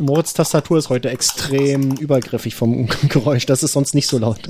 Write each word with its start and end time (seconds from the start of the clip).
Moritz 0.00 0.34
Tastatur 0.34 0.78
ist 0.78 0.88
heute 0.88 1.10
extrem 1.10 1.92
übergriffig 1.96 2.54
vom 2.54 2.86
Geräusch. 3.08 3.46
Das 3.46 3.62
ist 3.62 3.72
sonst 3.72 3.94
nicht 3.94 4.08
so 4.08 4.18
laut. 4.18 4.40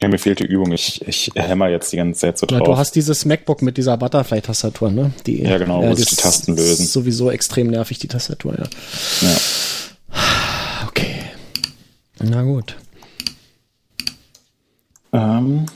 Ja, 0.00 0.08
mir 0.08 0.18
fehlt 0.18 0.38
die 0.38 0.46
Übung. 0.46 0.72
Ich, 0.72 1.06
ich 1.06 1.30
hämmer 1.34 1.68
jetzt 1.68 1.92
die 1.92 1.96
ganze 1.96 2.20
Zeit 2.20 2.38
so 2.38 2.46
drauf. 2.46 2.60
Ja, 2.60 2.64
du 2.64 2.76
hast 2.76 2.94
dieses 2.94 3.24
MacBook 3.24 3.60
mit 3.60 3.76
dieser 3.76 3.96
Butterfly-Tastatur, 3.96 4.90
ne? 4.90 5.12
Die, 5.26 5.42
ja, 5.42 5.58
genau, 5.58 5.82
ja, 5.82 5.90
wo 5.90 5.94
die 5.94 6.04
Tasten 6.04 6.56
lösen. 6.56 6.84
Ist 6.84 6.92
sowieso 6.92 7.30
extrem 7.30 7.66
nervig, 7.66 7.98
die 7.98 8.08
Tastatur, 8.08 8.56
ja. 8.58 8.64
Ja. 9.20 9.36
Okay. 10.88 11.16
Na 12.20 12.42
gut. 12.42 12.76
Ähm. 15.12 15.66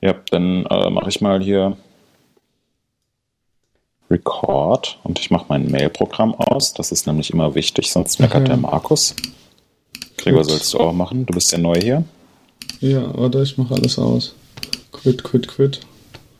Ja, 0.00 0.14
dann 0.30 0.66
äh, 0.66 0.90
mache 0.90 1.08
ich 1.08 1.20
mal 1.20 1.42
hier 1.42 1.76
Record 4.10 4.98
und 5.04 5.18
ich 5.18 5.30
mache 5.30 5.46
mein 5.48 5.70
Mail-Programm 5.70 6.34
aus. 6.34 6.72
Das 6.74 6.92
ist 6.92 7.06
nämlich 7.06 7.30
immer 7.30 7.54
wichtig, 7.54 7.90
sonst 7.90 8.20
meckert 8.20 8.42
mhm. 8.42 8.46
der 8.46 8.56
Markus. 8.56 9.14
Gregor 10.16 10.42
Gut. 10.42 10.50
sollst 10.50 10.74
du 10.74 10.78
auch 10.78 10.92
machen. 10.92 11.26
Du 11.26 11.34
bist 11.34 11.52
ja 11.52 11.58
neu 11.58 11.78
hier. 11.80 12.04
Ja, 12.80 13.16
warte, 13.16 13.42
ich 13.42 13.56
mache 13.58 13.74
alles 13.74 13.98
aus. 13.98 14.34
Quit, 14.92 15.24
quit, 15.24 15.48
quit. 15.48 15.80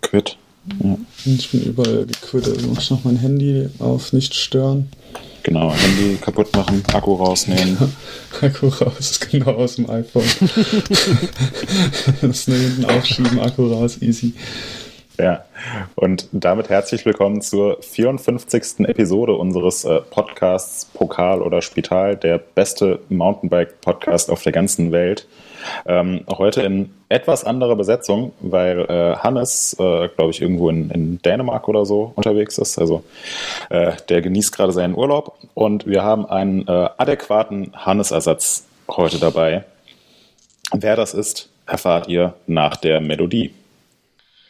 Quit. 0.03 0.37
Ja. 0.83 0.97
Ich 1.25 1.51
bin 1.51 1.63
überall 1.63 2.07
gequittet. 2.07 2.57
Ich 2.59 2.67
mache 2.67 2.95
noch 2.95 3.05
mein 3.05 3.17
Handy 3.17 3.69
auf 3.79 4.13
nicht 4.13 4.35
stören. 4.35 4.89
Genau, 5.43 5.73
Handy 5.73 6.17
kaputt 6.17 6.53
machen, 6.57 6.83
Akku 6.93 7.15
rausnehmen. 7.15 7.79
Akku 8.41 8.67
raus, 8.67 9.21
genau 9.31 9.53
aus 9.53 9.77
dem 9.77 9.89
iPhone. 9.89 10.25
das 12.21 12.49
nur 12.49 12.59
hinten 12.59 12.85
aufschieben, 12.85 13.39
Akku 13.39 13.73
raus, 13.73 13.99
easy. 14.03 14.33
Ja, 15.19 15.45
und 15.95 16.29
damit 16.33 16.69
herzlich 16.69 17.07
willkommen 17.07 17.41
zur 17.41 17.81
54. 17.81 18.87
Episode 18.87 19.33
unseres 19.33 19.85
äh, 19.85 20.01
Podcasts 20.01 20.85
Pokal 20.85 21.41
oder 21.41 21.63
Spital, 21.63 22.17
der 22.17 22.37
beste 22.37 22.99
Mountainbike-Podcast 23.09 24.31
auf 24.31 24.43
der 24.43 24.53
ganzen 24.53 24.93
Welt. 24.93 25.27
Ähm, 25.87 26.25
heute 26.29 26.63
in 26.63 26.93
etwas 27.09 27.45
anderer 27.45 27.77
Besetzung, 27.77 28.33
weil 28.41 28.81
äh, 28.81 29.17
Hannes, 29.17 29.75
äh, 29.79 30.09
glaube 30.09 30.31
ich, 30.31 30.43
irgendwo 30.43 30.69
in, 30.69 30.91
in, 30.91 31.23
Dänemark 31.23 31.67
oder 31.69 31.87
so 31.87 32.13
unterwegs 32.15 32.59
ist. 32.59 32.79
Also 32.79 33.03
äh, 33.71 33.93
der 34.11 34.21
genießt 34.21 34.55
gerade 34.55 34.73
seinen 34.73 34.95
Urlaub 34.95 35.39
und 35.55 35.87
wir 35.87 36.05
haben 36.05 36.27
einen 36.27 36.69
äh, 36.69 36.89
adäquaten 36.99 37.73
Hannes-Ersatz 37.75 38.67
heute 38.91 39.19
dabei. 39.19 39.65
Wer 40.73 40.95
das 40.95 41.15
ist, 41.15 41.49
erfahrt 41.67 42.09
ihr 42.09 42.35
nach 42.47 42.77
der 42.77 43.01
Melodie. 43.01 43.55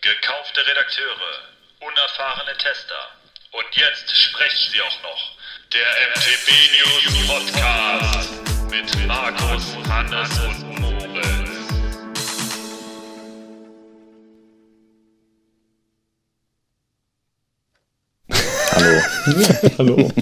Gekaufte 0.02 0.60
Redakteure, 0.66 1.40
unerfahrene 1.80 2.56
Tester. 2.58 2.94
Und 3.52 3.64
jetzt 3.72 4.14
sprechen 4.14 4.70
sie 4.70 4.80
auch 4.82 5.02
noch. 5.02 5.36
Der 5.72 5.86
MTB 6.10 6.48
News 6.76 7.26
Podcast 7.26 8.30
mit 8.70 9.06
Markus, 9.06 9.76
Hannes 9.88 10.38
und 10.38 10.80
Moritz. 10.80 11.50
Hallo. 18.72 19.02
Hallo. 19.78 20.12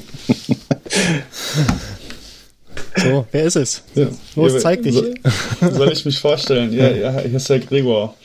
So, 2.97 3.27
wer 3.33 3.45
ist 3.45 3.57
es? 3.57 3.85
Ja. 3.95 4.07
Los, 4.37 4.63
zeig 4.63 4.83
dich. 4.83 4.95
Soll 4.95 5.93
ich 5.93 6.05
mich 6.05 6.19
vorstellen? 6.19 6.73
Ja, 6.73 6.89
ja 6.91 7.21
hier 7.21 7.37
ist 7.37 7.51
der 7.51 7.59
Gregor 7.59 8.17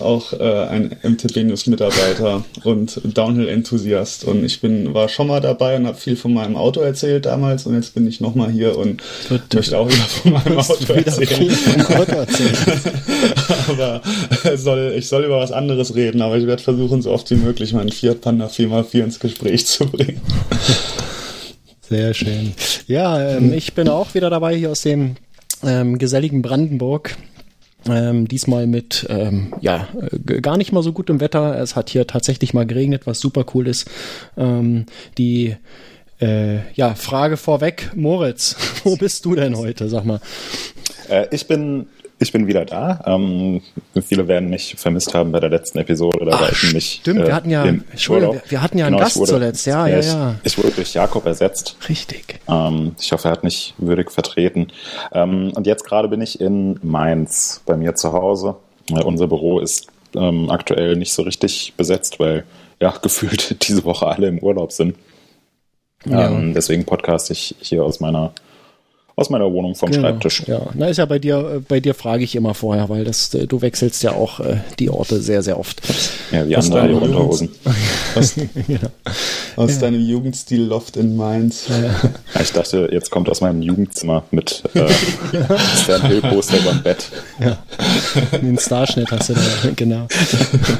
auch 0.00 0.32
äh, 0.32 0.66
ein 0.66 0.96
MTB 1.02 1.44
News 1.44 1.66
Mitarbeiter 1.66 2.44
und 2.62 3.00
Downhill-Enthusiast. 3.04 4.24
Und 4.24 4.44
ich 4.44 4.60
bin, 4.60 4.94
war 4.94 5.08
schon 5.08 5.28
mal 5.28 5.40
dabei 5.40 5.76
und 5.76 5.86
habe 5.86 5.96
viel 5.96 6.16
von 6.16 6.34
meinem 6.34 6.56
Auto 6.56 6.80
erzählt 6.80 7.26
damals 7.26 7.66
und 7.66 7.74
jetzt 7.74 7.94
bin 7.94 8.06
ich 8.06 8.20
nochmal 8.20 8.50
hier 8.50 8.76
und 8.76 9.02
du, 9.28 9.56
möchte 9.56 9.78
auch 9.78 9.88
wieder 9.88 9.96
von 9.96 10.32
meinem 10.32 10.58
Auto 10.58 10.92
erzählen. 10.92 11.50
Auto 11.96 12.12
erzählen. 12.16 12.56
aber 13.68 14.02
soll, 14.56 14.94
ich 14.96 15.08
soll 15.08 15.24
über 15.24 15.38
was 15.38 15.52
anderes 15.52 15.94
reden, 15.94 16.22
aber 16.22 16.36
ich 16.36 16.46
werde 16.46 16.62
versuchen, 16.62 17.02
so 17.02 17.10
oft 17.10 17.30
wie 17.30 17.36
möglich 17.36 17.72
meinen 17.72 17.92
Fiat 17.92 18.20
Panda 18.20 18.46
4x4 18.46 19.04
ins 19.04 19.20
Gespräch 19.20 19.66
zu 19.66 19.86
bringen. 19.86 20.20
Sehr 21.88 22.14
schön. 22.14 22.54
Ja, 22.86 23.36
ähm, 23.36 23.52
ich 23.52 23.74
bin 23.74 23.88
auch 23.88 24.14
wieder 24.14 24.30
dabei 24.30 24.56
hier 24.56 24.70
aus 24.70 24.82
dem 24.82 25.16
ähm, 25.62 25.98
geselligen 25.98 26.42
Brandenburg. 26.42 27.16
Ähm, 27.86 28.28
diesmal 28.28 28.66
mit 28.66 29.06
ähm, 29.10 29.52
ja 29.60 29.88
gar 30.24 30.56
nicht 30.56 30.72
mal 30.72 30.82
so 30.82 30.92
gutem 30.92 31.20
Wetter. 31.20 31.60
Es 31.60 31.76
hat 31.76 31.90
hier 31.90 32.06
tatsächlich 32.06 32.54
mal 32.54 32.66
geregnet, 32.66 33.06
was 33.06 33.20
super 33.20 33.44
cool 33.54 33.68
ist. 33.68 33.90
Ähm, 34.36 34.86
die 35.18 35.56
äh, 36.20 36.60
ja 36.74 36.94
Frage 36.94 37.36
vorweg, 37.36 37.90
Moritz, 37.94 38.56
wo 38.84 38.96
bist 38.96 39.24
du 39.24 39.34
denn 39.34 39.56
heute? 39.56 39.88
Sag 39.88 40.04
mal. 40.04 40.20
Äh, 41.08 41.26
ich 41.30 41.46
bin 41.46 41.86
ich 42.24 42.32
bin 42.32 42.46
wieder 42.46 42.64
da. 42.64 43.00
Ähm, 43.06 43.62
viele 44.02 44.26
werden 44.26 44.50
mich 44.50 44.74
vermisst 44.76 45.14
haben 45.14 45.30
bei 45.30 45.40
der 45.40 45.50
letzten 45.50 45.78
Episode. 45.78 46.24
Da 46.24 46.40
war 46.40 46.50
ich 46.50 46.72
nicht. 46.72 47.00
Stimmt, 47.00 47.20
äh, 47.20 47.26
wir 47.26 47.34
hatten 47.34 47.50
ja, 47.50 47.64
wir, 47.64 48.42
wir 48.48 48.62
hatten 48.62 48.78
ja 48.78 48.86
einen 48.86 48.96
genau, 48.96 49.04
Gast 49.04 49.18
wurde, 49.18 49.30
zuletzt. 49.30 49.66
Ja, 49.66 49.86
ja, 49.86 50.00
ja. 50.00 50.34
Ich, 50.42 50.52
ich, 50.52 50.58
wurde 50.58 50.72
durch 50.72 50.94
Jakob 50.94 51.26
ersetzt. 51.26 51.76
Richtig. 51.88 52.40
Ähm, 52.48 52.96
ich 53.00 53.12
hoffe, 53.12 53.28
er 53.28 53.32
hat 53.32 53.44
mich 53.44 53.74
würdig 53.78 54.10
vertreten. 54.10 54.68
Ähm, 55.12 55.52
und 55.54 55.66
jetzt 55.66 55.84
gerade 55.84 56.08
bin 56.08 56.20
ich 56.20 56.40
in 56.40 56.78
Mainz 56.82 57.62
bei 57.66 57.76
mir 57.76 57.94
zu 57.94 58.12
Hause. 58.12 58.56
Äh, 58.90 59.02
unser 59.02 59.28
Büro 59.28 59.60
ist 59.60 59.88
ähm, 60.16 60.50
aktuell 60.50 60.96
nicht 60.96 61.12
so 61.12 61.22
richtig 61.22 61.74
besetzt, 61.76 62.18
weil 62.18 62.44
ja 62.80 62.90
gefühlt 63.02 63.68
diese 63.68 63.84
Woche 63.84 64.06
alle 64.06 64.28
im 64.28 64.38
Urlaub 64.38 64.72
sind. 64.72 64.96
Ja. 66.06 66.28
Ähm, 66.28 66.54
deswegen 66.54 66.84
podcast 66.84 67.30
ich 67.30 67.54
hier 67.60 67.84
aus 67.84 68.00
meiner 68.00 68.32
aus 69.16 69.30
meiner 69.30 69.52
Wohnung 69.52 69.74
vom 69.74 69.90
genau, 69.90 70.08
Schreibtisch. 70.08 70.42
Ja, 70.46 70.60
na 70.74 70.88
ist 70.88 70.96
ja 70.96 71.04
bei 71.04 71.18
dir, 71.18 71.56
äh, 71.56 71.60
bei 71.60 71.78
dir 71.78 71.94
frage 71.94 72.24
ich 72.24 72.34
immer 72.34 72.54
vorher, 72.54 72.88
weil 72.88 73.04
das, 73.04 73.32
äh, 73.34 73.46
du 73.46 73.62
wechselst 73.62 74.02
ja 74.02 74.12
auch 74.12 74.40
äh, 74.40 74.56
die 74.78 74.90
Orte 74.90 75.20
sehr, 75.20 75.42
sehr 75.42 75.58
oft. 75.58 75.80
Ja, 76.32 76.46
wie 76.48 76.56
andere 76.56 76.88
die 76.88 76.94
Unterhosen. 76.94 77.50
Aus, 78.16 78.34
genau. 78.34 78.80
aus 79.56 79.70
ja. 79.74 79.80
deinem 79.80 80.00
Jugendstil 80.00 80.62
Loft 80.62 80.96
in 80.96 81.16
Mainz. 81.16 81.66
Ja. 81.68 82.40
Ich 82.40 82.52
dachte, 82.52 82.88
jetzt 82.90 83.10
kommt 83.10 83.28
aus 83.28 83.40
meinem 83.40 83.62
Jugendzimmer 83.62 84.24
mit 84.32 84.64
äh, 84.74 84.88
Stan 85.76 86.04
Hill 86.06 86.20
Poster 86.20 86.58
beim 86.64 86.82
Bett. 86.82 87.10
Ja. 87.38 87.58
Den 88.38 88.58
Starschnitt 88.58 89.12
hast 89.12 89.28
du 89.28 89.34
da, 89.34 89.40
genau. 89.76 90.08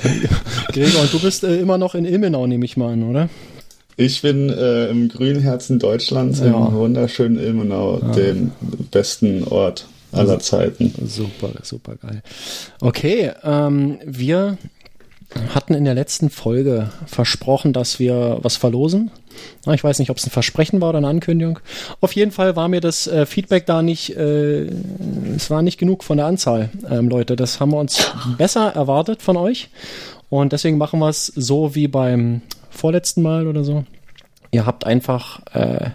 Gregor, 0.72 1.02
und 1.02 1.12
du 1.12 1.20
bist 1.20 1.44
äh, 1.44 1.60
immer 1.60 1.78
noch 1.78 1.94
in 1.94 2.04
Ilmenau, 2.04 2.46
nehme 2.48 2.64
ich 2.64 2.76
mal 2.76 2.94
an, 2.94 3.08
oder? 3.08 3.28
Ich 3.96 4.22
bin 4.22 4.50
äh, 4.50 4.88
im 4.88 5.08
grünen 5.08 5.40
Herzen 5.40 5.78
Deutschlands, 5.78 6.40
ja. 6.40 6.46
im 6.46 6.74
wunderschönen 6.74 7.38
Ilmenau, 7.38 8.00
ja. 8.00 8.12
dem 8.12 8.52
besten 8.90 9.44
Ort 9.44 9.86
aller 10.12 10.38
Zeiten. 10.40 10.92
Super, 11.06 11.50
super 11.62 11.96
geil. 11.96 12.22
Okay, 12.80 13.32
ähm, 13.42 13.98
wir 14.04 14.58
hatten 15.54 15.74
in 15.74 15.84
der 15.84 15.94
letzten 15.94 16.30
Folge 16.30 16.90
versprochen, 17.06 17.72
dass 17.72 17.98
wir 17.98 18.38
was 18.42 18.56
verlosen. 18.56 19.10
Ich 19.72 19.82
weiß 19.82 19.98
nicht, 19.98 20.10
ob 20.10 20.18
es 20.18 20.26
ein 20.26 20.30
Versprechen 20.30 20.80
war 20.80 20.90
oder 20.90 20.98
eine 20.98 21.08
Ankündigung. 21.08 21.58
Auf 22.00 22.12
jeden 22.12 22.30
Fall 22.30 22.54
war 22.54 22.68
mir 22.68 22.80
das 22.80 23.06
äh, 23.06 23.26
Feedback 23.26 23.66
da 23.66 23.82
nicht, 23.82 24.16
äh, 24.16 24.66
es 25.34 25.50
war 25.50 25.62
nicht 25.62 25.78
genug 25.78 26.04
von 26.04 26.18
der 26.18 26.26
Anzahl, 26.26 26.70
ähm, 26.88 27.08
Leute. 27.08 27.34
Das 27.36 27.58
haben 27.60 27.72
wir 27.72 27.78
uns 27.78 28.12
besser 28.38 28.74
erwartet 28.74 29.22
von 29.22 29.36
euch. 29.36 29.70
Und 30.30 30.52
deswegen 30.52 30.78
machen 30.78 31.00
wir 31.00 31.08
es 31.08 31.26
so 31.26 31.74
wie 31.74 31.88
beim 31.88 32.42
vorletzten 32.74 33.22
Mal 33.22 33.46
oder 33.46 33.64
so. 33.64 33.84
Ihr 34.50 34.66
habt 34.66 34.86
einfach 34.86 35.40
äh, 35.52 35.90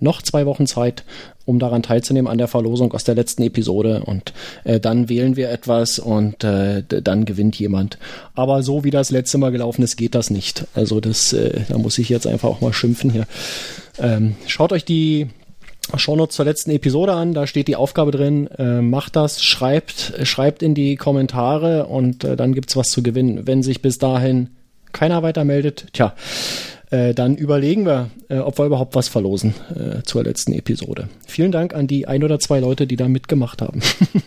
noch 0.00 0.20
zwei 0.20 0.44
Wochen 0.46 0.66
Zeit, 0.66 1.04
um 1.44 1.58
daran 1.58 1.82
teilzunehmen 1.82 2.30
an 2.30 2.38
der 2.38 2.48
Verlosung 2.48 2.92
aus 2.92 3.04
der 3.04 3.14
letzten 3.14 3.42
Episode 3.42 4.02
und 4.04 4.32
äh, 4.64 4.80
dann 4.80 5.08
wählen 5.08 5.36
wir 5.36 5.50
etwas 5.50 5.98
und 5.98 6.44
äh, 6.44 6.82
dann 6.86 7.24
gewinnt 7.24 7.58
jemand. 7.58 7.98
Aber 8.34 8.62
so 8.62 8.84
wie 8.84 8.90
das 8.90 9.10
letzte 9.10 9.38
Mal 9.38 9.52
gelaufen 9.52 9.82
ist, 9.82 9.96
geht 9.96 10.14
das 10.14 10.30
nicht. 10.30 10.66
Also 10.74 11.00
das, 11.00 11.32
äh, 11.32 11.62
da 11.68 11.78
muss 11.78 11.98
ich 11.98 12.08
jetzt 12.08 12.26
einfach 12.26 12.48
auch 12.48 12.60
mal 12.60 12.72
schimpfen 12.72 13.10
hier. 13.10 13.26
Ähm, 13.98 14.36
schaut 14.46 14.72
euch 14.72 14.84
die 14.84 15.28
Shownotes 15.96 16.36
zur 16.36 16.44
letzten 16.44 16.70
Episode 16.70 17.12
an, 17.12 17.34
da 17.34 17.46
steht 17.46 17.66
die 17.66 17.76
Aufgabe 17.76 18.12
drin, 18.12 18.46
äh, 18.58 18.80
macht 18.80 19.16
das, 19.16 19.42
schreibt, 19.42 20.14
schreibt 20.22 20.62
in 20.62 20.74
die 20.74 20.96
Kommentare 20.96 21.86
und 21.86 22.24
äh, 22.24 22.36
dann 22.36 22.54
gibt's 22.54 22.76
was 22.76 22.90
zu 22.90 23.02
gewinnen. 23.02 23.46
Wenn 23.46 23.62
sich 23.62 23.82
bis 23.82 23.98
dahin 23.98 24.50
keiner 24.92 25.22
weiter 25.22 25.44
meldet, 25.44 25.86
tja, 25.92 26.14
äh, 26.90 27.14
dann 27.14 27.36
überlegen 27.36 27.86
wir, 27.86 28.10
äh, 28.28 28.38
ob 28.38 28.58
wir 28.58 28.66
überhaupt 28.66 28.94
was 28.94 29.08
verlosen 29.08 29.54
äh, 29.74 30.02
zur 30.02 30.24
letzten 30.24 30.52
Episode. 30.52 31.08
Vielen 31.26 31.50
Dank 31.50 31.74
an 31.74 31.86
die 31.86 32.06
ein 32.06 32.22
oder 32.22 32.38
zwei 32.38 32.60
Leute, 32.60 32.86
die 32.86 32.96
da 32.96 33.08
mitgemacht 33.08 33.62
haben. 33.62 33.80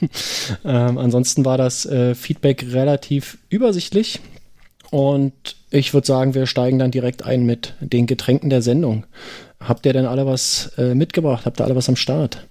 ähm, 0.65 0.97
ansonsten 0.97 1.45
war 1.45 1.57
das 1.57 1.85
äh, 1.85 2.15
Feedback 2.15 2.65
relativ 2.71 3.37
übersichtlich 3.49 4.19
und 4.89 5.33
ich 5.69 5.93
würde 5.93 6.07
sagen, 6.07 6.33
wir 6.33 6.47
steigen 6.47 6.79
dann 6.79 6.91
direkt 6.91 7.23
ein 7.23 7.45
mit 7.45 7.73
den 7.81 8.07
Getränken 8.07 8.49
der 8.49 8.61
Sendung. 8.61 9.05
Habt 9.59 9.85
ihr 9.85 9.93
denn 9.93 10.05
alle 10.05 10.25
was 10.25 10.71
äh, 10.77 10.95
mitgebracht? 10.95 11.45
Habt 11.45 11.59
ihr 11.59 11.65
alle 11.65 11.75
was 11.75 11.89
am 11.89 11.95
Start? 11.95 12.45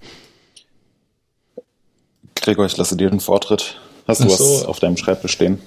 Gregor, 2.35 2.65
ich 2.65 2.77
lasse 2.77 2.95
dir 2.95 3.09
den 3.09 3.19
Vortritt. 3.19 3.77
Hast 4.07 4.23
du 4.23 4.29
so. 4.29 4.43
was 4.43 4.65
auf 4.65 4.79
deinem 4.79 4.97
Schreibtisch 4.97 5.31
stehen? 5.31 5.59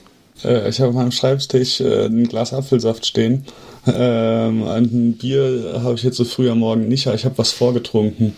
Äh, 0.45 0.69
ich 0.69 0.81
habe 0.81 0.91
auf 0.91 0.95
meinem 0.95 1.13
Schreibtisch 1.13 1.81
äh, 1.81 2.07
ein 2.07 2.29
Glas 2.29 2.53
Apfelsaft 2.53 3.07
stehen. 3.07 3.45
Ähm, 3.87 4.65
ein 4.65 5.13
Bier 5.15 5.81
habe 5.83 5.95
ich 5.95 6.03
jetzt 6.03 6.17
so 6.17 6.25
früh 6.25 6.51
am 6.51 6.59
Morgen 6.59 6.89
nicht, 6.89 7.07
aber 7.07 7.17
ich 7.17 7.25
habe 7.25 7.39
was 7.39 7.53
vorgetrunken. 7.53 8.37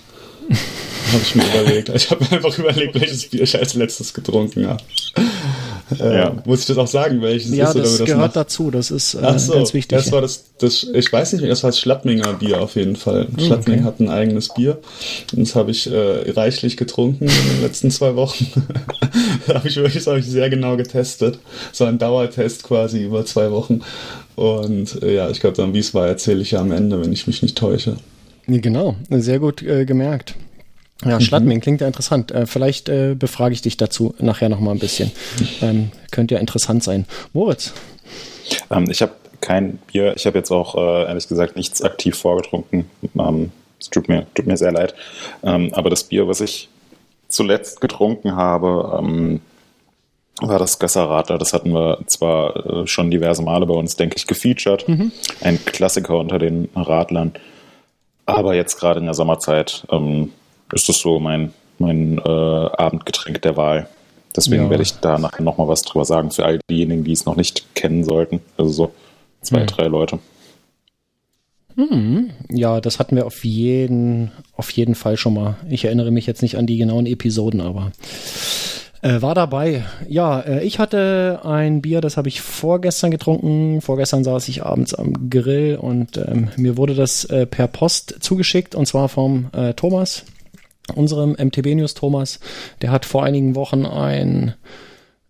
habe 1.13 1.23
ich 1.23 1.35
mir 1.35 1.45
überlegt. 1.45 1.89
Ich 1.91 2.11
habe 2.11 2.25
einfach 2.31 2.57
überlegt, 2.59 2.95
welches 2.95 3.29
Bier 3.29 3.43
ich 3.43 3.59
als 3.59 3.75
letztes 3.75 4.15
getrunken 4.15 4.67
habe. 4.67 4.83
Äh, 5.99 6.19
ja. 6.19 6.37
Muss 6.45 6.61
ich 6.61 6.67
das 6.67 6.79
auch 6.79 6.87
sagen, 6.87 7.21
welches 7.21 7.51
ja, 7.51 7.69
ist? 7.69 7.75
Ja, 7.75 7.81
das, 7.81 7.99
das 7.99 8.07
gehört 8.07 8.37
dazu. 8.37 8.71
Das 8.71 8.91
ist 8.91 9.15
äh, 9.15 9.39
so, 9.39 9.55
ganz 9.55 9.75
wichtig. 9.75 9.99
Das 9.99 10.13
war 10.13 10.21
das, 10.21 10.45
das, 10.59 10.87
ich 10.95 11.13
weiß 11.13 11.33
nicht 11.33 11.43
mehr, 11.43 11.51
das 11.51 11.63
war 11.63 11.71
das 11.71 11.81
Schlattminger 11.81 12.35
Bier 12.35 12.61
auf 12.61 12.77
jeden 12.77 12.97
Fall. 12.97 13.27
Hm, 13.27 13.47
Schlattming 13.47 13.81
okay. 13.81 13.87
hat 13.87 14.01
ein 14.01 14.09
eigenes 14.09 14.55
Bier. 14.55 14.79
Das 15.33 15.55
habe 15.55 15.71
ich 15.71 15.91
äh, 15.91 16.31
reichlich 16.31 16.77
getrunken 16.77 17.25
in 17.25 17.49
den 17.55 17.63
letzten 17.63 17.91
zwei 17.91 18.15
Wochen. 18.15 18.47
da 19.47 19.55
habe 19.55 19.69
ich 19.69 19.77
wirklich 19.77 20.07
hab 20.07 20.17
ich 20.17 20.27
sehr 20.27 20.51
genau 20.51 20.77
getestet. 20.77 21.39
So 21.73 21.85
ein 21.85 21.99
Dauertest 21.99 22.63
quasi 22.63 23.05
über 23.05 23.25
zwei 23.25 23.51
Wochen. 23.51 23.81
Und 24.37 25.03
äh, 25.03 25.15
ja, 25.15 25.31
ich 25.31 25.41
glaube, 25.41 25.57
dann 25.57 25.75
wie 25.75 25.79
es 25.79 25.95
war, 25.95 26.07
erzähle 26.07 26.41
ich 26.43 26.53
ja 26.53 26.61
am 26.61 26.73
Ende, 26.73 27.01
wenn 27.01 27.13
ich 27.13 27.27
mich 27.27 27.43
nicht 27.43 27.59
täusche. 27.59 27.97
Genau, 28.47 28.97
sehr 29.11 29.39
gut 29.39 29.63
äh, 29.63 29.85
gemerkt. 29.85 30.35
Ja, 31.05 31.17
mhm. 31.17 31.21
Schladming 31.21 31.61
klingt 31.61 31.81
ja 31.81 31.87
interessant. 31.87 32.31
Äh, 32.31 32.47
vielleicht 32.47 32.89
äh, 32.89 33.15
befrage 33.15 33.55
ich 33.55 33.63
dich 33.63 33.77
dazu 33.77 34.15
nachher 34.19 34.49
noch 34.49 34.61
mal 34.61 34.73
ein 34.73 34.79
bisschen. 34.79 35.11
Ähm, 35.63 35.91
könnte 36.11 36.35
ja 36.35 36.41
interessant 36.41 36.83
sein. 36.83 37.07
Moritz? 37.33 37.73
Ähm, 38.71 38.91
ich 38.91 39.03
habe 39.03 39.13
kein 39.41 39.79
Bier. 39.93 40.15
Ich 40.17 40.27
habe 40.27 40.39
jetzt 40.39 40.51
auch 40.51 40.75
äh, 40.75 41.09
ehrlich 41.09 41.29
gesagt 41.29 41.57
nichts 41.57 41.83
aktiv 41.83 42.17
vorgetrunken. 42.17 42.87
Ähm, 43.19 43.53
es 43.81 43.89
tut 43.89 44.09
mir, 44.09 44.27
tut 44.35 44.47
mir 44.47 44.57
sehr 44.57 44.73
leid. 44.73 44.95
Ähm, 45.43 45.71
aber 45.73 45.91
das 45.91 46.05
Bier, 46.05 46.29
was 46.29 46.41
ich 46.41 46.69
zuletzt 47.31 47.81
getrunken 47.81 48.37
habe, 48.37 48.99
ähm, 48.99 49.41
war 50.41 50.59
das 50.59 50.79
Gösserradler. 50.79 51.39
Das 51.39 51.53
hatten 51.53 51.73
wir 51.73 51.99
zwar 52.07 52.67
äh, 52.67 52.87
schon 52.87 53.11
diverse 53.11 53.43
Male 53.43 53.67
bei 53.67 53.75
uns, 53.75 53.97
denke 53.97 54.17
ich, 54.17 54.27
gefeatured. 54.27 54.89
Mhm. 54.89 55.13
Ein 55.41 55.65
Klassiker 55.65 56.19
unter 56.19 56.39
den 56.39 56.69
Radlern. 56.75 57.33
Aber 58.27 58.55
jetzt 58.55 58.79
gerade 58.79 59.01
in 59.01 59.07
der 59.07 59.15
Sommerzeit 59.15 59.87
ähm, 59.91 60.33
ist 60.73 60.89
das 60.89 60.99
so 60.99 61.19
mein, 61.19 61.53
mein 61.79 62.19
äh, 62.19 62.31
Abendgetränk 62.31 63.43
der 63.43 63.57
Wahl. 63.57 63.89
Deswegen 64.37 64.65
ja. 64.65 64.71
werde 64.71 64.83
ich 64.83 64.95
da 65.01 65.19
nachher 65.19 65.43
nochmal 65.43 65.69
was 65.69 65.83
drüber 65.83 66.05
sagen 66.05 66.31
für 66.31 66.45
all 66.45 66.61
diejenigen, 66.71 67.05
die 67.05 67.13
es 67.13 67.27
noch 67.27 67.37
nicht 67.37 67.75
kennen 67.75 68.05
sollten. 68.05 68.41
Also 68.57 68.71
so 68.71 68.93
zwei, 69.43 69.63
mhm. 69.63 69.67
drei 69.67 69.87
Leute. 69.87 70.19
Hm, 71.77 72.31
ja, 72.51 72.81
das 72.81 72.99
hatten 72.99 73.17
wir 73.17 73.27
auf 73.27 73.45
jeden, 73.45 74.33
auf 74.57 74.71
jeden 74.71 74.95
Fall 74.95 75.17
schon 75.17 75.35
mal. 75.35 75.57
Ich 75.69 75.85
erinnere 75.85 76.11
mich 76.11 76.27
jetzt 76.27 76.43
nicht 76.43 76.57
an 76.57 76.67
die 76.67 76.79
genauen 76.79 77.07
Episoden, 77.07 77.61
aber 77.61 77.93
äh, 79.03 79.23
war 79.23 79.35
dabei. 79.35 79.85
Ja, 80.09 80.41
äh, 80.41 80.65
ich 80.65 80.79
hatte 80.79 81.41
ein 81.45 81.81
Bier, 81.81 82.01
das 82.01 82.17
habe 82.17 82.29
ich 82.29 82.41
vorgestern 82.41 83.11
getrunken. 83.11 83.81
Vorgestern 83.81 84.25
saß 84.25 84.49
ich 84.49 84.65
abends 84.65 84.95
am 84.95 85.31
Grill 85.31 85.77
und 85.81 86.19
ähm, 86.19 86.51
mir 86.57 86.77
wurde 86.77 86.95
das 86.95 87.25
äh, 87.25 87.47
per 87.47 87.69
Post 87.69 88.17
zugeschickt 88.21 88.75
und 88.75 88.87
zwar 88.87 89.09
vom 89.09 89.51
äh, 89.53 89.73
Thomas 89.75 90.25
unserem 90.95 91.33
MTB 91.33 91.75
News 91.75 91.95
Thomas, 91.95 92.41
der 92.83 92.91
hat 92.91 93.05
vor 93.05 93.25
einigen 93.25 93.55
Wochen 93.55 93.87
ein 93.87 94.55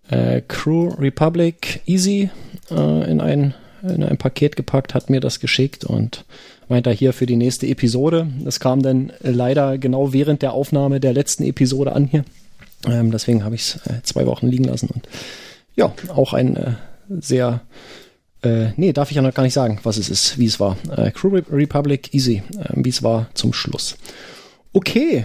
äh, 0.09 0.43
Crew 0.47 0.89
Republic 0.99 1.83
Easy 1.87 2.31
äh, 2.71 3.11
in, 3.11 3.21
ein, 3.21 3.55
in 3.82 4.03
ein 4.03 4.19
Paket 4.19 4.56
gepackt, 4.56 4.94
hat 4.94 5.11
mir 5.11 5.21
das 5.21 5.41
geschickt 5.41 5.85
und 5.85 6.25
meinte 6.69 6.91
hier 6.91 7.12
für 7.12 7.27
die 7.27 7.37
nächste 7.37 7.67
Episode. 7.67 8.29
Das 8.44 8.61
kam 8.61 8.82
dann 8.82 9.12
leider 9.21 9.79
genau 9.79 10.12
während 10.12 10.43
der 10.43 10.53
Aufnahme 10.53 11.00
der 11.00 11.12
letzten 11.12 11.44
Episode 11.44 11.93
an 11.93 12.06
hier. 12.06 12.25
Ähm, 12.87 13.11
deswegen 13.11 13.44
habe 13.44 13.55
ich 13.55 13.62
es 13.62 13.77
äh, 13.87 14.03
zwei 14.03 14.27
Wochen 14.27 14.49
liegen 14.49 14.65
lassen 14.65 14.88
und 14.93 15.09
ja, 15.77 15.93
auch 16.09 16.32
ein 16.32 16.56
äh, 16.56 16.73
sehr 17.21 17.61
äh, 18.43 18.69
nee, 18.77 18.93
darf 18.93 19.11
ich 19.11 19.17
ja 19.17 19.23
noch 19.23 19.35
gar 19.35 19.43
nicht 19.43 19.53
sagen, 19.53 19.81
was 19.82 19.97
es 19.97 20.09
ist, 20.09 20.38
wie 20.38 20.47
es 20.47 20.61
war. 20.61 20.77
Äh, 20.97 21.11
Crew 21.11 21.41
Republic 21.50 22.15
Easy, 22.15 22.43
äh, 22.59 22.73
wie 22.75 22.88
es 22.88 23.03
war 23.03 23.29
zum 23.35 23.53
Schluss. 23.53 23.97
Okay, 24.73 25.25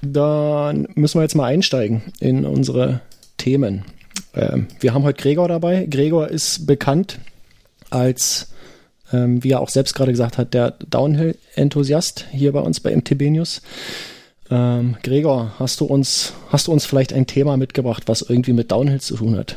dann 0.00 0.88
müssen 0.94 1.18
wir 1.18 1.22
jetzt 1.22 1.34
mal 1.34 1.46
einsteigen 1.46 2.02
in 2.20 2.44
unsere 2.44 3.00
Themen. 3.36 3.84
Ähm, 4.34 4.68
wir 4.80 4.94
haben 4.94 5.02
heute 5.02 5.20
Gregor 5.20 5.48
dabei. 5.48 5.86
Gregor 5.90 6.28
ist 6.28 6.66
bekannt 6.66 7.18
als, 7.94 8.48
ähm, 9.12 9.42
wie 9.42 9.52
er 9.52 9.60
auch 9.60 9.68
selbst 9.68 9.94
gerade 9.94 10.12
gesagt 10.12 10.38
hat, 10.38 10.52
der 10.52 10.72
Downhill-Enthusiast 10.72 12.26
hier 12.30 12.52
bei 12.52 12.60
uns 12.60 12.80
bei 12.80 12.94
MTB 12.94 13.30
News. 13.30 13.62
Ähm, 14.50 14.96
Gregor, 15.02 15.52
hast 15.58 15.80
du 15.80 15.86
uns, 15.86 16.34
hast 16.48 16.66
du 16.66 16.72
uns 16.72 16.84
vielleicht 16.84 17.12
ein 17.12 17.26
Thema 17.26 17.56
mitgebracht, 17.56 18.04
was 18.06 18.22
irgendwie 18.22 18.52
mit 18.52 18.70
Downhill 18.72 19.00
zu 19.00 19.16
tun 19.16 19.36
hat? 19.36 19.56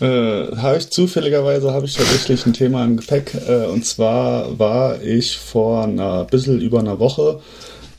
Äh, 0.00 0.56
habe 0.56 0.78
ich 0.78 0.88
zufälligerweise 0.90 1.72
habe 1.72 1.84
ich 1.86 1.94
tatsächlich 1.94 2.46
ein 2.46 2.54
Thema 2.54 2.84
im 2.84 2.96
Gepäck 2.96 3.34
äh, 3.46 3.66
und 3.66 3.84
zwar 3.84 4.58
war 4.58 5.02
ich 5.02 5.36
vor 5.36 5.84
einer 5.84 6.24
bisschen 6.24 6.60
über 6.60 6.80
einer 6.80 6.98
Woche 6.98 7.40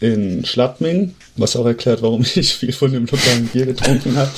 in 0.02 0.44
Schladming, 0.44 1.14
was 1.38 1.56
auch 1.56 1.66
erklärt, 1.66 2.02
warum 2.02 2.26
ich 2.36 2.56
viel 2.56 2.74
von 2.74 2.92
dem 2.92 3.06
lokalen 3.06 3.48
Bier 3.48 3.68
getrunken 3.68 4.18
habe. 4.18 4.32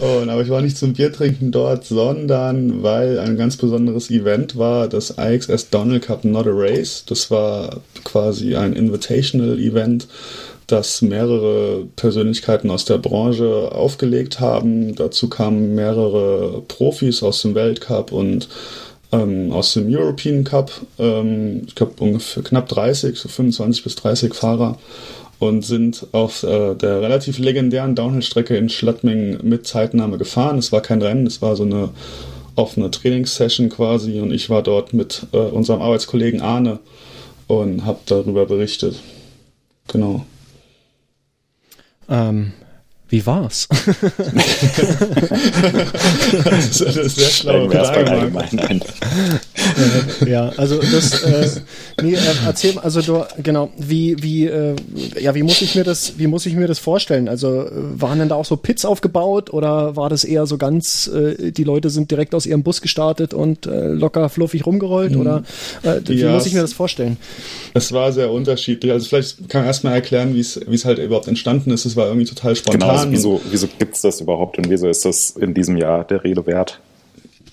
und, 0.22 0.28
aber 0.30 0.42
ich 0.42 0.48
war 0.48 0.62
nicht 0.62 0.78
zum 0.78 0.94
Bier 0.94 1.12
trinken 1.12 1.52
dort, 1.52 1.84
sondern 1.84 2.82
weil 2.82 3.18
ein 3.18 3.36
ganz 3.36 3.56
besonderes 3.56 4.10
Event 4.10 4.56
war, 4.56 4.88
das 4.88 5.14
IXS 5.18 5.68
Donald 5.70 6.02
Cup 6.02 6.24
Not 6.24 6.46
a 6.46 6.52
Race. 6.52 7.04
Das 7.06 7.30
war 7.30 7.82
quasi 8.02 8.56
ein 8.56 8.72
Invitational 8.72 9.58
Event, 9.58 10.08
das 10.66 11.02
mehrere 11.02 11.86
Persönlichkeiten 11.96 12.70
aus 12.70 12.86
der 12.86 12.96
Branche 12.96 13.72
aufgelegt 13.72 14.40
haben. 14.40 14.94
Dazu 14.94 15.28
kamen 15.28 15.74
mehrere 15.74 16.62
Profis 16.66 17.22
aus 17.22 17.42
dem 17.42 17.54
Weltcup 17.54 18.10
und 18.10 18.48
ähm, 19.12 19.52
aus 19.52 19.74
dem 19.74 19.94
European 19.94 20.44
Cup. 20.44 20.70
Ähm, 20.98 21.62
ich 21.66 21.74
glaube 21.74 21.94
ungefähr 22.00 22.42
knapp 22.42 22.68
30, 22.68 23.16
so 23.18 23.28
25 23.28 23.84
bis 23.84 23.94
30 23.96 24.34
Fahrer 24.34 24.78
und 25.38 25.64
sind 25.64 26.06
auf 26.12 26.42
äh, 26.42 26.74
der 26.74 27.02
relativ 27.02 27.38
legendären 27.38 27.94
Downhill-Strecke 27.94 28.56
in 28.56 28.68
Schladming 28.68 29.38
mit 29.42 29.66
Zeitnahme 29.66 30.18
gefahren. 30.18 30.58
Es 30.58 30.72
war 30.72 30.80
kein 30.80 31.02
Rennen, 31.02 31.26
es 31.26 31.42
war 31.42 31.56
so 31.56 31.64
eine 31.64 31.90
offene 32.54 32.90
Trainingssession 32.90 33.68
quasi 33.68 34.20
und 34.20 34.32
ich 34.32 34.50
war 34.50 34.62
dort 34.62 34.92
mit 34.92 35.26
äh, 35.32 35.38
unserem 35.38 35.82
Arbeitskollegen 35.82 36.40
Arne 36.40 36.78
und 37.48 37.84
habe 37.84 37.98
darüber 38.06 38.46
berichtet. 38.46 38.96
Genau. 39.88 40.24
Ähm, 42.08 42.52
wie 43.12 43.24
war's? 43.26 43.68
das 46.44 46.80
ist 46.80 46.82
eine 46.82 47.08
sehr 47.10 47.28
schlaue 47.28 47.70
Frage. 47.70 48.32
Ja, 50.26 50.52
also 50.56 50.80
das, 50.80 51.22
äh, 51.22 51.48
nee, 52.02 52.14
äh, 52.14 52.18
erzähl, 52.46 52.78
also 52.78 53.00
du, 53.00 53.24
genau, 53.42 53.70
wie, 53.76 54.16
wie, 54.22 54.46
äh, 54.46 54.74
ja, 55.20 55.34
wie 55.34 55.42
muss 55.42 55.60
ich 55.62 55.74
mir 55.74 55.84
das, 55.84 56.18
wie 56.18 56.26
muss 56.26 56.46
ich 56.46 56.54
mir 56.54 56.66
das 56.66 56.78
vorstellen? 56.78 57.28
Also 57.28 57.66
waren 57.72 58.18
denn 58.18 58.28
da 58.28 58.34
auch 58.34 58.44
so 58.44 58.56
Pits 58.56 58.84
aufgebaut 58.84 59.52
oder 59.52 59.96
war 59.96 60.08
das 60.08 60.24
eher 60.24 60.46
so 60.46 60.58
ganz, 60.58 61.08
äh, 61.08 61.52
die 61.52 61.64
Leute 61.64 61.90
sind 61.90 62.10
direkt 62.10 62.34
aus 62.34 62.46
ihrem 62.46 62.62
Bus 62.62 62.80
gestartet 62.80 63.34
und 63.34 63.66
äh, 63.66 63.88
locker 63.88 64.28
fluffig 64.28 64.66
rumgerollt 64.66 65.12
mhm. 65.12 65.20
oder 65.20 65.44
äh, 65.82 66.00
wie 66.06 66.20
ja, 66.20 66.32
muss 66.32 66.46
ich 66.46 66.54
mir 66.54 66.62
das 66.62 66.72
vorstellen? 66.72 67.16
Es 67.74 67.92
war 67.92 68.12
sehr 68.12 68.30
unterschiedlich. 68.30 68.92
Also 68.92 69.08
vielleicht 69.08 69.48
kann 69.48 69.62
man 69.62 69.66
erstmal 69.68 69.94
erklären, 69.94 70.34
wie 70.34 70.40
es, 70.40 70.60
wie 70.66 70.74
es 70.74 70.84
halt 70.84 70.98
überhaupt 70.98 71.28
entstanden 71.28 71.70
ist. 71.70 71.84
Es 71.84 71.96
war 71.96 72.06
irgendwie 72.06 72.26
total 72.26 72.56
spontan. 72.56 72.80
Genau 72.80 73.10
wieso, 73.10 73.40
wieso 73.50 73.68
gibt 73.78 73.94
es 73.94 74.02
das 74.02 74.20
überhaupt 74.20 74.58
und 74.58 74.70
wieso 74.70 74.88
ist 74.88 75.04
das 75.04 75.30
in 75.30 75.54
diesem 75.54 75.76
Jahr 75.76 76.04
der 76.04 76.24
Rede 76.24 76.46
wert? 76.46 76.80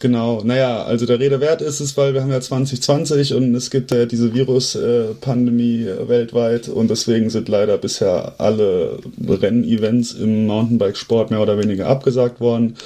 Genau, 0.01 0.41
naja, 0.45 0.83
also 0.83 1.05
der 1.05 1.19
Rede 1.19 1.41
wert 1.41 1.61
ist 1.61 1.81
es, 1.81 1.97
weil 1.97 2.13
wir 2.13 2.21
haben 2.21 2.31
ja 2.31 2.39
2020 2.39 3.33
und 3.33 3.53
es 3.53 3.69
gibt 3.69 3.91
ja 3.91 4.05
diese 4.05 4.33
Virus-Pandemie 4.33 5.87
weltweit 6.07 6.69
und 6.69 6.89
deswegen 6.89 7.29
sind 7.29 7.49
leider 7.49 7.77
bisher 7.77 8.35
alle 8.37 8.99
Rennevents 9.27 10.13
im 10.13 10.47
Mountainbike-Sport 10.47 11.31
mehr 11.31 11.41
oder 11.41 11.57
weniger 11.57 11.87
abgesagt 11.87 12.39
worden. 12.39 12.77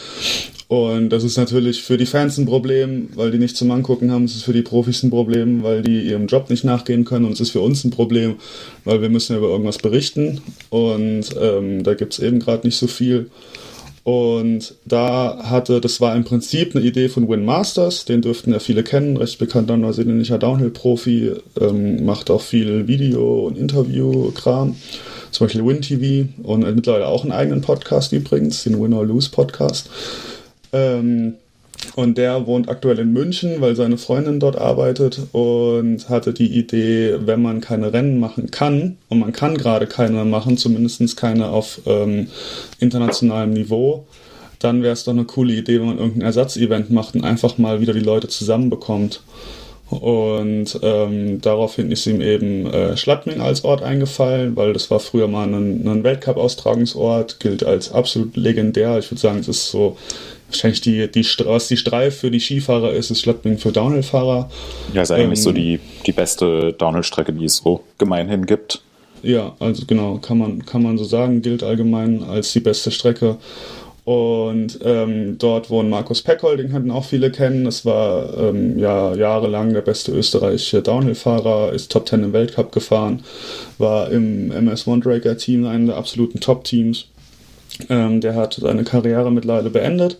Und 0.67 1.09
das 1.09 1.23
ist 1.23 1.37
natürlich 1.37 1.83
für 1.83 1.97
die 1.97 2.07
Fans 2.07 2.39
ein 2.39 2.47
Problem, 2.47 3.09
weil 3.13 3.29
die 3.29 3.37
nicht 3.37 3.57
zum 3.57 3.69
Angucken 3.69 4.11
haben. 4.11 4.23
Es 4.23 4.35
ist 4.35 4.43
für 4.45 4.53
die 4.53 4.63
Profis 4.63 5.03
ein 5.03 5.11
Problem, 5.11 5.61
weil 5.61 5.83
die 5.83 6.01
ihrem 6.01 6.25
Job 6.25 6.49
nicht 6.49 6.63
nachgehen 6.63 7.05
können. 7.05 7.25
Und 7.25 7.33
es 7.33 7.41
ist 7.41 7.51
für 7.51 7.61
uns 7.61 7.83
ein 7.83 7.91
Problem, 7.91 8.37
weil 8.85 8.99
wir 8.99 9.09
müssen 9.09 9.37
über 9.37 9.49
irgendwas 9.49 9.77
berichten. 9.77 10.41
Und 10.71 11.25
ähm, 11.39 11.83
da 11.83 11.93
gibt 11.93 12.13
es 12.13 12.19
eben 12.19 12.39
gerade 12.39 12.65
nicht 12.65 12.77
so 12.77 12.87
viel. 12.87 13.29
Und 14.03 14.75
da 14.83 15.43
hatte, 15.49 15.79
das 15.79 16.01
war 16.01 16.13
im 16.15 16.25
Prinzip 16.25 16.75
eine 16.75 16.83
Idee 16.83 17.07
von 17.07 17.29
Win 17.29 17.45
Masters, 17.45 18.03
den 18.03 18.21
dürften 18.21 18.51
ja 18.51 18.59
viele 18.59 18.83
kennen, 18.83 19.15
recht 19.15 19.39
bekannter 19.39 19.77
neuseeländischer 19.77 20.37
Downhill-Profi, 20.37 21.31
ähm, 21.61 22.03
macht 22.03 22.29
auch 22.29 22.41
viel 22.41 22.87
Video- 22.87 23.47
und 23.47 23.57
Interview-Kram, 23.57 24.75
zum 25.31 25.47
Beispiel 25.47 25.65
Win 25.65 25.81
TV 25.81 26.27
und 26.43 26.75
mittlerweile 26.75 27.07
auch 27.07 27.23
einen 27.23 27.31
eigenen 27.31 27.61
Podcast 27.61 28.11
übrigens, 28.11 28.63
den 28.63 28.81
Win 28.81 28.93
or 28.93 29.05
Lose 29.05 29.29
Podcast. 29.31 29.89
Ähm, 30.73 31.35
und 31.95 32.17
der 32.17 32.47
wohnt 32.47 32.69
aktuell 32.69 32.99
in 32.99 33.13
München, 33.13 33.61
weil 33.61 33.75
seine 33.75 33.97
Freundin 33.97 34.39
dort 34.39 34.57
arbeitet 34.57 35.21
und 35.31 36.09
hatte 36.09 36.33
die 36.33 36.57
Idee, 36.57 37.15
wenn 37.25 37.41
man 37.41 37.61
keine 37.61 37.93
Rennen 37.93 38.19
machen 38.19 38.49
kann, 38.51 38.97
und 39.09 39.19
man 39.19 39.31
kann 39.31 39.57
gerade 39.57 39.85
keine 39.85 40.25
machen, 40.25 40.57
zumindest 40.57 41.17
keine 41.17 41.49
auf 41.49 41.81
ähm, 41.85 42.27
internationalem 42.79 43.51
Niveau, 43.51 44.05
dann 44.59 44.81
wäre 44.81 44.93
es 44.93 45.03
doch 45.03 45.13
eine 45.13 45.25
coole 45.25 45.53
Idee, 45.53 45.79
wenn 45.79 45.87
man 45.87 45.97
irgendein 45.97 46.21
Ersatzevent 46.21 46.89
macht 46.89 47.15
und 47.15 47.23
einfach 47.23 47.57
mal 47.57 47.81
wieder 47.81 47.93
die 47.93 47.99
Leute 47.99 48.27
zusammenbekommt. 48.27 49.21
Und 49.89 50.79
ähm, 50.81 51.41
daraufhin 51.41 51.91
ist 51.91 52.07
ihm 52.07 52.21
eben 52.21 52.65
äh, 52.65 52.97
Schladming 52.97 53.41
als 53.41 53.63
Ort 53.63 53.83
eingefallen, 53.83 54.55
weil 54.55 54.73
das 54.73 54.89
war 54.89 54.99
früher 54.99 55.27
mal 55.27 55.47
ein, 55.47 55.87
ein 55.87 56.03
Weltcup-Austragungsort, 56.03 57.39
gilt 57.39 57.63
als 57.63 57.91
absolut 57.91 58.35
legendär. 58.35 58.97
Ich 58.97 59.11
würde 59.11 59.21
sagen, 59.21 59.39
es 59.39 59.47
ist 59.47 59.69
so 59.69 59.97
wahrscheinlich 60.53 60.81
die, 60.81 61.07
die, 61.09 61.25
was 61.45 61.67
die 61.67 61.77
Streif 61.77 62.17
für 62.17 62.31
die 62.31 62.39
Skifahrer 62.39 62.93
ist, 62.93 63.11
ist 63.11 63.21
Schladming 63.21 63.57
für 63.57 63.71
Downhill-Fahrer. 63.71 64.49
Ja, 64.93 65.01
ist 65.01 65.11
eigentlich 65.11 65.39
ähm, 65.39 65.43
so 65.43 65.51
die, 65.51 65.79
die 66.05 66.11
beste 66.11 66.73
Downhill-Strecke, 66.73 67.33
die 67.33 67.45
es 67.45 67.57
so 67.57 67.83
gemeinhin 67.97 68.45
gibt. 68.45 68.81
Ja, 69.21 69.55
also 69.59 69.85
genau, 69.87 70.17
kann 70.17 70.37
man, 70.37 70.65
kann 70.65 70.83
man 70.83 70.97
so 70.97 71.05
sagen, 71.05 71.41
gilt 71.41 71.63
allgemein 71.63 72.23
als 72.23 72.51
die 72.53 72.59
beste 72.59 72.91
Strecke. 72.91 73.37
Und 74.05 74.79
ähm, 74.83 75.37
dort 75.37 75.69
wohnt 75.69 75.89
Markus 75.89 76.21
Peckold, 76.21 76.59
den 76.59 76.71
könnten 76.71 76.91
auch 76.91 77.05
viele 77.05 77.31
kennen. 77.31 77.63
Das 77.63 77.85
war 77.85 78.37
ähm, 78.37 78.77
ja 78.77 79.15
jahrelang 79.15 79.73
der 79.73 79.81
beste 79.81 80.11
österreichische 80.11 80.81
Downhill-Fahrer, 80.81 81.71
ist 81.71 81.89
Top 81.89 82.09
10 82.09 82.21
im 82.21 82.33
Weltcup 82.33 82.73
gefahren, 82.73 83.23
war 83.77 84.11
im 84.11 84.51
MS 84.51 84.87
One 84.87 85.01
Team 85.37 85.65
einer 85.65 85.85
der 85.85 85.97
absoluten 85.97 86.41
Top-Teams. 86.41 87.05
Ähm, 87.89 88.19
der 88.19 88.35
hat 88.35 88.55
seine 88.55 88.83
Karriere 88.83 89.31
mittlerweile 89.31 89.69
beendet 89.69 90.17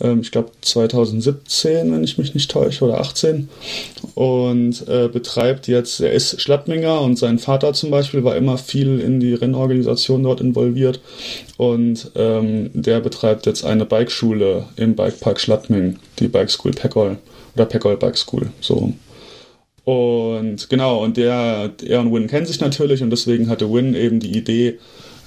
ähm, 0.00 0.20
ich 0.20 0.30
glaube 0.30 0.50
2017, 0.60 1.92
wenn 1.92 2.04
ich 2.04 2.18
mich 2.18 2.34
nicht 2.34 2.50
täusche, 2.50 2.84
oder 2.84 3.00
18. 3.00 3.48
Und 4.14 4.88
äh, 4.88 5.08
betreibt 5.08 5.68
jetzt, 5.68 6.00
er 6.00 6.12
ist 6.12 6.40
Schlattminger 6.40 7.00
und 7.00 7.18
sein 7.18 7.38
Vater 7.38 7.72
zum 7.72 7.90
Beispiel 7.90 8.24
war 8.24 8.36
immer 8.36 8.58
viel 8.58 9.00
in 9.00 9.20
die 9.20 9.34
Rennorganisation 9.34 10.22
dort 10.22 10.40
involviert. 10.40 11.00
Und 11.56 12.10
ähm, 12.16 12.70
der 12.74 13.00
betreibt 13.00 13.46
jetzt 13.46 13.64
eine 13.64 13.86
Bikeschule 13.86 14.66
im 14.76 14.96
Bikepark 14.96 15.40
Schlattming, 15.40 15.98
die 16.18 16.28
Bike 16.28 16.50
School 16.50 16.72
Peckol 16.72 17.18
oder 17.54 17.66
Peckol 17.66 17.96
Bike 17.96 18.16
School, 18.16 18.50
so 18.60 18.92
und 19.84 20.68
genau, 20.68 21.02
und 21.02 21.16
der, 21.16 21.72
er 21.84 22.00
und 22.00 22.12
Win 22.12 22.28
kennen 22.28 22.46
sich 22.46 22.60
natürlich 22.60 23.02
und 23.02 23.10
deswegen 23.10 23.48
hatte 23.48 23.72
Win 23.72 23.94
eben 23.94 24.20
die 24.20 24.36
Idee, 24.36 24.78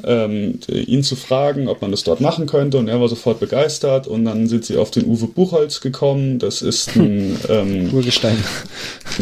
ähm, 0.06 0.60
ihn 0.68 1.04
zu 1.04 1.16
fragen, 1.16 1.68
ob 1.68 1.82
man 1.82 1.92
das 1.92 2.04
dort 2.04 2.22
machen 2.22 2.46
könnte. 2.46 2.78
Und 2.78 2.88
er 2.88 3.00
war 3.00 3.10
sofort 3.10 3.40
begeistert. 3.40 4.08
Und 4.08 4.26
dann 4.26 4.48
sind 4.48 4.66
sie 4.66 4.78
auf 4.78 4.92
den 4.92 5.06
Uwe 5.06 5.28
Buchholz 5.28 5.82
gekommen. 5.82 6.40
Das 6.40 6.62
ist 6.62 6.96
ein 6.96 7.38
ähm, 7.50 7.94
Urgestein. 7.94 8.38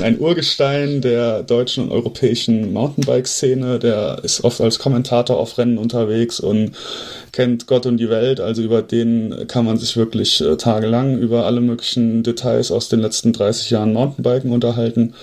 Ein 0.02 0.20
Urgestein 0.20 1.02
der 1.02 1.44
deutschen 1.44 1.86
und 1.86 1.92
europäischen 1.92 2.74
Mountainbike-Szene. 2.74 3.80
Der 3.80 4.20
ist 4.24 4.44
oft 4.44 4.62
als 4.62 4.80
Kommentator 4.80 5.38
auf 5.38 5.58
Rennen 5.58 5.78
unterwegs 5.78 6.40
und 6.40 6.72
kennt 7.32 7.68
Gott 7.68 7.86
und 7.86 7.98
die 7.98 8.10
Welt. 8.10 8.40
Also 8.40 8.62
über 8.62 8.82
den 8.82 9.48
kann 9.48 9.66
man 9.66 9.78
sich 9.78 9.96
wirklich 9.98 10.42
äh, 10.42 10.58
tagelang 10.58 11.18
über 11.18 11.46
alle 11.46 11.62
möglichen 11.62 12.24
Details 12.24 12.72
aus 12.72 12.90
den 12.90 13.00
letzten 13.00 13.34
30 13.34 13.70
Jahren 13.70 13.94
Mountainbiken 13.94 14.52
unterhalten. 14.52 15.14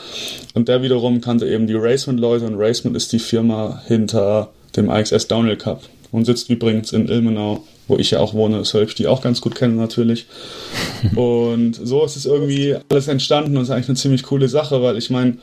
Und 0.54 0.68
der 0.68 0.82
wiederum 0.82 1.20
kannte 1.20 1.46
eben 1.46 1.66
die 1.66 1.74
Raceman-Leute 1.74 2.46
und 2.46 2.56
Raceman 2.56 2.94
ist 2.94 3.12
die 3.12 3.18
Firma 3.18 3.82
hinter 3.86 4.50
dem 4.76 4.90
AXS 4.90 5.28
Downhill 5.28 5.56
Cup 5.56 5.82
und 6.12 6.24
sitzt 6.24 6.48
übrigens 6.50 6.92
in 6.92 7.08
Ilmenau, 7.08 7.64
wo 7.86 7.96
ich 7.96 8.10
ja 8.10 8.20
auch 8.20 8.34
wohne, 8.34 8.60
weshalb 8.60 8.88
ich 8.88 8.94
die 8.94 9.06
auch 9.06 9.22
ganz 9.22 9.40
gut 9.40 9.54
kenne 9.54 9.74
natürlich. 9.74 10.26
Und 11.16 11.74
so 11.74 12.04
ist 12.04 12.16
es 12.16 12.26
irgendwie 12.26 12.76
alles 12.90 13.08
entstanden 13.08 13.56
und 13.56 13.62
ist 13.62 13.70
eigentlich 13.70 13.88
eine 13.88 13.96
ziemlich 13.96 14.24
coole 14.24 14.48
Sache, 14.48 14.82
weil 14.82 14.98
ich 14.98 15.10
meine, 15.10 15.38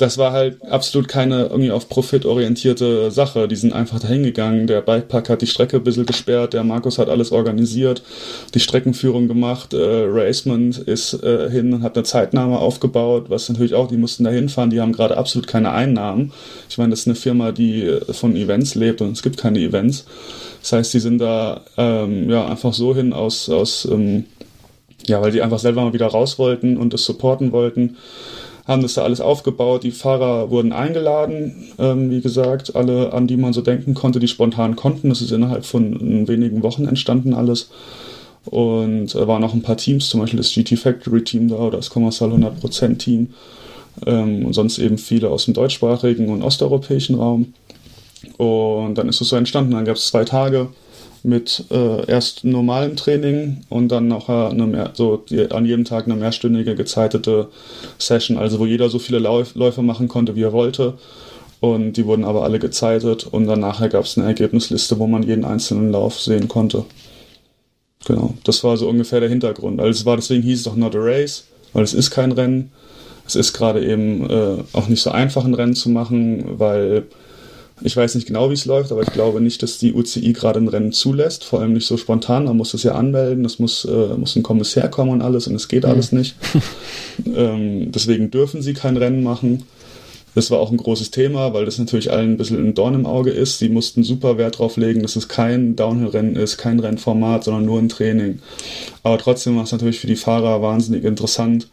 das 0.00 0.16
war 0.16 0.32
halt 0.32 0.64
absolut 0.64 1.08
keine 1.08 1.46
irgendwie 1.46 1.70
auf 1.70 1.88
Profit 1.88 2.24
orientierte 2.24 3.10
Sache. 3.10 3.48
Die 3.48 3.56
sind 3.56 3.74
einfach 3.74 4.00
dahin 4.00 4.22
gegangen. 4.22 4.66
Der 4.66 4.80
Bikepark 4.80 5.28
hat 5.28 5.42
die 5.42 5.46
Strecke 5.46 5.76
ein 5.76 5.84
bisschen 5.84 6.06
gesperrt, 6.06 6.54
der 6.54 6.64
Markus 6.64 6.98
hat 6.98 7.08
alles 7.08 7.32
organisiert, 7.32 8.02
die 8.54 8.60
Streckenführung 8.60 9.28
gemacht, 9.28 9.74
äh, 9.74 10.04
Racement 10.06 10.78
ist 10.78 11.22
äh, 11.22 11.50
hin 11.50 11.74
und 11.74 11.82
hat 11.82 11.96
eine 11.96 12.04
Zeitnahme 12.04 12.58
aufgebaut, 12.58 13.26
was 13.28 13.48
natürlich 13.48 13.74
auch, 13.74 13.88
die 13.88 13.98
mussten 13.98 14.24
da 14.24 14.30
hinfahren, 14.30 14.70
die 14.70 14.80
haben 14.80 14.92
gerade 14.92 15.16
absolut 15.16 15.46
keine 15.46 15.72
Einnahmen. 15.72 16.32
Ich 16.68 16.78
meine, 16.78 16.90
das 16.90 17.00
ist 17.00 17.06
eine 17.06 17.16
Firma, 17.16 17.52
die 17.52 17.82
äh, 17.84 18.12
von 18.12 18.36
Events 18.36 18.74
lebt 18.74 19.02
und 19.02 19.12
es 19.12 19.22
gibt 19.22 19.36
keine 19.36 19.58
Events. 19.58 20.06
Das 20.62 20.72
heißt, 20.72 20.94
die 20.94 21.00
sind 21.00 21.18
da 21.18 21.62
ähm, 21.76 22.30
ja 22.30 22.46
einfach 22.46 22.72
so 22.72 22.94
hin 22.94 23.12
aus, 23.12 23.50
aus 23.50 23.86
ähm, 23.90 24.24
ja, 25.06 25.20
weil 25.20 25.32
die 25.32 25.42
einfach 25.42 25.58
selber 25.58 25.82
mal 25.82 25.92
wieder 25.92 26.06
raus 26.06 26.38
wollten 26.38 26.76
und 26.76 26.92
das 26.92 27.04
supporten 27.04 27.52
wollten 27.52 27.96
haben 28.70 28.82
das 28.82 28.94
da 28.94 29.02
alles 29.02 29.20
aufgebaut. 29.20 29.82
Die 29.82 29.90
Fahrer 29.90 30.50
wurden 30.50 30.72
eingeladen, 30.72 31.68
ähm, 31.78 32.10
wie 32.10 32.20
gesagt, 32.20 32.76
alle, 32.76 33.12
an 33.12 33.26
die 33.26 33.36
man 33.36 33.52
so 33.52 33.62
denken 33.62 33.94
konnte, 33.94 34.20
die 34.20 34.28
spontan 34.28 34.76
konnten. 34.76 35.08
Das 35.08 35.20
ist 35.20 35.32
innerhalb 35.32 35.66
von 35.66 36.28
wenigen 36.28 36.62
Wochen 36.62 36.86
entstanden 36.86 37.34
alles. 37.34 37.70
Und 38.44 39.14
äh, 39.14 39.26
waren 39.26 39.42
auch 39.42 39.52
ein 39.52 39.62
paar 39.62 39.76
Teams, 39.76 40.08
zum 40.08 40.20
Beispiel 40.20 40.38
das 40.38 40.54
GT 40.54 40.78
Factory 40.78 41.24
Team 41.24 41.48
da 41.48 41.56
oder 41.56 41.78
das 41.78 41.90
Commercial 41.90 42.30
100% 42.30 42.98
Team. 42.98 43.34
Ähm, 44.06 44.46
und 44.46 44.52
sonst 44.52 44.78
eben 44.78 44.98
viele 44.98 45.30
aus 45.30 45.46
dem 45.46 45.54
deutschsprachigen 45.54 46.28
und 46.28 46.42
osteuropäischen 46.42 47.16
Raum. 47.16 47.52
Und 48.36 48.94
dann 48.94 49.08
ist 49.08 49.20
es 49.20 49.28
so 49.28 49.36
entstanden. 49.36 49.72
Dann 49.72 49.84
gab 49.84 49.96
es 49.96 50.06
zwei 50.06 50.24
Tage 50.24 50.68
mit 51.24 51.64
äh, 51.70 52.06
erst 52.06 52.44
normalem 52.44 52.96
Training 52.96 53.64
und 53.68 53.88
dann 53.88 54.08
noch 54.08 54.28
eine 54.28 54.90
so 54.94 55.16
die, 55.16 55.50
an 55.50 55.66
jedem 55.66 55.84
Tag 55.84 56.06
eine 56.06 56.16
mehrstündige 56.16 56.74
gezeitete 56.74 57.48
Session, 57.98 58.36
also 58.38 58.58
wo 58.58 58.66
jeder 58.66 58.88
so 58.88 58.98
viele 58.98 59.18
Lauf, 59.18 59.54
Läufe 59.54 59.82
machen 59.82 60.08
konnte, 60.08 60.36
wie 60.36 60.42
er 60.42 60.52
wollte. 60.52 60.94
Und 61.60 61.92
die 61.94 62.06
wurden 62.06 62.24
aber 62.24 62.42
alle 62.42 62.58
gezeitet 62.58 63.26
und 63.26 63.46
dann 63.46 63.60
nachher 63.60 63.90
gab 63.90 64.04
es 64.04 64.16
eine 64.16 64.26
Ergebnisliste, 64.26 64.98
wo 64.98 65.06
man 65.06 65.22
jeden 65.22 65.44
einzelnen 65.44 65.92
Lauf 65.92 66.18
sehen 66.18 66.48
konnte. 66.48 66.84
Genau, 68.06 68.34
das 68.44 68.64
war 68.64 68.78
so 68.78 68.88
ungefähr 68.88 69.20
der 69.20 69.28
Hintergrund. 69.28 69.78
Also 69.78 69.90
es 69.90 70.06
war 70.06 70.16
deswegen 70.16 70.42
hieß 70.42 70.60
es 70.60 70.66
auch 70.66 70.76
not 70.76 70.96
a 70.96 71.00
race, 71.00 71.44
weil 71.74 71.84
es 71.84 71.92
ist 71.92 72.10
kein 72.10 72.32
Rennen. 72.32 72.72
Es 73.26 73.36
ist 73.36 73.52
gerade 73.52 73.84
eben 73.84 74.28
äh, 74.28 74.56
auch 74.72 74.88
nicht 74.88 75.02
so 75.02 75.10
einfach 75.10 75.44
ein 75.44 75.54
Rennen 75.54 75.74
zu 75.74 75.90
machen, 75.90 76.58
weil 76.58 77.04
ich 77.82 77.96
weiß 77.96 78.14
nicht 78.14 78.26
genau, 78.26 78.50
wie 78.50 78.54
es 78.54 78.64
läuft, 78.64 78.92
aber 78.92 79.02
ich 79.02 79.12
glaube 79.12 79.40
nicht, 79.40 79.62
dass 79.62 79.78
die 79.78 79.94
UCI 79.94 80.32
gerade 80.32 80.60
ein 80.60 80.68
Rennen 80.68 80.92
zulässt, 80.92 81.44
vor 81.44 81.60
allem 81.60 81.72
nicht 81.72 81.86
so 81.86 81.96
spontan. 81.96 82.44
Man 82.44 82.56
muss 82.56 82.72
das 82.72 82.82
ja 82.82 82.92
anmelden, 82.92 83.44
es 83.44 83.58
muss, 83.58 83.84
äh, 83.84 84.16
muss 84.16 84.36
ein 84.36 84.42
Kommissär 84.42 84.88
kommen 84.88 85.10
und 85.10 85.22
alles 85.22 85.46
und 85.46 85.54
es 85.54 85.68
geht 85.68 85.84
mhm. 85.84 85.90
alles 85.90 86.12
nicht. 86.12 86.36
ähm, 87.34 87.90
deswegen 87.92 88.30
dürfen 88.30 88.62
sie 88.62 88.74
kein 88.74 88.96
Rennen 88.96 89.22
machen. 89.22 89.64
Das 90.34 90.50
war 90.50 90.60
auch 90.60 90.70
ein 90.70 90.76
großes 90.76 91.10
Thema, 91.10 91.52
weil 91.54 91.64
das 91.64 91.78
natürlich 91.78 92.12
allen 92.12 92.32
ein 92.32 92.36
bisschen 92.36 92.64
ein 92.64 92.74
Dorn 92.74 92.94
im 92.94 93.06
Auge 93.06 93.30
ist. 93.30 93.58
Sie 93.58 93.68
mussten 93.68 94.04
super 94.04 94.38
Wert 94.38 94.58
drauf 94.58 94.76
legen, 94.76 95.02
dass 95.02 95.16
es 95.16 95.28
kein 95.28 95.74
Downhill-Rennen 95.76 96.36
ist, 96.36 96.56
kein 96.56 96.78
Rennformat, 96.78 97.44
sondern 97.44 97.64
nur 97.64 97.78
ein 97.78 97.88
Training. 97.88 98.40
Aber 99.02 99.18
trotzdem 99.18 99.56
war 99.56 99.64
es 99.64 99.72
natürlich 99.72 99.98
für 99.98 100.06
die 100.06 100.16
Fahrer 100.16 100.62
wahnsinnig 100.62 101.04
interessant, 101.04 101.68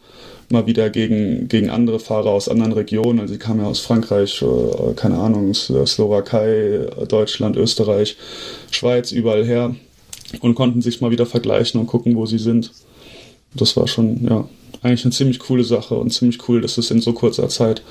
mal 0.50 0.66
wieder 0.66 0.90
gegen, 0.90 1.46
gegen 1.48 1.70
andere 1.70 2.00
Fahrer 2.00 2.30
aus 2.30 2.48
anderen 2.48 2.72
Regionen. 2.72 3.20
Also 3.20 3.34
sie 3.34 3.38
kamen 3.38 3.60
ja 3.60 3.66
aus 3.66 3.80
Frankreich, 3.80 4.42
äh, 4.42 4.94
keine 4.94 5.18
Ahnung, 5.18 5.54
Slowakei, 5.54 6.86
Deutschland, 7.08 7.56
Österreich, 7.56 8.16
Schweiz, 8.70 9.12
überall 9.12 9.44
her 9.44 9.74
und 10.40 10.54
konnten 10.54 10.82
sich 10.82 11.00
mal 11.00 11.10
wieder 11.10 11.26
vergleichen 11.26 11.80
und 11.80 11.86
gucken, 11.86 12.16
wo 12.16 12.26
sie 12.26 12.38
sind. 12.38 12.72
Das 13.54 13.76
war 13.76 13.88
schon, 13.88 14.24
ja, 14.24 14.48
eigentlich 14.82 15.04
eine 15.04 15.12
ziemlich 15.12 15.38
coole 15.38 15.64
Sache 15.64 15.94
und 15.94 16.12
ziemlich 16.12 16.48
cool, 16.48 16.60
dass 16.60 16.78
es 16.78 16.90
in 16.90 17.00
so 17.00 17.12
kurzer 17.12 17.48
Zeit 17.48 17.82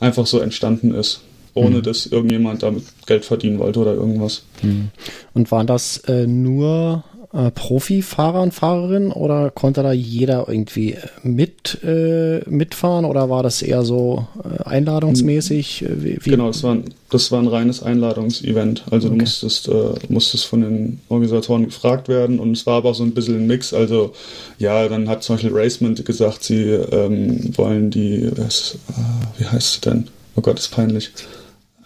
einfach 0.00 0.26
so 0.26 0.40
entstanden 0.40 0.94
ist 0.94 1.20
ohne 1.54 1.78
mhm. 1.78 1.82
dass 1.82 2.06
irgendjemand 2.06 2.62
damit 2.62 2.84
Geld 3.06 3.24
verdienen 3.24 3.58
wollte 3.58 3.80
oder 3.80 3.94
irgendwas. 3.94 4.44
Mhm. 4.62 4.88
Und 5.34 5.50
waren 5.50 5.66
das 5.66 5.98
äh, 5.98 6.26
nur 6.26 7.04
äh, 7.34 7.50
Profifahrer 7.50 8.42
und 8.42 8.52
Fahrerinnen 8.52 9.10
oder 9.10 9.50
konnte 9.50 9.82
da 9.82 9.92
jeder 9.92 10.46
irgendwie 10.48 10.96
mit 11.22 11.82
äh, 11.82 12.40
mitfahren 12.48 13.04
oder 13.04 13.30
war 13.30 13.42
das 13.42 13.62
eher 13.62 13.84
so 13.84 14.26
äh, 14.44 14.62
einladungsmäßig? 14.64 15.82
Äh, 15.82 16.04
wie, 16.04 16.18
wie? 16.20 16.30
Genau, 16.30 16.48
das 16.48 16.62
war, 16.62 16.74
ein, 16.74 16.84
das 17.10 17.32
war 17.32 17.40
ein 17.40 17.48
reines 17.48 17.82
Einladungsevent. 17.82 18.84
Also 18.90 19.08
okay. 19.08 19.16
du 19.16 19.22
musstest, 19.22 19.68
äh, 19.68 19.72
musstest 20.08 20.46
von 20.46 20.60
den 20.60 21.00
Organisatoren 21.08 21.64
gefragt 21.64 22.08
werden 22.08 22.38
und 22.38 22.52
es 22.52 22.66
war 22.66 22.78
aber 22.78 22.90
auch 22.90 22.94
so 22.94 23.02
ein 23.02 23.12
bisschen 23.12 23.36
ein 23.36 23.46
Mix. 23.46 23.72
Also 23.72 24.12
ja, 24.58 24.88
dann 24.88 25.08
hat 25.08 25.22
zum 25.22 25.36
Beispiel 25.36 25.52
Racement 25.54 26.04
gesagt, 26.04 26.44
sie 26.44 26.64
ähm, 26.64 27.56
wollen 27.56 27.90
die, 27.90 28.30
was, 28.36 28.76
äh, 28.90 29.40
wie 29.40 29.46
heißt 29.46 29.74
sie 29.74 29.80
denn? 29.80 30.08
Oh 30.36 30.42
Gott, 30.42 30.58
ist 30.58 30.70
peinlich. 30.70 31.10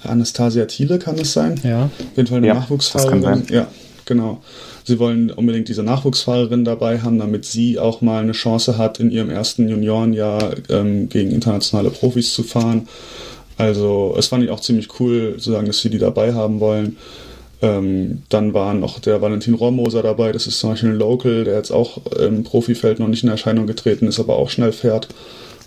Anastasia 0.02 0.66
Thiele 0.66 0.98
kann 0.98 1.16
es 1.18 1.32
sein? 1.32 1.60
Ja. 1.62 1.84
Auf 1.84 2.16
jeden 2.16 2.28
Fall 2.28 2.38
eine 2.38 2.48
ja, 2.48 2.54
Nachwuchsfahrerin. 2.54 3.44
Ja, 3.50 3.68
genau. 4.04 4.42
Sie 4.86 5.00
wollen 5.00 5.32
unbedingt 5.32 5.68
diese 5.68 5.82
Nachwuchsfahrerin 5.82 6.64
dabei 6.64 7.00
haben, 7.00 7.18
damit 7.18 7.44
sie 7.44 7.76
auch 7.80 8.02
mal 8.02 8.22
eine 8.22 8.32
Chance 8.32 8.78
hat, 8.78 9.00
in 9.00 9.10
ihrem 9.10 9.30
ersten 9.30 9.68
Juniorenjahr 9.68 10.54
ähm, 10.68 11.08
gegen 11.08 11.32
internationale 11.32 11.90
Profis 11.90 12.32
zu 12.32 12.44
fahren. 12.44 12.86
Also 13.58 14.14
es 14.16 14.28
fand 14.28 14.44
ich 14.44 14.50
auch 14.50 14.60
ziemlich 14.60 15.00
cool, 15.00 15.38
zu 15.38 15.50
sagen, 15.50 15.66
dass 15.66 15.80
sie 15.80 15.90
die 15.90 15.98
dabei 15.98 16.34
haben 16.34 16.60
wollen. 16.60 16.98
Ähm, 17.62 18.22
dann 18.28 18.54
war 18.54 18.74
noch 18.74 19.00
der 19.00 19.20
Valentin 19.20 19.54
Rommoser 19.54 20.04
dabei, 20.04 20.30
das 20.30 20.46
ist 20.46 20.60
zum 20.60 20.70
Beispiel 20.70 20.90
ein 20.90 20.98
Local, 20.98 21.42
der 21.42 21.56
jetzt 21.56 21.72
auch 21.72 22.06
im 22.18 22.44
Profifeld 22.44 23.00
noch 23.00 23.08
nicht 23.08 23.24
in 23.24 23.30
Erscheinung 23.30 23.66
getreten 23.66 24.06
ist, 24.06 24.20
aber 24.20 24.36
auch 24.36 24.50
schnell 24.50 24.72
fährt. 24.72 25.08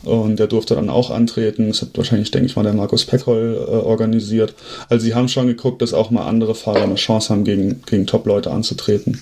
Und 0.04 0.40
der 0.40 0.48
durfte 0.48 0.76
dann 0.76 0.90
auch 0.90 1.10
antreten. 1.10 1.68
Das 1.68 1.82
hat 1.82 1.90
wahrscheinlich, 1.96 2.32
denke 2.32 2.48
ich 2.48 2.56
mal, 2.56 2.64
der 2.64 2.74
Markus 2.74 3.06
Peckholl 3.06 3.56
äh, 3.56 3.72
organisiert. 3.72 4.54
Also 4.88 5.06
sie 5.06 5.14
haben 5.14 5.28
schon 5.28 5.48
geguckt, 5.48 5.82
dass 5.82 5.94
auch 5.94 6.10
mal 6.10 6.26
andere 6.26 6.56
Fahrer 6.56 6.84
eine 6.84 6.96
Chance 6.96 7.30
haben, 7.30 7.44
gegen, 7.44 7.82
gegen 7.86 8.08
Top-Leute 8.08 8.52
anzutreten. 8.52 9.22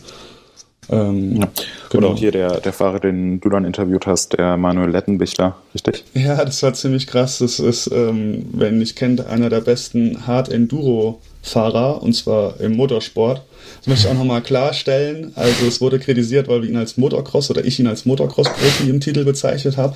Ähm, 0.90 1.38
ja. 1.38 1.48
genau. 1.90 2.08
Und 2.08 2.14
auch 2.14 2.20
hier 2.20 2.32
der, 2.32 2.60
der 2.60 2.74
Fahrer, 2.74 3.00
den 3.00 3.40
du 3.40 3.50
dann 3.50 3.66
interviewt 3.66 4.08
hast, 4.08 4.34
der 4.34 4.58
Manuel 4.58 4.90
Lettenbichler, 4.90 5.58
richtig? 5.74 6.06
Ja, 6.14 6.44
das 6.44 6.64
war 6.64 6.74
ziemlich 6.74 7.08
krass. 7.08 7.40
Das 7.40 7.60
ist, 7.60 7.92
ähm, 7.92 8.46
wenn 8.54 8.82
ich 8.82 8.96
kennt, 8.96 9.26
einer 9.26 9.50
der 9.50 9.62
besten 9.62 10.26
Hard 10.28 10.50
Enduro 10.50 11.20
Fahrer 11.48 12.04
und 12.04 12.14
zwar 12.14 12.60
im 12.60 12.76
Motorsport. 12.76 13.42
Das 13.80 13.88
möchte 13.88 14.08
ich 14.08 14.14
auch 14.14 14.18
nochmal 14.18 14.42
klarstellen. 14.42 15.32
Also 15.36 15.66
es 15.66 15.82
wurde 15.82 16.00
kritisiert, 16.00 16.48
weil 16.48 16.62
wir 16.62 16.70
ihn 16.70 16.76
als 16.76 16.98
Motocross 16.98 17.50
oder 17.50 17.64
ich 17.64 17.80
ihn 17.80 17.88
als 17.88 18.06
Motocross-Profi 18.06 18.90
im 18.90 19.00
Titel 19.00 19.24
bezeichnet 19.24 19.78
habe. 19.78 19.96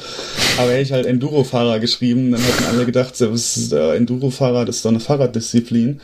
Aber 0.58 0.72
hätte 0.72 0.82
ich 0.82 0.92
halt 0.92 1.06
Enduro-Fahrer 1.06 1.80
geschrieben, 1.80 2.32
dann 2.32 2.42
hätten 2.42 2.66
alle 2.66 2.86
gedacht, 2.86 3.20
das 3.20 3.22
ist 3.22 3.74
Enduro-Fahrer, 3.74 4.66
das 4.66 4.78
ist 4.78 4.86
doch 4.86 4.92
eine 4.92 5.00
Fahrraddisziplin. 5.00 6.00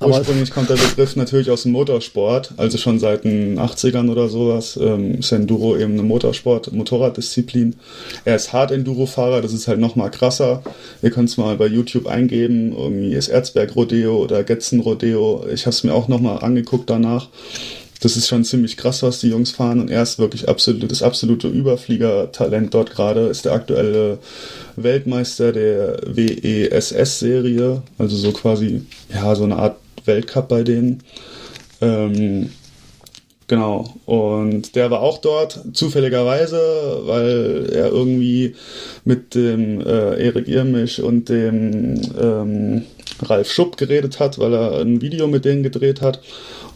Ursprünglich 0.00 0.50
kommt 0.50 0.70
der 0.70 0.76
Begriff 0.76 1.16
natürlich 1.16 1.50
aus 1.50 1.62
dem 1.62 1.72
Motorsport, 1.72 2.52
also 2.56 2.78
schon 2.78 2.98
seit 2.98 3.24
den 3.24 3.58
80ern 3.58 4.10
oder 4.10 4.28
sowas 4.28 4.78
ähm, 4.80 5.16
ist 5.16 5.32
Enduro 5.32 5.76
eben 5.76 5.92
eine 5.92 6.02
Motorsport, 6.02 6.72
Motorraddisziplin. 6.72 7.76
Er 8.24 8.36
ist 8.36 8.52
Hard-Enduro-Fahrer, 8.52 9.42
das 9.42 9.52
ist 9.52 9.68
halt 9.68 9.78
nochmal 9.78 10.10
krasser. 10.10 10.62
Ihr 11.02 11.10
könnt 11.10 11.28
es 11.28 11.36
mal 11.36 11.56
bei 11.56 11.66
YouTube 11.66 12.06
eingeben, 12.06 12.72
irgendwie 12.76 13.14
ist 13.14 13.28
Erzberg-Rodeo 13.28 14.16
oder 14.16 14.42
Getzen-Rodeo. 14.44 15.46
Ich 15.52 15.66
habe 15.66 15.74
es 15.74 15.84
mir 15.84 15.94
auch 15.94 16.08
nochmal 16.08 16.38
angeguckt 16.42 16.90
danach 16.90 17.28
das 18.00 18.16
ist 18.16 18.28
schon 18.28 18.44
ziemlich 18.44 18.76
krass, 18.76 19.02
was 19.02 19.20
die 19.20 19.28
Jungs 19.28 19.50
fahren. 19.50 19.80
Und 19.80 19.90
er 19.90 20.02
ist 20.02 20.18
wirklich 20.18 20.48
absolut, 20.48 20.90
das 20.90 21.02
absolute 21.02 21.48
Überflieger-Talent 21.48 22.74
dort 22.74 22.90
gerade. 22.90 23.26
Ist 23.26 23.44
der 23.44 23.52
aktuelle 23.52 24.18
Weltmeister 24.76 25.52
der 25.52 25.98
WESS-Serie. 26.06 27.82
Also 27.98 28.16
so 28.16 28.32
quasi, 28.32 28.82
ja, 29.12 29.34
so 29.34 29.44
eine 29.44 29.56
Art 29.56 29.76
Weltcup 30.04 30.48
bei 30.48 30.62
denen. 30.62 31.02
Ähm, 31.80 32.50
genau. 33.46 33.94
Und 34.04 34.76
der 34.76 34.90
war 34.90 35.00
auch 35.00 35.18
dort, 35.18 35.60
zufälligerweise, 35.72 36.60
weil 37.04 37.70
er 37.72 37.88
irgendwie 37.88 38.54
mit 39.04 39.34
dem 39.34 39.80
äh, 39.80 40.22
Erik 40.22 40.48
Irmisch 40.48 40.98
und 40.98 41.28
dem 41.28 42.00
ähm, 42.20 42.82
Ralf 43.22 43.50
Schupp 43.50 43.76
geredet 43.76 44.20
hat, 44.20 44.38
weil 44.38 44.52
er 44.52 44.80
ein 44.80 45.00
Video 45.00 45.26
mit 45.26 45.44
denen 45.44 45.62
gedreht 45.62 46.02
hat. 46.02 46.20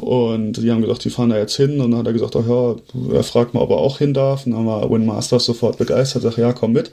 Und 0.00 0.54
die 0.54 0.70
haben 0.70 0.80
gesagt, 0.80 1.04
die 1.04 1.10
fahren 1.10 1.28
da 1.28 1.36
jetzt 1.36 1.56
hin. 1.56 1.80
Und 1.80 1.90
dann 1.90 2.00
hat 2.00 2.06
er 2.06 2.14
gesagt, 2.14 2.34
ach 2.34 2.48
ja, 2.48 2.74
er 3.14 3.22
fragt 3.22 3.52
mal, 3.52 3.60
ob 3.60 3.70
er 3.70 3.76
auch 3.76 3.98
hin 3.98 4.14
darf. 4.14 4.46
Und 4.46 4.52
dann 4.52 4.66
war 4.66 4.90
Win 4.90 5.04
Masters 5.04 5.44
sofort 5.44 5.76
begeistert, 5.76 6.22
sagt, 6.22 6.38
ja, 6.38 6.52
komm 6.54 6.72
mit. 6.72 6.90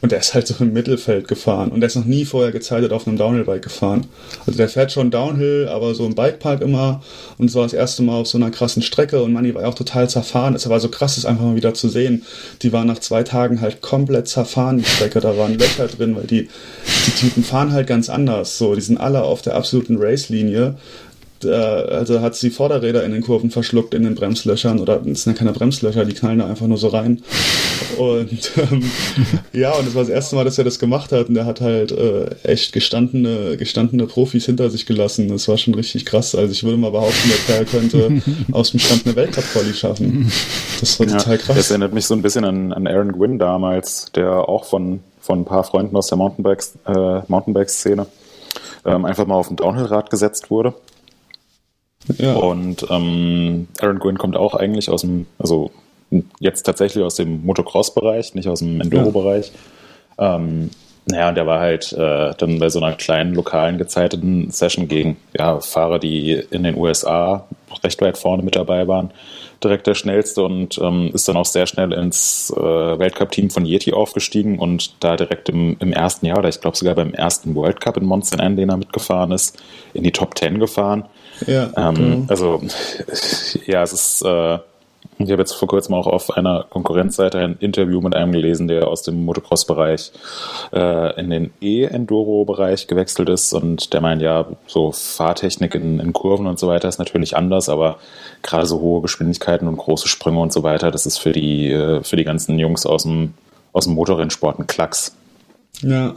Und 0.00 0.10
der 0.10 0.20
ist 0.20 0.32
halt 0.32 0.46
so 0.46 0.54
im 0.60 0.72
Mittelfeld 0.72 1.28
gefahren. 1.28 1.70
Und 1.70 1.80
der 1.80 1.88
ist 1.88 1.96
noch 1.96 2.06
nie 2.06 2.24
vorher 2.24 2.52
gezeitet 2.52 2.92
auf 2.92 3.06
einem 3.06 3.18
Downhill-Bike 3.18 3.62
gefahren. 3.62 4.06
Also 4.46 4.56
der 4.56 4.70
fährt 4.70 4.90
schon 4.90 5.10
Downhill, 5.10 5.68
aber 5.68 5.94
so 5.94 6.06
im 6.06 6.14
Bikepark 6.14 6.62
immer. 6.62 7.02
Und 7.36 7.50
es 7.50 7.54
war 7.54 7.64
das 7.64 7.74
erste 7.74 8.02
Mal 8.02 8.20
auf 8.20 8.26
so 8.26 8.38
einer 8.38 8.50
krassen 8.50 8.82
Strecke. 8.82 9.22
Und 9.22 9.34
Manni 9.34 9.54
war 9.54 9.62
ja 9.62 9.68
auch 9.68 9.74
total 9.74 10.08
zerfahren. 10.08 10.54
Es 10.54 10.66
war 10.68 10.80
so 10.80 10.88
krass, 10.88 11.16
das 11.16 11.26
einfach 11.26 11.44
mal 11.44 11.56
wieder 11.56 11.74
zu 11.74 11.90
sehen. 11.90 12.24
Die 12.62 12.72
war 12.72 12.86
nach 12.86 13.00
zwei 13.00 13.22
Tagen 13.22 13.60
halt 13.60 13.82
komplett 13.82 14.28
zerfahren, 14.28 14.78
die 14.78 14.84
Strecke. 14.84 15.20
Da 15.20 15.36
waren 15.36 15.58
Löcher 15.58 15.88
drin, 15.88 16.16
weil 16.16 16.26
die, 16.26 16.48
die 17.06 17.10
Typen 17.10 17.44
fahren 17.44 17.72
halt 17.72 17.86
ganz 17.86 18.08
anders. 18.08 18.56
So, 18.56 18.74
die 18.74 18.80
sind 18.80 18.98
alle 18.98 19.22
auf 19.22 19.42
der 19.42 19.56
absoluten 19.56 19.98
Race-Linie 19.98 20.76
also 21.50 22.20
hat 22.20 22.36
sie 22.36 22.50
Vorderräder 22.50 23.04
in 23.04 23.12
den 23.12 23.22
Kurven 23.22 23.50
verschluckt 23.50 23.94
in 23.94 24.04
den 24.04 24.14
Bremslöchern 24.14 24.80
oder 24.80 25.00
es 25.06 25.22
sind 25.22 25.34
ja 25.34 25.38
keine 25.38 25.52
Bremslöcher, 25.52 26.04
die 26.04 26.14
knallen 26.14 26.38
da 26.38 26.46
einfach 26.46 26.66
nur 26.66 26.78
so 26.78 26.88
rein. 26.88 27.22
Und 27.98 28.52
ähm, 28.56 28.90
ja, 29.52 29.72
und 29.72 29.86
das 29.86 29.94
war 29.94 30.02
das 30.02 30.10
erste 30.10 30.36
Mal, 30.36 30.44
dass 30.44 30.58
er 30.58 30.64
das 30.64 30.78
gemacht 30.78 31.12
hat 31.12 31.28
und 31.28 31.36
er 31.36 31.46
hat 31.46 31.60
halt 31.60 31.92
äh, 31.92 32.34
echt 32.42 32.72
gestandene, 32.72 33.56
gestandene 33.56 34.06
Profis 34.06 34.46
hinter 34.46 34.70
sich 34.70 34.86
gelassen. 34.86 35.28
Das 35.28 35.48
war 35.48 35.58
schon 35.58 35.74
richtig 35.74 36.04
krass. 36.06 36.34
Also 36.34 36.52
ich 36.52 36.64
würde 36.64 36.76
mal 36.76 36.90
behaupten, 36.90 37.28
der 37.28 37.54
Kerl 37.54 37.64
könnte 37.64 38.22
aus 38.52 38.70
dem 38.70 38.80
Stand 38.80 39.06
eine 39.06 39.16
Weltcup-Quali 39.16 39.74
schaffen. 39.74 40.30
Das 40.80 40.98
war 40.98 41.06
ja, 41.06 41.16
total 41.18 41.38
krass. 41.38 41.56
Das 41.56 41.70
erinnert 41.70 41.92
mich 41.92 42.06
so 42.06 42.14
ein 42.14 42.22
bisschen 42.22 42.44
an, 42.44 42.72
an 42.72 42.86
Aaron 42.86 43.12
Gwynn 43.12 43.38
damals, 43.38 44.06
der 44.14 44.48
auch 44.48 44.64
von, 44.64 45.00
von 45.20 45.40
ein 45.40 45.44
paar 45.44 45.64
Freunden 45.64 45.96
aus 45.96 46.08
der 46.08 46.18
Mountainbike-Szene 46.18 46.82
äh, 46.86 47.22
Mountainbike 47.28 47.70
ähm, 48.84 49.04
einfach 49.04 49.26
mal 49.26 49.34
auf 49.34 49.50
ein 49.50 49.56
Downhill-Rad 49.56 50.10
gesetzt 50.10 50.50
wurde 50.50 50.74
ja. 52.18 52.34
Und 52.34 52.86
ähm, 52.90 53.68
Aaron 53.80 53.98
Gwynn 53.98 54.18
kommt 54.18 54.36
auch 54.36 54.54
eigentlich 54.54 54.90
aus 54.90 55.02
dem, 55.02 55.26
also 55.38 55.70
jetzt 56.38 56.62
tatsächlich 56.62 57.04
aus 57.04 57.16
dem 57.16 57.44
Motocross-Bereich, 57.44 58.34
nicht 58.34 58.48
aus 58.48 58.60
dem 58.60 58.80
Enduro-Bereich. 58.80 59.52
Ja. 60.18 60.36
Ähm, 60.36 60.70
naja, 61.08 61.28
und 61.28 61.36
der 61.36 61.46
war 61.46 61.60
halt 61.60 61.92
äh, 61.92 62.34
dann 62.36 62.58
bei 62.58 62.68
so 62.68 62.80
einer 62.80 62.96
kleinen 62.96 63.34
lokalen 63.34 63.78
gezeiteten 63.78 64.50
Session 64.50 64.88
gegen 64.88 65.16
ja, 65.38 65.60
Fahrer, 65.60 66.00
die 66.00 66.32
in 66.50 66.64
den 66.64 66.76
USA 66.76 67.46
recht 67.84 68.00
weit 68.00 68.18
vorne 68.18 68.42
mit 68.42 68.56
dabei 68.56 68.88
waren, 68.88 69.12
direkt 69.62 69.86
der 69.86 69.94
schnellste 69.94 70.42
und 70.42 70.78
ähm, 70.78 71.10
ist 71.14 71.28
dann 71.28 71.36
auch 71.36 71.44
sehr 71.44 71.66
schnell 71.66 71.92
ins 71.92 72.52
äh, 72.56 72.98
Weltcup-Team 72.98 73.50
von 73.50 73.64
Yeti 73.64 73.92
aufgestiegen 73.92 74.58
und 74.58 75.02
da 75.04 75.16
direkt 75.16 75.48
im, 75.48 75.76
im 75.78 75.92
ersten 75.92 76.26
Jahr, 76.26 76.38
oder 76.38 76.48
ich 76.48 76.60
glaube 76.60 76.76
sogar 76.76 76.96
beim 76.96 77.14
ersten 77.14 77.54
World 77.54 77.80
Cup 77.80 77.96
in 77.96 78.04
Monster 78.04 78.40
N, 78.42 78.56
den 78.56 78.70
er 78.70 78.76
mitgefahren 78.76 79.30
ist, 79.30 79.62
in 79.94 80.02
die 80.02 80.12
Top 80.12 80.36
10 80.36 80.58
gefahren. 80.58 81.04
Ja, 81.46 81.70
ähm, 81.76 81.94
genau. 81.94 82.24
Also, 82.28 82.62
ja, 83.66 83.82
es 83.82 83.92
ist, 83.92 84.22
äh, 84.22 84.58
ich 85.18 85.30
habe 85.30 85.40
jetzt 85.40 85.52
vor 85.52 85.68
kurzem 85.68 85.94
auch 85.94 86.06
auf 86.06 86.36
einer 86.36 86.66
Konkurrenzseite 86.68 87.38
ein 87.38 87.56
Interview 87.58 88.00
mit 88.00 88.14
einem 88.14 88.32
gelesen, 88.32 88.68
der 88.68 88.86
aus 88.88 89.02
dem 89.02 89.24
Motocross-Bereich 89.24 90.12
äh, 90.72 91.20
in 91.20 91.30
den 91.30 91.52
E-Enduro-Bereich 91.60 92.86
gewechselt 92.86 93.28
ist 93.30 93.54
und 93.54 93.92
der 93.94 94.02
meint, 94.02 94.20
ja, 94.20 94.46
so 94.66 94.92
Fahrtechnik 94.92 95.74
in, 95.74 96.00
in, 96.00 96.12
Kurven 96.12 96.46
und 96.46 96.58
so 96.58 96.68
weiter 96.68 96.88
ist 96.88 96.98
natürlich 96.98 97.36
anders, 97.36 97.68
aber 97.68 97.98
gerade 98.42 98.66
so 98.66 98.80
hohe 98.80 99.00
Geschwindigkeiten 99.00 99.68
und 99.68 99.78
große 99.78 100.08
Sprünge 100.08 100.40
und 100.40 100.52
so 100.52 100.62
weiter, 100.62 100.90
das 100.90 101.06
ist 101.06 101.18
für 101.18 101.32
die, 101.32 101.70
äh, 101.70 102.02
für 102.02 102.16
die 102.16 102.24
ganzen 102.24 102.58
Jungs 102.58 102.84
aus 102.84 103.04
dem, 103.04 103.34
aus 103.72 103.84
dem 103.84 103.94
Motorrennsport 103.94 104.58
ein 104.58 104.66
Klacks. 104.66 105.16
Ja, 105.82 106.14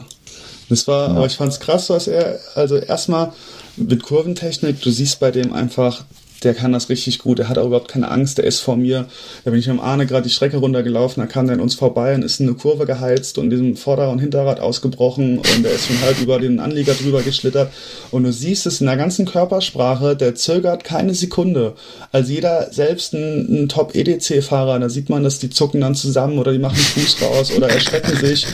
das 0.70 0.88
war, 0.88 1.08
ja. 1.08 1.16
aber 1.16 1.26
ich 1.26 1.36
fand 1.36 1.52
es 1.52 1.60
krass, 1.60 1.90
was 1.90 2.06
er, 2.06 2.38
also 2.54 2.76
erstmal 2.76 3.32
mit 3.76 4.02
Kurventechnik, 4.02 4.80
du 4.80 4.90
siehst 4.90 5.20
bei 5.20 5.30
dem 5.30 5.52
einfach, 5.52 6.04
der 6.44 6.54
kann 6.54 6.72
das 6.72 6.88
richtig 6.88 7.18
gut. 7.18 7.38
Er 7.38 7.48
hat 7.48 7.58
auch 7.58 7.66
überhaupt 7.66 7.88
keine 7.88 8.10
Angst. 8.10 8.38
Der 8.38 8.44
ist 8.44 8.60
vor 8.60 8.76
mir. 8.76 9.06
Da 9.44 9.50
bin 9.50 9.60
ich 9.60 9.66
mit 9.66 9.76
dem 9.76 9.80
Arne 9.80 10.06
gerade 10.06 10.24
die 10.24 10.34
Strecke 10.34 10.56
runtergelaufen. 10.56 11.20
Da 11.22 11.26
kam 11.26 11.46
der 11.46 11.56
an 11.56 11.60
uns 11.60 11.74
vorbei 11.74 12.14
und 12.14 12.22
ist 12.22 12.40
in 12.40 12.48
eine 12.48 12.56
Kurve 12.56 12.86
geheizt 12.86 13.38
und 13.38 13.50
diesem 13.50 13.76
Vorder- 13.76 14.10
und 14.10 14.18
Hinterrad 14.18 14.60
ausgebrochen 14.60 15.38
und 15.38 15.64
er 15.64 15.72
ist 15.72 15.86
schon 15.86 16.00
halb 16.00 16.20
über 16.20 16.38
den 16.38 16.60
Anlieger 16.60 16.94
drüber 16.94 17.22
geschlittert. 17.22 17.72
Und 18.10 18.24
du 18.24 18.32
siehst 18.32 18.66
es 18.66 18.80
in 18.80 18.86
der 18.86 18.96
ganzen 18.96 19.26
Körpersprache, 19.26 20.16
der 20.16 20.34
zögert 20.34 20.84
keine 20.84 21.14
Sekunde. 21.14 21.74
Also 22.12 22.32
jeder, 22.32 22.72
selbst 22.72 23.14
ein, 23.14 23.64
ein 23.64 23.68
Top-EDC-Fahrer, 23.68 24.78
da 24.78 24.88
sieht 24.88 25.10
man, 25.10 25.22
dass 25.22 25.38
die 25.38 25.50
zucken 25.50 25.80
dann 25.80 25.94
zusammen 25.94 26.38
oder 26.38 26.52
die 26.52 26.58
machen 26.58 26.76
den 26.76 27.02
Fuß 27.02 27.22
raus 27.22 27.52
oder 27.56 27.68
erschrecken 27.68 28.16
sich. 28.16 28.46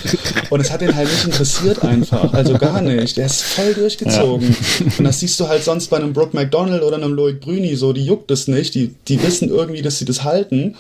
Und 0.51 0.61
es 0.61 0.71
hat 0.71 0.83
ihn 0.83 0.95
halt 0.95 1.09
nicht 1.09 1.25
interessiert 1.25 1.83
einfach. 1.85 2.33
Also 2.33 2.59
gar 2.59 2.81
nicht. 2.81 3.17
Der 3.17 3.27
ist 3.27 3.43
voll 3.43 3.75
durchgezogen. 3.75 4.57
Ja. 4.81 4.87
Und 4.99 5.05
das 5.05 5.21
siehst 5.21 5.39
du 5.41 5.49
halt 5.49 5.63
sonst 5.63 5.89
bei 5.89 5.97
einem 5.97 6.13
Brooke 6.13 6.37
McDonald 6.37 6.83
oder 6.83 6.97
einem 6.97 7.13
Loic 7.13 7.41
Brüni 7.41 7.76
so, 7.77 7.93
die 7.93 8.05
juckt 8.05 8.31
es 8.31 8.49
nicht, 8.49 8.75
die, 8.75 8.95
die 9.09 9.23
wissen 9.23 9.49
irgendwie, 9.49 9.83
dass 9.83 9.99
sie 9.99 10.05
das 10.05 10.25
halten. 10.25 10.77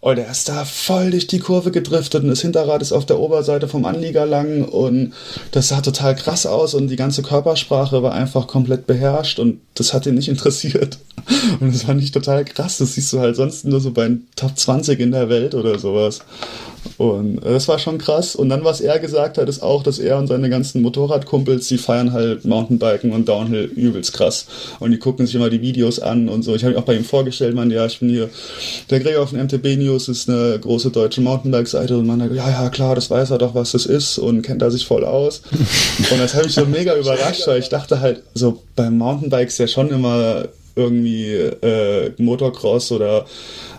Und 0.00 0.18
er 0.18 0.30
ist 0.30 0.48
da 0.48 0.64
voll 0.64 1.10
durch 1.10 1.26
die 1.26 1.38
Kurve 1.38 1.70
gedriftet 1.70 2.22
und 2.22 2.28
das 2.28 2.42
Hinterrad 2.42 2.82
ist 2.82 2.92
auf 2.92 3.06
der 3.06 3.18
Oberseite 3.18 3.68
vom 3.68 3.84
Anlieger 3.84 4.26
lang 4.26 4.64
und 4.64 5.12
das 5.52 5.68
sah 5.68 5.80
total 5.80 6.14
krass 6.14 6.46
aus 6.46 6.74
und 6.74 6.88
die 6.88 6.96
ganze 6.96 7.22
Körpersprache 7.22 8.02
war 8.02 8.12
einfach 8.12 8.46
komplett 8.46 8.86
beherrscht 8.86 9.38
und 9.38 9.60
das 9.74 9.94
hat 9.94 10.06
ihn 10.06 10.14
nicht 10.14 10.28
interessiert. 10.32 10.98
Und 11.60 11.72
das 11.74 11.82
fand 11.82 12.02
ich 12.02 12.12
total 12.12 12.44
krass. 12.44 12.78
Das 12.78 12.94
siehst 12.94 13.12
du 13.12 13.20
halt 13.20 13.36
sonst 13.36 13.64
nur 13.64 13.80
so 13.80 13.90
bei 13.90 14.10
Top 14.36 14.58
20 14.58 15.00
in 15.00 15.12
der 15.12 15.28
Welt 15.28 15.54
oder 15.54 15.78
sowas. 15.78 16.20
Und 16.98 17.38
äh, 17.38 17.52
das 17.52 17.68
war 17.68 17.78
schon 17.78 17.98
krass. 17.98 18.34
Und 18.34 18.48
dann, 18.48 18.64
was 18.64 18.80
er 18.80 18.98
gesagt 18.98 19.38
hat, 19.38 19.48
ist 19.48 19.62
auch, 19.62 19.82
dass 19.82 19.98
er 19.98 20.18
und 20.18 20.26
seine 20.26 20.50
ganzen 20.50 20.82
Motorradkumpels, 20.82 21.68
die 21.68 21.78
feiern 21.78 22.12
halt 22.12 22.44
Mountainbiken 22.44 23.12
und 23.12 23.28
Downhill 23.28 23.64
übelst 23.64 24.12
krass. 24.12 24.46
Und 24.80 24.90
die 24.90 24.98
gucken 24.98 25.26
sich 25.26 25.34
immer 25.34 25.50
die 25.50 25.62
Videos 25.62 26.00
an 26.00 26.28
und 26.28 26.42
so. 26.42 26.54
Ich 26.54 26.64
habe 26.64 26.74
mich 26.74 26.82
auch 26.82 26.86
bei 26.86 26.94
ihm 26.94 27.04
vorgestellt, 27.04 27.54
man, 27.54 27.70
ja, 27.70 27.86
ich 27.86 28.00
bin 28.00 28.08
hier, 28.08 28.28
der 28.90 29.00
Gregor 29.00 29.26
von 29.26 29.38
MTB 29.38 29.76
News 29.78 30.08
ist 30.08 30.28
eine 30.28 30.58
große 30.58 30.90
deutsche 30.90 31.20
Mountainbike-Seite 31.20 31.96
und 31.96 32.06
man 32.06 32.20
sagt, 32.20 32.34
ja, 32.34 32.50
ja, 32.50 32.68
klar, 32.68 32.94
das 32.94 33.10
weiß 33.10 33.30
er 33.30 33.38
doch, 33.38 33.54
was 33.54 33.72
das 33.72 33.86
ist 33.86 34.18
und 34.18 34.42
kennt 34.42 34.62
er 34.62 34.70
sich 34.70 34.86
voll 34.86 35.04
aus. 35.04 35.42
und 36.10 36.18
das 36.18 36.34
hat 36.34 36.44
mich 36.44 36.54
so 36.54 36.66
mega 36.66 36.96
überrascht, 36.96 37.46
weil 37.46 37.60
ich 37.60 37.68
dachte 37.68 38.00
halt, 38.00 38.22
so 38.34 38.62
beim 38.76 38.98
Mountainbikes 38.98 39.58
ja 39.58 39.66
schon 39.66 39.90
immer 39.90 40.44
irgendwie 40.76 41.32
äh, 41.32 42.12
Motocross 42.18 42.92
oder 42.92 43.26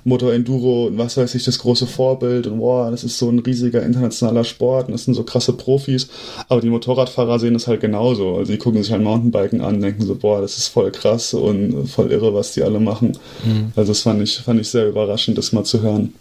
Motor 0.05 0.33
Enduro 0.33 0.87
und 0.87 0.97
was 0.97 1.15
weiß 1.15 1.33
ich, 1.35 1.45
das 1.45 1.59
große 1.59 1.87
Vorbild 1.87 2.47
und 2.47 2.59
wow, 2.59 2.91
das 2.91 3.03
ist 3.03 3.17
so 3.17 3.29
ein 3.29 3.39
riesiger 3.39 3.83
internationaler 3.83 4.43
Sport 4.43 4.87
und 4.87 4.93
das 4.93 5.05
sind 5.05 5.13
so 5.13 5.23
krasse 5.23 5.53
Profis. 5.53 6.09
Aber 6.49 6.61
die 6.61 6.69
Motorradfahrer 6.69 7.39
sehen 7.39 7.53
das 7.53 7.67
halt 7.67 7.81
genauso. 7.81 8.37
Also 8.37 8.51
die 8.51 8.57
gucken 8.57 8.83
sich 8.83 8.91
halt 8.91 9.01
Mountainbiken 9.01 9.61
an, 9.61 9.81
denken 9.81 10.05
so, 10.05 10.15
boah, 10.15 10.41
das 10.41 10.57
ist 10.57 10.67
voll 10.67 10.91
krass 10.91 11.33
und 11.33 11.87
voll 11.87 12.11
irre, 12.11 12.33
was 12.33 12.53
die 12.53 12.63
alle 12.63 12.79
machen. 12.79 13.17
Mhm. 13.45 13.71
Also 13.75 13.91
das 13.91 14.01
fand 14.01 14.21
ich, 14.21 14.37
fand 14.37 14.59
ich 14.59 14.69
sehr 14.69 14.87
überraschend, 14.87 15.37
das 15.37 15.53
mal 15.53 15.63
zu 15.63 15.81
hören. 15.81 16.13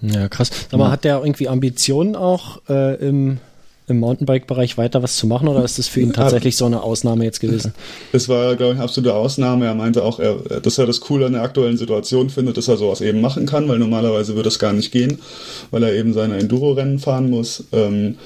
Ja, 0.00 0.28
krass. 0.28 0.50
Aber 0.72 0.84
ja. 0.84 0.90
hat 0.90 1.04
der 1.04 1.18
irgendwie 1.18 1.48
Ambitionen 1.48 2.16
auch 2.16 2.60
äh, 2.68 2.94
im 2.96 3.38
im 3.86 4.00
Mountainbike-Bereich 4.00 4.78
weiter 4.78 5.02
was 5.02 5.16
zu 5.16 5.26
machen 5.26 5.46
oder 5.46 5.62
ist 5.62 5.78
das 5.78 5.88
für 5.88 6.00
ihn 6.00 6.12
tatsächlich 6.12 6.56
so 6.56 6.64
eine 6.64 6.82
Ausnahme 6.82 7.24
jetzt 7.24 7.40
gewesen? 7.40 7.74
Es 8.12 8.28
war, 8.28 8.56
glaube 8.56 8.72
ich, 8.72 8.78
eine 8.78 8.84
absolute 8.84 9.14
Ausnahme. 9.14 9.66
Er 9.66 9.74
meinte 9.74 10.02
auch, 10.02 10.18
er, 10.18 10.36
dass 10.60 10.78
er 10.78 10.86
das 10.86 11.00
Coole 11.00 11.26
an 11.26 11.34
der 11.34 11.42
aktuellen 11.42 11.76
Situation 11.76 12.30
findet, 12.30 12.56
dass 12.56 12.68
er 12.68 12.78
sowas 12.78 13.02
eben 13.02 13.20
machen 13.20 13.44
kann, 13.44 13.68
weil 13.68 13.78
normalerweise 13.78 14.34
würde 14.34 14.48
das 14.48 14.58
gar 14.58 14.72
nicht 14.72 14.90
gehen, 14.90 15.18
weil 15.70 15.82
er 15.82 15.92
eben 15.92 16.14
seine 16.14 16.38
Enduro-Rennen 16.38 16.98
fahren 16.98 17.28
muss. 17.28 17.64
Ähm, 17.72 18.16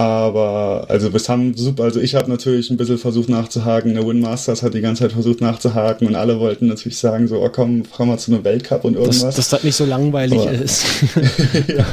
aber 0.00 0.86
also 0.88 1.12
wir 1.12 1.20
haben 1.20 1.54
super, 1.54 1.82
also 1.84 2.00
ich 2.00 2.14
habe 2.14 2.30
natürlich 2.30 2.70
ein 2.70 2.78
bisschen 2.78 2.96
versucht 2.96 3.28
nachzuhaken, 3.28 3.92
der 3.92 4.06
Win 4.06 4.20
Masters 4.20 4.62
hat 4.62 4.72
die 4.72 4.80
ganze 4.80 5.02
Zeit 5.02 5.12
versucht 5.12 5.42
nachzuhaken 5.42 6.08
und 6.08 6.14
alle 6.14 6.40
wollten 6.40 6.68
natürlich 6.68 6.96
sagen, 6.96 7.28
so, 7.28 7.38
oh 7.42 7.50
komm, 7.50 7.82
komm 7.94 8.08
mal 8.08 8.16
zu 8.16 8.32
einem 8.32 8.42
Weltcup 8.42 8.86
und 8.86 8.94
irgendwas. 8.94 9.20
Dass, 9.20 9.36
dass 9.36 9.48
das 9.50 9.62
nicht 9.62 9.76
so 9.76 9.84
langweilig 9.84 10.40
aber, 10.40 10.52
ist. 10.52 10.86
ja, 11.68 11.84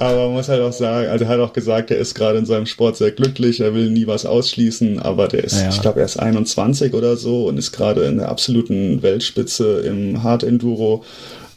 aber 0.00 0.24
man 0.24 0.32
muss 0.32 0.48
halt 0.48 0.62
auch 0.62 0.72
sagen, 0.72 1.08
also 1.08 1.26
er 1.26 1.30
hat 1.30 1.38
auch 1.38 1.52
gesagt, 1.52 1.92
er 1.92 1.98
ist 1.98 2.16
gerade 2.16 2.40
in 2.40 2.44
seinem 2.44 2.66
Sport 2.66 2.96
sehr 2.96 3.12
glücklich, 3.12 3.60
er 3.60 3.72
will 3.72 3.88
nie 3.88 4.08
was 4.08 4.26
ausschließen, 4.26 4.98
aber 4.98 5.28
der 5.28 5.44
ist, 5.44 5.60
ja. 5.60 5.68
ich 5.68 5.80
glaube, 5.80 6.00
er 6.00 6.06
ist 6.06 6.16
21 6.16 6.92
oder 6.92 7.16
so 7.16 7.46
und 7.46 7.56
ist 7.56 7.70
gerade 7.70 8.02
in 8.06 8.16
der 8.16 8.30
absoluten 8.30 9.00
Weltspitze 9.04 9.78
im 9.86 10.24
Hard 10.24 10.42
Enduro 10.42 11.04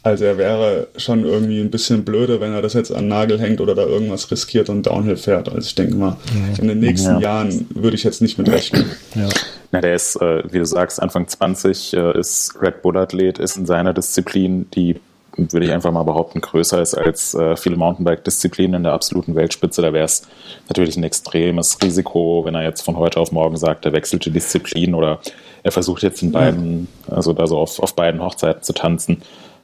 also 0.02 0.24
er 0.24 0.38
wäre 0.38 0.88
schon 0.96 1.24
irgendwie 1.24 1.60
ein 1.60 1.70
bisschen 1.70 2.04
blöde, 2.04 2.40
wenn 2.40 2.52
er 2.52 2.62
das 2.62 2.74
jetzt 2.74 2.92
an 2.92 3.00
den 3.00 3.08
Nagel 3.08 3.40
hängt 3.40 3.60
oder 3.60 3.74
da 3.74 3.82
irgendwas 3.82 4.30
riskiert 4.30 4.68
und 4.68 4.86
Downhill 4.86 5.16
fährt. 5.16 5.48
Also 5.48 5.66
ich 5.66 5.74
denke 5.74 5.96
mal, 5.96 6.16
ja. 6.34 6.62
in 6.62 6.68
den 6.68 6.80
nächsten 6.80 7.14
ja. 7.14 7.20
Jahren 7.20 7.66
würde 7.74 7.96
ich 7.96 8.04
jetzt 8.04 8.22
nicht 8.22 8.38
mit 8.38 8.48
rechnen. 8.48 8.86
Ja. 9.14 9.28
Na, 9.70 9.80
der 9.80 9.94
ist, 9.94 10.16
äh, 10.16 10.42
wie 10.50 10.58
du 10.58 10.66
sagst, 10.66 11.02
Anfang 11.02 11.28
20, 11.28 11.94
äh, 11.94 12.18
ist 12.18 12.54
Red 12.60 12.82
Bull 12.82 12.96
Athlet, 12.96 13.38
ist 13.38 13.56
in 13.56 13.66
seiner 13.66 13.92
Disziplin, 13.92 14.70
die 14.70 14.96
würde 15.36 15.66
ich 15.66 15.72
einfach 15.72 15.92
mal 15.92 16.02
behaupten, 16.02 16.40
größer 16.40 16.82
ist 16.82 16.94
als 16.94 17.34
äh, 17.34 17.56
viele 17.56 17.76
Mountainbike-Disziplinen 17.76 18.74
in 18.74 18.82
der 18.82 18.92
absoluten 18.92 19.34
Weltspitze. 19.36 19.82
Da 19.82 19.92
wäre 19.92 20.04
es 20.04 20.22
natürlich 20.68 20.96
ein 20.96 21.04
extremes 21.04 21.78
Risiko, 21.82 22.42
wenn 22.44 22.54
er 22.54 22.64
jetzt 22.64 22.82
von 22.82 22.96
heute 22.96 23.20
auf 23.20 23.30
morgen 23.30 23.56
sagt, 23.56 23.84
er 23.84 23.92
wechselt 23.92 24.24
die 24.24 24.30
Disziplin 24.30 24.94
oder 24.94 25.20
er 25.62 25.72
versucht 25.72 26.02
jetzt 26.02 26.22
in 26.22 26.32
beiden, 26.32 26.88
also 27.08 27.32
da 27.32 27.46
so 27.46 27.58
auf, 27.58 27.78
auf 27.78 27.94
beiden 27.94 28.22
Hochzeiten 28.22 28.62
zu 28.62 28.72
tanzen. 28.72 29.22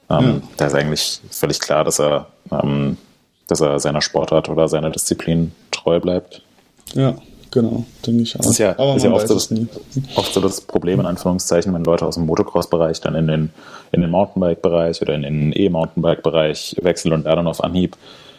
Ähm, 0.09 0.41
ja. 0.41 0.41
Da 0.57 0.65
ist 0.67 0.75
eigentlich 0.75 1.21
völlig 1.31 1.59
klar, 1.59 1.83
dass 1.83 1.99
er, 1.99 2.27
ähm, 2.51 2.97
dass 3.47 3.61
er 3.61 3.79
seiner 3.79 4.01
Sportart 4.01 4.49
oder 4.49 4.67
seiner 4.67 4.91
Disziplin 4.91 5.51
treu 5.71 5.99
bleibt. 5.99 6.41
Ja, 6.93 7.15
genau, 7.51 7.85
denke 8.05 8.23
ich 8.23 8.35
auch. 8.35 8.39
Das 8.39 8.51
ist 8.51 8.57
ja, 8.59 8.71
Aber 8.77 8.95
ist 8.95 9.03
ja 9.03 9.11
oft, 9.11 9.27
so 9.27 9.33
das, 9.33 9.49
oft 10.15 10.33
so 10.33 10.41
das 10.41 10.61
Problem, 10.61 10.99
in 10.99 11.05
Anführungszeichen, 11.05 11.73
wenn 11.73 11.83
Leute 11.83 12.05
aus 12.05 12.15
dem 12.15 12.25
Motocross-Bereich 12.25 13.01
dann 13.01 13.15
in 13.15 13.27
den, 13.27 13.49
in 13.91 14.01
den 14.01 14.11
Mountainbike-Bereich 14.11 15.01
oder 15.01 15.15
in 15.15 15.23
den 15.23 15.53
E-Mountainbike-Bereich 15.55 16.77
wechseln 16.81 17.13
und 17.13 17.25
da 17.25 17.35
dann 17.35 17.47
auf 17.47 17.63
Anhieb 17.63 17.97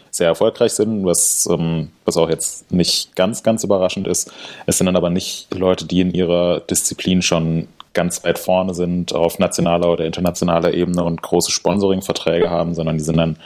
sehr 0.09 0.27
erfolgreich 0.27 0.73
sind, 0.73 1.05
was, 1.05 1.47
ähm, 1.51 1.89
was 2.05 2.17
auch 2.17 2.29
jetzt 2.29 2.71
nicht 2.71 3.15
ganz, 3.15 3.43
ganz 3.43 3.63
überraschend 3.63 4.07
ist. 4.07 4.31
Es 4.65 4.77
sind 4.77 4.87
dann 4.87 4.95
aber 4.95 5.09
nicht 5.09 5.53
Leute, 5.53 5.85
die 5.85 6.01
in 6.01 6.11
ihrer 6.11 6.61
Disziplin 6.61 7.21
schon 7.21 7.67
ganz 7.97 8.23
weit 8.23 8.37
vorne 8.37 8.75
sind 8.75 9.13
auf 9.15 9.39
nationaler 9.39 9.91
oder 9.91 10.05
internationaler 10.05 10.71
Ebene 10.75 11.03
und 11.03 11.19
große 11.23 11.51
Sponsoring-Verträge 11.51 12.51
haben, 12.51 12.75
sondern 12.75 12.97
die 12.99 13.03
sind 13.03 13.17
dann 13.17 13.37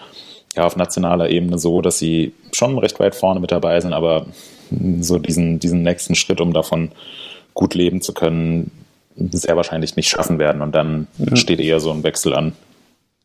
ja 0.57 0.65
auf 0.65 0.75
nationaler 0.75 1.29
Ebene 1.29 1.57
so, 1.57 1.81
dass 1.81 1.97
sie 1.97 2.33
schon 2.51 2.77
recht 2.77 2.99
weit 2.99 3.15
vorne 3.15 3.39
mit 3.39 3.53
dabei 3.53 3.79
sind, 3.79 3.93
aber 3.93 4.25
so 4.99 5.19
diesen, 5.19 5.59
diesen 5.59 5.83
nächsten 5.83 6.15
Schritt, 6.15 6.41
um 6.41 6.51
davon 6.51 6.91
gut 7.53 7.75
leben 7.75 8.01
zu 8.01 8.13
können, 8.13 8.71
sehr 9.15 9.55
wahrscheinlich 9.55 9.95
nicht 9.95 10.09
schaffen 10.09 10.37
werden. 10.37 10.61
Und 10.61 10.75
dann 10.75 11.07
ja. 11.17 11.37
steht 11.37 11.61
eher 11.61 11.79
so 11.79 11.91
ein 11.91 12.03
Wechsel 12.03 12.35
an. 12.35 12.51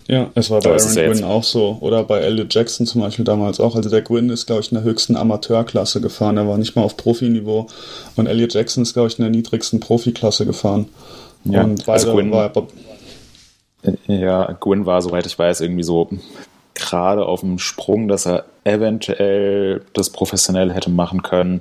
Ja, 0.08 0.30
es 0.34 0.50
war 0.50 0.60
bei 0.60 0.70
Aaron 0.70 0.94
ja 0.94 1.06
Gwynn 1.08 1.24
auch 1.24 1.42
so. 1.42 1.78
Oder 1.80 2.04
bei 2.04 2.20
Elliot 2.20 2.54
Jackson 2.54 2.86
zum 2.86 3.00
Beispiel 3.00 3.24
damals 3.24 3.58
auch. 3.58 3.74
Also 3.74 3.90
der 3.90 4.02
Gwynn 4.02 4.30
ist, 4.30 4.46
glaube 4.46 4.60
ich, 4.60 4.70
in 4.70 4.76
der 4.76 4.84
höchsten 4.84 5.16
Amateurklasse 5.16 6.00
gefahren. 6.00 6.36
Er 6.36 6.46
war 6.46 6.58
nicht 6.58 6.76
mal 6.76 6.82
auf 6.82 6.96
Profiniveau. 6.96 7.66
Und 8.14 8.26
Elliot 8.26 8.54
Jackson 8.54 8.82
ist, 8.82 8.92
glaube 8.92 9.08
ich, 9.08 9.18
in 9.18 9.24
der 9.24 9.32
niedrigsten 9.32 9.80
Profiklasse 9.80 10.46
gefahren. 10.46 10.88
Ja, 11.44 11.64
und 11.64 11.88
also 11.88 12.12
Gwyn, 12.12 12.30
war 12.30 12.52
ja, 14.06 14.52
Gwyn 14.60 14.86
war, 14.86 15.02
soweit 15.02 15.26
ich 15.26 15.38
weiß, 15.38 15.60
irgendwie 15.60 15.84
so 15.84 16.08
gerade 16.74 17.24
auf 17.24 17.40
dem 17.40 17.58
Sprung, 17.58 18.08
dass 18.08 18.26
er 18.26 18.44
eventuell 18.64 19.82
das 19.92 20.10
professionell 20.10 20.72
hätte 20.72 20.90
machen 20.90 21.22
können. 21.22 21.60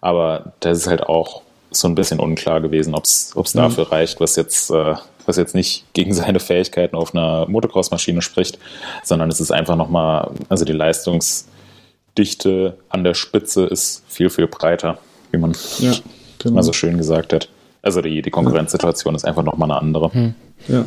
Aber 0.00 0.52
das 0.60 0.78
ist 0.78 0.86
halt 0.86 1.02
auch 1.02 1.42
so 1.70 1.88
ein 1.88 1.94
bisschen 1.94 2.20
unklar 2.20 2.60
gewesen, 2.60 2.94
ob 2.94 3.04
es 3.04 3.34
mhm. 3.34 3.58
dafür 3.58 3.92
reicht, 3.92 4.20
was 4.20 4.36
jetzt, 4.36 4.70
äh, 4.70 4.94
was 5.26 5.36
jetzt 5.36 5.54
nicht 5.54 5.84
gegen 5.92 6.14
seine 6.14 6.40
Fähigkeiten 6.40 6.96
auf 6.96 7.14
einer 7.14 7.46
Motocross-Maschine 7.48 8.22
spricht, 8.22 8.58
sondern 9.02 9.28
es 9.28 9.40
ist 9.40 9.50
einfach 9.50 9.76
nochmal, 9.76 10.30
also 10.48 10.64
die 10.64 10.72
Leistungsdichte 10.72 12.78
an 12.88 13.04
der 13.04 13.14
Spitze 13.14 13.66
ist 13.66 14.04
viel, 14.08 14.30
viel 14.30 14.46
breiter, 14.46 14.98
wie 15.32 15.38
man 15.38 15.56
ja, 15.78 15.92
genau. 16.38 16.56
mal 16.56 16.62
so 16.62 16.72
schön 16.72 16.98
gesagt 16.98 17.32
hat. 17.32 17.48
Also 17.82 18.00
die, 18.00 18.22
die 18.22 18.30
Konkurrenzsituation 18.30 19.14
ja. 19.14 19.16
ist 19.16 19.24
einfach 19.24 19.44
nochmal 19.44 19.70
eine 19.70 19.80
andere. 19.80 20.12
Hm. 20.12 20.34
Ja. 20.68 20.84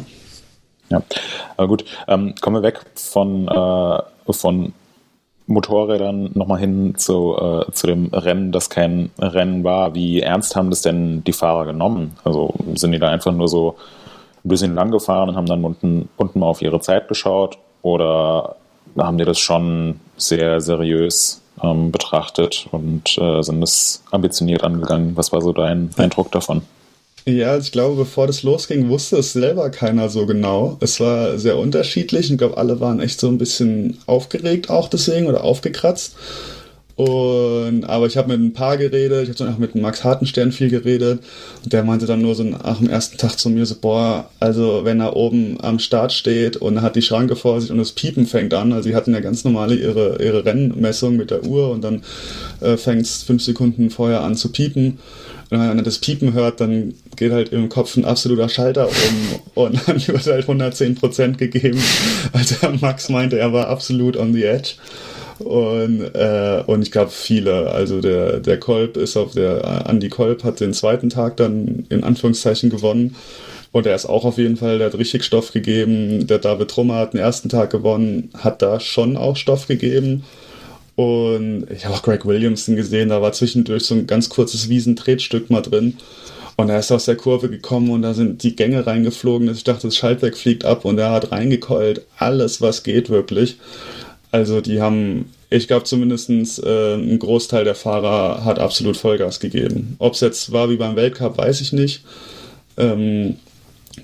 Ja, 0.89 1.04
aber 1.56 1.67
gut, 1.67 1.86
ähm, 2.08 2.34
kommen 2.41 2.58
wir 2.58 2.63
weg 2.63 2.82
von, 2.95 3.47
äh, 3.47 4.34
von 4.34 4.73
Motorrädern 5.49 6.30
nochmal 6.34 6.60
hin 6.60 6.93
zu, 6.95 7.36
äh, 7.38 7.71
zu 7.71 7.88
dem 7.88 8.10
Rennen, 8.13 8.52
das 8.52 8.69
kein 8.69 9.10
Rennen 9.19 9.63
war. 9.63 9.95
Wie 9.95 10.21
ernst 10.21 10.56
haben 10.56 10.69
das 10.69 10.82
denn 10.82 11.23
die 11.23 11.34
Fahrer 11.34 11.65
genommen? 11.65 12.15
Also 12.23 12.54
sind 12.75 12.91
die 12.91 12.99
da 12.99 13.10
einfach 13.10 13.32
nur 13.32 13.47
so 13.47 13.75
ein 14.43 14.49
bisschen 14.49 14.75
lang 14.75 14.91
gefahren 14.91 15.30
und 15.30 15.36
haben 15.36 15.45
dann 15.45 15.63
unten, 15.63 16.10
unten 16.17 16.39
mal 16.39 16.47
auf 16.47 16.62
ihre 16.62 16.80
Zeit 16.80 17.08
geschaut? 17.08 17.58
Oder 17.82 18.56
haben 18.97 19.17
die 19.17 19.25
das 19.25 19.39
schon 19.39 19.99
sehr 20.17 20.62
seriös 20.62 21.41
ähm, 21.62 21.91
betrachtet 21.91 22.67
und 22.71 23.17
äh, 23.17 23.41
sind 23.41 23.62
das 23.62 24.04
ambitioniert 24.12 24.63
angegangen? 24.63 25.15
Was 25.15 25.32
war 25.32 25.41
so 25.41 25.54
dein 25.54 25.89
Eindruck 25.97 26.32
davon? 26.32 26.62
Ja, 27.25 27.58
ich 27.58 27.71
glaube, 27.71 27.95
bevor 27.95 28.28
das 28.28 28.43
losging, 28.43 28.89
wusste 28.89 29.17
es 29.17 29.34
selber 29.34 29.69
keiner 29.69 30.10
so 30.10 30.25
genau. 30.25 30.78
Es 30.80 30.99
war 30.99 31.38
sehr 31.38 31.58
unterschiedlich. 31.58 32.32
Ich 32.32 32.38
glaube, 32.38 32.58
alle 32.58 32.80
waren 32.80 32.99
echt 32.99 33.19
so 33.19 33.28
ein 33.28 33.38
bisschen 33.38 33.99
aufgeregt 34.06 34.69
auch 34.69 34.88
deswegen 34.88 35.28
oder 35.28 35.43
aufgekratzt. 35.43 36.15
Und, 36.99 37.85
aber 37.85 38.07
ich 38.07 38.17
habe 38.17 38.27
mit 38.27 38.41
ein 38.41 38.51
paar 38.51 38.75
geredet, 38.75 39.29
ich 39.29 39.39
habe 39.39 39.49
auch 39.49 39.57
mit 39.57 39.73
Max 39.73 40.03
Hartenstern 40.03 40.51
viel 40.51 40.69
geredet. 40.69 41.21
Und 41.63 41.71
der 41.71 41.85
meinte 41.85 42.05
dann 42.05 42.21
nur 42.21 42.35
so 42.35 42.43
nach 42.43 42.79
dem 42.79 42.89
ersten 42.89 43.17
Tag 43.17 43.39
zu 43.39 43.49
mir 43.49 43.65
so, 43.65 43.75
boah, 43.79 44.29
also 44.41 44.81
wenn 44.83 44.99
er 44.99 45.15
oben 45.15 45.57
am 45.62 45.79
Start 45.79 46.12
steht 46.12 46.57
und 46.57 46.81
hat 46.81 46.97
die 46.97 47.01
Schranke 47.01 47.38
vor 47.38 47.62
sich 47.62 47.71
und 47.71 47.77
das 47.77 47.93
Piepen 47.93 48.25
fängt 48.25 48.53
an, 48.53 48.73
also 48.73 48.89
sie 48.89 48.95
hatten 48.97 49.13
ja 49.13 49.21
ganz 49.21 49.45
normale 49.45 49.75
ihre, 49.75 50.21
ihre 50.21 50.43
Rennmessung 50.43 51.15
mit 51.15 51.31
der 51.31 51.45
Uhr 51.45 51.71
und 51.71 51.85
dann 51.85 52.03
äh, 52.59 52.75
fängt 52.75 53.03
es 53.03 53.23
fünf 53.23 53.43
Sekunden 53.43 53.91
vorher 53.91 54.19
an 54.19 54.35
zu 54.35 54.51
piepen 54.51 54.99
wenn 55.49 55.59
man 55.59 55.83
das 55.83 55.97
Piepen 55.97 56.33
hört, 56.33 56.62
dann 56.62 56.93
geht 57.15 57.31
halt 57.31 57.51
im 57.53 57.69
Kopf 57.69 57.97
ein 57.97 58.05
absoluter 58.05 58.49
Schalter 58.49 58.88
um 58.88 59.39
und 59.63 59.79
dann 59.88 60.07
wird 60.07 60.27
halt 60.27 60.47
110% 60.47 61.38
gegeben. 61.38 61.81
Also 62.33 62.55
Max 62.81 63.09
meinte, 63.09 63.39
er 63.39 63.51
war 63.51 63.67
absolut 63.67 64.15
on 64.15 64.33
the 64.33 64.43
edge. 64.43 64.73
Und, 65.39 66.02
äh, 66.15 66.63
und 66.67 66.82
ich 66.82 66.91
glaube 66.91 67.12
viele, 67.12 67.71
also 67.71 68.02
der, 68.02 68.39
der 68.39 68.60
Kolb 68.60 68.97
ist 68.97 69.15
auf 69.15 69.34
der, 69.34 69.86
Andy 69.88 70.10
Kolb 70.10 70.43
hat 70.43 70.60
den 70.60 70.73
zweiten 70.73 71.10
Tag 71.10 71.38
dann 71.38 71.86
in 71.89 72.04
Anführungszeichen 72.04 72.69
gewonnen. 72.69 73.15
Und 73.71 73.86
er 73.86 73.95
ist 73.95 74.08
auch 74.08 74.25
auf 74.25 74.38
jeden 74.38 74.58
Fall, 74.58 74.80
der 74.80 74.88
hat 74.88 74.97
richtig 74.97 75.23
Stoff 75.23 75.52
gegeben. 75.52 76.28
Der 76.28 76.39
David 76.39 76.69
Trummer 76.69 76.95
hat 76.95 77.13
den 77.13 77.19
ersten 77.19 77.49
Tag 77.49 77.69
gewonnen, 77.69 78.32
hat 78.38 78.62
da 78.62 78.80
schon 78.80 79.15
auch 79.15 79.38
Stoff 79.38 79.67
gegeben. 79.67 80.23
Und 80.95 81.67
ich 81.73 81.86
habe 81.86 81.95
auch 81.95 82.02
Greg 82.02 82.25
Williamson 82.25 82.75
gesehen, 82.75 83.10
da 83.10 83.21
war 83.21 83.32
zwischendurch 83.32 83.84
so 83.84 83.95
ein 83.95 84.08
ganz 84.08 84.28
kurzes 84.28 84.67
Wiesentretstück 84.67 85.49
mal 85.49 85.62
drin. 85.62 85.97
Und 86.58 86.67
er 86.69 86.80
ist 86.80 86.91
aus 86.91 87.06
der 87.06 87.15
Kurve 87.15 87.49
gekommen 87.49 87.89
und 87.91 88.02
da 88.02 88.13
sind 88.13 88.43
die 88.43 88.54
Gänge 88.54 88.86
reingeflogen. 88.86 89.49
Ich 89.49 89.63
dachte, 89.63 89.88
das 89.88 89.95
Schaltwerk 89.95 90.36
fliegt 90.36 90.65
ab 90.65 90.84
und 90.84 90.97
er 90.97 91.12
hat 91.12 91.32
reingekeult. 91.32 92.02
Alles, 92.17 92.60
was 92.60 92.84
geht, 92.84 93.10
wirklich. 93.10 93.56
Also 94.31 94.61
die 94.61 94.81
haben, 94.81 95.31
ich 95.49 95.67
glaube 95.67 95.85
zumindest 95.85 96.29
äh, 96.63 96.95
ein 96.95 97.17
Großteil 97.17 97.63
der 97.63 97.75
Fahrer 97.75 98.45
hat 98.45 98.59
absolut 98.59 98.97
Vollgas 98.97 99.39
gegeben. 99.39 99.95
Ob 99.99 100.13
es 100.13 100.21
jetzt 100.21 100.51
war 100.51 100.69
wie 100.69 100.77
beim 100.77 100.95
Weltcup, 100.95 101.37
weiß 101.37 101.61
ich 101.61 101.73
nicht. 101.73 102.03
Ähm, 102.77 103.37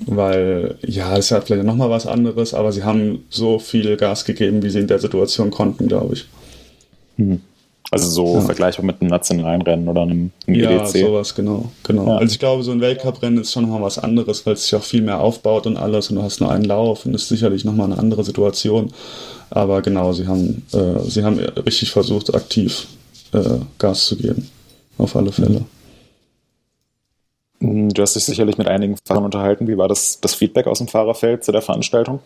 weil, 0.05 0.77
ja, 0.85 1.15
ist 1.15 1.29
ja 1.29 1.41
vielleicht 1.41 1.63
nochmal 1.63 1.89
was 1.89 2.07
anderes, 2.07 2.53
aber 2.53 2.71
sie 2.71 2.83
haben 2.83 3.23
so 3.29 3.59
viel 3.59 3.95
Gas 3.97 4.25
gegeben, 4.25 4.63
wie 4.63 4.69
sie 4.69 4.79
in 4.79 4.87
der 4.87 4.99
Situation 4.99 5.51
konnten, 5.51 5.87
glaube 5.87 6.15
ich. 6.15 6.25
Hm. 7.17 7.41
Also 7.91 8.09
so 8.09 8.33
ja. 8.35 8.41
vergleichbar 8.41 8.85
mit 8.85 8.99
einem 8.99 9.11
nationalen 9.11 9.61
Rennen 9.61 9.87
oder 9.87 10.01
einem, 10.01 10.31
einem 10.47 10.59
ja, 10.59 10.71
EDC. 10.71 10.95
Ja, 10.95 11.07
sowas, 11.07 11.35
genau. 11.35 11.71
genau. 11.83 12.07
Ja. 12.07 12.17
Also 12.17 12.33
ich 12.33 12.39
glaube, 12.39 12.63
so 12.63 12.71
ein 12.71 12.81
Weltcuprennen 12.81 13.39
ist 13.39 13.51
schon 13.51 13.63
nochmal 13.63 13.83
was 13.83 13.99
anderes, 13.99 14.45
weil 14.45 14.53
es 14.53 14.63
sich 14.63 14.75
auch 14.75 14.83
viel 14.83 15.01
mehr 15.01 15.19
aufbaut 15.19 15.67
und 15.67 15.77
alles 15.77 16.09
und 16.09 16.15
du 16.15 16.23
hast 16.23 16.41
nur 16.41 16.51
einen 16.51 16.65
Lauf 16.65 17.05
und 17.05 17.13
ist 17.13 17.27
sicherlich 17.27 17.63
nochmal 17.63 17.91
eine 17.91 17.99
andere 17.99 18.23
Situation. 18.23 18.91
Aber 19.51 19.81
genau, 19.81 20.13
sie 20.13 20.27
haben, 20.27 20.65
äh, 20.73 20.99
sie 21.07 21.23
haben 21.23 21.39
richtig 21.39 21.91
versucht, 21.91 22.33
aktiv 22.33 22.87
äh, 23.33 23.59
Gas 23.77 24.05
zu 24.07 24.17
geben. 24.17 24.49
Auf 24.97 25.15
alle 25.15 25.31
Fälle. 25.31 25.61
Hm, 27.59 27.89
du 27.89 28.01
hast 28.01 28.15
dich 28.15 28.25
sicherlich 28.25 28.57
mit 28.57 28.67
einigen 28.67 28.97
Fahrern 29.05 29.25
unterhalten. 29.25 29.67
Wie 29.67 29.77
war 29.77 29.87
das, 29.87 30.19
das 30.21 30.33
Feedback 30.33 30.67
aus 30.67 30.79
dem 30.79 30.87
Fahrerfeld 30.87 31.43
zu 31.43 31.51
der 31.51 31.61
Veranstaltung? 31.61 32.19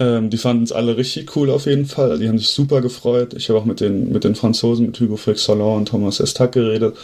Ähm, 0.00 0.30
die 0.30 0.38
fanden 0.38 0.64
es 0.64 0.72
alle 0.72 0.96
richtig 0.96 1.36
cool 1.36 1.50
auf 1.50 1.66
jeden 1.66 1.84
Fall. 1.84 2.18
Die 2.18 2.26
haben 2.26 2.38
sich 2.38 2.48
super 2.48 2.80
gefreut. 2.80 3.34
Ich 3.34 3.50
habe 3.50 3.58
auch 3.58 3.66
mit 3.66 3.80
den, 3.80 4.10
mit 4.10 4.24
den 4.24 4.34
Franzosen, 4.34 4.86
mit 4.86 4.98
Hugo 4.98 5.16
Fix 5.16 5.44
Salon 5.44 5.76
und 5.76 5.88
Thomas 5.88 6.20
Estac 6.20 6.52
geredet. 6.52 6.96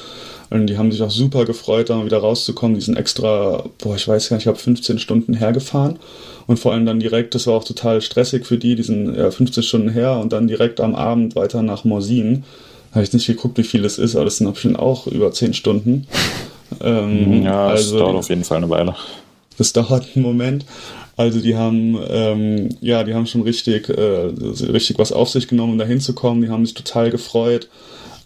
Und 0.49 0.69
die 0.69 0.79
haben 0.79 0.91
sich 0.91 1.03
auch 1.03 1.11
super 1.11 1.45
gefreut, 1.45 1.91
da 1.91 1.97
mal 1.97 2.07
wieder 2.07 2.19
rauszukommen. 2.19 2.75
Die 2.75 2.81
sind 2.81 2.97
extra, 2.97 3.65
boah, 3.79 3.97
ich 3.97 4.09
weiß 4.09 4.31
gar 4.31 4.37
nicht, 4.37 4.45
ich 4.45 4.49
habe 4.49 4.59
15 4.59 4.99
Stunden 4.99 5.35
hergefahren. 5.35 5.99
Und 6.47 6.59
vor 6.59 6.73
allem 6.73 6.87
dann 6.87 6.99
direkt, 6.99 7.35
das 7.35 7.47
war 7.47 7.55
auch 7.55 7.65
total 7.65 8.01
stressig 8.01 8.47
für 8.47 8.57
die, 8.57 8.77
die 8.77 8.83
sind 8.83 9.15
ja, 9.15 9.31
15 9.31 9.63
Stunden 9.63 9.89
her 9.91 10.19
und 10.19 10.33
dann 10.33 10.47
direkt 10.49 10.81
am 10.81 10.95
Abend 10.95 11.37
weiter 11.37 11.63
nach 11.63 11.85
Morsin. 11.85 12.45
Habe 12.93 13.05
ich 13.05 13.13
nicht 13.13 13.27
geguckt, 13.27 13.59
wie 13.59 13.65
viel 13.65 13.85
es 13.85 13.99
ist, 13.99 14.17
aber 14.17 14.25
das 14.25 14.39
sind 14.39 14.51
bestimmt 14.51 14.79
auch 14.79 15.07
über 15.07 15.31
10 15.31 15.55
Stunden. 15.55 16.07
Ähm, 16.81 17.45
ja, 17.45 17.71
das 17.71 17.83
also, 17.83 17.99
dauert 18.01 18.17
auf 18.17 18.29
jeden 18.29 18.43
Fall 18.43 18.57
eine 18.57 18.69
Weile. 18.69 18.97
Das 19.57 19.73
dauert 19.73 20.05
einen 20.15 20.25
Moment. 20.25 20.67
Also 21.17 21.41
die 21.41 21.57
haben, 21.57 21.99
ähm, 22.09 22.69
ja, 22.81 23.03
die 23.03 23.15
haben 23.15 23.27
schon 23.27 23.43
richtig, 23.43 23.89
äh, 23.89 24.33
richtig 24.71 24.99
was 24.99 25.13
auf 25.13 25.31
sich 25.31 25.49
genommen, 25.49 25.73
um 25.73 25.79
da 25.79 25.87
hinzukommen. 25.87 26.43
Die 26.43 26.51
haben 26.51 26.67
sich 26.67 26.75
total 26.75 27.11
gefreut. 27.11 27.69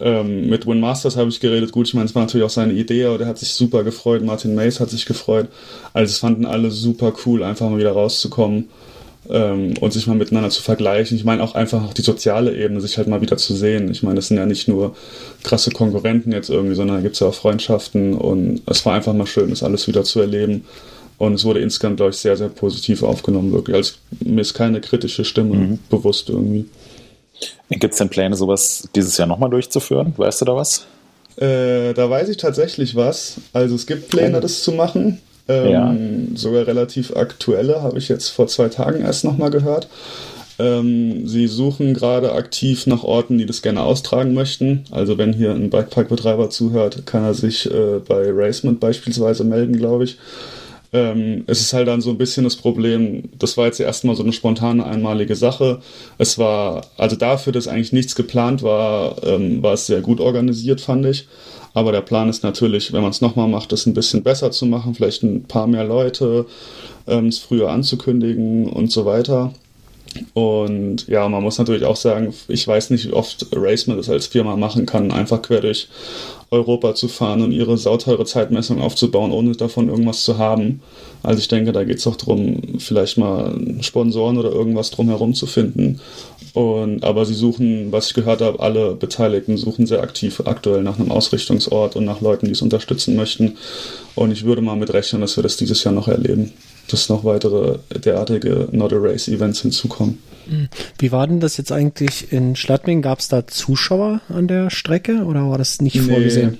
Ähm, 0.00 0.48
mit 0.48 0.66
Win 0.66 0.80
Masters 0.80 1.16
habe 1.16 1.28
ich 1.28 1.40
geredet. 1.40 1.72
Gut, 1.72 1.86
ich 1.86 1.94
meine, 1.94 2.06
es 2.06 2.14
war 2.14 2.22
natürlich 2.22 2.44
auch 2.44 2.50
seine 2.50 2.72
Idee, 2.72 3.04
aber 3.04 3.18
der 3.18 3.26
hat 3.26 3.38
sich 3.38 3.50
super 3.50 3.84
gefreut. 3.84 4.24
Martin 4.24 4.54
Mays 4.54 4.80
hat 4.80 4.90
sich 4.90 5.06
gefreut. 5.06 5.48
Also 5.92 6.10
es 6.10 6.18
fanden 6.18 6.46
alle 6.46 6.70
super 6.70 7.12
cool, 7.24 7.42
einfach 7.42 7.68
mal 7.68 7.78
wieder 7.78 7.92
rauszukommen 7.92 8.68
ähm, 9.28 9.74
und 9.78 9.92
sich 9.92 10.06
mal 10.06 10.16
miteinander 10.16 10.50
zu 10.50 10.62
vergleichen. 10.62 11.16
Ich 11.16 11.24
meine 11.24 11.42
auch 11.42 11.54
einfach 11.54 11.84
auch 11.84 11.92
die 11.92 12.02
soziale 12.02 12.56
Ebene, 12.56 12.80
sich 12.80 12.96
halt 12.96 13.08
mal 13.08 13.20
wieder 13.20 13.36
zu 13.36 13.54
sehen. 13.54 13.90
Ich 13.90 14.02
meine, 14.02 14.16
das 14.16 14.28
sind 14.28 14.38
ja 14.38 14.46
nicht 14.46 14.68
nur 14.68 14.96
krasse 15.42 15.70
Konkurrenten 15.70 16.32
jetzt 16.32 16.50
irgendwie, 16.50 16.74
sondern 16.74 16.96
da 16.96 17.02
gibt 17.02 17.14
es 17.14 17.20
ja 17.20 17.26
auch 17.26 17.34
Freundschaften 17.34 18.14
und 18.14 18.62
es 18.66 18.84
war 18.86 18.94
einfach 18.94 19.12
mal 19.12 19.26
schön, 19.26 19.50
das 19.50 19.62
alles 19.62 19.86
wieder 19.86 20.04
zu 20.04 20.20
erleben. 20.20 20.64
Und 21.20 21.34
es 21.34 21.44
wurde 21.44 21.60
insgesamt, 21.60 21.98
glaube 21.98 22.12
ich, 22.12 22.16
sehr, 22.16 22.34
sehr 22.34 22.48
positiv 22.48 23.02
aufgenommen, 23.02 23.52
wirklich. 23.52 23.76
Also 23.76 23.92
mir 24.20 24.40
ist 24.40 24.54
keine 24.54 24.80
kritische 24.80 25.26
Stimme 25.26 25.54
mhm. 25.54 25.78
bewusst 25.90 26.30
irgendwie. 26.30 26.64
Gibt 27.68 27.92
es 27.92 27.98
denn 27.98 28.08
Pläne, 28.08 28.36
sowas 28.36 28.88
dieses 28.94 29.18
Jahr 29.18 29.28
nochmal 29.28 29.50
durchzuführen? 29.50 30.14
Weißt 30.16 30.40
du 30.40 30.46
da 30.46 30.56
was? 30.56 30.86
Äh, 31.36 31.92
da 31.92 32.08
weiß 32.08 32.30
ich 32.30 32.38
tatsächlich 32.38 32.96
was. 32.96 33.36
Also 33.52 33.74
es 33.74 33.86
gibt 33.86 34.08
Pläne, 34.08 34.38
oh. 34.38 34.40
das 34.40 34.62
zu 34.62 34.72
machen. 34.72 35.20
Ähm, 35.46 35.70
ja. 35.70 35.94
Sogar 36.36 36.66
relativ 36.66 37.14
aktuelle, 37.14 37.82
habe 37.82 37.98
ich 37.98 38.08
jetzt 38.08 38.30
vor 38.30 38.46
zwei 38.46 38.70
Tagen 38.70 39.02
erst 39.02 39.24
nochmal 39.24 39.50
gehört. 39.50 39.88
Ähm, 40.58 41.28
sie 41.28 41.48
suchen 41.48 41.92
gerade 41.92 42.32
aktiv 42.32 42.86
nach 42.86 43.04
Orten, 43.04 43.36
die 43.36 43.44
das 43.44 43.60
gerne 43.60 43.82
austragen 43.82 44.32
möchten. 44.32 44.84
Also 44.90 45.18
wenn 45.18 45.34
hier 45.34 45.50
ein 45.50 45.68
Bikepark-Betreiber 45.68 46.48
zuhört, 46.48 47.04
kann 47.04 47.24
er 47.24 47.34
sich 47.34 47.70
äh, 47.70 47.98
bei 48.08 48.30
Racement 48.30 48.80
beispielsweise 48.80 49.44
melden, 49.44 49.76
glaube 49.76 50.04
ich. 50.04 50.16
Ähm, 50.92 51.44
es 51.46 51.60
ist 51.60 51.72
halt 51.72 51.86
dann 51.88 52.00
so 52.00 52.10
ein 52.10 52.18
bisschen 52.18 52.44
das 52.44 52.56
Problem, 52.56 53.28
das 53.38 53.56
war 53.56 53.66
jetzt 53.66 53.78
erstmal 53.78 54.16
so 54.16 54.22
eine 54.22 54.32
spontane, 54.32 54.84
einmalige 54.84 55.36
Sache. 55.36 55.80
Es 56.18 56.38
war, 56.38 56.86
also 56.96 57.16
dafür, 57.16 57.52
dass 57.52 57.68
eigentlich 57.68 57.92
nichts 57.92 58.14
geplant 58.14 58.62
war, 58.62 59.22
ähm, 59.24 59.62
war 59.62 59.74
es 59.74 59.86
sehr 59.86 60.00
gut 60.00 60.20
organisiert, 60.20 60.80
fand 60.80 61.06
ich. 61.06 61.28
Aber 61.74 61.92
der 61.92 62.00
Plan 62.00 62.28
ist 62.28 62.42
natürlich, 62.42 62.92
wenn 62.92 63.02
man 63.02 63.10
es 63.12 63.20
nochmal 63.20 63.48
macht, 63.48 63.70
das 63.70 63.86
ein 63.86 63.94
bisschen 63.94 64.24
besser 64.24 64.50
zu 64.50 64.66
machen, 64.66 64.94
vielleicht 64.94 65.22
ein 65.22 65.44
paar 65.44 65.68
mehr 65.68 65.84
Leute, 65.84 66.46
ähm, 67.06 67.26
es 67.26 67.38
früher 67.38 67.70
anzukündigen 67.70 68.66
und 68.66 68.90
so 68.90 69.04
weiter. 69.04 69.52
Und 70.34 71.06
ja, 71.08 71.28
man 71.28 71.42
muss 71.42 71.58
natürlich 71.58 71.84
auch 71.84 71.96
sagen, 71.96 72.34
ich 72.48 72.66
weiß 72.66 72.90
nicht, 72.90 73.06
wie 73.06 73.12
oft 73.12 73.46
Racement 73.52 73.98
das 73.98 74.08
als 74.08 74.26
Firma 74.26 74.56
machen 74.56 74.86
kann, 74.86 75.12
einfach 75.12 75.40
quer 75.40 75.60
durch 75.60 75.88
Europa 76.50 76.94
zu 76.96 77.06
fahren 77.06 77.42
und 77.42 77.52
ihre 77.52 77.78
sauteure 77.78 78.24
Zeitmessung 78.24 78.80
aufzubauen, 78.80 79.30
ohne 79.30 79.52
davon 79.52 79.88
irgendwas 79.88 80.24
zu 80.24 80.36
haben. 80.36 80.82
Also 81.22 81.38
ich 81.38 81.48
denke, 81.48 81.70
da 81.70 81.84
geht 81.84 81.98
es 81.98 82.06
auch 82.06 82.16
darum, 82.16 82.60
vielleicht 82.78 83.18
mal 83.18 83.54
Sponsoren 83.82 84.36
oder 84.36 84.50
irgendwas 84.50 84.90
drumherum 84.90 85.34
zu 85.34 85.46
finden. 85.46 86.00
Und, 86.54 87.04
aber 87.04 87.24
sie 87.24 87.34
suchen, 87.34 87.92
was 87.92 88.08
ich 88.08 88.14
gehört 88.14 88.40
habe, 88.40 88.58
alle 88.58 88.94
Beteiligten 88.96 89.56
suchen 89.56 89.86
sehr 89.86 90.02
aktiv 90.02 90.42
aktuell 90.44 90.82
nach 90.82 90.98
einem 90.98 91.12
Ausrichtungsort 91.12 91.94
und 91.94 92.04
nach 92.04 92.20
Leuten, 92.20 92.46
die 92.46 92.52
es 92.52 92.62
unterstützen 92.62 93.14
möchten. 93.14 93.56
Und 94.16 94.32
ich 94.32 94.44
würde 94.44 94.62
mal 94.62 94.76
mit 94.76 94.92
rechnen, 94.92 95.20
dass 95.20 95.36
wir 95.36 95.44
das 95.44 95.56
dieses 95.56 95.84
Jahr 95.84 95.94
noch 95.94 96.08
erleben, 96.08 96.52
dass 96.92 97.08
noch 97.08 97.24
weitere 97.24 97.78
derartige 98.04 98.68
Not 98.72 98.92
a 98.92 98.96
Race 98.98 99.28
Events 99.28 99.62
hinzukommen. 99.62 100.18
Wie 100.98 101.12
war 101.12 101.26
denn 101.26 101.40
das 101.40 101.56
jetzt 101.56 101.70
eigentlich 101.70 102.32
in 102.32 102.56
Schladming? 102.56 103.02
Gab 103.02 103.20
es 103.20 103.28
da 103.28 103.46
Zuschauer 103.46 104.20
an 104.28 104.48
der 104.48 104.70
Strecke 104.70 105.24
oder 105.24 105.48
war 105.48 105.58
das 105.58 105.80
nicht 105.80 105.96
nee. 105.96 106.12
vorgesehen? 106.12 106.58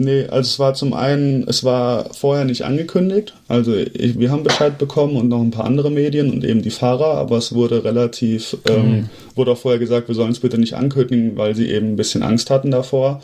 Nee, 0.00 0.26
also 0.26 0.46
es 0.46 0.58
war 0.60 0.74
zum 0.74 0.92
einen, 0.92 1.46
es 1.48 1.64
war 1.64 2.14
vorher 2.14 2.44
nicht 2.44 2.62
angekündigt. 2.62 3.34
Also 3.48 3.74
ich, 3.74 4.16
wir 4.16 4.30
haben 4.30 4.44
Bescheid 4.44 4.78
bekommen 4.78 5.16
und 5.16 5.28
noch 5.28 5.40
ein 5.40 5.50
paar 5.50 5.64
andere 5.64 5.90
Medien 5.90 6.30
und 6.30 6.44
eben 6.44 6.62
die 6.62 6.70
Fahrer, 6.70 7.14
aber 7.16 7.36
es 7.36 7.52
wurde 7.52 7.82
relativ, 7.82 8.56
mhm. 8.68 8.72
ähm, 8.72 9.08
wurde 9.34 9.50
auch 9.50 9.58
vorher 9.58 9.80
gesagt, 9.80 10.06
wir 10.06 10.14
sollen 10.14 10.30
es 10.30 10.38
bitte 10.38 10.56
nicht 10.56 10.74
ankündigen, 10.74 11.36
weil 11.36 11.56
sie 11.56 11.68
eben 11.68 11.88
ein 11.88 11.96
bisschen 11.96 12.22
Angst 12.22 12.48
hatten 12.48 12.70
davor, 12.70 13.20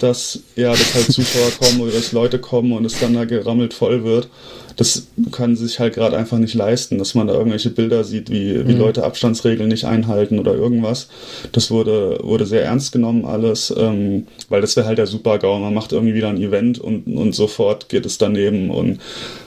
dass 0.00 0.40
ja, 0.56 0.72
dass 0.72 0.94
halt 0.94 1.12
Zuschauer 1.12 1.52
kommen 1.60 1.80
oder 1.82 1.92
dass 1.92 2.10
Leute 2.10 2.40
kommen 2.40 2.72
und 2.72 2.84
es 2.84 2.98
dann 2.98 3.14
da 3.14 3.24
gerammelt 3.24 3.72
voll 3.72 4.02
wird 4.02 4.28
das 4.78 5.08
können 5.32 5.56
sie 5.56 5.66
sich 5.66 5.80
halt 5.80 5.94
gerade 5.94 6.16
einfach 6.16 6.38
nicht 6.38 6.54
leisten, 6.54 6.98
dass 6.98 7.16
man 7.16 7.26
da 7.26 7.34
irgendwelche 7.34 7.70
Bilder 7.70 8.04
sieht, 8.04 8.30
wie, 8.30 8.66
wie 8.66 8.74
mhm. 8.74 8.78
Leute 8.78 9.02
Abstandsregeln 9.02 9.68
nicht 9.68 9.84
einhalten 9.84 10.38
oder 10.38 10.54
irgendwas. 10.54 11.08
Das 11.50 11.72
wurde, 11.72 12.20
wurde 12.22 12.46
sehr 12.46 12.62
ernst 12.62 12.92
genommen 12.92 13.24
alles, 13.24 13.74
ähm, 13.76 14.28
weil 14.48 14.60
das 14.60 14.76
wäre 14.76 14.86
halt 14.86 14.98
der 14.98 15.08
Super-GAU. 15.08 15.58
Man 15.58 15.74
macht 15.74 15.90
irgendwie 15.90 16.14
wieder 16.14 16.28
ein 16.28 16.40
Event 16.40 16.78
und, 16.78 17.08
und 17.08 17.34
sofort 17.34 17.88
geht 17.88 18.06
es 18.06 18.18
daneben 18.18 18.70
und 18.70 19.00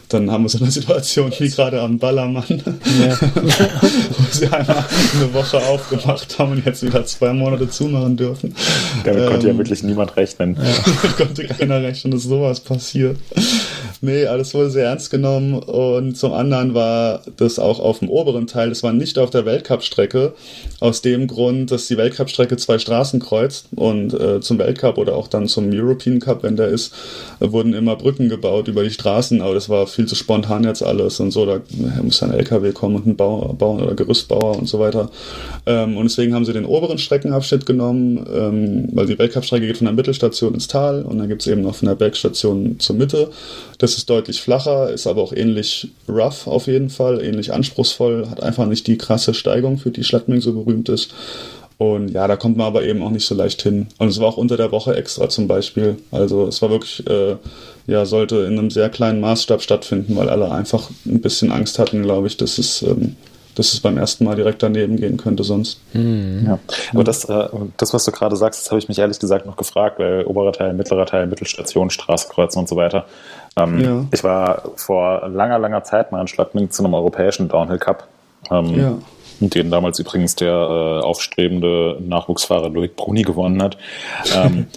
dann 0.09 0.29
haben 0.29 0.43
wir 0.43 0.49
so 0.49 0.57
eine 0.57 0.69
Situation 0.71 1.31
wie 1.39 1.49
gerade 1.49 1.81
am 1.81 1.97
Ballermann, 1.97 2.43
ja. 2.99 3.17
wo 3.35 4.23
sie 4.31 4.47
einmal 4.47 4.85
eine 5.15 5.33
Woche 5.33 5.57
aufgemacht 5.65 6.37
haben 6.37 6.51
und 6.51 6.65
jetzt 6.65 6.83
wieder 6.83 7.05
zwei 7.05 7.31
Monate 7.31 7.69
zumachen 7.69 8.17
dürfen. 8.17 8.53
Damit 9.05 9.23
ähm, 9.23 9.29
konnte 9.29 9.47
ja 9.47 9.51
ähm, 9.53 9.59
wirklich 9.59 9.83
niemand 9.83 10.17
rechnen. 10.17 10.57
Ja. 10.61 11.09
konnte 11.17 11.45
keiner 11.45 11.81
rechnen, 11.81 12.11
dass 12.11 12.23
sowas 12.23 12.59
passiert. 12.59 13.17
Nee, 14.03 14.25
alles 14.25 14.55
wurde 14.55 14.71
sehr 14.71 14.87
ernst 14.87 15.11
genommen 15.11 15.53
und 15.59 16.17
zum 16.17 16.33
anderen 16.33 16.73
war 16.73 17.21
das 17.37 17.59
auch 17.59 17.79
auf 17.79 17.99
dem 17.99 18.09
oberen 18.09 18.47
Teil, 18.47 18.69
das 18.69 18.81
war 18.81 18.93
nicht 18.93 19.19
auf 19.19 19.29
der 19.29 19.45
Weltcup-Strecke, 19.45 20.33
aus 20.79 21.03
dem 21.03 21.27
Grund, 21.27 21.69
dass 21.69 21.85
die 21.85 21.97
Weltcup-Strecke 21.97 22.57
zwei 22.57 22.79
Straßen 22.79 23.19
kreuzt 23.19 23.67
und 23.75 24.11
äh, 24.15 24.41
zum 24.41 24.57
Weltcup 24.57 24.97
oder 24.97 25.15
auch 25.15 25.27
dann 25.27 25.47
zum 25.47 25.69
European 25.71 26.19
Cup, 26.19 26.41
wenn 26.41 26.55
der 26.55 26.69
ist, 26.69 26.95
wurden 27.39 27.75
immer 27.75 27.95
Brücken 27.95 28.27
gebaut 28.27 28.67
über 28.67 28.83
die 28.83 28.89
Straßen, 28.89 29.39
aber 29.39 29.53
das 29.53 29.69
war 29.69 29.85
viel 29.85 30.07
zu 30.07 30.15
spontan 30.15 30.63
jetzt 30.63 30.81
alles 30.81 31.19
und 31.19 31.29
so, 31.29 31.45
da 31.45 31.61
muss 32.01 32.23
ein 32.23 32.33
LKW 32.33 32.71
kommen 32.71 32.95
und 32.95 33.05
ein 33.05 33.15
Bauer, 33.15 33.53
Bauer 33.53 33.83
oder 33.83 33.93
Gerüstbauer 33.93 34.57
und 34.57 34.67
so 34.67 34.79
weiter. 34.79 35.11
Ähm, 35.67 35.95
und 35.97 36.05
deswegen 36.05 36.33
haben 36.33 36.45
sie 36.45 36.53
den 36.53 36.65
oberen 36.65 36.97
Streckenabschnitt 36.97 37.67
genommen, 37.67 38.25
ähm, 38.33 38.89
weil 38.93 39.05
die 39.05 39.19
Weltcup-Strecke 39.19 39.67
geht 39.67 39.77
von 39.77 39.85
der 39.85 39.93
Mittelstation 39.93 40.55
ins 40.55 40.67
Tal 40.67 41.03
und 41.03 41.19
dann 41.19 41.27
gibt 41.27 41.43
es 41.43 41.47
eben 41.47 41.61
noch 41.61 41.75
von 41.75 41.87
der 41.87 41.95
Bergstation 41.95 42.79
zur 42.79 42.95
Mitte. 42.95 43.29
Das 43.81 43.97
ist 43.97 44.11
deutlich 44.11 44.41
flacher, 44.41 44.91
ist 44.91 45.07
aber 45.07 45.23
auch 45.23 45.33
ähnlich 45.33 45.89
rough 46.07 46.45
auf 46.45 46.67
jeden 46.67 46.91
Fall, 46.91 47.19
ähnlich 47.19 47.51
anspruchsvoll, 47.51 48.29
hat 48.29 48.43
einfach 48.43 48.67
nicht 48.67 48.85
die 48.85 48.95
krasse 48.95 49.33
Steigung, 49.33 49.79
für 49.79 49.89
die 49.89 50.03
Schladming 50.03 50.39
so 50.39 50.53
berühmt 50.53 50.87
ist. 50.87 51.11
Und 51.79 52.09
ja, 52.09 52.27
da 52.27 52.35
kommt 52.35 52.57
man 52.57 52.67
aber 52.67 52.83
eben 52.83 53.01
auch 53.01 53.09
nicht 53.09 53.25
so 53.25 53.33
leicht 53.33 53.63
hin. 53.63 53.87
Und 53.97 54.09
es 54.09 54.19
war 54.19 54.27
auch 54.27 54.37
unter 54.37 54.55
der 54.55 54.71
Woche 54.71 54.95
extra 54.95 55.29
zum 55.29 55.47
Beispiel. 55.47 55.97
Also 56.11 56.45
es 56.45 56.61
war 56.61 56.69
wirklich, 56.69 57.03
äh, 57.07 57.37
ja, 57.87 58.05
sollte 58.05 58.41
in 58.41 58.59
einem 58.59 58.69
sehr 58.69 58.89
kleinen 58.89 59.19
Maßstab 59.19 59.63
stattfinden, 59.63 60.15
weil 60.15 60.29
alle 60.29 60.51
einfach 60.51 60.91
ein 61.07 61.19
bisschen 61.19 61.51
Angst 61.51 61.79
hatten, 61.79 62.03
glaube 62.03 62.27
ich, 62.27 62.37
dass 62.37 62.59
es, 62.59 62.83
ähm, 62.83 63.15
dass 63.55 63.73
es 63.73 63.79
beim 63.79 63.97
ersten 63.97 64.25
Mal 64.25 64.35
direkt 64.35 64.61
daneben 64.61 64.97
gehen 64.97 65.17
könnte 65.17 65.43
sonst. 65.43 65.79
Hm. 65.93 66.45
Ja. 66.45 66.59
Aber 66.93 67.03
das, 67.03 67.25
äh, 67.25 67.47
das, 67.77 67.95
was 67.95 68.05
du 68.05 68.11
gerade 68.11 68.35
sagst, 68.35 68.61
das 68.61 68.69
habe 68.69 68.77
ich 68.77 68.87
mich 68.87 68.99
ehrlich 68.99 69.17
gesagt 69.17 69.47
noch 69.47 69.57
gefragt, 69.57 69.97
weil 69.97 70.23
oberer 70.25 70.53
Teil, 70.53 70.73
mittlerer 70.73 71.07
Teil, 71.07 71.25
Mittelstation, 71.25 71.89
Straßenkreuzen 71.89 72.59
und 72.59 72.69
so 72.69 72.75
weiter. 72.75 73.07
Ähm, 73.57 73.79
ja. 73.79 74.05
Ich 74.11 74.23
war 74.23 74.63
vor 74.75 75.27
langer, 75.27 75.59
langer 75.59 75.83
Zeit 75.83 76.11
mal 76.11 76.21
in 76.21 76.27
Schladming 76.27 76.71
zu 76.71 76.83
einem 76.83 76.93
europäischen 76.93 77.49
Downhill 77.49 77.79
Cup. 77.79 78.07
Ähm, 78.49 78.79
ja 78.79 78.97
den 79.49 79.71
damals 79.71 79.99
übrigens 79.99 80.35
der 80.35 80.53
äh, 80.53 81.03
aufstrebende 81.03 81.97
Nachwuchsfahrer 81.99 82.69
Loic 82.69 82.95
Bruni 82.95 83.23
gewonnen 83.23 83.61
hat. 83.61 83.77
Ähm, 84.35 84.67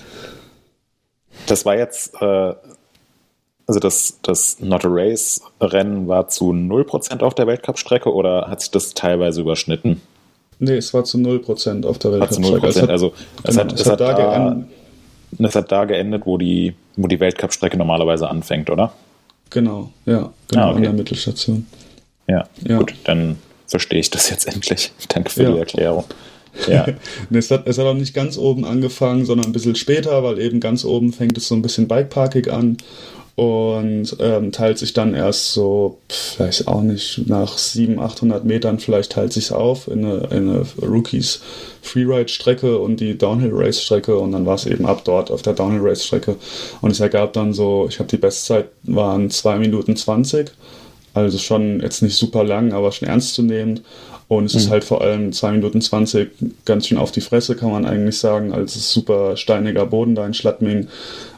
das 1.46 1.66
war 1.66 1.76
jetzt, 1.76 2.14
äh, 2.20 2.54
also 3.66 3.80
das, 3.80 4.18
das 4.22 4.60
Not 4.60 4.84
a 4.84 4.88
Race 4.90 5.42
Rennen 5.60 6.08
war 6.08 6.28
zu 6.28 6.50
0% 6.50 7.22
auf 7.22 7.34
der 7.34 7.46
Weltcup-Strecke 7.46 8.12
oder 8.12 8.48
hat 8.48 8.60
sich 8.60 8.70
das 8.70 8.94
teilweise 8.94 9.42
überschnitten? 9.42 10.00
Nee, 10.58 10.76
es 10.76 10.94
war 10.94 11.04
zu 11.04 11.18
0% 11.18 11.86
auf 11.86 11.98
der 11.98 12.12
Weltcup-Strecke. 12.12 12.66
Es 12.66 12.80
hat, 12.80 12.90
also 12.90 13.12
es, 13.42 13.56
genau, 13.56 13.64
hat, 13.64 13.72
es, 13.72 13.80
es 13.80 13.90
hat, 13.90 14.00
da, 14.00 14.56
geendet. 15.36 15.50
Es 15.50 15.56
hat 15.56 15.72
da 15.72 15.84
geendet, 15.84 16.26
wo 16.26 16.38
die, 16.38 16.74
wo 16.96 17.06
die 17.08 17.20
Weltcup-Strecke 17.20 17.76
normalerweise 17.76 18.28
anfängt, 18.28 18.70
oder? 18.70 18.92
Genau, 19.50 19.90
ja, 20.06 20.32
genau, 20.48 20.62
ah, 20.62 20.70
okay. 20.70 20.76
an 20.76 20.82
der 20.82 20.92
Mittelstation. 20.92 21.66
Ja, 22.26 22.48
ja, 22.66 22.78
gut, 22.78 22.94
dann 23.04 23.36
verstehe 23.66 24.00
ich 24.00 24.10
das 24.10 24.30
jetzt 24.30 24.46
endlich. 24.52 24.92
Danke 25.08 25.30
für 25.30 25.42
ja. 25.44 25.52
die 25.52 25.58
Erklärung. 25.58 26.04
Ja. 26.68 26.86
es, 27.30 27.50
hat, 27.50 27.66
es 27.66 27.78
hat 27.78 27.86
auch 27.86 27.94
nicht 27.94 28.14
ganz 28.14 28.38
oben 28.38 28.64
angefangen, 28.64 29.24
sondern 29.24 29.46
ein 29.46 29.52
bisschen 29.52 29.74
später, 29.74 30.22
weil 30.22 30.38
eben 30.38 30.60
ganz 30.60 30.84
oben 30.84 31.12
fängt 31.12 31.36
es 31.36 31.48
so 31.48 31.54
ein 31.54 31.62
bisschen 31.62 31.88
bikeparkig 31.88 32.50
an. 32.50 32.76
Und 33.36 34.16
ähm, 34.20 34.52
teilt 34.52 34.78
sich 34.78 34.92
dann 34.92 35.14
erst 35.14 35.52
so, 35.52 35.98
vielleicht 36.08 36.68
auch 36.68 36.82
nicht, 36.82 37.22
nach 37.26 37.58
700, 37.58 38.12
800 38.12 38.44
Metern 38.44 38.78
vielleicht 38.78 39.12
teilt 39.12 39.32
sich 39.32 39.50
auf 39.50 39.88
in 39.88 40.04
eine, 40.04 40.18
in 40.30 40.48
eine 40.48 40.66
Rookies 40.80 41.40
Freeride-Strecke 41.82 42.78
und 42.78 43.00
die 43.00 43.18
Downhill-Race-Strecke 43.18 44.16
und 44.16 44.32
dann 44.32 44.46
war 44.46 44.54
es 44.54 44.66
eben 44.66 44.86
ab 44.86 45.02
dort 45.04 45.32
auf 45.32 45.42
der 45.42 45.54
Downhill-Race-Strecke 45.54 46.36
und 46.80 46.92
es 46.92 47.00
ergab 47.00 47.32
dann 47.32 47.52
so, 47.52 47.86
ich 47.88 47.98
habe 47.98 48.08
die 48.08 48.18
Bestzeit 48.18 48.68
waren 48.84 49.30
2 49.30 49.58
Minuten 49.58 49.96
20, 49.96 50.52
also 51.12 51.36
schon 51.38 51.80
jetzt 51.80 52.02
nicht 52.02 52.16
super 52.16 52.44
lang, 52.44 52.72
aber 52.72 52.92
schon 52.92 53.08
ernstzunehmend 53.08 53.82
und 54.28 54.44
es 54.44 54.54
mhm. 54.54 54.60
ist 54.60 54.70
halt 54.70 54.84
vor 54.84 55.02
allem 55.02 55.32
2 55.32 55.52
Minuten 55.52 55.80
20 55.80 56.30
ganz 56.64 56.86
schön 56.86 56.98
auf 56.98 57.10
die 57.10 57.20
Fresse, 57.20 57.56
kann 57.56 57.72
man 57.72 57.84
eigentlich 57.84 58.18
sagen, 58.18 58.52
als 58.52 58.76
es 58.76 58.92
super 58.92 59.36
steiniger 59.36 59.86
Boden 59.86 60.14
da 60.14 60.24
in 60.24 60.34
Schladming 60.34 60.86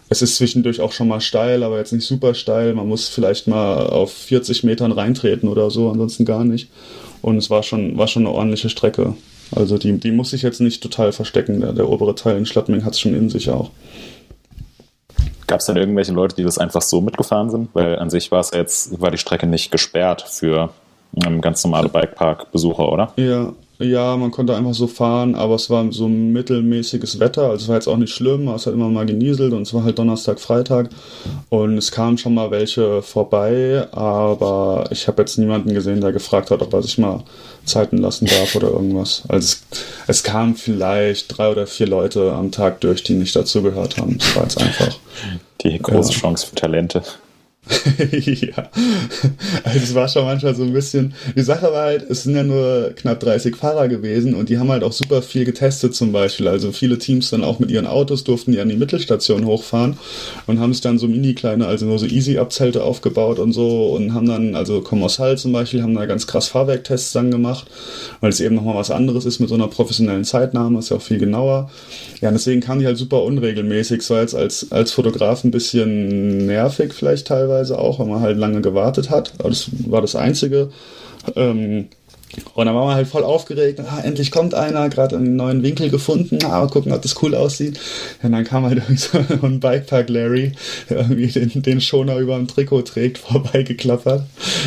es 0.08 0.22
ist 0.22 0.36
zwischendurch 0.36 0.80
auch 0.80 0.92
schon 0.92 1.08
mal 1.08 1.20
steil, 1.20 1.62
aber 1.62 1.78
jetzt 1.78 1.92
nicht 1.92 2.06
super 2.06 2.34
steil. 2.34 2.74
Man 2.74 2.88
muss 2.88 3.08
vielleicht 3.08 3.48
mal 3.48 3.86
auf 3.86 4.12
40 4.12 4.64
Metern 4.64 4.92
reintreten 4.92 5.48
oder 5.48 5.70
so, 5.70 5.90
ansonsten 5.90 6.24
gar 6.24 6.44
nicht. 6.44 6.70
Und 7.22 7.38
es 7.38 7.50
war 7.50 7.62
schon, 7.62 7.98
war 7.98 8.06
schon 8.06 8.26
eine 8.26 8.34
ordentliche 8.34 8.68
Strecke. 8.68 9.14
Also 9.54 9.78
die, 9.78 9.98
die 9.98 10.12
muss 10.12 10.30
sich 10.30 10.42
jetzt 10.42 10.60
nicht 10.60 10.82
total 10.82 11.12
verstecken. 11.12 11.60
Der, 11.60 11.72
der 11.72 11.88
obere 11.88 12.14
Teil 12.14 12.36
in 12.36 12.46
Schlattming 12.46 12.84
hat 12.84 12.94
es 12.94 13.00
schon 13.00 13.14
in 13.14 13.30
sich 13.30 13.50
auch. 13.50 13.70
Gab 15.46 15.60
es 15.60 15.66
denn 15.66 15.76
irgendwelche 15.76 16.12
Leute, 16.12 16.36
die 16.36 16.42
das 16.42 16.58
einfach 16.58 16.82
so 16.82 17.00
mitgefahren 17.00 17.50
sind? 17.50 17.68
Weil 17.72 17.98
an 17.98 18.10
sich 18.10 18.30
war 18.30 18.40
es 18.40 18.50
jetzt, 18.52 19.00
war 19.00 19.10
die 19.10 19.18
Strecke 19.18 19.46
nicht 19.46 19.70
gesperrt 19.70 20.22
für 20.22 20.70
ähm, 21.24 21.40
ganz 21.40 21.64
normale 21.64 21.88
Bikepark-Besucher, 21.88 22.92
oder? 22.92 23.12
Ja, 23.16 23.52
ja, 23.78 24.16
man 24.16 24.30
konnte 24.30 24.56
einfach 24.56 24.72
so 24.74 24.86
fahren, 24.86 25.34
aber 25.34 25.54
es 25.54 25.68
war 25.68 25.90
so 25.92 26.08
mittelmäßiges 26.08 27.20
Wetter. 27.20 27.50
Also 27.50 27.64
es 27.64 27.68
war 27.68 27.76
jetzt 27.76 27.88
auch 27.88 27.96
nicht 27.96 28.14
schlimm, 28.14 28.48
es 28.48 28.66
hat 28.66 28.72
immer 28.72 28.88
mal 28.88 29.04
genieselt 29.04 29.52
und 29.52 29.62
es 29.62 29.74
war 29.74 29.84
halt 29.84 29.98
Donnerstag, 29.98 30.40
Freitag. 30.40 30.88
Und 31.50 31.76
es 31.76 31.90
kamen 31.90 32.16
schon 32.16 32.34
mal 32.34 32.50
welche 32.50 33.02
vorbei, 33.02 33.86
aber 33.92 34.84
ich 34.90 35.08
habe 35.08 35.22
jetzt 35.22 35.38
niemanden 35.38 35.74
gesehen, 35.74 36.00
der 36.00 36.12
gefragt 36.12 36.50
hat, 36.50 36.62
ob 36.62 36.72
er 36.72 36.82
sich 36.82 36.96
mal 36.96 37.22
Zeiten 37.66 37.98
lassen 37.98 38.26
darf 38.26 38.54
oder 38.56 38.68
irgendwas. 38.68 39.24
Also 39.28 39.44
es, 39.44 39.80
es 40.06 40.22
kamen 40.22 40.54
vielleicht 40.54 41.36
drei 41.36 41.50
oder 41.50 41.66
vier 41.66 41.86
Leute 41.86 42.32
am 42.32 42.50
Tag 42.52 42.80
durch, 42.80 43.02
die 43.02 43.14
nicht 43.14 43.36
dazugehört 43.36 43.98
haben. 43.98 44.16
Das 44.18 44.36
war 44.36 44.42
jetzt 44.44 44.60
einfach. 44.60 44.96
Die 45.62 45.78
große 45.78 46.12
ja. 46.12 46.18
Chance 46.18 46.46
für 46.46 46.54
Talente. 46.54 47.02
ja, 48.12 48.70
also 49.64 49.78
es 49.78 49.94
war 49.94 50.06
schon 50.08 50.24
manchmal 50.24 50.54
so 50.54 50.62
ein 50.62 50.72
bisschen. 50.72 51.14
Die 51.34 51.42
Sache 51.42 51.72
war 51.72 51.86
halt, 51.86 52.08
es 52.08 52.22
sind 52.22 52.36
ja 52.36 52.44
nur 52.44 52.92
knapp 52.94 53.18
30 53.18 53.56
Fahrer 53.56 53.88
gewesen 53.88 54.34
und 54.34 54.48
die 54.48 54.58
haben 54.58 54.70
halt 54.70 54.84
auch 54.84 54.92
super 54.92 55.20
viel 55.20 55.44
getestet 55.44 55.92
zum 55.94 56.12
Beispiel. 56.12 56.46
Also 56.46 56.70
viele 56.70 56.98
Teams 56.98 57.30
dann 57.30 57.42
auch 57.42 57.58
mit 57.58 57.72
ihren 57.72 57.86
Autos 57.88 58.22
durften 58.22 58.52
die 58.52 58.60
an 58.60 58.68
die 58.68 58.76
Mittelstation 58.76 59.46
hochfahren 59.46 59.98
und 60.46 60.60
haben 60.60 60.72
sich 60.72 60.80
dann 60.80 60.98
so 60.98 61.08
mini 61.08 61.34
kleine, 61.34 61.66
also 61.66 61.86
nur 61.86 61.98
so 61.98 62.06
Easy-Up-Zelte 62.06 62.84
aufgebaut 62.84 63.40
und 63.40 63.52
so 63.52 63.86
und 63.96 64.14
haben 64.14 64.28
dann, 64.28 64.54
also 64.54 64.80
Commercial 64.80 65.36
zum 65.36 65.50
Beispiel, 65.50 65.82
haben 65.82 65.94
da 65.94 66.06
ganz 66.06 66.28
krass 66.28 66.46
Fahrwerktests 66.46 67.12
dann 67.12 67.32
gemacht, 67.32 67.66
weil 68.20 68.30
es 68.30 68.38
eben 68.38 68.54
nochmal 68.54 68.76
was 68.76 68.92
anderes 68.92 69.24
ist 69.24 69.40
mit 69.40 69.48
so 69.48 69.56
einer 69.56 69.68
professionellen 69.68 70.24
Zeitnahme, 70.24 70.78
ist 70.78 70.90
ja 70.90 70.98
auch 70.98 71.02
viel 71.02 71.18
genauer. 71.18 71.68
Ja, 72.20 72.30
deswegen 72.30 72.60
kamen 72.60 72.80
die 72.80 72.86
halt 72.86 72.96
super 72.96 73.24
unregelmäßig, 73.24 74.02
so 74.02 74.14
als, 74.14 74.36
als, 74.36 74.70
als 74.70 74.92
Fotograf 74.92 75.42
ein 75.42 75.50
bisschen 75.50 76.46
nervig 76.46 76.94
vielleicht 76.94 77.26
teilweise 77.26 77.55
teilweise 77.56 77.78
auch, 77.78 77.98
weil 77.98 78.06
man 78.06 78.20
halt 78.20 78.38
lange 78.38 78.60
gewartet 78.60 79.10
hat. 79.10 79.32
Das 79.38 79.68
war 79.88 80.00
das 80.00 80.14
Einzige. 80.16 80.70
Ähm, 81.34 81.88
und 82.54 82.66
dann 82.66 82.74
war 82.74 82.84
man 82.84 82.96
halt 82.96 83.08
voll 83.08 83.24
aufgeregt, 83.24 83.80
ah, 83.80 84.00
endlich 84.02 84.30
kommt 84.30 84.52
einer, 84.52 84.90
gerade 84.90 85.16
einen 85.16 85.36
neuen 85.36 85.62
Winkel 85.62 85.88
gefunden, 85.88 86.38
ah, 86.44 86.60
mal 86.60 86.68
gucken, 86.68 86.92
ob 86.92 87.00
das 87.00 87.22
cool 87.22 87.34
aussieht. 87.34 87.80
Und 88.22 88.32
dann 88.32 88.44
kam 88.44 88.64
halt 88.64 88.78
irgendwie 88.88 88.96
so 88.96 89.46
ein 89.46 89.60
Bikepark 89.60 90.10
Larry, 90.10 90.52
der 90.90 90.98
irgendwie 90.98 91.28
den, 91.28 91.62
den 91.62 91.80
Schoner 91.80 92.18
über 92.18 92.36
dem 92.36 92.46
Trikot 92.46 92.82
trägt, 92.82 93.18
vorbeigeklappert. 93.26 94.24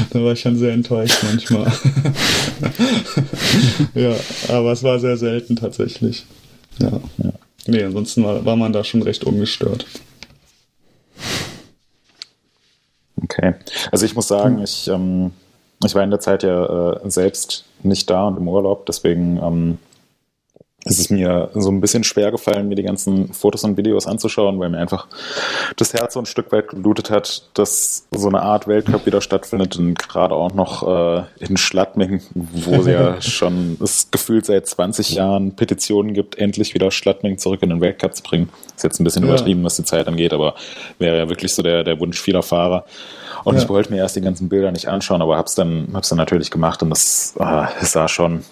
Da 0.10 0.24
war 0.24 0.34
ich 0.34 0.40
schon 0.40 0.58
sehr 0.58 0.74
enttäuscht 0.74 1.20
manchmal. 1.24 1.72
ja, 3.94 4.16
aber 4.48 4.72
es 4.72 4.82
war 4.82 5.00
sehr 5.00 5.18
selten 5.18 5.56
tatsächlich. 5.56 6.26
Ja. 6.80 7.00
ja. 7.24 7.34
Nee, 7.68 7.84
ansonsten 7.84 8.24
war, 8.24 8.44
war 8.46 8.56
man 8.56 8.74
da 8.74 8.84
schon 8.84 9.04
recht 9.04 9.26
ungestört. 9.26 9.86
Okay. 13.24 13.56
Also 13.92 14.06
ich 14.06 14.16
muss 14.16 14.28
sagen, 14.28 14.58
hm. 14.58 14.64
ich, 14.64 14.88
ähm, 14.88 15.32
ich 15.86 15.96
war 15.96 16.04
in 16.04 16.10
der 16.10 16.20
Zeit 16.20 16.44
ja 16.44 16.94
äh, 16.94 17.10
selbst 17.10 17.66
nicht 17.84 18.10
da 18.10 18.28
und 18.28 18.38
im 18.38 18.48
Urlaub, 18.48 18.86
deswegen 18.86 19.38
ähm, 19.38 19.78
ist 20.86 21.00
es 21.00 21.10
mir 21.10 21.50
so 21.54 21.70
ein 21.70 21.82
bisschen 21.82 22.06
schwer 22.06 22.32
gefallen, 22.32 22.70
mir 22.70 22.76
die 22.76 22.84
ganzen 22.84 23.34
Fotos 23.34 23.64
und 23.66 23.76
Videos 23.76 24.08
anzuschauen, 24.08 24.60
weil 24.60 24.70
mir 24.70 24.78
einfach 24.78 25.08
das 25.76 25.94
Herz 25.94 26.14
so 26.14 26.22
ein 26.22 26.26
Stück 26.26 26.52
weit 26.54 26.70
geblutet 26.70 27.10
hat, 27.10 27.50
dass 27.54 28.08
so 28.12 28.28
eine 28.30 28.42
Art 28.42 28.68
Weltcup 28.68 29.06
wieder 29.06 29.20
stattfindet 29.20 29.78
und 29.78 30.00
gerade 30.00 30.36
auch 30.36 30.54
noch 30.54 30.88
äh, 30.88 31.24
in 31.40 31.58
Schladming, 31.58 32.22
wo 32.34 32.76
es 32.76 32.88
ja 32.88 33.22
schon 33.22 33.78
das 33.80 34.10
Gefühl 34.10 34.44
seit 34.44 34.68
20 34.68 35.12
Jahren 35.12 35.56
Petitionen 35.56 36.14
gibt, 36.14 36.38
endlich 36.38 36.74
wieder 36.74 36.92
Schladming 36.92 37.38
zurück 37.38 37.62
in 37.62 37.70
den 37.70 37.82
Weltcup 37.82 38.16
zu 38.16 38.24
bringen. 38.24 38.50
Ist 38.76 38.84
jetzt 38.84 39.02
ein 39.02 39.04
bisschen 39.04 39.24
ja. 39.24 39.34
übertrieben, 39.34 39.64
was 39.66 39.76
die 39.76 39.84
Zeit 39.84 40.08
angeht, 40.08 40.32
aber 40.32 40.56
wäre 40.98 41.18
ja 41.18 41.30
wirklich 41.30 41.54
so 41.54 41.62
der, 41.62 41.84
der 41.84 42.00
Wunsch 42.00 42.22
vieler 42.22 42.42
Fahrer. 42.42 42.86
Und 43.44 43.56
ja. 43.56 43.62
ich 43.62 43.70
wollte 43.70 43.92
mir 43.92 43.98
erst 43.98 44.16
die 44.16 44.22
ganzen 44.22 44.48
Bilder 44.48 44.72
nicht 44.72 44.88
anschauen, 44.88 45.22
aber 45.22 45.38
hab's 45.38 45.56
dann, 45.56 45.90
hab's 45.94 46.10
dann 46.10 46.18
natürlich 46.18 46.52
gemacht 46.52 46.82
und 46.84 46.90
das, 46.90 47.36
äh, 47.38 47.66
es 47.82 47.92
sah 47.92 48.08
schon 48.08 48.44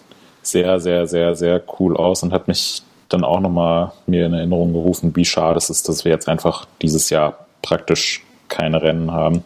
sehr, 0.49 0.79
sehr, 0.79 1.07
sehr, 1.07 1.35
sehr 1.35 1.61
cool 1.79 1.97
aus 1.97 2.23
und 2.23 2.33
hat 2.33 2.47
mich 2.47 2.81
dann 3.09 3.23
auch 3.23 3.39
nochmal 3.39 3.91
mir 4.05 4.25
in 4.25 4.33
Erinnerung 4.33 4.73
gerufen, 4.73 5.15
wie 5.15 5.25
schade 5.25 5.57
es 5.57 5.69
ist, 5.69 5.87
dass 5.87 6.05
wir 6.05 6.11
jetzt 6.11 6.27
einfach 6.27 6.65
dieses 6.81 7.09
Jahr 7.09 7.45
praktisch 7.61 8.23
keine 8.49 8.81
Rennen 8.81 9.11
haben. 9.11 9.43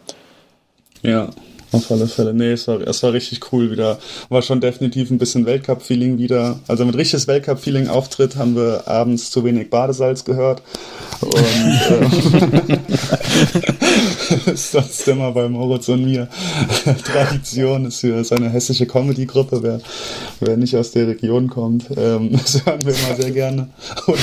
Ja, 1.02 1.28
auf 1.72 1.90
alle 1.90 2.06
Fälle. 2.06 2.34
Nee, 2.34 2.52
es 2.52 2.68
war, 2.68 2.80
es 2.80 3.02
war 3.02 3.12
richtig 3.14 3.52
cool 3.52 3.70
wieder. 3.70 3.98
War 4.28 4.42
schon 4.42 4.60
definitiv 4.60 5.10
ein 5.10 5.18
bisschen 5.18 5.46
Weltcup-Feeling 5.46 6.18
wieder. 6.18 6.60
Also 6.68 6.84
mit 6.84 6.96
richtiges 6.96 7.26
Weltcup-Feeling 7.26 7.88
auftritt 7.88 8.36
haben 8.36 8.54
wir 8.54 8.86
abends 8.86 9.30
zu 9.30 9.42
wenig 9.44 9.70
Badesalz 9.70 10.24
gehört. 10.24 10.62
Und 11.20 11.34
äh, 11.34 12.78
ist 14.46 14.72
sonst 14.72 15.06
immer 15.08 15.32
bei 15.32 15.48
Moritz 15.48 15.88
und 15.88 16.04
mir 16.04 16.28
Tradition 17.04 17.86
ist 17.86 18.00
für 18.00 18.24
seine 18.24 18.50
hessische 18.50 18.86
Comedy-Gruppe, 18.86 19.62
wer, 19.62 19.80
wer 20.40 20.56
nicht 20.56 20.76
aus 20.76 20.92
der 20.92 21.08
Region 21.08 21.48
kommt. 21.48 21.86
Ähm, 21.96 22.32
das 22.32 22.64
hören 22.64 22.80
wir 22.84 22.94
immer 22.94 23.16
sehr 23.16 23.30
gerne. 23.30 23.68
Oder 24.06 24.18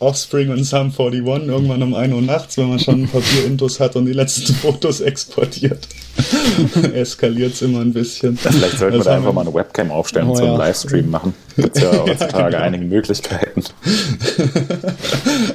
Offspring 0.00 0.50
und 0.50 0.64
Sum 0.64 0.92
41 0.96 1.24
irgendwann 1.24 1.82
um 1.82 1.94
1 1.94 2.12
Uhr 2.12 2.22
nachts, 2.22 2.56
wenn 2.58 2.68
man 2.68 2.78
schon 2.78 3.08
Papierintos 3.08 3.80
hat 3.80 3.96
und 3.96 4.06
die 4.06 4.12
letzten 4.12 4.54
Fotos 4.62 5.00
exportiert. 5.00 5.88
eskaliert 6.94 7.54
es 7.54 7.62
immer 7.62 7.80
ein 7.80 7.92
bisschen. 7.92 8.36
Vielleicht 8.36 8.78
sollten 8.78 8.98
wir 8.98 9.04
da 9.04 9.16
einfach 9.16 9.32
mal 9.32 9.42
eine 9.42 9.54
Webcam 9.54 9.90
aufstellen 9.90 10.28
oh, 10.28 10.30
und 10.30 10.36
so 10.36 10.44
einen 10.44 10.52
ja. 10.52 10.58
Livestream 10.58 11.10
machen. 11.10 11.34
Gibt 11.56 11.78
ja 11.80 11.92
heutzutage 11.92 12.50
genau. 12.52 12.64
einige 12.64 12.84
Möglichkeiten. 12.84 13.62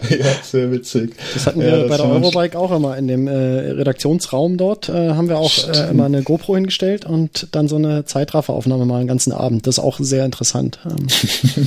ja, 0.09 0.25
sehr 0.43 0.71
witzig. 0.71 1.15
Das 1.33 1.47
hatten 1.47 1.61
wir 1.61 1.77
ja, 1.77 1.87
bei 1.87 1.97
der 1.97 2.05
Eurobike 2.05 2.57
auch 2.57 2.71
immer 2.71 2.97
in 2.97 3.07
dem 3.07 3.27
äh, 3.27 3.31
Redaktionsraum 3.33 4.57
dort, 4.57 4.89
äh, 4.89 5.11
haben 5.11 5.29
wir 5.29 5.37
auch 5.37 5.51
äh, 5.67 5.89
immer 5.89 6.05
eine 6.05 6.23
GoPro 6.23 6.55
hingestellt 6.55 7.05
und 7.05 7.47
dann 7.51 7.67
so 7.67 7.75
eine 7.75 8.05
Zeitrafferaufnahme 8.05 8.85
mal 8.85 8.99
einen 8.99 9.07
ganzen 9.07 9.31
Abend. 9.31 9.67
Das 9.67 9.77
ist 9.77 9.83
auch 9.83 9.99
sehr 9.99 10.25
interessant. 10.25 10.79
Ähm, 10.85 11.07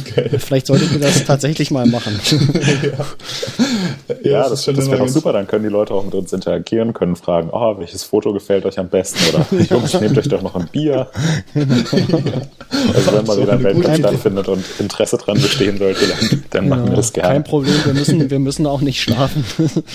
okay. 0.01 0.39
Vielleicht 0.39 0.67
solltet 0.67 0.93
ihr 0.93 1.01
das 1.01 1.25
tatsächlich 1.25 1.71
mal 1.71 1.87
machen. 1.87 2.19
ja, 4.23 4.31
ja, 4.31 4.49
das, 4.49 4.65
das, 4.65 4.77
das 4.77 4.91
wäre 4.91 4.99
doch 4.99 5.09
super. 5.09 5.33
Dann 5.33 5.47
können 5.47 5.65
die 5.65 5.71
Leute 5.71 5.95
auch 5.95 6.05
mit 6.05 6.15
uns 6.15 6.33
interagieren, 6.33 6.93
können 6.93 7.17
fragen, 7.17 7.51
oh, 7.53 7.79
welches 7.79 8.05
Foto 8.05 8.33
gefällt 8.33 8.65
euch 8.65 8.79
am 8.79 8.89
besten 8.89 9.19
oder 9.35 9.63
Jungs, 9.71 10.01
nehmt 10.01 10.17
euch 10.19 10.29
doch 10.29 10.43
noch 10.43 10.55
ein 10.55 10.69
Bier. 10.69 11.09
also 11.55 13.13
wenn 13.13 13.27
mal 13.27 13.41
wieder 13.41 13.53
ein 13.53 13.65
Weltcup 13.65 13.97
stattfindet 13.97 14.49
und 14.49 14.65
Interesse 14.79 15.17
dran 15.19 15.41
bestehen 15.41 15.79
sollte, 15.79 16.07
dann, 16.07 16.45
dann 16.51 16.69
machen 16.69 16.89
wir 16.89 16.97
das 16.97 17.13
gerne. 17.13 17.29
Kein 17.35 17.45
Problem, 17.45 17.75
wir 17.85 17.95
müssen, 17.95 18.31
wir 18.31 18.39
müssen 18.39 18.67
auch 18.67 18.81
nicht 18.81 19.01
schlafen. 19.01 19.45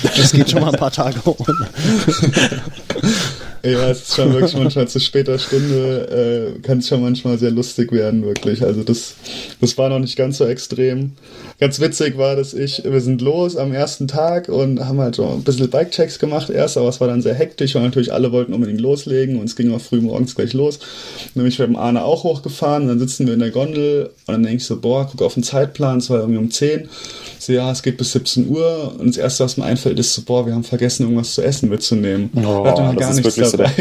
Das 0.04 0.32
geht 0.32 0.50
schon 0.50 0.62
mal 0.62 0.72
ein 0.72 0.80
paar 0.80 0.92
Tage 0.92 1.20
ohne. 1.26 1.70
Ja, 3.64 3.90
es 3.90 4.04
ist 4.04 4.16
schon 4.16 4.32
wirklich 4.34 4.54
manchmal 4.56 4.88
zu 4.88 5.00
später 5.00 5.38
Stunde, 5.38 6.56
äh, 6.56 6.60
kann 6.62 6.80
es 6.80 6.88
schon 6.88 7.02
manchmal 7.02 7.38
sehr 7.38 7.52
lustig 7.52 7.92
werden, 7.92 8.24
wirklich. 8.24 8.64
Also 8.64 8.84
das, 8.84 9.16
das 9.60 9.78
war 9.78 9.90
noch 9.90 10.00
nicht 10.00 10.16
ganz 10.16 10.38
so 10.38 10.46
extrem. 10.46 11.12
Ganz 11.60 11.82
witzig 11.82 12.18
war, 12.18 12.38
dass 12.38 12.54
ich, 12.54 12.84
wir 12.86 13.02
sind 13.02 13.22
los 13.22 13.58
am 13.58 13.74
ersten 13.74 14.08
Tag 14.08 14.48
und 14.48 14.86
haben 14.86 15.02
halt 15.02 15.16
so 15.16 15.28
ein 15.28 15.44
bisschen 15.44 15.70
Bike-Checks 15.70 16.20
gemacht 16.20 16.50
erst, 16.50 16.78
aber 16.78 16.88
es 16.88 17.02
war 17.02 17.10
dann 17.10 17.22
sehr 17.22 17.34
hektisch, 17.34 17.76
weil 17.76 17.84
natürlich 17.84 18.14
alle 18.14 18.32
wollten 18.32 18.54
unbedingt 18.54 18.80
loslegen 18.80 19.38
und 19.38 19.46
es 19.46 19.58
ging 19.58 19.74
auch 19.74 19.82
früh 19.82 20.00
morgens 20.00 20.36
gleich 20.36 20.54
los. 20.54 20.80
Nämlich 21.36 21.60
mit 21.60 21.68
dem 21.68 21.76
Arne 21.76 22.04
auch 22.06 22.24
hochgefahren 22.24 22.84
und 22.84 22.88
dann 22.90 23.00
sitzen 23.00 23.28
wir 23.28 23.34
in 23.34 23.42
der 23.42 23.52
Gondel 23.52 24.12
und 24.26 24.34
dann 24.34 24.44
denke 24.44 24.58
ich 24.58 24.66
so, 24.66 24.80
boah, 24.80 25.08
guck 25.12 25.22
auf 25.22 25.34
den 25.34 25.44
Zeitplan, 25.44 25.98
es 25.98 26.10
war 26.10 26.20
irgendwie 26.20 26.40
um 26.40 26.50
10. 26.50 26.88
So, 27.40 27.54
ja, 27.54 27.72
es 27.72 27.84
geht 27.84 27.98
bis 27.98 28.14
17 28.14 28.48
Uhr 28.48 28.96
und 28.98 29.08
das 29.08 29.18
erste, 29.18 29.44
was 29.44 29.58
mir 29.58 29.66
einfällt, 29.66 30.00
ist 30.00 30.14
so, 30.14 30.22
boah, 30.22 30.46
wir 30.46 30.54
haben 30.54 30.64
vergessen, 30.64 31.04
irgendwas 31.04 31.34
zu 31.34 31.42
essen 31.42 31.70
mitzunehmen. 31.70 32.30
Oh, 32.36 32.64
da 32.64 32.72
hatte 32.72 32.82
man 32.82 32.96
gar 32.96 33.14
nichts 33.14 33.36
So 33.52 33.58
der, 33.58 33.72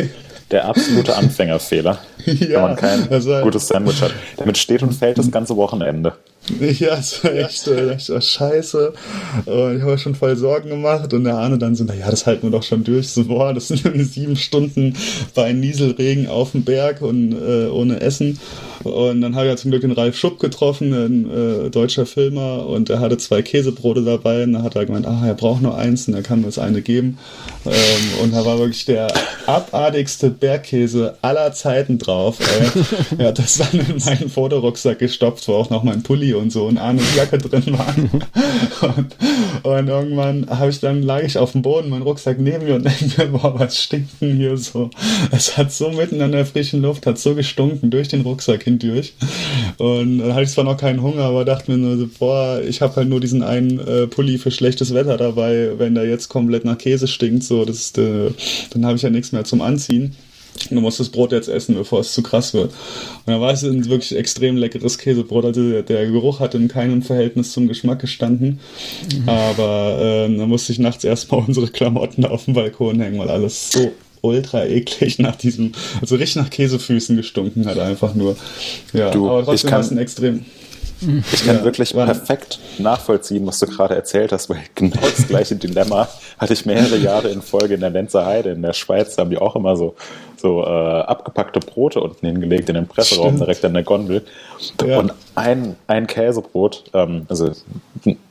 der 0.50 0.64
absolute 0.66 1.16
Anfängerfehler, 1.16 1.98
ja, 2.24 2.48
wenn 2.48 2.60
man 2.60 2.76
kein 2.76 3.08
halt 3.08 3.42
gutes 3.42 3.68
Sandwich 3.68 4.00
hat. 4.02 4.12
Damit 4.36 4.58
steht 4.58 4.82
und 4.82 4.92
fällt 4.92 5.18
das 5.18 5.30
ganze 5.30 5.56
Wochenende. 5.56 6.14
Ja, 6.78 6.98
es 6.98 7.22
war 7.24 7.34
echt, 7.34 7.66
äh, 7.66 7.90
echt 7.90 8.10
war 8.10 8.20
scheiße. 8.20 8.92
Und 9.46 9.76
ich 9.76 9.82
habe 9.82 9.98
schon 9.98 10.14
voll 10.14 10.36
Sorgen 10.36 10.70
gemacht. 10.70 11.12
Und 11.12 11.24
der 11.24 11.36
Arne 11.36 11.58
dann 11.58 11.74
so, 11.74 11.84
naja, 11.84 12.10
das 12.10 12.26
halten 12.26 12.44
wir 12.44 12.50
doch 12.50 12.62
schon 12.62 12.84
durch. 12.84 13.08
So, 13.08 13.24
boah, 13.24 13.52
das 13.52 13.68
sind 13.68 13.84
irgendwie 13.84 14.04
sieben 14.04 14.36
Stunden 14.36 14.94
bei 15.34 15.52
Nieselregen 15.52 16.28
auf 16.28 16.52
dem 16.52 16.64
Berg 16.64 17.02
und 17.02 17.32
äh, 17.32 17.66
ohne 17.68 18.00
Essen. 18.00 18.38
Und 18.84 19.20
dann 19.20 19.34
habe 19.34 19.46
ich 19.46 19.50
ja 19.50 19.56
zum 19.56 19.70
Glück 19.70 19.82
den 19.82 19.92
Ralf 19.92 20.16
Schupp 20.16 20.38
getroffen, 20.38 20.92
ein 20.92 21.30
äh, 21.30 21.70
deutscher 21.70 22.06
Filmer, 22.06 22.66
und 22.66 22.88
er 22.90 23.00
hatte 23.00 23.18
zwei 23.18 23.42
Käsebrote 23.42 24.02
dabei. 24.04 24.44
Und 24.44 24.52
da 24.52 24.62
hat 24.62 24.76
er 24.76 24.86
gemeint, 24.86 25.06
ah, 25.06 25.26
er 25.26 25.34
braucht 25.34 25.62
nur 25.62 25.76
eins, 25.76 26.06
und 26.08 26.14
er 26.14 26.22
kann 26.22 26.40
mir 26.40 26.46
das 26.46 26.58
eine 26.58 26.80
geben. 26.80 27.18
Ähm, 27.66 27.72
und 28.22 28.32
da 28.32 28.44
war 28.44 28.58
wirklich 28.58 28.84
der 28.84 29.08
abartigste 29.46 30.30
Bergkäse 30.30 31.16
aller 31.22 31.52
Zeiten 31.52 31.98
drauf. 31.98 32.38
Er 33.18 33.28
hat 33.28 33.38
das 33.38 33.58
dann 33.58 33.80
in 33.80 33.98
meinen 34.04 34.30
Fotorucksack 34.30 34.98
gestopft, 34.98 35.48
wo 35.48 35.54
auch 35.54 35.70
noch 35.70 35.82
mein 35.82 36.02
Pulli 36.02 36.34
und 36.38 36.50
so 36.50 36.66
und 36.66 36.78
Arnes 36.78 37.16
Jacke 37.16 37.38
drin 37.38 37.78
waren. 37.78 38.10
Und, 38.80 39.16
und 39.64 39.88
irgendwann 39.88 40.48
habe 40.48 40.70
ich 40.70 40.80
dann 40.80 41.02
lag 41.02 41.22
ich 41.22 41.38
auf 41.38 41.52
dem 41.52 41.62
Boden, 41.62 41.90
mein 41.90 42.02
Rucksack 42.02 42.38
neben 42.38 42.64
mir 42.64 42.76
und 42.76 42.84
denke 43.00 43.04
mir, 43.18 43.38
boah, 43.38 43.58
was 43.58 43.82
stinkt 43.82 44.20
denn 44.20 44.36
hier 44.36 44.56
so? 44.56 44.90
Es 45.32 45.56
hat 45.56 45.72
so 45.72 45.90
mitten 45.90 46.20
an 46.22 46.32
der 46.32 46.46
frischen 46.46 46.82
Luft, 46.82 47.06
hat 47.06 47.18
so 47.18 47.34
gestunken 47.34 47.90
durch 47.90 48.08
den 48.08 48.22
Rucksack 48.22 48.64
hindurch. 48.64 49.14
Und 49.78 50.18
dann 50.18 50.32
hatte 50.32 50.44
ich 50.44 50.50
zwar 50.50 50.64
noch 50.64 50.76
keinen 50.76 51.02
Hunger, 51.02 51.22
aber 51.22 51.44
dachte 51.44 51.70
mir 51.70 51.78
nur 51.78 51.96
so, 51.96 52.08
boah, 52.18 52.60
ich 52.66 52.80
habe 52.80 52.96
halt 52.96 53.08
nur 53.08 53.20
diesen 53.20 53.42
einen 53.42 53.78
äh, 53.80 54.06
Pulli 54.06 54.38
für 54.38 54.50
schlechtes 54.50 54.94
Wetter 54.94 55.16
dabei, 55.16 55.72
wenn 55.78 55.94
der 55.94 56.06
jetzt 56.06 56.28
komplett 56.28 56.64
nach 56.64 56.78
Käse 56.78 57.08
stinkt, 57.08 57.44
so, 57.44 57.64
das 57.64 57.92
äh, 57.98 58.30
dann 58.70 58.86
habe 58.86 58.96
ich 58.96 59.02
ja 59.02 59.10
nichts 59.10 59.32
mehr 59.32 59.44
zum 59.44 59.60
Anziehen. 59.60 60.14
Du 60.70 60.80
musst 60.80 61.00
das 61.00 61.08
Brot 61.08 61.32
jetzt 61.32 61.48
essen, 61.48 61.74
bevor 61.74 62.00
es 62.00 62.12
zu 62.12 62.22
krass 62.22 62.54
wird. 62.54 62.72
Und 63.26 63.32
da 63.32 63.40
war 63.40 63.52
es 63.52 63.62
ein 63.62 63.88
wirklich 63.88 64.16
extrem 64.16 64.56
leckeres 64.56 64.98
Käsebrot. 64.98 65.44
Also 65.44 65.70
der, 65.70 65.82
der 65.82 66.06
Geruch 66.10 66.40
hat 66.40 66.54
in 66.54 66.68
keinem 66.68 67.02
Verhältnis 67.02 67.52
zum 67.52 67.68
Geschmack 67.68 68.00
gestanden. 68.00 68.60
Mhm. 69.12 69.28
Aber 69.28 69.98
äh, 70.00 70.36
da 70.36 70.46
musste 70.46 70.72
ich 70.72 70.78
nachts 70.78 71.04
erstmal 71.04 71.44
unsere 71.46 71.68
Klamotten 71.68 72.24
auf 72.24 72.44
dem 72.44 72.54
Balkon 72.54 73.00
hängen, 73.00 73.18
weil 73.18 73.30
alles 73.30 73.70
so 73.72 73.92
ultra 74.20 74.66
eklig 74.66 75.18
nach 75.18 75.36
diesem, 75.36 75.72
also 76.00 76.16
richtig 76.16 76.36
nach 76.36 76.50
Käsefüßen 76.50 77.16
gestunken 77.16 77.66
hat 77.66 77.78
einfach 77.78 78.14
nur. 78.14 78.36
Ja, 78.92 79.10
du, 79.10 79.28
aber 79.28 79.44
trotzdem 79.44 79.70
war 79.70 79.80
es 79.80 79.90
ein 79.90 79.98
extrem. 79.98 80.44
Ich 81.00 81.44
kann 81.44 81.58
ja, 81.58 81.64
wirklich 81.64 81.92
perfekt 81.92 82.58
nachvollziehen, 82.78 83.46
was 83.46 83.60
du 83.60 83.66
gerade 83.66 83.94
erzählt 83.94 84.32
hast, 84.32 84.50
weil 84.50 84.60
genau 84.74 85.00
das 85.00 85.28
gleiche 85.28 85.54
Dilemma 85.56 86.08
hatte 86.38 86.52
ich 86.52 86.66
mehrere 86.66 86.96
Jahre 86.96 87.28
in 87.28 87.42
Folge 87.42 87.74
in 87.74 87.80
der 87.80 87.90
Lenzer 87.90 88.26
Heide 88.26 88.50
in 88.50 88.62
der 88.62 88.72
Schweiz. 88.72 89.14
Da 89.14 89.22
haben 89.22 89.30
die 89.30 89.38
auch 89.38 89.54
immer 89.54 89.76
so, 89.76 89.94
so 90.36 90.62
äh, 90.62 90.66
abgepackte 90.66 91.60
Brote 91.60 92.00
unten 92.00 92.26
hingelegt 92.26 92.68
in 92.68 92.74
den 92.74 92.88
Presseraum 92.88 93.28
Stimmt. 93.28 93.40
direkt 93.40 93.64
an 93.64 93.74
der 93.74 93.82
Gondel. 93.84 94.24
Ja. 94.84 94.98
Und 94.98 95.14
ein, 95.34 95.76
ein 95.86 96.06
Käsebrot, 96.06 96.84
ähm, 96.94 97.26
also 97.28 97.52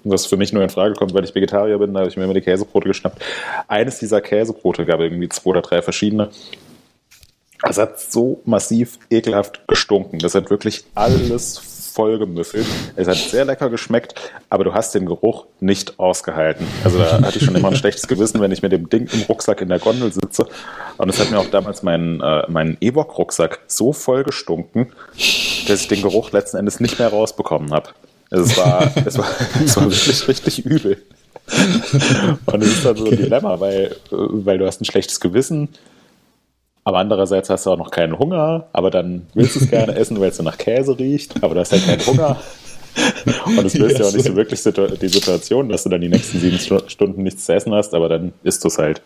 was 0.04 0.26
für 0.26 0.38
mich 0.38 0.52
nur 0.52 0.64
in 0.64 0.70
Frage 0.70 0.96
kommt, 0.96 1.14
weil 1.14 1.24
ich 1.24 1.34
Vegetarier 1.34 1.78
bin, 1.78 1.94
da 1.94 2.02
habe 2.02 2.10
ich 2.10 2.18
mir 2.18 2.26
immer 2.26 2.34
die 2.34 2.42
Käsebrote 2.42 2.88
geschnappt. 2.88 3.22
Eines 3.68 4.00
dieser 4.00 4.22
Käsebrote 4.22 4.86
gab 4.86 5.00
irgendwie 5.00 5.30
zwei 5.30 5.52
oder 5.52 5.62
drei 5.62 5.82
verschiedene. 5.82 6.30
Es 7.64 7.78
hat 7.78 8.00
so 8.00 8.42
massiv 8.46 9.00
ekelhaft 9.10 9.68
gestunken. 9.68 10.20
Das 10.20 10.36
hat 10.36 10.50
wirklich 10.50 10.84
alles 10.94 11.77
vollgemüffelt. 11.98 12.68
Es 12.96 13.08
hat 13.08 13.18
sehr 13.18 13.44
lecker 13.44 13.72
geschmeckt, 13.72 14.14
aber 14.52 14.64
du 14.64 14.74
hast 14.76 14.94
den 14.94 15.08
Geruch 15.08 15.48
nicht 15.60 16.00
ausgehalten. 16.00 16.68
Also 16.84 17.00
da 17.00 17.20
hatte 17.22 17.40
ich 17.40 17.44
schon 17.44 17.56
immer 17.56 17.70
ein 17.70 17.76
schlechtes 17.76 18.08
Gewissen, 18.08 18.40
wenn 18.40 18.52
ich 18.52 18.62
mit 18.62 18.72
dem 18.72 18.88
Ding 18.88 19.10
im 19.12 19.24
Rucksack 19.24 19.62
in 19.62 19.70
der 19.70 19.80
Gondel 19.80 20.12
sitze. 20.14 20.46
Und 20.98 21.10
es 21.10 21.20
hat 21.20 21.32
mir 21.32 21.40
auch 21.40 21.50
damals 21.50 21.82
meinen, 21.82 22.22
äh, 22.22 22.44
meinen 22.50 22.78
Ewok-Rucksack 22.80 23.62
so 23.66 23.94
voll 23.94 24.24
gestunken, 24.24 24.92
dass 25.68 25.82
ich 25.82 25.88
den 25.88 26.04
Geruch 26.04 26.32
letzten 26.32 26.58
Endes 26.58 26.80
nicht 26.80 27.00
mehr 27.00 27.08
rausbekommen 27.08 27.72
habe. 27.72 27.90
Es 28.30 28.56
war, 28.58 28.92
es 29.04 29.18
war, 29.18 29.28
es 29.66 29.76
war 29.76 29.86
wirklich 29.86 30.28
richtig 30.28 30.66
übel. 30.66 31.02
Und 32.46 32.62
es 32.62 32.74
ist 32.74 32.86
dann 32.86 32.96
so 32.96 33.06
ein 33.06 33.18
Dilemma, 33.18 33.60
weil, 33.60 33.96
weil 34.12 34.60
du 34.60 34.68
hast 34.68 34.82
ein 34.82 34.86
schlechtes 34.86 35.20
Gewissen, 35.20 35.70
aber 36.88 37.00
andererseits 37.00 37.50
hast 37.50 37.66
du 37.66 37.72
auch 37.72 37.78
noch 37.78 37.92
keinen 37.92 38.18
Hunger, 38.18 38.68
aber 38.72 38.90
dann 38.90 39.28
willst 39.34 39.58
du 39.58 39.60
es 39.60 39.70
gerne 39.70 39.94
essen, 39.98 40.22
weil 40.22 40.30
es 40.30 40.38
so 40.38 40.44
nach 40.44 40.58
Käse 40.58 40.98
riecht, 40.98 41.44
aber 41.44 41.54
du 41.54 41.60
hast 41.60 41.74
halt 41.74 41.86
keinen 41.86 42.06
Hunger. 42.06 42.38
Und 43.46 43.66
es 43.66 43.78
löst 43.78 43.92
yes. 43.92 44.00
ja 44.00 44.06
auch 44.06 44.14
nicht 44.14 44.26
so 44.26 44.38
wirklich 44.38 44.64
die 44.64 45.08
Situation, 45.10 45.68
dass 45.68 45.84
du 45.84 45.90
dann 45.90 46.00
die 46.00 46.08
nächsten 46.08 46.40
sieben 46.40 46.58
Stunden 46.58 47.24
nichts 47.24 47.46
zu 47.46 47.54
essen 47.54 47.74
hast, 47.74 47.94
aber 47.94 48.08
dann 48.08 48.32
isst 48.44 48.64
du 48.64 48.70
es 48.70 48.78
halt. 48.78 49.02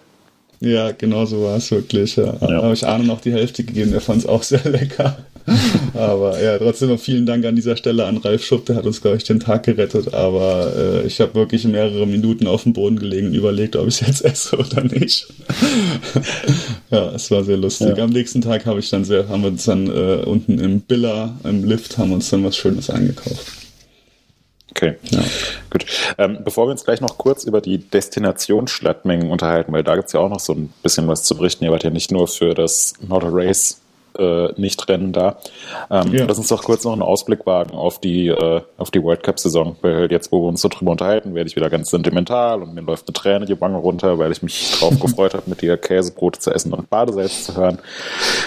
Ja, 0.61 0.91
genau 0.91 1.25
so 1.25 1.43
war 1.43 1.57
es 1.57 1.71
wirklich. 1.71 2.15
Ja. 2.15 2.35
ja. 2.39 2.61
Habe 2.61 2.73
ich 2.73 2.85
Arne 2.85 3.03
noch 3.03 3.19
die 3.19 3.31
Hälfte 3.31 3.63
gegeben, 3.63 3.91
der 3.91 3.99
fand 3.99 4.19
es 4.19 4.27
auch 4.27 4.43
sehr 4.43 4.63
lecker. 4.69 5.17
aber 5.95 6.39
ja, 6.39 6.59
trotzdem 6.59 6.89
noch 6.89 6.99
vielen 6.99 7.25
Dank 7.25 7.43
an 7.45 7.55
dieser 7.55 7.75
Stelle 7.75 8.05
an 8.05 8.17
Ralf 8.17 8.45
Schupp, 8.45 8.67
der 8.67 8.75
hat 8.75 8.85
uns, 8.85 9.01
glaube 9.01 9.17
ich, 9.17 9.23
den 9.23 9.39
Tag 9.39 9.63
gerettet. 9.63 10.13
Aber 10.13 10.71
äh, 10.77 11.07
ich 11.07 11.19
habe 11.19 11.33
wirklich 11.33 11.65
mehrere 11.65 12.05
Minuten 12.05 12.45
auf 12.45 12.61
dem 12.63 12.73
Boden 12.73 12.99
gelegen 12.99 13.27
und 13.29 13.33
überlegt, 13.33 13.75
ob 13.75 13.87
ich 13.87 14.01
es 14.01 14.07
jetzt 14.07 14.23
esse 14.25 14.55
oder 14.55 14.83
nicht. 14.83 15.27
ja, 16.91 17.11
es 17.11 17.31
war 17.31 17.43
sehr 17.43 17.57
lustig. 17.57 17.97
Ja. 17.97 18.03
Am 18.03 18.11
nächsten 18.11 18.41
Tag 18.41 18.67
habe 18.67 18.79
ich 18.79 18.89
dann 18.91 19.03
sehr, 19.03 19.27
haben 19.29 19.41
wir 19.41 19.49
uns 19.49 19.65
dann 19.65 19.87
äh, 19.87 20.23
unten 20.23 20.59
im 20.59 20.81
Billa, 20.81 21.35
im 21.43 21.63
Lift, 21.63 21.97
haben 21.97 22.11
uns 22.11 22.29
dann 22.29 22.43
was 22.43 22.55
Schönes 22.55 22.91
eingekauft. 22.91 23.60
Okay, 24.71 24.95
ja. 25.03 25.19
gut. 25.69 25.85
Ähm, 26.17 26.39
bevor 26.43 26.67
wir 26.67 26.71
uns 26.71 26.85
gleich 26.85 27.01
noch 27.01 27.17
kurz 27.17 27.43
über 27.43 27.59
die 27.59 27.77
Destination 27.77 28.67
Schlattmengen 28.67 29.29
unterhalten, 29.29 29.73
weil 29.73 29.83
da 29.83 29.95
gibt 29.95 30.07
es 30.07 30.13
ja 30.13 30.21
auch 30.21 30.29
noch 30.29 30.39
so 30.39 30.53
ein 30.53 30.73
bisschen 30.81 31.07
was 31.07 31.23
zu 31.23 31.35
berichten. 31.35 31.65
Ihr 31.65 31.71
wart 31.71 31.83
ja 31.83 31.89
nicht 31.89 32.11
nur 32.11 32.27
für 32.27 32.53
das 32.53 32.93
Motor 33.01 33.31
Race 33.33 33.80
äh, 34.21 34.53
Nicht-Rennen 34.57 35.11
da. 35.11 35.37
Ähm, 35.89 36.13
ja. 36.13 36.25
Lass 36.25 36.37
uns 36.37 36.47
doch 36.47 36.63
kurz 36.63 36.83
noch 36.83 36.93
einen 36.93 37.01
Ausblick 37.01 37.45
wagen 37.45 37.71
auf 37.71 37.99
die, 37.99 38.27
äh, 38.27 38.61
auf 38.77 38.91
die 38.91 39.03
World 39.03 39.23
Cup-Saison, 39.23 39.75
weil 39.81 40.11
jetzt, 40.11 40.31
wo 40.31 40.43
wir 40.43 40.47
uns 40.47 40.61
so 40.61 40.69
drüber 40.69 40.91
unterhalten, 40.91 41.33
werde 41.33 41.49
ich 41.49 41.55
wieder 41.55 41.69
ganz 41.69 41.89
sentimental 41.89 42.61
und 42.61 42.73
mir 42.73 42.81
läuft 42.81 43.07
eine 43.07 43.13
Träne 43.13 43.45
die 43.45 43.59
Wange 43.59 43.77
runter, 43.77 44.19
weil 44.19 44.31
ich 44.31 44.43
mich 44.43 44.71
drauf 44.79 44.99
gefreut 44.99 45.33
habe, 45.33 45.43
mit 45.47 45.61
dir 45.61 45.77
Käsebrote 45.77 46.39
zu 46.39 46.51
essen 46.51 46.73
und 46.73 46.89
Badesalz 46.89 47.45
zu 47.45 47.55
hören. 47.55 47.79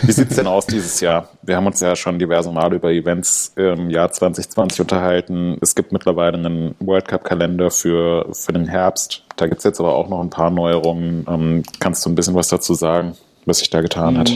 Wie 0.03 0.13
sieht 0.13 0.31
es 0.31 0.37
denn 0.37 0.47
aus 0.47 0.67
dieses 0.67 1.01
Jahr? 1.01 1.29
Wir 1.43 1.57
haben 1.57 1.67
uns 1.67 1.81
ja 1.81 1.97
schon 1.97 2.19
diverse 2.19 2.51
Male 2.51 2.77
über 2.77 2.91
Events 2.91 3.53
im 3.57 3.91
Jahr 3.91 4.11
2020 4.11 4.81
unterhalten. 4.81 5.59
Es 5.61 5.75
gibt 5.75 5.93
mittlerweile 5.93 6.39
einen 6.39 6.75
World 6.81 7.09
Cup-Kalender 7.09 7.71
für, 7.71 8.27
für 8.33 8.53
den 8.53 8.67
Herbst. 8.67 9.25
Da 9.37 9.47
gibt 9.47 9.59
es 9.59 9.65
jetzt 9.65 9.81
aber 9.81 9.95
auch 9.95 10.09
noch 10.09 10.21
ein 10.21 10.31
paar 10.31 10.51
Neuerungen. 10.51 11.27
Ähm, 11.29 11.63
kannst 11.81 12.05
du 12.05 12.11
ein 12.11 12.15
bisschen 12.15 12.35
was 12.35 12.49
dazu 12.49 12.75
sagen, 12.75 13.17
was 13.47 13.59
sich 13.59 13.71
da 13.71 13.81
getan 13.81 14.19
hat? 14.19 14.31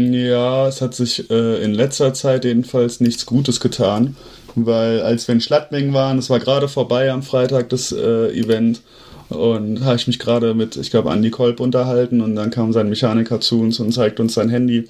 Ja, 0.00 0.68
es 0.68 0.80
hat 0.80 0.94
sich 0.94 1.28
äh, 1.28 1.60
in 1.60 1.74
letzter 1.74 2.14
Zeit 2.14 2.44
jedenfalls 2.44 3.00
nichts 3.00 3.26
Gutes 3.26 3.58
getan, 3.58 4.16
weil 4.54 5.00
als 5.00 5.26
wir 5.26 5.34
in 5.34 5.40
Schlattming 5.40 5.92
waren, 5.92 6.18
es 6.18 6.30
war 6.30 6.38
gerade 6.38 6.68
vorbei 6.68 7.10
am 7.10 7.24
Freitag 7.24 7.68
das 7.70 7.90
äh, 7.90 8.28
Event 8.28 8.80
und 9.28 9.84
habe 9.84 9.96
ich 9.96 10.06
mich 10.06 10.20
gerade 10.20 10.54
mit, 10.54 10.76
ich 10.76 10.92
glaube, 10.92 11.10
Andy 11.10 11.30
Kolb 11.30 11.58
unterhalten 11.58 12.20
und 12.20 12.36
dann 12.36 12.50
kam 12.50 12.72
sein 12.72 12.88
Mechaniker 12.88 13.40
zu 13.40 13.60
uns 13.60 13.80
und 13.80 13.90
zeigt 13.90 14.20
uns 14.20 14.34
sein 14.34 14.50
Handy 14.50 14.88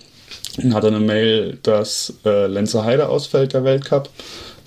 und 0.62 0.74
hatte 0.74 0.88
eine 0.88 1.00
Mail, 1.00 1.56
dass 1.62 2.12
äh, 2.26 2.46
Lenzer 2.46 2.84
Heide 2.84 3.08
ausfällt, 3.08 3.54
der 3.54 3.64
Weltcup. 3.64 4.10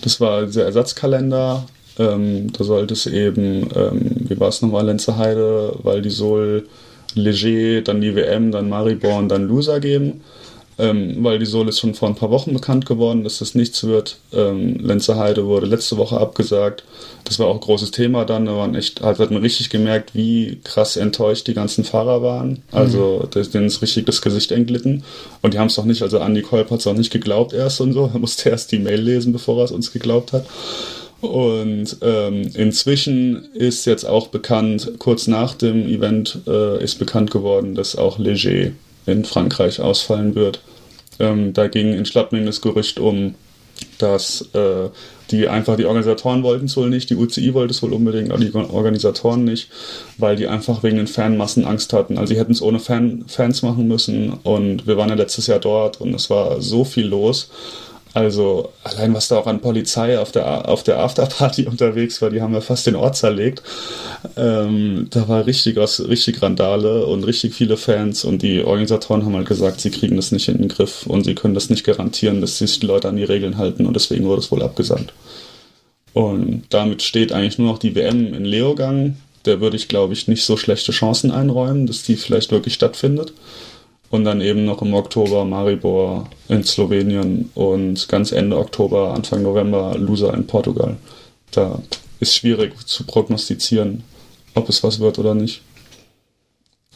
Das 0.02 0.20
war 0.20 0.48
dieser 0.48 0.66
Ersatzkalender. 0.66 1.68
Ähm, 2.00 2.52
da 2.52 2.64
sollte 2.64 2.96
es 2.96 3.06
eben, 3.06 3.70
ähm, 3.76 4.16
wie 4.28 4.40
war 4.40 4.50
es 4.50 4.64
nochmal, 4.64 4.88
Lenzer 4.88 5.20
Heide, 5.20 5.76
weil 5.84 6.02
die 6.02 6.10
Sol 6.10 6.68
Leger, 7.16 7.82
dann 7.82 8.02
die 8.02 8.16
WM, 8.16 8.52
dann 8.52 8.70
Maribor 8.70 9.22
dann 9.24 9.48
Loser 9.48 9.80
geben. 9.80 10.22
Ähm, 10.82 11.18
weil 11.24 11.38
die 11.38 11.46
Sol 11.46 11.68
ist 11.68 11.80
schon 11.80 11.94
vor 11.94 12.08
ein 12.08 12.16
paar 12.16 12.32
Wochen 12.32 12.54
bekannt 12.54 12.88
geworden, 12.88 13.24
dass 13.24 13.38
das 13.38 13.54
nichts 13.54 13.84
wird. 13.84 14.18
Ähm, 14.34 14.78
Lenzer 14.80 15.18
Heide 15.18 15.46
wurde 15.46 15.68
letzte 15.68 15.98
Woche 15.98 16.18
abgesagt. 16.18 16.84
Das 17.26 17.38
war 17.38 17.48
auch 17.48 17.54
ein 17.54 17.60
großes 17.60 17.92
Thema 17.92 18.26
dann. 18.26 18.48
Da 18.48 18.56
waren 18.56 18.74
echt, 18.74 19.02
halt, 19.02 19.20
hat 19.20 19.30
man 19.30 19.44
richtig 19.44 19.70
gemerkt, 19.70 20.16
wie 20.16 20.60
krass 20.64 20.96
enttäuscht 20.96 21.46
die 21.46 21.54
ganzen 21.54 21.84
Fahrer 21.84 22.24
waren. 22.24 22.64
Also, 22.72 23.28
mhm. 23.36 23.52
denen 23.52 23.68
ist 23.68 23.84
richtig 23.84 24.06
das 24.06 24.24
Gesicht 24.24 24.52
entglitten. 24.52 25.04
Und 25.44 25.54
die 25.54 25.60
haben 25.60 25.68
es 25.68 25.76
doch 25.76 25.86
nicht, 25.86 26.02
also 26.02 26.18
Andy 26.18 26.42
Kolb 26.42 26.72
hat 26.72 26.80
es 26.80 26.88
auch 26.88 26.96
nicht 26.96 27.12
geglaubt 27.12 27.54
erst 27.54 27.80
und 27.82 27.94
so. 27.94 28.10
Er 28.14 28.20
musste 28.20 28.50
erst 28.50 28.72
die 28.72 28.80
Mail 28.80 29.02
lesen, 29.02 29.34
bevor 29.34 29.60
er 29.60 29.66
es 29.66 29.72
uns 29.72 29.92
geglaubt 29.92 30.34
hat. 30.34 30.46
Und 31.22 31.98
ähm, 32.02 32.50
inzwischen 32.56 33.46
ist 33.54 33.86
jetzt 33.86 34.06
auch 34.06 34.28
bekannt, 34.28 34.94
kurz 34.98 35.28
nach 35.28 35.54
dem 35.54 35.88
Event 35.88 36.40
äh, 36.48 36.84
ist 36.84 36.98
bekannt 36.98 37.30
geworden, 37.30 37.76
dass 37.76 37.96
auch 37.96 38.18
Leger 38.18 38.72
in 39.06 39.24
Frankreich 39.24 39.80
ausfallen 39.80 40.36
wird. 40.36 40.62
Ähm, 41.20 41.54
da 41.54 41.68
ging 41.68 41.94
in 41.94 42.06
Schlappming 42.06 42.46
das 42.46 42.62
Gerücht 42.62 43.00
um, 43.00 43.36
dass 44.00 44.50
äh, 44.54 44.90
die 45.30 45.48
einfach 45.48 45.78
die 45.78 45.86
Organisatoren 45.86 46.44
wollten 46.44 46.66
es 46.66 46.76
wohl 46.76 46.90
nicht, 46.90 47.10
die 47.10 47.16
UCI 47.16 47.54
wollte 47.54 47.72
es 47.72 47.82
wohl 47.82 47.94
unbedingt, 47.94 48.32
aber 48.32 48.44
die 48.44 48.54
Organisatoren 48.54 49.44
nicht, 49.44 49.70
weil 50.18 50.36
die 50.36 50.48
einfach 50.48 50.84
wegen 50.84 50.98
den 50.98 51.08
Fanmassen 51.08 51.66
Angst 51.66 51.94
hatten. 51.94 52.18
Also 52.18 52.34
sie 52.34 52.40
hätten 52.40 52.52
es 52.52 52.62
ohne 52.62 52.80
Fan, 52.80 53.26
Fans 53.28 53.62
machen 53.62 53.88
müssen 53.88 54.34
und 54.44 54.88
wir 54.88 54.98
waren 54.98 55.10
ja 55.10 55.16
letztes 55.16 55.48
Jahr 55.48 55.60
dort 55.60 56.02
und 56.02 56.14
es 56.14 56.30
war 56.30 56.62
so 56.62 56.84
viel 56.84 57.06
los 57.06 57.50
also 58.14 58.74
allein 58.84 59.14
was 59.14 59.30
da 59.30 59.38
auch 59.38 59.48
an 59.48 59.62
Polizei 59.62 60.20
auf 60.20 60.32
der, 60.32 60.68
auf 60.68 60.84
der 60.84 61.00
Afterparty 61.00 61.66
unterwegs 61.68 62.22
war, 62.22 62.30
die 62.30 62.42
haben 62.42 62.54
ja 62.54 62.62
fast 62.62 62.88
den 62.88 62.96
Ort 62.96 63.16
zerlegt. 63.16 63.64
Ähm, 64.36 65.08
da 65.10 65.28
war 65.28 65.46
richtig, 65.46 65.78
richtig 65.78 66.42
Randale 66.42 67.06
und 67.06 67.24
richtig 67.24 67.54
viele 67.54 67.78
Fans 67.78 68.26
und 68.26 68.42
die 68.42 68.64
Organisatoren 68.64 69.26
haben 69.26 69.36
halt 69.36 69.48
gesagt, 69.48 69.82
sie 69.82 69.92
kriegen 69.92 70.16
das 70.16 70.32
nicht 70.32 70.48
in 70.50 70.58
den 70.58 70.68
Griff 70.68 71.06
und 71.08 71.24
sie 71.24 71.36
können 71.36 71.54
das 71.54 71.70
nicht 71.70 71.86
garantieren, 71.86 72.42
dass 72.42 72.58
sich 72.58 72.80
die 72.80 72.86
Leute 72.86 73.08
an 73.08 73.16
die 73.16 73.24
Regeln 73.24 73.58
halten 73.58 73.86
und 73.86 73.96
deswegen 73.96 74.26
wurde 74.26 74.42
es 74.42 74.52
wohl 74.52 74.62
abgesagt. 74.62 75.14
Und 76.14 76.64
damit 76.70 77.02
steht 77.02 77.32
eigentlich 77.32 77.58
nur 77.58 77.72
noch 77.72 77.80
die 77.80 77.96
WM 77.96 78.34
in 78.34 78.46
Leogang. 78.46 79.18
Der 79.46 79.62
würde 79.62 79.78
ich, 79.78 79.88
glaube 79.88 80.14
ich, 80.14 80.28
nicht 80.28 80.44
so 80.44 80.58
schlechte 80.58 80.92
Chancen 80.92 81.32
einräumen, 81.32 81.88
dass 81.88 82.04
die 82.04 82.16
vielleicht 82.16 82.52
wirklich 82.52 82.74
stattfindet. 82.74 83.34
Und 84.12 84.26
dann 84.26 84.42
eben 84.42 84.66
noch 84.66 84.82
im 84.82 84.94
Oktober 84.94 85.46
Maribor 85.46 86.28
in 86.50 86.64
Slowenien 86.64 87.50
und 87.56 88.08
ganz 88.10 88.34
Ende 88.34 88.58
Oktober, 88.58 89.14
Anfang 89.14 89.42
November 89.42 89.96
Loser 89.98 90.34
in 90.34 90.46
Portugal. 90.46 90.98
Da 91.52 91.80
ist 92.20 92.36
schwierig 92.36 92.74
zu 92.86 93.06
prognostizieren, 93.06 94.04
ob 94.54 94.68
es 94.68 94.84
was 94.84 95.00
wird 95.00 95.18
oder 95.18 95.34
nicht. 95.34 95.62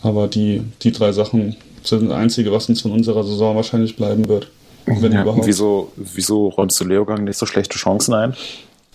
Aber 0.01 0.27
die, 0.27 0.61
die 0.81 0.91
drei 0.91 1.13
Sachen 1.13 1.55
sind 1.83 2.09
das 2.09 2.17
Einzige, 2.17 2.51
was 2.51 2.67
uns 2.67 2.81
von 2.81 2.91
unserer 2.91 3.23
Saison 3.23 3.55
wahrscheinlich 3.55 3.95
bleiben 3.95 4.27
wird. 4.27 4.49
Wenn 4.85 5.13
ja, 5.13 5.21
überhaupt. 5.21 5.47
Wieso, 5.47 5.91
wieso 5.95 6.49
räumst 6.49 6.79
du 6.79 6.85
Leogang 6.85 7.23
nicht 7.23 7.37
so 7.37 7.45
schlechte 7.45 7.77
Chancen 7.77 8.13
ein? 8.13 8.35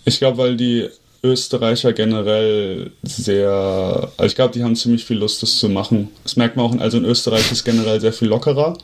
Ich 0.04 0.18
glaube, 0.18 0.38
weil 0.38 0.56
die 0.56 0.88
Österreicher 1.22 1.92
generell 1.92 2.92
sehr, 3.02 4.10
also 4.16 4.26
ich 4.26 4.34
glaube, 4.34 4.54
die 4.54 4.64
haben 4.64 4.76
ziemlich 4.76 5.04
viel 5.04 5.18
Lust, 5.18 5.42
das 5.42 5.58
zu 5.58 5.68
machen. 5.68 6.08
Das 6.22 6.36
merkt 6.36 6.56
man 6.56 6.66
auch, 6.66 6.80
also 6.80 6.98
in 6.98 7.04
Österreich 7.04 7.52
ist 7.52 7.64
generell 7.64 8.00
sehr 8.00 8.12
viel 8.12 8.28
lockerer. 8.28 8.78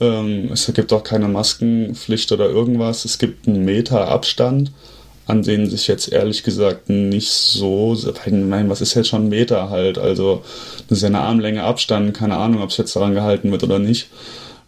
Ähm, 0.00 0.50
es 0.52 0.70
gibt 0.74 0.92
auch 0.92 1.02
keine 1.02 1.28
Maskenpflicht 1.28 2.32
oder 2.32 2.48
irgendwas. 2.50 3.04
Es 3.04 3.18
gibt 3.18 3.48
einen 3.48 3.64
Meter 3.64 4.08
Abstand, 4.08 4.72
an 5.26 5.42
denen 5.42 5.70
sich 5.70 5.86
jetzt 5.86 6.12
ehrlich 6.12 6.42
gesagt 6.42 6.88
nicht 6.90 7.30
so, 7.30 7.94
ich 7.94 8.32
meine, 8.32 8.68
was 8.68 8.80
ist 8.80 8.94
jetzt 8.94 9.08
schon 9.08 9.26
ein 9.26 9.28
Meter 9.28 9.70
halt? 9.70 9.96
Also 9.96 10.42
das 10.88 10.98
ist 10.98 11.02
ja 11.02 11.08
eine 11.08 11.20
Armlänge 11.20 11.62
Abstand, 11.62 12.14
keine 12.14 12.36
Ahnung, 12.36 12.62
ob 12.62 12.70
es 12.70 12.76
jetzt 12.76 12.94
daran 12.94 13.14
gehalten 13.14 13.50
wird 13.52 13.62
oder 13.62 13.78
nicht 13.78 14.08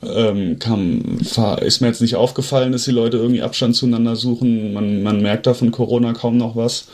ähm, 0.03 0.59
kam, 0.59 1.19
ist 1.61 1.81
mir 1.81 1.87
jetzt 1.87 2.01
nicht 2.01 2.17
aufgefallen, 2.17 2.73
dass 2.73 2.85
die 2.85 2.91
Leute 2.91 3.19
irgendwie 3.19 3.43
Abstand 3.43 3.77
zueinander 3.77 4.17
suchen. 4.17 4.73
Man, 4.73 5.03
man 5.03 5.23
merkt 5.23 5.47
da 5.47 5.55
von 5.55 5.71
Corona 5.71 6.13
kaum 6.13 6.37
noch 6.37 6.57
was. 6.57 6.89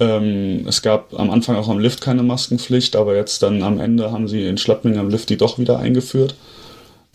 Ähm, 0.00 0.64
es 0.66 0.82
gab 0.82 1.12
am 1.18 1.30
Anfang 1.30 1.56
auch 1.56 1.68
am 1.68 1.78
Lift 1.78 2.00
keine 2.00 2.22
Maskenpflicht, 2.22 2.96
aber 2.96 3.16
jetzt 3.16 3.42
dann 3.42 3.62
am 3.62 3.80
Ende 3.80 4.12
haben 4.12 4.28
sie 4.28 4.46
in 4.46 4.56
Schlappming 4.56 4.96
am 4.96 5.10
Lift 5.10 5.28
die 5.28 5.36
doch 5.36 5.58
wieder 5.58 5.78
eingeführt. 5.78 6.34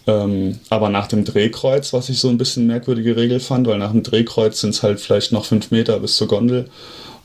Ähm, 0.05 0.59
aber 0.69 0.89
nach 0.89 1.07
dem 1.07 1.23
Drehkreuz, 1.23 1.93
was 1.93 2.09
ich 2.09 2.19
so 2.19 2.27
ein 2.27 2.37
bisschen 2.37 2.67
merkwürdige 2.67 3.15
Regel 3.15 3.39
fand, 3.39 3.67
weil 3.67 3.77
nach 3.77 3.91
dem 3.91 4.03
Drehkreuz 4.03 4.59
sind 4.59 4.71
es 4.71 4.83
halt 4.83 4.99
vielleicht 4.99 5.31
noch 5.31 5.45
fünf 5.45 5.71
Meter 5.71 5.99
bis 5.99 6.17
zur 6.17 6.27
Gondel. 6.27 6.65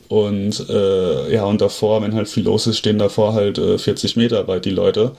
Und 0.07 0.67
äh, 0.69 1.33
ja, 1.33 1.43
und 1.43 1.61
davor, 1.61 2.01
wenn 2.01 2.15
halt 2.15 2.29
viel 2.29 2.43
los 2.43 2.65
ist, 2.65 2.77
stehen 2.77 2.97
davor 2.97 3.33
halt 3.33 3.57
äh, 3.57 3.77
40 3.77 4.15
Meter 4.15 4.47
weit 4.47 4.65
die 4.65 4.71
Leute. 4.71 5.11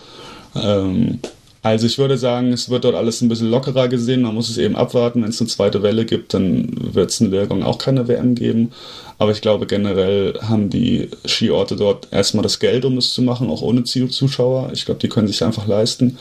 Ähm, 0.57 1.21
also 1.63 1.87
ich 1.87 1.99
würde 1.99 2.17
sagen, 2.17 2.53
es 2.53 2.71
wird 2.71 2.85
dort 2.85 2.95
alles 2.95 3.21
ein 3.21 3.29
bisschen 3.29 3.51
lockerer 3.51 3.89
gesehen. 3.89 4.23
Man 4.23 4.35
muss 4.35 4.49
es 4.49 4.57
eben 4.57 4.77
abwarten. 4.77 5.23
Wenn 5.23 5.29
es 5.29 5.41
eine 5.41 5.49
zweite 5.49 5.83
Welle 5.83 6.07
gibt, 6.07 6.33
dann 6.33 6.95
wird 6.95 7.11
es 7.11 7.21
in 7.21 7.31
Lehrgang 7.31 7.63
auch 7.63 7.77
keine 7.77 8.09
WM 8.09 8.35
geben. 8.35 8.73
Aber 9.19 9.33
ich 9.33 9.43
glaube, 9.43 9.67
generell 9.67 10.39
haben 10.41 10.71
die 10.71 11.11
Skiorte 11.27 11.77
dort 11.77 12.09
erstmal 12.13 12.43
das 12.43 12.61
Geld, 12.61 12.87
um 12.87 12.97
das 12.97 13.13
zu 13.13 13.21
machen, 13.21 13.51
auch 13.51 13.61
ohne 13.61 13.85
Zuschauer. 13.85 14.71
Ich 14.73 14.87
glaube, 14.87 15.01
die 15.01 15.11
können 15.11 15.29
sich 15.29 15.45
einfach 15.45 15.67
leisten. 15.67 16.19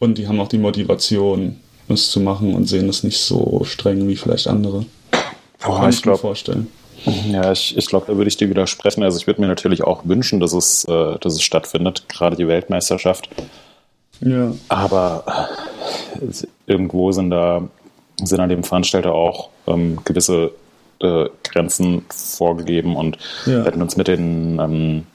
Und 0.00 0.18
die 0.18 0.26
haben 0.26 0.40
auch 0.40 0.48
die 0.48 0.58
Motivation, 0.58 1.60
das 1.86 2.10
zu 2.10 2.18
machen 2.18 2.54
und 2.54 2.66
sehen 2.66 2.88
das 2.88 3.04
nicht 3.04 3.18
so 3.18 3.62
streng 3.64 4.08
wie 4.08 4.16
vielleicht 4.16 4.48
andere. 4.48 4.84
Boah, 5.64 5.78
Kann 5.78 5.90
ich, 5.90 6.00
ich 6.00 6.06
mir 6.06 6.16
vorstellen. 6.16 6.66
Ja, 7.30 7.52
ich, 7.52 7.76
ich 7.76 7.86
glaube, 7.86 8.06
da 8.08 8.16
würde 8.16 8.28
ich 8.28 8.36
dir 8.36 8.50
widersprechen. 8.50 9.04
Also 9.04 9.18
ich 9.18 9.28
würde 9.28 9.40
mir 9.40 9.46
natürlich 9.46 9.84
auch 9.84 10.04
wünschen, 10.06 10.40
dass 10.40 10.52
es, 10.52 10.84
äh, 10.84 11.18
dass 11.20 11.34
es 11.34 11.42
stattfindet, 11.42 12.08
gerade 12.08 12.34
die 12.34 12.48
Weltmeisterschaft. 12.48 13.28
Ja. 14.22 14.52
Aber 14.68 15.48
äh, 16.20 16.46
irgendwo 16.66 17.12
sind 17.12 17.30
da 17.30 17.62
sind 18.22 18.40
an 18.40 18.48
dem 18.48 18.64
Veranstalter 18.64 19.14
auch 19.14 19.48
ähm, 19.66 19.98
gewisse 20.04 20.52
äh, 21.00 21.26
Grenzen 21.42 22.04
vorgegeben 22.08 22.96
und 22.96 23.18
ja. 23.46 23.58
wir 23.58 23.64
hatten 23.64 23.82
uns 23.82 23.96
mit 23.96 24.08
den, 24.08 24.58
ähm, 24.60 25.06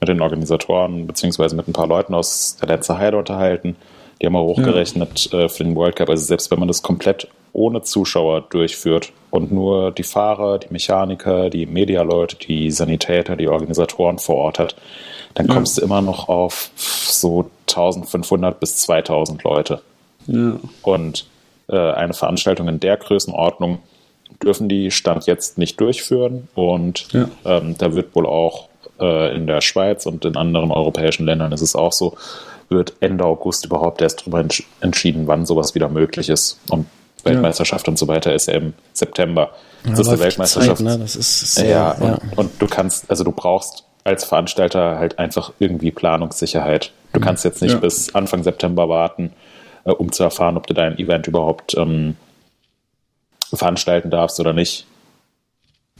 mit 0.00 0.08
den 0.08 0.20
Organisatoren 0.20 1.06
beziehungsweise 1.06 1.56
mit 1.56 1.68
ein 1.68 1.72
paar 1.72 1.86
Leuten 1.86 2.14
aus 2.14 2.56
der 2.60 2.68
Lenzer 2.68 2.98
Heide 2.98 3.16
unterhalten. 3.16 3.76
Die 4.20 4.26
haben 4.26 4.36
auch 4.36 4.44
hochgerechnet 4.44 5.30
ja. 5.32 5.40
äh, 5.40 5.48
für 5.48 5.64
den 5.64 5.74
World 5.74 5.96
Cup. 5.96 6.10
Also 6.10 6.24
selbst 6.24 6.50
wenn 6.50 6.58
man 6.58 6.68
das 6.68 6.82
komplett 6.82 7.28
ohne 7.52 7.82
Zuschauer 7.82 8.42
durchführt 8.42 9.12
und 9.30 9.50
nur 9.50 9.90
die 9.92 10.02
Fahrer, 10.02 10.58
die 10.58 10.70
Mechaniker, 10.70 11.50
die 11.50 11.66
Medialeute, 11.66 12.36
die 12.36 12.70
Sanitäter, 12.70 13.36
die 13.36 13.48
Organisatoren 13.48 14.18
vor 14.18 14.36
Ort 14.36 14.58
hat, 14.58 14.76
dann 15.34 15.46
ja. 15.46 15.54
kommst 15.54 15.78
du 15.78 15.82
immer 15.82 16.02
noch 16.02 16.28
auf 16.28 16.70
so 16.76 17.50
1500 17.68 18.58
bis 18.58 18.76
2000 18.78 19.42
Leute. 19.44 19.82
Ja. 20.26 20.56
Und 20.82 21.26
äh, 21.68 21.76
eine 21.76 22.14
Veranstaltung 22.14 22.68
in 22.68 22.80
der 22.80 22.96
Größenordnung 22.96 23.78
dürfen 24.42 24.68
die 24.68 24.90
Stand 24.90 25.26
jetzt 25.26 25.58
nicht 25.58 25.80
durchführen. 25.80 26.48
Und 26.54 27.12
ja. 27.12 27.28
ähm, 27.44 27.76
da 27.78 27.94
wird 27.94 28.14
wohl 28.14 28.26
auch 28.26 28.68
äh, 28.98 29.34
in 29.34 29.46
der 29.46 29.60
Schweiz 29.60 30.06
und 30.06 30.24
in 30.24 30.36
anderen 30.36 30.70
europäischen 30.70 31.26
Ländern 31.26 31.52
ist 31.52 31.62
es 31.62 31.76
auch 31.76 31.92
so, 31.92 32.16
wird 32.68 32.94
Ende 33.00 33.24
August 33.24 33.64
überhaupt 33.64 34.00
erst 34.00 34.22
darüber 34.22 34.40
entsch 34.40 34.62
entschieden, 34.80 35.26
wann 35.26 35.46
sowas 35.46 35.74
wieder 35.74 35.88
möglich 35.88 36.28
ist. 36.28 36.58
Und 36.70 36.86
Weltmeisterschaft 37.24 37.86
ja. 37.86 37.90
und 37.90 37.98
so 37.98 38.08
weiter 38.08 38.34
ist 38.34 38.46
ja 38.46 38.54
im 38.54 38.72
September. 38.92 39.50
Das 39.82 39.92
ja, 39.92 40.00
ist 40.00 40.08
eine 40.08 40.18
Weltmeisterschaft. 40.20 40.78
Zeit, 40.78 40.86
ne? 40.86 40.98
Das 40.98 41.16
ist 41.16 41.54
sehr, 41.54 41.68
ja, 41.68 41.90
und, 41.92 42.38
und, 42.38 42.50
du 42.62 42.66
kannst, 42.66 43.10
also 43.10 43.24
du 43.24 43.32
brauchst 43.32 43.84
als 44.04 44.24
Veranstalter 44.24 44.98
halt 44.98 45.18
einfach 45.18 45.52
irgendwie 45.58 45.90
Planungssicherheit. 45.90 46.92
Du 47.12 47.20
mhm. 47.20 47.24
kannst 47.24 47.44
jetzt 47.44 47.62
nicht 47.62 47.72
ja. 47.72 47.78
bis 47.78 48.14
Anfang 48.14 48.42
September 48.42 48.88
warten, 48.88 49.32
äh, 49.84 49.90
um 49.90 50.12
zu 50.12 50.22
erfahren, 50.22 50.56
ob 50.56 50.66
du 50.66 50.74
dein 50.74 50.98
Event 50.98 51.26
überhaupt 51.26 51.76
ähm, 51.76 52.16
veranstalten 53.52 54.10
darfst 54.10 54.40
oder 54.40 54.52
nicht. 54.52 54.86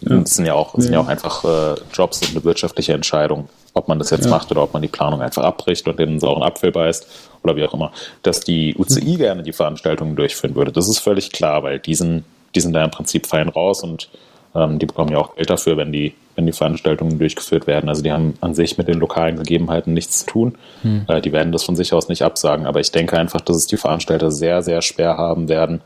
Ja. 0.01 0.17
Das 0.17 0.35
sind 0.35 0.47
ja 0.47 0.55
auch, 0.55 0.75
sind 0.77 0.95
ja 0.95 1.01
auch 1.01 1.09
einfach 1.09 1.45
äh, 1.45 1.75
Jobs 1.93 2.23
und 2.23 2.31
eine 2.31 2.45
wirtschaftliche 2.45 2.95
Entscheidung, 2.95 3.51
ob 3.75 3.89
man 3.89 3.99
das 3.99 4.09
jetzt 4.11 4.25
ja. 4.25 4.31
macht 4.31 4.51
oder 4.51 4.63
ob 4.63 4.73
man 4.73 4.81
die 4.81 4.89
Planung 4.89 5.21
einfach 5.21 5.43
abbricht 5.43 5.87
und 5.89 5.99
den 5.99 6.19
sauren 6.21 6.43
Apfel 6.43 6.73
beißt 6.73 7.07
oder 7.43 7.55
wie 7.57 7.65
auch 7.65 7.75
immer. 7.75 7.93
Dass 8.23 8.41
die 8.41 8.75
UCI 8.79 9.13
mhm. 9.13 9.19
gerne 9.19 9.43
die 9.43 9.53
Veranstaltungen 9.53 10.17
durchführen 10.17 10.55
würde, 10.55 10.73
das 10.73 10.89
ist 10.89 11.01
völlig 11.01 11.33
klar, 11.33 11.63
weil 11.63 11.79
die 11.79 11.95
sind, 11.95 12.25
die 12.55 12.61
sind 12.61 12.73
da 12.73 12.83
im 12.83 12.91
Prinzip 12.91 13.27
fein 13.27 13.51
raus 13.51 13.83
und 13.83 14.09
ähm, 14.55 14.79
die 14.79 14.87
bekommen 14.87 15.13
ja 15.13 15.19
auch 15.19 15.37
Geld 15.37 15.51
dafür, 15.51 15.77
wenn 15.77 15.93
die, 15.93 16.15
wenn 16.35 16.47
die 16.47 16.53
Veranstaltungen 16.53 17.19
durchgeführt 17.19 17.67
werden. 17.67 17.89
Also 17.89 18.03
die 18.03 18.13
haben 18.13 18.35
an 18.41 18.55
sich 18.55 18.79
mit 18.79 18.89
den 18.89 18.99
lokalen 18.99 19.37
Gegebenheiten 19.37 19.95
nichts 19.95 20.21
zu 20.21 20.27
tun. 20.27 20.59
Hm. 20.83 21.05
Äh, 21.09 21.21
die 21.21 21.33
werden 21.33 21.53
das 21.53 21.65
von 21.65 21.77
sich 21.77 21.93
aus 21.93 22.09
nicht 22.09 22.23
absagen. 22.23 22.67
Aber 22.67 22.81
ich 22.81 22.91
denke 22.91 23.17
einfach, 23.17 23.41
dass 23.41 23.57
es 23.57 23.67
die 23.67 23.77
Veranstalter 23.77 24.31
sehr, 24.31 24.63
sehr 24.63 24.83
schwer 24.83 25.17
haben 25.17 25.49
werden, 25.49 25.81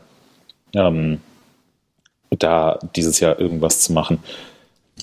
ähm, 0.73 1.21
da 2.37 2.79
dieses 2.95 3.19
Jahr 3.19 3.39
irgendwas 3.39 3.81
zu 3.81 3.93
machen. 3.93 4.19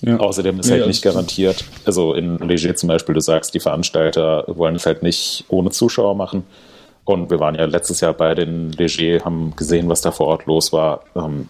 Ja. 0.01 0.17
Außerdem 0.19 0.59
ist 0.59 0.69
ja, 0.69 0.77
halt 0.77 0.87
nicht 0.87 1.03
garantiert, 1.03 1.65
also 1.85 2.15
in 2.15 2.39
Leger 2.39 2.75
zum 2.75 2.89
Beispiel, 2.89 3.15
du 3.15 3.21
sagst, 3.21 3.55
die 3.55 3.61
Veranstalter 3.61 4.45
wollen 4.49 4.75
es 4.75 4.87
halt 4.87 5.03
nicht 5.03 5.45
ohne 5.49 5.71
Zuschauer 5.71 6.17
machen. 6.17 6.45
Und 7.05 7.31
wir 7.31 7.41
waren 7.41 7.55
ja 7.55 7.65
letztes 7.67 8.01
Jahr 8.01 8.15
bei 8.15 8.35
den 8.35 8.73
Leger, 8.73 9.25
haben 9.25 9.55
gesehen, 9.55 9.89
was 9.89 10.01
da 10.01 10.11
vor 10.11 10.29
Ort 10.29 10.47
los 10.47 10.73
war. 10.73 11.05
Ähm, 11.15 11.49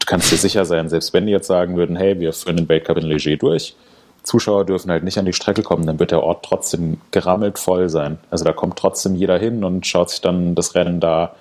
du 0.00 0.06
kannst 0.06 0.32
dir 0.32 0.36
sicher 0.36 0.64
sein, 0.64 0.88
selbst 0.88 1.14
wenn 1.14 1.26
die 1.26 1.32
jetzt 1.32 1.46
sagen 1.46 1.76
würden, 1.76 1.96
hey, 1.96 2.18
wir 2.18 2.32
führen 2.32 2.56
den 2.56 2.68
Weltcup 2.68 2.96
in 2.96 3.06
Leger 3.06 3.36
durch, 3.36 3.74
Zuschauer 4.22 4.66
dürfen 4.66 4.90
halt 4.90 5.04
nicht 5.04 5.18
an 5.18 5.24
die 5.24 5.32
Strecke 5.32 5.62
kommen, 5.62 5.86
dann 5.86 5.98
wird 5.98 6.10
der 6.10 6.22
Ort 6.22 6.44
trotzdem 6.44 6.98
gerammelt 7.10 7.58
voll 7.58 7.88
sein. 7.88 8.18
Also 8.30 8.44
da 8.44 8.52
kommt 8.52 8.78
trotzdem 8.78 9.14
jeder 9.14 9.38
hin 9.38 9.64
und 9.64 9.86
schaut 9.86 10.10
sich 10.10 10.20
dann 10.20 10.54
das 10.54 10.74
Rennen 10.74 11.00
da 11.00 11.34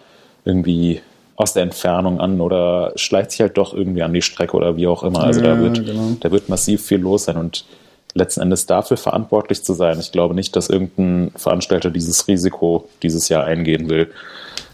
irgendwie 0.45 1.01
aus 1.35 1.53
der 1.53 1.63
Entfernung 1.63 2.19
an 2.19 2.41
oder 2.41 2.91
schleicht 2.95 3.31
sich 3.31 3.41
halt 3.41 3.57
doch 3.57 3.73
irgendwie 3.73 4.03
an 4.03 4.13
die 4.13 4.21
Strecke 4.21 4.55
oder 4.55 4.75
wie 4.75 4.87
auch 4.87 5.03
immer. 5.03 5.23
Also 5.23 5.41
ja, 5.41 5.55
da, 5.55 5.61
wird, 5.61 5.85
genau. 5.85 6.17
da 6.19 6.31
wird 6.31 6.49
massiv 6.49 6.85
viel 6.85 6.99
los 6.99 7.25
sein 7.25 7.37
und 7.37 7.65
letzten 8.13 8.41
Endes 8.41 8.65
dafür 8.65 8.97
verantwortlich 8.97 9.63
zu 9.63 9.73
sein. 9.73 9.99
Ich 9.99 10.11
glaube 10.11 10.35
nicht, 10.35 10.55
dass 10.55 10.69
irgendein 10.69 11.31
Veranstalter 11.35 11.91
dieses 11.91 12.27
Risiko 12.27 12.89
dieses 13.03 13.29
Jahr 13.29 13.45
eingehen 13.45 13.89
will. 13.89 14.11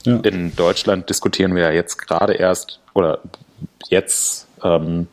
Ja. 0.03 0.17
In 0.17 0.55
Deutschland 0.55 1.09
diskutieren 1.09 1.55
wir 1.55 1.63
ja 1.63 1.71
jetzt 1.71 1.97
gerade 1.97 2.33
erst 2.33 2.79
oder 2.93 3.19
jetzt 3.89 4.47
ähm, 4.63 5.07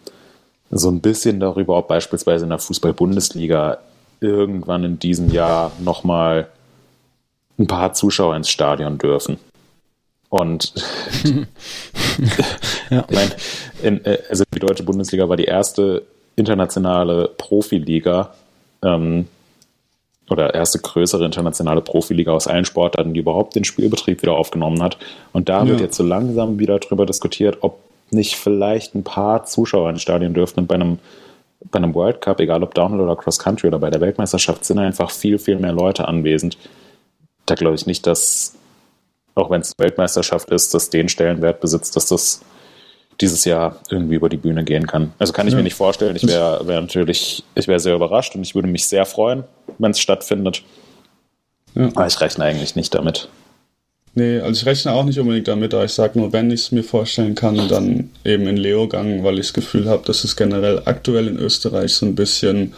so 0.70 0.91
ein 0.91 1.01
bisschen 1.01 1.41
darüber, 1.41 1.77
ob 1.77 1.89
beispielsweise 1.89 2.45
in 2.45 2.51
der 2.51 2.59
Fußball-Bundesliga 2.59 3.79
irgendwann 4.20 4.85
in 4.85 4.99
diesem 4.99 5.31
Jahr 5.31 5.73
nochmal 5.81 6.49
ein 7.59 7.66
paar 7.66 7.93
Zuschauer 7.93 8.37
ins 8.37 8.49
Stadion 8.49 8.99
dürfen. 8.99 9.39
Und 10.31 10.73
ja. 12.91 13.05
ich 13.09 13.14
meine, 13.14 13.31
in, 13.83 14.05
äh, 14.05 14.18
also 14.31 14.45
die 14.55 14.61
deutsche 14.61 14.83
Bundesliga 14.83 15.29
war 15.29 15.37
die 15.37 15.45
erste 15.45 16.05
internationale 16.37 17.29
Profiliga 17.37 18.33
ähm, 18.83 19.29
oder 20.31 20.55
erste 20.55 20.79
größere 20.79 21.27
internationale 21.27 21.83
Profiliga 21.83 22.33
aus 22.33 22.47
allen 22.47 22.64
Sportarten, 22.64 23.12
die 23.12 23.20
überhaupt 23.20 23.55
den 23.55 23.64
Spielbetrieb 23.64 24.23
wieder 24.23 24.33
aufgenommen 24.33 24.83
hat. 24.83 24.97
Und 25.33 25.51
da 25.51 25.64
ja. 25.64 25.68
wird 25.68 25.81
jetzt 25.81 25.97
so 25.97 26.03
langsam 26.03 26.59
wieder 26.59 26.79
darüber 26.79 27.05
diskutiert, 27.05 27.59
ob 27.61 27.81
nicht 28.13 28.37
vielleicht 28.37 28.95
ein 28.95 29.05
paar 29.05 29.45
Zuschauer 29.45 29.91
ins 29.91 30.03
Stadion 30.03 30.35
dürfen 30.35 30.61
und 30.61 30.67
bei 30.67 30.75
einem, 30.75 30.99
bei 31.71 31.79
einem 31.79 31.95
World 31.95 32.21
Cup, 32.21 32.41
egal 32.41 32.63
ob 32.63 32.75
Downhill 32.75 33.01
oder 33.01 33.17
Cross 33.17 33.39
Country 33.39 33.69
oder 33.69 33.79
bei 33.79 33.91
der 33.91 34.01
Weltmeisterschaft, 34.01 34.65
sind 34.65 34.79
einfach 34.79 35.11
viel, 35.11 35.39
viel 35.39 35.59
mehr 35.59 35.73
Leute 35.73 36.09
anwesend. 36.09 36.59
Da 37.47 37.55
glaube 37.55 37.75
ich 37.75 37.87
nicht, 37.87 38.07
dass, 38.07 38.55
auch 39.35 39.51
wenn 39.51 39.61
es 39.61 39.73
Weltmeisterschaft 39.79 40.51
ist, 40.51 40.75
dass 40.75 40.91
den 40.91 41.09
Stellenwert 41.09 41.61
besitzt, 41.61 41.97
dass 41.97 42.07
das 42.07 42.43
dieses 43.21 43.45
Jahr 43.45 43.77
irgendwie 43.91 44.17
über 44.17 44.29
die 44.29 44.37
Bühne 44.37 44.65
gehen 44.65 44.87
kann. 44.87 45.13
Also 45.19 45.33
kann 45.33 45.47
ich 45.47 45.53
ja. 45.53 45.59
mir 45.59 45.63
nicht 45.63 45.75
vorstellen. 45.75 46.17
Ich 46.17 46.27
wäre 46.27 46.67
wär 46.67 46.81
natürlich, 46.81 47.45
ich 47.55 47.69
wäre 47.69 47.79
sehr 47.79 47.95
überrascht 47.95 48.35
und 48.35 48.43
ich 48.43 48.55
würde 48.55 48.69
mich 48.69 48.87
sehr 48.87 49.07
freuen, 49.07 49.45
wenn 49.79 49.91
es 49.91 50.01
stattfindet. 50.01 50.63
Ja. 51.75 51.89
Aber 51.95 52.07
ich 52.07 52.21
rechne 52.21 52.45
eigentlich 52.45 52.75
nicht 52.75 52.95
damit. 52.95 53.29
Nee, 54.15 54.41
also 54.41 54.61
ich 54.61 54.67
rechne 54.67 54.93
auch 54.93 55.05
nicht 55.05 55.19
unbedingt 55.19 55.49
damit, 55.49 55.73
aber 55.73 55.87
ich 55.87 55.93
sage 55.93 56.19
nur, 56.19 56.33
wenn 56.33 56.51
ich 56.51 56.61
es 56.61 56.73
mir 56.73 56.85
vorstellen 56.85 57.35
kann, 57.35 57.69
dann 57.69 58.11
eben 58.25 58.47
in 58.47 58.59
Leogang, 58.59 59.25
weil 59.25 59.39
ich 59.39 59.47
das 59.47 59.53
Gefühl 59.55 59.89
habe, 59.89 60.05
dass 60.05 60.25
es 60.25 60.37
generell 60.37 60.83
aktuell 60.85 61.29
in 61.29 61.39
Österreich 61.39 61.95
so 61.95 62.05
ein 62.05 62.15
bisschen, 62.15 62.75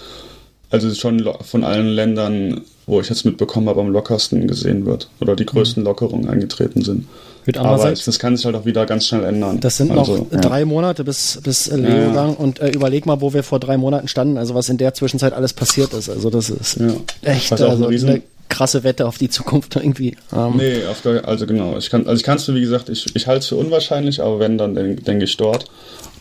also 0.70 0.94
schon 0.94 1.28
von 1.40 1.64
allen 1.64 1.88
Ländern, 1.88 2.60
wo 2.86 3.00
ich 3.00 3.08
jetzt 3.08 3.24
mitbekommen 3.24 3.68
habe, 3.68 3.80
am 3.80 3.90
lockersten 3.90 4.46
gesehen 4.46 4.86
wird 4.86 5.08
oder 5.20 5.34
die 5.34 5.46
größten 5.46 5.82
mhm. 5.82 5.88
Lockerungen 5.88 6.28
eingetreten 6.28 6.82
sind. 6.82 7.08
Mit 7.46 7.58
aber 7.58 7.76
das 7.92 8.18
kann 8.18 8.36
sich 8.36 8.46
halt 8.46 8.56
auch 8.56 8.64
wieder 8.64 8.86
ganz 8.86 9.06
schnell 9.06 9.24
ändern. 9.24 9.60
Das 9.60 9.76
sind 9.76 9.90
also, 9.90 10.16
noch 10.16 10.32
ja. 10.32 10.40
drei 10.40 10.64
Monate 10.64 11.04
bis, 11.04 11.40
bis 11.42 11.66
Leogang 11.66 12.30
ja. 12.30 12.36
und 12.38 12.60
äh, 12.60 12.70
überleg 12.70 13.04
mal, 13.06 13.20
wo 13.20 13.34
wir 13.34 13.42
vor 13.42 13.60
drei 13.60 13.76
Monaten 13.76 14.08
standen, 14.08 14.38
also 14.38 14.54
was 14.54 14.68
in 14.70 14.78
der 14.78 14.94
Zwischenzeit 14.94 15.34
alles 15.34 15.52
passiert 15.52 15.92
ist. 15.92 16.08
Also 16.08 16.30
das 16.30 16.48
ist 16.48 16.78
ja. 16.78 16.94
echt 17.22 17.52
also 17.52 17.66
eine 17.66 18.22
krasse 18.48 18.84
Wette 18.84 19.06
auf 19.06 19.18
die 19.18 19.28
Zukunft 19.28 19.76
irgendwie. 19.76 20.16
Ähm. 20.34 20.56
Nee, 20.56 20.80
der, 21.04 21.26
also 21.26 21.46
genau. 21.46 21.76
Ich 21.76 21.90
kann, 21.90 22.06
also 22.06 22.16
ich 22.18 22.22
kann 22.22 22.36
es 22.36 22.44
für, 22.44 22.54
wie 22.54 22.60
gesagt, 22.60 22.88
ich, 22.88 23.14
ich 23.14 23.26
halte 23.26 23.40
es 23.40 23.48
für 23.48 23.56
unwahrscheinlich, 23.56 24.22
aber 24.22 24.38
wenn, 24.38 24.58
dann 24.58 24.74
denke 24.74 25.02
denk 25.02 25.22
ich 25.22 25.36
dort. 25.36 25.66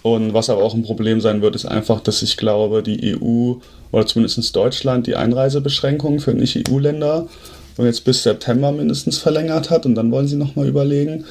Und 0.02 0.34
was 0.34 0.50
aber 0.50 0.62
auch 0.62 0.74
ein 0.74 0.84
Problem 0.84 1.22
sein 1.22 1.42
wird, 1.42 1.56
ist 1.56 1.66
einfach, 1.66 2.02
dass 2.02 2.22
ich 2.22 2.36
glaube, 2.36 2.84
die 2.84 3.16
EU 3.16 3.54
oder 3.92 4.06
zumindest 4.06 4.54
Deutschland 4.56 5.08
die 5.08 5.16
Einreisebeschränkungen 5.16 6.20
für 6.20 6.34
Nicht-EU-Länder 6.34 7.28
jetzt 7.78 8.04
bis 8.04 8.24
September 8.24 8.72
mindestens 8.72 9.18
verlängert 9.18 9.70
hat 9.70 9.86
und 9.86 9.96
dann 9.96 10.12
wollen 10.12 10.28
sie 10.28 10.36
nochmal 10.36 10.68
überlegen. 10.68 11.26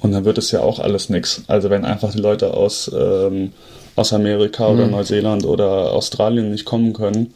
Und 0.00 0.12
dann 0.12 0.24
wird 0.24 0.38
es 0.38 0.50
ja 0.50 0.60
auch 0.60 0.80
alles 0.80 1.08
nichts. 1.08 1.42
Also 1.46 1.70
wenn 1.70 1.84
einfach 1.84 2.12
die 2.12 2.20
Leute 2.20 2.52
aus, 2.52 2.90
ähm, 2.94 3.52
aus 3.96 4.12
Amerika 4.12 4.68
mhm. 4.68 4.74
oder 4.74 4.86
Neuseeland 4.88 5.46
oder 5.46 5.92
Australien 5.92 6.50
nicht 6.50 6.64
kommen 6.64 6.92
können, 6.92 7.32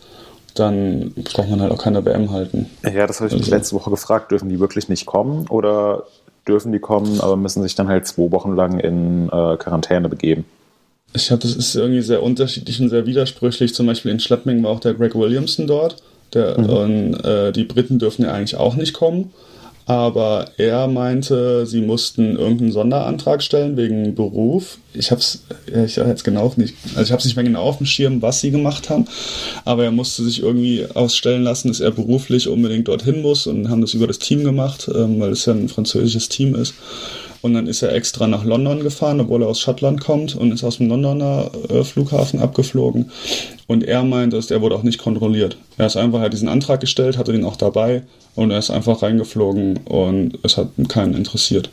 dann 0.54 1.12
braucht 1.32 1.50
man 1.50 1.60
halt 1.60 1.72
auch 1.72 1.82
keine 1.82 2.04
WM 2.04 2.30
halten. 2.30 2.66
Ja, 2.82 3.06
das 3.06 3.20
habe 3.20 3.28
ich 3.28 3.34
mich 3.34 3.44
also. 3.44 3.54
letzte 3.54 3.76
Woche 3.76 3.90
gefragt. 3.90 4.30
Dürfen 4.30 4.48
die 4.48 4.60
wirklich 4.60 4.88
nicht 4.88 5.06
kommen 5.06 5.46
oder 5.48 6.04
dürfen 6.46 6.72
die 6.72 6.78
kommen, 6.78 7.20
aber 7.20 7.36
müssen 7.36 7.62
sich 7.62 7.74
dann 7.74 7.88
halt 7.88 8.06
zwei 8.06 8.30
Wochen 8.32 8.56
lang 8.56 8.80
in 8.80 9.26
äh, 9.26 9.56
Quarantäne 9.56 10.08
begeben? 10.08 10.44
Ich 11.14 11.30
habe, 11.30 11.40
das 11.40 11.54
ist 11.54 11.74
irgendwie 11.74 12.02
sehr 12.02 12.22
unterschiedlich 12.22 12.80
und 12.80 12.90
sehr 12.90 13.06
widersprüchlich. 13.06 13.74
Zum 13.74 13.86
Beispiel 13.86 14.10
in 14.10 14.20
Schladming 14.20 14.62
war 14.62 14.70
auch 14.70 14.80
der 14.80 14.94
Greg 14.94 15.14
Williamson 15.14 15.66
dort. 15.66 15.96
Der, 16.34 16.58
mhm. 16.58 16.68
Und 16.68 17.24
äh, 17.24 17.52
die 17.52 17.64
Briten 17.64 17.98
dürfen 17.98 18.24
ja 18.24 18.32
eigentlich 18.32 18.56
auch 18.56 18.74
nicht 18.74 18.92
kommen 18.92 19.32
aber 19.88 20.50
er 20.58 20.86
meinte, 20.86 21.66
sie 21.66 21.80
mussten 21.80 22.36
irgendeinen 22.36 22.72
Sonderantrag 22.72 23.42
stellen 23.42 23.78
wegen 23.78 24.14
Beruf. 24.14 24.76
Ich 24.92 25.10
habe 25.10 25.22
es 25.22 25.44
ich 25.66 25.96
jetzt 25.96 26.24
genau 26.24 26.52
nicht, 26.56 26.74
also 26.90 27.04
ich 27.04 27.10
habe 27.10 27.20
es 27.20 27.24
nicht 27.24 27.36
mehr 27.36 27.44
genau 27.44 27.62
auf 27.62 27.78
dem 27.78 27.86
Schirm, 27.86 28.20
was 28.20 28.40
sie 28.40 28.50
gemacht 28.50 28.90
haben, 28.90 29.06
aber 29.64 29.84
er 29.84 29.90
musste 29.90 30.24
sich 30.24 30.42
irgendwie 30.42 30.84
ausstellen 30.92 31.42
lassen, 31.42 31.68
dass 31.68 31.80
er 31.80 31.90
beruflich 31.90 32.48
unbedingt 32.48 32.86
dorthin 32.86 33.22
muss 33.22 33.46
und 33.46 33.70
haben 33.70 33.80
das 33.80 33.94
über 33.94 34.06
das 34.06 34.18
Team 34.18 34.44
gemacht, 34.44 34.90
ähm, 34.94 35.20
weil 35.20 35.30
es 35.30 35.46
ja 35.46 35.54
ein 35.54 35.70
französisches 35.70 36.28
Team 36.28 36.54
ist. 36.54 36.74
Und 37.40 37.54
dann 37.54 37.66
ist 37.66 37.82
er 37.82 37.94
extra 37.94 38.26
nach 38.26 38.44
London 38.44 38.82
gefahren, 38.82 39.20
obwohl 39.20 39.42
er 39.42 39.48
aus 39.48 39.60
Schottland 39.60 40.00
kommt 40.00 40.34
und 40.34 40.52
ist 40.52 40.64
aus 40.64 40.78
dem 40.78 40.88
Londoner 40.88 41.50
äh, 41.68 41.84
Flughafen 41.84 42.40
abgeflogen. 42.40 43.10
Und 43.66 43.84
er 43.84 44.02
meint, 44.02 44.32
dass 44.32 44.50
er 44.50 44.60
wurde 44.60 44.74
auch 44.74 44.82
nicht 44.82 44.98
kontrolliert. 44.98 45.56
Er 45.76 45.86
ist 45.86 45.96
einfach, 45.96 46.20
hat 46.20 46.32
diesen 46.32 46.48
Antrag 46.48 46.80
gestellt, 46.80 47.16
hatte 47.16 47.32
den 47.32 47.44
auch 47.44 47.56
dabei 47.56 48.02
und 48.34 48.50
er 48.50 48.58
ist 48.58 48.70
einfach 48.70 49.02
reingeflogen 49.02 49.78
und 49.84 50.38
es 50.42 50.56
hat 50.56 50.68
keinen 50.88 51.14
interessiert. 51.14 51.70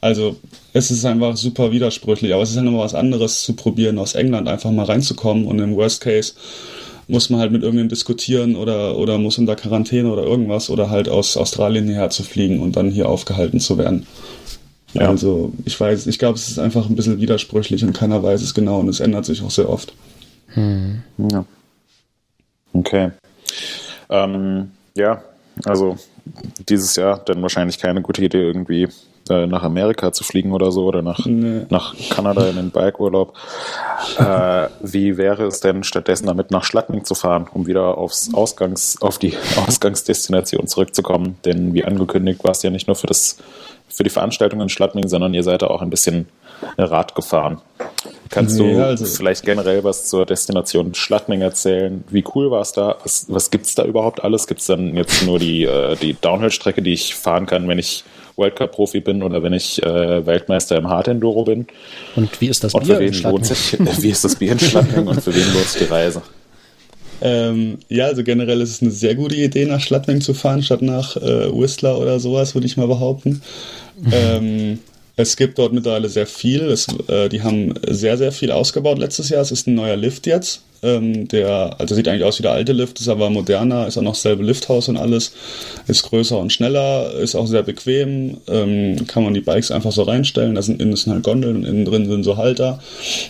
Also 0.00 0.36
es 0.72 0.90
ist 0.90 1.04
einfach 1.04 1.36
super 1.36 1.72
widersprüchlich, 1.72 2.34
aber 2.34 2.42
es 2.42 2.50
ist 2.50 2.56
halt 2.56 2.66
nochmal 2.66 2.84
was 2.84 2.94
anderes 2.94 3.42
zu 3.42 3.54
probieren, 3.54 3.98
aus 3.98 4.14
England 4.14 4.48
einfach 4.48 4.70
mal 4.70 4.84
reinzukommen 4.84 5.46
und 5.46 5.58
im 5.58 5.74
Worst 5.76 6.02
Case 6.02 6.34
muss 7.08 7.30
man 7.30 7.40
halt 7.40 7.52
mit 7.52 7.62
irgendjemandem 7.62 7.96
diskutieren 7.96 8.56
oder, 8.56 8.96
oder 8.98 9.18
muss 9.18 9.38
unter 9.38 9.56
Quarantäne 9.56 10.10
oder 10.10 10.24
irgendwas 10.24 10.70
oder 10.70 10.90
halt 10.90 11.08
aus 11.08 11.36
Australien 11.36 11.86
hierher 11.86 12.10
zu 12.10 12.24
fliegen 12.24 12.60
und 12.60 12.76
dann 12.76 12.90
hier 12.90 13.08
aufgehalten 13.08 13.60
zu 13.60 13.78
werden. 13.78 14.06
Ja. 15.00 15.08
Also 15.08 15.52
ich 15.64 15.78
weiß, 15.78 16.06
ich 16.06 16.18
glaube, 16.18 16.38
es 16.38 16.48
ist 16.48 16.58
einfach 16.58 16.88
ein 16.88 16.96
bisschen 16.96 17.20
widersprüchlich 17.20 17.84
und 17.84 17.92
keiner 17.92 18.22
weiß 18.22 18.42
es 18.42 18.54
genau 18.54 18.80
und 18.80 18.88
es 18.88 19.00
ändert 19.00 19.24
sich 19.24 19.42
auch 19.42 19.50
sehr 19.50 19.68
oft. 19.68 19.92
Hm. 20.48 21.02
Ja. 21.18 21.44
Okay. 22.72 23.10
Ähm, 24.08 24.70
ja, 24.94 25.22
also 25.64 25.96
dieses 26.68 26.96
Jahr 26.96 27.18
dann 27.24 27.42
wahrscheinlich 27.42 27.78
keine 27.78 28.02
gute 28.02 28.24
Idee, 28.24 28.42
irgendwie 28.42 28.88
äh, 29.28 29.46
nach 29.46 29.62
Amerika 29.62 30.12
zu 30.12 30.24
fliegen 30.24 30.52
oder 30.52 30.70
so 30.70 30.84
oder 30.84 31.02
nach, 31.02 31.24
nee. 31.24 31.66
nach 31.68 31.94
Kanada 32.10 32.48
in 32.48 32.56
den 32.56 32.70
Bikeurlaub. 32.70 33.34
Äh, 34.18 34.68
wie 34.80 35.16
wäre 35.16 35.46
es 35.46 35.60
denn 35.60 35.82
stattdessen 35.82 36.26
damit 36.26 36.50
nach 36.50 36.64
Schladming 36.64 37.04
zu 37.04 37.14
fahren, 37.14 37.46
um 37.52 37.66
wieder 37.66 37.98
aufs 37.98 38.32
Ausgangs, 38.32 39.00
auf 39.00 39.18
die 39.18 39.34
Ausgangsdestination 39.66 40.68
zurückzukommen? 40.68 41.36
Denn 41.44 41.74
wie 41.74 41.84
angekündigt 41.84 42.44
war 42.44 42.52
es 42.52 42.62
ja 42.62 42.70
nicht 42.70 42.86
nur 42.86 42.96
für 42.96 43.08
das 43.08 43.38
für 43.96 44.04
die 44.04 44.10
Veranstaltung 44.10 44.60
in 44.60 44.68
Schladming, 44.68 45.08
sondern 45.08 45.32
ihr 45.32 45.42
seid 45.42 45.62
auch 45.62 45.80
ein 45.80 45.88
bisschen 45.88 46.26
Rad 46.76 47.14
gefahren. 47.14 47.62
Kannst 48.28 48.58
nee, 48.58 48.74
du 48.74 48.84
also 48.84 49.06
vielleicht 49.06 49.44
generell 49.44 49.84
was 49.84 50.06
zur 50.06 50.26
Destination 50.26 50.94
Schladming 50.94 51.40
erzählen? 51.40 52.04
Wie 52.10 52.22
cool 52.34 52.50
war 52.50 52.60
es 52.60 52.72
da? 52.72 52.96
Was, 53.02 53.26
was 53.28 53.50
gibt 53.50 53.66
es 53.66 53.74
da 53.74 53.84
überhaupt 53.84 54.22
alles? 54.22 54.46
Gibt 54.46 54.60
es 54.60 54.66
dann 54.66 54.94
jetzt 54.96 55.24
nur 55.24 55.38
die, 55.38 55.64
äh, 55.64 55.96
die 55.96 56.14
Downhill-Strecke, 56.20 56.82
die 56.82 56.92
ich 56.92 57.14
fahren 57.14 57.46
kann, 57.46 57.68
wenn 57.68 57.78
ich 57.78 58.04
World 58.36 58.56
Cup-Profi 58.56 59.00
bin 59.00 59.22
oder 59.22 59.42
wenn 59.42 59.54
ich 59.54 59.82
äh, 59.82 60.26
Weltmeister 60.26 60.76
im 60.76 60.88
Hard 60.88 61.08
Enduro 61.08 61.44
bin? 61.44 61.66
Und 62.16 62.38
wie 62.40 62.48
ist 62.48 62.64
das 62.64 62.74
und 62.74 62.84
Bier 62.84 62.96
für 62.96 63.00
wen 63.00 63.22
lohnt 63.22 63.46
sich, 63.46 63.78
Wie 63.78 64.10
ist 64.10 64.24
das 64.24 64.36
Bier 64.36 64.52
in 64.52 64.58
Schladming 64.58 65.06
und 65.06 65.22
für 65.22 65.34
wen 65.34 65.54
lohnt 65.54 65.66
sich 65.66 65.86
die 65.86 65.90
Reise? 65.90 66.20
Ähm, 67.20 67.78
ja, 67.88 68.06
also 68.06 68.22
generell 68.22 68.60
ist 68.60 68.70
es 68.70 68.82
eine 68.82 68.90
sehr 68.90 69.14
gute 69.14 69.36
Idee, 69.36 69.64
nach 69.64 69.80
Schladming 69.80 70.20
zu 70.20 70.34
fahren, 70.34 70.62
statt 70.62 70.82
nach 70.82 71.16
äh, 71.16 71.50
Whistler 71.50 71.98
oder 71.98 72.20
sowas, 72.20 72.54
würde 72.54 72.66
ich 72.66 72.76
mal 72.76 72.88
behaupten. 72.88 73.42
Ähm, 74.12 74.78
es 75.16 75.36
gibt 75.36 75.58
dort 75.58 75.72
mittlerweile 75.72 76.08
sehr 76.08 76.26
viel. 76.26 76.62
Es, 76.62 76.86
äh, 77.08 77.28
die 77.28 77.42
haben 77.42 77.74
sehr, 77.88 78.18
sehr 78.18 78.32
viel 78.32 78.50
ausgebaut 78.50 78.98
letztes 78.98 79.30
Jahr. 79.30 79.40
Es 79.40 79.50
ist 79.50 79.66
ein 79.66 79.74
neuer 79.74 79.96
Lift 79.96 80.26
jetzt. 80.26 80.62
Ähm, 80.82 81.26
der, 81.28 81.76
also 81.78 81.94
sieht 81.94 82.06
eigentlich 82.06 82.24
aus 82.24 82.38
wie 82.38 82.42
der 82.42 82.52
alte 82.52 82.72
Lift, 82.72 83.00
ist 83.00 83.08
aber 83.08 83.30
moderner, 83.30 83.86
ist 83.86 83.96
auch 83.96 84.02
noch 84.02 84.14
selbe 84.14 84.44
Lifthaus 84.44 84.90
und 84.90 84.98
alles. 84.98 85.32
Ist 85.86 86.02
größer 86.02 86.38
und 86.38 86.52
schneller, 86.52 87.14
ist 87.14 87.34
auch 87.34 87.46
sehr 87.46 87.62
bequem. 87.62 88.36
Ähm, 88.46 89.06
kann 89.06 89.24
man 89.24 89.32
die 89.32 89.40
Bikes 89.40 89.70
einfach 89.70 89.92
so 89.92 90.02
reinstellen. 90.02 90.54
Da 90.54 90.60
sind 90.60 90.82
innen 90.82 90.94
sind 90.96 91.14
halt 91.14 91.24
Gondeln 91.24 91.56
und 91.56 91.64
innen 91.64 91.86
drin 91.86 92.06
sind 92.06 92.22
so 92.22 92.36
Halter. 92.36 92.80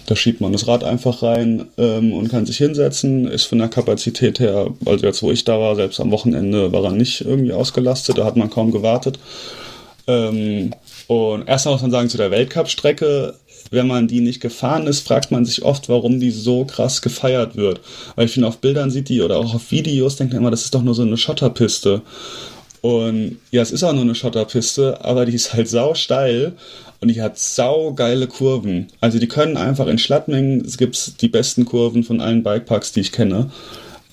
Da 0.06 0.16
schiebt 0.16 0.40
man 0.40 0.52
das 0.52 0.66
Rad 0.66 0.82
einfach 0.82 1.22
rein 1.22 1.66
ähm, 1.78 2.12
und 2.12 2.30
kann 2.30 2.46
sich 2.46 2.56
hinsetzen. 2.56 3.28
Ist 3.28 3.44
von 3.44 3.58
der 3.58 3.68
Kapazität 3.68 4.40
her, 4.40 4.72
also 4.84 5.06
jetzt 5.06 5.22
wo 5.22 5.30
ich 5.30 5.44
da 5.44 5.60
war, 5.60 5.76
selbst 5.76 6.00
am 6.00 6.10
Wochenende 6.10 6.72
war 6.72 6.84
er 6.84 6.92
nicht 6.92 7.20
irgendwie 7.20 7.52
ausgelastet. 7.52 8.18
Da 8.18 8.24
hat 8.24 8.36
man 8.36 8.50
kaum 8.50 8.72
gewartet. 8.72 9.20
Ähm, 10.06 10.72
und 11.08 11.48
erstmal 11.48 11.74
muss 11.74 11.82
man 11.82 11.90
sagen, 11.90 12.08
zu 12.08 12.16
der 12.16 12.30
Weltcup-Strecke, 12.30 13.34
wenn 13.70 13.86
man 13.86 14.08
die 14.08 14.20
nicht 14.20 14.40
gefahren 14.40 14.86
ist, 14.86 15.06
fragt 15.06 15.30
man 15.30 15.44
sich 15.44 15.62
oft, 15.62 15.88
warum 15.88 16.20
die 16.20 16.30
so 16.30 16.64
krass 16.64 17.02
gefeiert 17.02 17.56
wird. 17.56 17.80
Weil 18.14 18.26
ich 18.26 18.32
finde, 18.32 18.48
auf 18.48 18.58
Bildern 18.58 18.90
sieht 18.90 19.08
die 19.08 19.22
oder 19.22 19.38
auch 19.38 19.54
auf 19.54 19.70
Videos 19.70 20.16
denkt 20.16 20.32
man 20.32 20.42
immer, 20.42 20.50
das 20.50 20.64
ist 20.64 20.74
doch 20.74 20.82
nur 20.82 20.94
so 20.94 21.02
eine 21.02 21.16
Schotterpiste. 21.16 22.02
Und 22.82 23.38
ja, 23.50 23.62
es 23.62 23.72
ist 23.72 23.82
auch 23.82 23.92
nur 23.92 24.02
eine 24.02 24.14
Schotterpiste, 24.14 25.04
aber 25.04 25.26
die 25.26 25.34
ist 25.34 25.52
halt 25.52 25.68
sau 25.68 25.94
steil 25.94 26.52
und 27.00 27.08
die 27.08 27.20
hat 27.20 27.38
sau 27.38 27.92
geile 27.92 28.28
Kurven. 28.28 28.88
Also 29.00 29.18
die 29.18 29.28
können 29.28 29.56
einfach 29.56 29.88
in 29.88 29.98
Schladming, 29.98 30.60
es 30.64 30.78
gibt 30.78 31.20
die 31.20 31.28
besten 31.28 31.64
Kurven 31.64 32.04
von 32.04 32.20
allen 32.20 32.44
Bikeparks, 32.44 32.92
die 32.92 33.00
ich 33.00 33.12
kenne. 33.12 33.50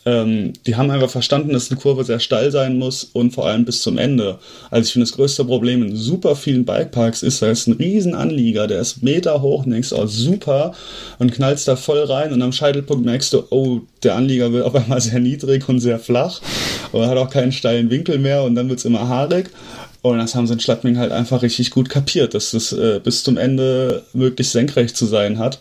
Ähm, 0.06 0.54
die 0.66 0.76
haben 0.76 0.92
einfach 0.92 1.10
verstanden, 1.10 1.54
dass 1.54 1.72
eine 1.72 1.80
Kurve 1.80 2.04
sehr 2.04 2.20
steil 2.20 2.52
sein 2.52 2.78
muss 2.78 3.04
und 3.14 3.32
vor 3.32 3.48
allem 3.48 3.66
bis 3.66 3.82
zum 3.82 3.98
Ende. 3.98 4.40
Also 4.70 4.88
ich 4.88 4.94
finde, 4.94 5.06
das 5.06 5.16
größte 5.16 5.46
Problem 5.46 5.84
in 5.84 5.96
super 5.96 6.36
vielen 6.36 6.66
Bikeparks 6.66 7.24
ist, 7.24 7.42
da 7.42 7.50
ist 7.50 7.68
ein 7.68 7.74
riesen 7.74 8.14
Anlieger, 8.14 8.68
der 8.68 8.82
ist 8.82 9.02
Meter 9.04 9.42
hoch 9.42 9.64
denkst, 9.66 9.94
oh 9.94 10.06
super, 10.06 10.74
und 11.20 11.32
knallst 11.32 11.68
da 11.68 11.76
voll 11.76 12.04
rein 12.04 12.34
und 12.34 12.42
am 12.42 12.52
Scheitelpunkt 12.52 13.06
merkst 13.06 13.34
du, 13.34 13.44
oh, 13.50 13.82
der 14.04 14.16
Anlieger 14.16 14.52
wird 14.52 14.66
auf 14.66 14.76
einmal 14.76 15.02
sehr 15.02 15.20
niedrig 15.20 15.68
und 15.70 15.80
sehr 15.80 16.00
flach 16.00 16.42
und 16.92 17.06
hat 17.06 17.18
auch 17.18 17.30
keinen 17.30 17.52
steilen 17.52 17.90
Winkel 17.90 18.20
mehr 18.20 18.44
und 18.44 18.56
dann 18.56 18.70
wird 18.70 18.80
es 18.80 18.86
immer 18.86 19.08
haarig. 19.08 19.50
Und 20.02 20.18
das 20.18 20.36
haben 20.36 20.48
sie 20.48 20.54
in 20.54 20.60
Schladming 20.60 20.98
halt 20.98 21.14
einfach 21.14 21.42
richtig 21.44 21.72
gut 21.72 21.88
kapiert, 21.88 22.34
dass 22.34 22.54
es 22.54 22.74
äh, 22.74 23.00
bis 23.02 23.24
zum 23.24 23.38
Ende 23.38 24.04
möglichst 24.12 24.52
senkrecht 24.52 24.98
zu 24.98 25.06
sein 25.06 25.40
hat. 25.40 25.60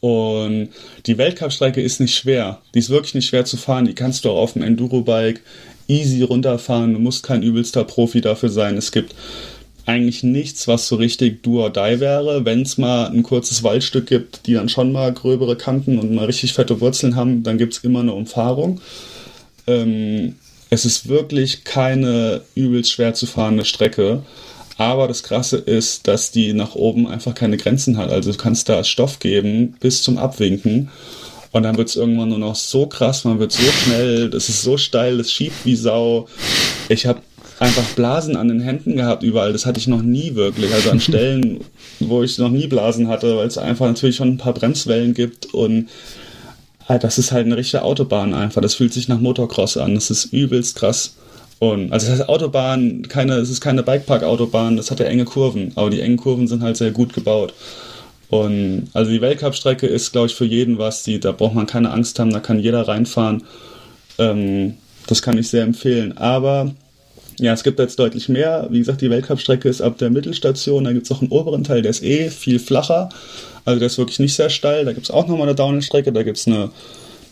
Und 0.00 0.68
die 1.06 1.18
Weltcup-Strecke 1.18 1.80
ist 1.80 2.00
nicht 2.00 2.14
schwer. 2.14 2.60
Die 2.74 2.78
ist 2.78 2.90
wirklich 2.90 3.14
nicht 3.14 3.28
schwer 3.28 3.44
zu 3.44 3.56
fahren. 3.56 3.86
Die 3.86 3.94
kannst 3.94 4.24
du 4.24 4.30
auch 4.30 4.42
auf 4.42 4.52
dem 4.52 4.62
Enduro-Bike 4.62 5.40
easy 5.88 6.22
runterfahren. 6.22 6.92
Du 6.92 7.00
musst 7.00 7.24
kein 7.24 7.42
übelster 7.42 7.84
Profi 7.84 8.20
dafür 8.20 8.50
sein. 8.50 8.76
Es 8.76 8.92
gibt 8.92 9.14
eigentlich 9.86 10.22
nichts, 10.22 10.68
was 10.68 10.86
so 10.86 10.96
richtig 10.96 11.42
do 11.42 11.62
or 11.62 11.70
die 11.70 11.98
wäre. 11.98 12.44
Wenn 12.44 12.62
es 12.62 12.76
mal 12.76 13.06
ein 13.06 13.22
kurzes 13.22 13.62
Waldstück 13.62 14.06
gibt, 14.06 14.46
die 14.46 14.54
dann 14.54 14.68
schon 14.68 14.92
mal 14.92 15.12
gröbere 15.12 15.56
Kanten 15.56 15.98
und 15.98 16.14
mal 16.14 16.26
richtig 16.26 16.52
fette 16.52 16.80
Wurzeln 16.80 17.16
haben, 17.16 17.42
dann 17.42 17.56
gibt 17.56 17.72
es 17.72 17.84
immer 17.84 18.00
eine 18.00 18.12
Umfahrung. 18.12 18.80
Ähm, 19.66 20.34
es 20.70 20.84
ist 20.84 21.08
wirklich 21.08 21.64
keine 21.64 22.42
übelst 22.54 22.92
schwer 22.92 23.14
zu 23.14 23.26
fahrende 23.26 23.64
Strecke. 23.64 24.22
Aber 24.78 25.08
das 25.08 25.24
Krasse 25.24 25.56
ist, 25.56 26.06
dass 26.06 26.30
die 26.30 26.52
nach 26.52 26.76
oben 26.76 27.08
einfach 27.08 27.34
keine 27.34 27.56
Grenzen 27.56 27.98
hat. 27.98 28.10
Also 28.10 28.30
du 28.32 28.38
kannst 28.38 28.68
da 28.68 28.84
Stoff 28.84 29.18
geben 29.18 29.76
bis 29.80 30.02
zum 30.02 30.18
Abwinken. 30.18 30.88
Und 31.50 31.64
dann 31.64 31.76
wird 31.76 31.88
es 31.88 31.96
irgendwann 31.96 32.28
nur 32.28 32.38
noch 32.38 32.54
so 32.54 32.86
krass, 32.86 33.24
man 33.24 33.38
wird 33.38 33.52
so 33.52 33.62
schnell, 33.62 34.28
das 34.28 34.48
ist 34.48 34.62
so 34.62 34.76
steil, 34.76 35.16
das 35.16 35.32
schiebt 35.32 35.64
wie 35.64 35.76
Sau. 35.76 36.28
Ich 36.88 37.06
habe 37.06 37.22
einfach 37.58 37.84
Blasen 37.96 38.36
an 38.36 38.48
den 38.48 38.60
Händen 38.60 38.96
gehabt 38.96 39.22
überall. 39.22 39.52
Das 39.52 39.66
hatte 39.66 39.80
ich 39.80 39.88
noch 39.88 40.02
nie 40.02 40.34
wirklich. 40.36 40.72
Also 40.72 40.90
an 40.90 41.00
Stellen, 41.00 41.64
wo 41.98 42.22
ich 42.22 42.38
noch 42.38 42.50
nie 42.50 42.68
Blasen 42.68 43.08
hatte, 43.08 43.36
weil 43.36 43.48
es 43.48 43.58
einfach 43.58 43.86
natürlich 43.86 44.16
schon 44.16 44.28
ein 44.28 44.38
paar 44.38 44.54
Bremswellen 44.54 45.14
gibt 45.14 45.46
und 45.46 45.88
halt, 46.88 47.02
das 47.02 47.18
ist 47.18 47.32
halt 47.32 47.46
eine 47.46 47.56
richtige 47.56 47.82
Autobahn 47.82 48.32
einfach. 48.34 48.62
Das 48.62 48.74
fühlt 48.74 48.92
sich 48.92 49.08
nach 49.08 49.18
Motocross 49.20 49.76
an. 49.76 49.94
Das 49.94 50.10
ist 50.10 50.26
übelst 50.26 50.76
krass. 50.76 51.14
Und 51.58 51.92
also 51.92 52.06
das 52.06 52.20
heißt 52.20 52.28
Autobahn, 52.28 53.02
keine, 53.08 53.34
es 53.34 53.50
ist 53.50 53.60
keine 53.60 53.82
Bikepark-Autobahn, 53.82 54.76
das 54.76 54.90
hat 54.90 55.00
ja 55.00 55.06
enge 55.06 55.24
Kurven, 55.24 55.72
aber 55.74 55.90
die 55.90 56.00
engen 56.00 56.16
Kurven 56.16 56.46
sind 56.46 56.62
halt 56.62 56.76
sehr 56.76 56.92
gut 56.92 57.12
gebaut. 57.12 57.52
Und 58.30 58.88
also 58.92 59.10
die 59.10 59.20
Weltcup-Strecke 59.20 59.86
ist, 59.86 60.12
glaube 60.12 60.26
ich, 60.26 60.34
für 60.34 60.44
jeden 60.44 60.78
was. 60.78 61.02
Die, 61.02 61.18
da 61.18 61.32
braucht 61.32 61.54
man 61.54 61.66
keine 61.66 61.90
Angst 61.90 62.18
haben, 62.18 62.32
da 62.32 62.40
kann 62.40 62.60
jeder 62.60 62.86
reinfahren. 62.86 63.42
Ähm, 64.18 64.74
das 65.06 65.22
kann 65.22 65.38
ich 65.38 65.48
sehr 65.48 65.62
empfehlen. 65.62 66.16
Aber 66.18 66.72
ja, 67.38 67.52
es 67.54 67.62
gibt 67.62 67.78
jetzt 67.78 67.98
deutlich 67.98 68.28
mehr. 68.28 68.66
Wie 68.70 68.78
gesagt, 68.78 69.00
die 69.00 69.10
Weltcup-Strecke 69.10 69.68
ist 69.68 69.80
ab 69.80 69.96
der 69.98 70.10
Mittelstation. 70.10 70.84
Da 70.84 70.92
gibt 70.92 71.06
es 71.06 71.12
auch 71.12 71.22
einen 71.22 71.30
oberen 71.30 71.64
Teil, 71.64 71.82
der 71.82 71.90
ist 71.90 72.02
eh 72.02 72.28
viel 72.28 72.58
flacher. 72.58 73.08
Also 73.64 73.78
der 73.78 73.86
ist 73.86 73.98
wirklich 73.98 74.18
nicht 74.18 74.34
sehr 74.34 74.50
steil. 74.50 74.84
Da 74.84 74.92
gibt 74.92 75.06
es 75.06 75.10
auch 75.10 75.26
nochmal 75.26 75.48
eine 75.48 75.54
Downhill-Strecke. 75.54 76.12
Da 76.12 76.22
gibt 76.22 76.36
es 76.36 76.46
eine, 76.46 76.70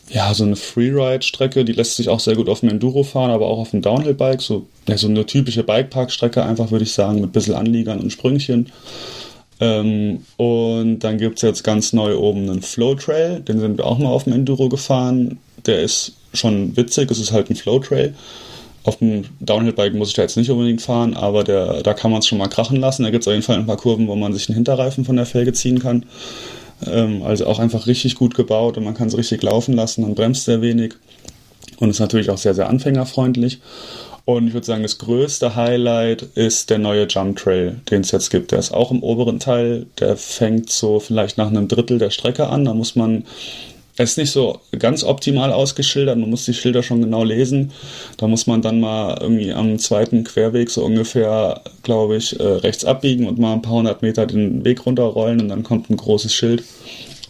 ja, 0.09 0.33
so 0.35 0.45
eine 0.45 0.57
Freeride-Strecke. 0.57 1.65
Die 1.65 1.73
lässt 1.73 1.97
sich 1.97 2.09
auch 2.09 2.21
sehr 2.21 2.37
gut 2.37 2.49
auf 2.49 2.61
dem 2.61 2.69
Enduro 2.69 3.03
fahren, 3.03 3.31
aber 3.31 3.47
auch 3.47 3.59
auf 3.59 3.71
dem 3.71 3.83
Downhill-Bike. 3.83 4.41
So, 4.41 4.67
ja, 4.89 4.97
so 4.97 5.09
eine 5.09 5.27
typische 5.27 5.65
Bikepark-Strecke 5.65 6.45
einfach, 6.45 6.71
würde 6.71 6.85
ich 6.85 6.93
sagen, 6.93 7.17
mit 7.17 7.31
ein 7.31 7.33
bisschen 7.33 7.55
Anliegern 7.55 8.01
und 8.01 8.11
Sprüngchen. 8.11 8.71
Ähm, 9.61 10.25
und 10.37 10.99
dann 11.01 11.19
gibt 11.19 11.37
es 11.37 11.43
jetzt 11.43 11.65
ganz 11.65 11.93
neu 11.93 12.17
oben 12.17 12.49
einen 12.49 12.63
Flow 12.63 12.95
Trail, 12.95 13.41
den 13.41 13.59
sind 13.59 13.79
wir 13.79 13.87
auch 13.87 13.99
mal 13.99 14.11
auf 14.11 14.25
dem 14.25 14.35
Enduro 14.35 14.69
gefahren. 14.69 15.39
Der 15.65 15.81
ist 15.81 16.13
schon 16.35 16.77
witzig, 16.77 17.11
es 17.11 17.19
ist 17.19 17.33
halt 17.33 17.51
ein 17.51 17.57
Flow 17.57 17.79
Trail. 17.79 18.15
Auf 18.85 18.99
dem 18.99 19.25
Downhill-Bike 19.41 19.95
muss 19.95 20.09
ich 20.09 20.15
da 20.15 20.23
jetzt 20.23 20.37
nicht 20.37 20.51
unbedingt 20.51 20.83
fahren, 20.83 21.15
aber 21.15 21.43
der, 21.43 21.83
da 21.83 21.95
kann 21.95 22.13
man 22.13 22.21
es 22.21 22.29
schon 22.29 22.39
mal 22.39 22.49
krachen 22.49 22.77
lassen. 22.77 23.03
Da 23.03 23.11
gibt 23.11 23.25
es 23.25 23.29
auf 23.29 23.33
jeden 23.33 23.43
Fall 23.43 23.57
ein 23.57 23.67
paar 23.67 23.79
Kurven, 23.79 24.07
wo 24.07 24.15
man 24.15 24.33
sich 24.33 24.47
den 24.47 24.55
Hinterreifen 24.55 25.05
von 25.05 25.17
der 25.17 25.27
Felge 25.27 25.53
ziehen 25.53 25.81
kann. 25.81 26.05
Ähm, 26.85 27.22
also 27.22 27.47
auch 27.47 27.59
einfach 27.59 27.87
richtig 27.87 28.16
gut 28.16 28.35
gebaut 28.35 28.77
und 28.77 28.85
man 28.85 28.95
kann 28.95 29.09
es 29.09 29.16
richtig 29.16 29.43
laufen 29.43 29.74
lassen, 29.74 30.03
man 30.03 30.14
bremst 30.14 30.45
sehr 30.45 30.61
wenig 30.61 30.95
und 31.79 31.91
ist 31.91 32.01
natürlich 32.01 32.31
auch 32.31 32.39
sehr, 32.39 32.55
sehr 32.55 32.68
anfängerfreundlich. 32.68 33.61
Und 34.24 34.49
ich 34.49 34.55
würde 34.55 34.66
sagen, 34.66 34.83
das 34.83 34.99
größte 34.99 35.55
Highlight 35.55 36.22
ist 36.35 36.70
der 36.70 36.79
neue 36.79 37.07
Jump 37.07 37.39
Trail, 37.39 37.77
den 37.91 38.01
es 38.01 38.11
jetzt 38.11 38.31
gibt. 38.31 38.51
Der 38.51 38.59
ist 38.59 38.72
auch 38.74 38.91
im 38.91 39.05
oberen 39.05 39.39
Teil. 39.39 39.87
Der 40.01 40.16
fängt 40.16 40.68
so 40.68 40.99
vielleicht 40.99 41.39
nach 41.39 41.47
einem 41.47 41.68
Drittel 41.68 41.99
der 41.99 42.11
Strecke 42.11 42.49
an. 42.49 42.64
Da 42.64 42.74
muss 42.74 42.97
man, 42.97 43.24
er 43.97 44.05
ist 44.05 44.18
nicht 44.18 44.30
so 44.30 44.61
ganz 44.78 45.05
optimal 45.05 45.53
ausgeschildert. 45.53 46.18
Man 46.18 46.30
muss 46.30 46.44
die 46.44 46.55
Schilder 46.55 46.82
schon 46.82 47.01
genau 47.01 47.24
lesen. 47.24 47.72
Da 48.18 48.26
muss 48.28 48.47
man 48.47 48.61
dann 48.61 48.80
mal 48.80 49.16
irgendwie 49.20 49.53
am 49.53 49.78
zweiten 49.78 50.24
Querweg 50.24 50.70
so 50.70 50.84
ungefähr, 50.84 51.62
glaube 51.82 52.16
ich, 52.16 52.38
äh, 52.38 52.42
rechts 52.42 52.84
abbiegen 52.84 53.26
und 53.26 53.38
mal 53.38 53.55
ein 53.55 53.62
paar 53.62 53.74
hundert 53.74 54.03
Meter 54.03 54.26
den 54.26 54.64
Weg 54.64 54.84
runterrollen 54.84 55.40
und 55.40 55.49
dann 55.49 55.62
kommt 55.62 55.88
ein 55.88 55.97
großes 55.97 56.32
Schild. 56.32 56.62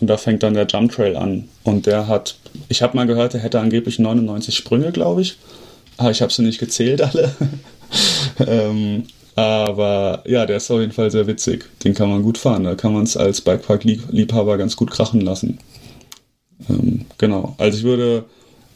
Und 0.01 0.09
da 0.09 0.17
fängt 0.17 0.43
dann 0.43 0.55
der 0.55 0.67
Jump 0.67 0.93
Trail 0.93 1.17
an. 1.17 1.49
Und 1.63 1.87
der 1.87 2.09
hat, 2.09 2.37
ich 2.69 2.83
habe 2.83 2.97
mal 2.97 3.07
gehört, 3.07 3.35
der 3.35 3.41
hätte 3.41 3.61
angeblich 3.61 3.99
99 3.99 4.55
Sprünge, 4.55 4.93
glaube 4.93 5.23
ich. 5.23 5.37
Ah, 5.97 6.11
ich 6.11 6.21
habe 6.21 6.33
sie 6.33 6.43
nicht 6.43 6.59
gezählt 6.59 7.01
alle. 7.01 7.35
ähm, 8.47 9.05
aber 9.37 10.23
ja, 10.27 10.47
der 10.47 10.57
ist 10.57 10.71
auf 10.71 10.81
jeden 10.81 10.93
Fall 10.93 11.11
sehr 11.11 11.27
witzig. 11.27 11.67
Den 11.85 11.95
kann 11.95 12.11
man 12.11 12.23
gut 12.23 12.39
fahren. 12.39 12.65
Da 12.65 12.75
kann 12.75 12.93
man 12.93 13.05
es 13.05 13.17
als 13.17 13.41
Bikepark-Liebhaber 13.41 14.59
ganz 14.59 14.77
gut 14.77 14.91
krachen 14.91 15.21
lassen. 15.21 15.59
Ähm, 16.69 17.07
genau. 17.19 17.55
Also 17.59 17.79
ich 17.79 17.85
würde, 17.85 18.25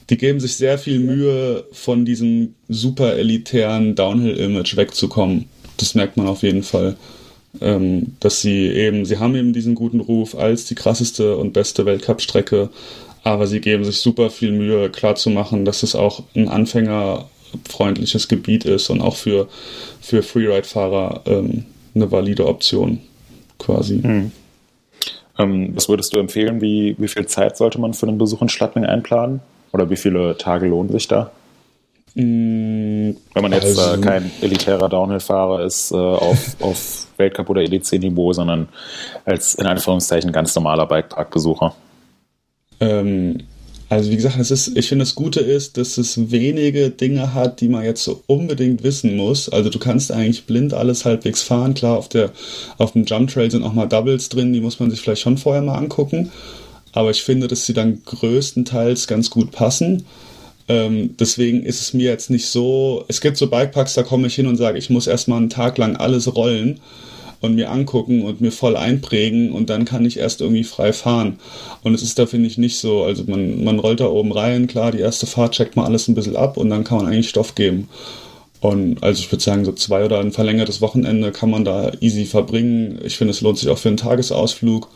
die 0.09 0.17
geben 0.17 0.41
sich 0.41 0.57
sehr 0.57 0.79
viel 0.79 0.99
Mühe, 1.01 1.65
von 1.73 2.05
diesem 2.05 2.55
super 2.69 3.15
elitären 3.15 3.95
Downhill-Image 3.95 4.77
wegzukommen. 4.77 5.47
Das 5.77 5.95
merkt 5.95 6.17
man 6.17 6.27
auf 6.27 6.43
jeden 6.43 6.63
Fall. 6.63 6.97
Ähm, 7.61 8.15
dass 8.21 8.43
sie 8.43 8.69
eben, 8.69 9.05
sie 9.05 9.19
haben 9.19 9.35
eben 9.35 9.53
diesen 9.53 9.75
guten 9.75 9.99
Ruf 9.99 10.37
als 10.37 10.67
die 10.67 10.77
krasseste 10.77 11.37
und 11.37 11.53
beste 11.53 11.85
Weltcup-Strecke 11.85 12.71
aber 13.23 13.47
sie 13.47 13.61
geben 13.61 13.85
sich 13.85 13.99
super 13.99 14.31
viel 14.31 14.53
Mühe, 14.53 14.91
klarzumachen, 14.91 15.65
dass 15.65 15.83
es 15.83 15.95
auch 15.95 16.23
ein 16.35 16.49
anfängerfreundliches 16.49 18.29
Gebiet 18.29 18.65
ist 18.65 18.91
und 18.91 19.01
auch 19.01 19.17
für, 19.17 19.49
für 20.01 20.23
Freeride-Fahrer 20.23 21.23
ähm, 21.27 21.65
eine 21.95 22.11
valide 22.11 22.47
Option 22.47 23.01
quasi. 23.59 23.97
Mhm. 23.97 24.33
Ähm, 25.41 25.71
was 25.75 25.89
würdest 25.89 26.15
du 26.15 26.19
empfehlen? 26.19 26.61
Wie, 26.61 26.97
wie 26.99 27.09
viel 27.09 27.27
Zeit 27.27 27.57
sollte 27.57 27.81
man 27.81 27.95
für 27.95 28.07
einen 28.07 28.19
Besuch 28.19 28.43
in 28.43 28.49
Schladming 28.49 28.85
einplanen? 28.85 29.41
Oder 29.73 29.89
wie 29.91 29.97
viele 29.97 30.37
Tage 30.37 30.67
lohnen 30.67 30.91
sich 30.91 31.09
da? 31.09 31.31
Mm, 32.15 33.15
Wenn 33.35 33.43
man 33.43 33.53
jetzt 33.53 33.79
äh, 33.79 33.81
also, 33.81 34.01
äh, 34.01 34.05
kein 34.05 34.31
elitärer 34.41 34.89
Downhill-Fahrer 34.89 35.65
ist 35.65 35.93
äh, 35.93 35.97
auf, 35.97 36.57
auf 36.61 37.07
Weltcup- 37.17 37.49
oder 37.49 37.63
EDC-Niveau, 37.63 38.33
sondern 38.33 38.69
als 39.25 39.55
in 39.55 39.67
Anführungszeichen 39.67 40.33
ganz 40.33 40.55
normaler 40.55 40.87
Bikepark-Besucher. 40.87 41.75
Ähm, 42.81 43.45
also 43.91 44.09
wie 44.09 44.17
gesagt, 44.17 44.39
es 44.39 44.53
ist, 44.53 44.77
ich 44.77 44.89
finde 44.89 45.05
das 45.05 45.17
Gute 45.17 45.41
ist, 45.41 45.77
dass 45.77 45.99
es 45.99 46.31
wenige 46.31 46.91
Dinge 46.91 47.35
hat, 47.35 47.61
die 47.61 47.69
man 47.69 47.83
jetzt 47.83 48.05
so 48.05 48.23
unbedingt 48.29 48.85
wissen 48.85 49.17
muss. 49.17 49.49
Also 49.49 49.69
du 49.69 49.81
kannst 49.81 50.13
eigentlich 50.13 50.45
blind 50.45 50.73
alles 50.73 51.05
halbwegs 51.05 51.43
fahren. 51.43 51.75
Klar, 51.75 51.99
auf 51.99 52.09
der 52.09 52.31
auf 52.79 52.93
dem 52.93 53.05
Jump 53.05 53.31
Trail 53.31 53.51
sind 53.51 53.65
auch 53.65 53.73
mal 53.73 53.89
Doubles 53.89 54.29
drin, 54.29 54.53
die 54.53 54.61
muss 54.61 54.79
man 54.79 54.93
sich 54.93 55.01
vielleicht 55.01 55.23
schon 55.23 55.39
vorher 55.39 55.61
mal 55.61 55.75
angucken. 55.75 56.31
Aber 56.93 57.11
ich 57.11 57.23
finde, 57.25 57.49
dass 57.49 57.67
sie 57.67 57.75
dann 57.75 58.03
größtenteils 58.05 59.09
ganz 59.09 59.29
gut 59.29 59.51
passen. 59.51 60.05
Ähm, 60.69 61.17
deswegen 61.19 61.65
ist 61.65 61.81
es 61.81 61.93
mir 61.93 62.11
jetzt 62.11 62.31
nicht 62.31 62.47
so. 62.47 63.05
Es 63.09 63.21
gibt 63.21 63.39
so 63.39 63.49
Bikeparks, 63.49 63.95
da 63.95 64.05
komme 64.05 64.29
ich 64.29 64.37
hin 64.37 64.47
und 64.47 64.57
sage, 64.57 64.79
ich 64.79 64.91
muss 64.91 65.09
erstmal 65.09 65.39
einen 65.39 65.51
Tag 65.51 65.79
lang 65.79 65.97
alles 65.97 66.33
rollen 66.37 66.79
und 67.41 67.55
mir 67.55 67.71
angucken 67.71 68.23
und 68.23 68.41
mir 68.41 68.53
voll 68.53 68.77
einprägen 68.77 69.53
und 69.53 69.71
dann 69.71 69.85
kann 69.85 70.05
ich 70.05 70.19
erst 70.19 70.41
irgendwie 70.41 70.65
frei 70.65 70.93
fahren. 70.93 71.39
Und 71.83 71.95
es 71.95 72.03
ist 72.03 72.19
da, 72.19 72.27
finde 72.27 72.49
ich, 72.49 72.59
nicht 72.59 72.79
so. 72.79 73.03
Also 73.03 73.25
man, 73.27 73.65
man 73.65 73.79
rollt 73.79 74.01
da 74.01 74.07
oben 74.07 74.33
rein, 74.33 74.67
klar, 74.67 74.93
die 74.93 75.01
erste 75.01 75.27
Fahrt 75.27 75.53
checkt 75.53 75.77
man 75.77 75.87
alles 75.87 76.09
ein 76.09 76.15
bisschen 76.15 76.37
ab 76.37 76.57
und 76.57 76.69
dann 76.71 76.85
kann 76.85 76.99
man 76.99 77.07
eigentlich 77.07 77.31
Stoff 77.31 77.55
geben. 77.55 77.89
Und 78.61 79.03
also 79.03 79.21
ich 79.21 79.33
würde 79.33 79.43
sagen, 79.43 79.65
so 79.65 79.73
zwei 79.73 80.05
oder 80.05 80.21
ein 80.21 80.33
verlängertes 80.33 80.83
Wochenende 80.83 81.33
kann 81.33 81.51
man 81.51 81.65
da 81.65 81.93
easy 82.01 82.27
verbringen. 82.27 82.99
Ich 83.03 83.17
finde, 83.17 83.33
es 83.33 83.41
lohnt 83.41 83.59
sich 83.59 83.71
auch 83.71 83.79
für 83.79 83.89
einen 83.89 83.97
Tagesausflug. 83.97 84.89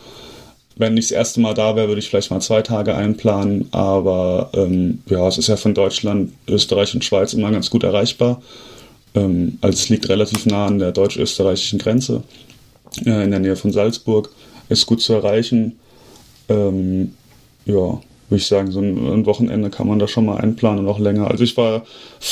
Wenn 0.76 0.96
ich 0.96 1.06
das 1.06 1.12
erste 1.12 1.40
Mal 1.40 1.54
da 1.54 1.76
wäre, 1.76 1.88
würde 1.88 2.00
ich 2.00 2.08
vielleicht 2.08 2.30
mal 2.30 2.40
zwei 2.40 2.60
Tage 2.60 2.94
einplanen. 2.94 3.68
Aber 3.70 4.50
ähm, 4.52 5.02
ja, 5.08 5.26
es 5.26 5.38
ist 5.38 5.46
ja 5.46 5.56
von 5.56 5.72
Deutschland, 5.72 6.32
Österreich 6.46 6.94
und 6.94 7.04
Schweiz 7.04 7.32
immer 7.32 7.50
ganz 7.50 7.70
gut 7.70 7.84
erreichbar. 7.84 8.42
Ähm, 9.14 9.58
also 9.60 9.76
es 9.76 9.88
liegt 9.88 10.08
relativ 10.08 10.46
nah 10.46 10.66
an 10.66 10.78
der 10.78 10.92
deutsch-österreichischen 10.92 11.78
Grenze, 11.78 12.22
äh, 13.04 13.24
in 13.24 13.30
der 13.30 13.40
Nähe 13.40 13.56
von 13.56 13.72
Salzburg. 13.72 14.30
Ist 14.68 14.86
gut 14.86 15.00
zu 15.00 15.12
erreichen. 15.12 15.78
Ähm, 16.48 17.14
ja, 17.66 18.00
würde 18.34 18.42
ich 18.42 18.48
sagen, 18.48 18.72
so 18.72 18.80
ein, 18.80 19.26
Wochenende 19.26 19.70
kann 19.70 19.86
man 19.86 20.00
da 20.00 20.08
schon 20.08 20.26
mal 20.26 20.38
einplanen 20.38 20.80
und 20.80 20.88
auch 20.88 20.98
länger. 20.98 21.30
Also 21.30 21.44
ich 21.44 21.56
war, 21.56 21.84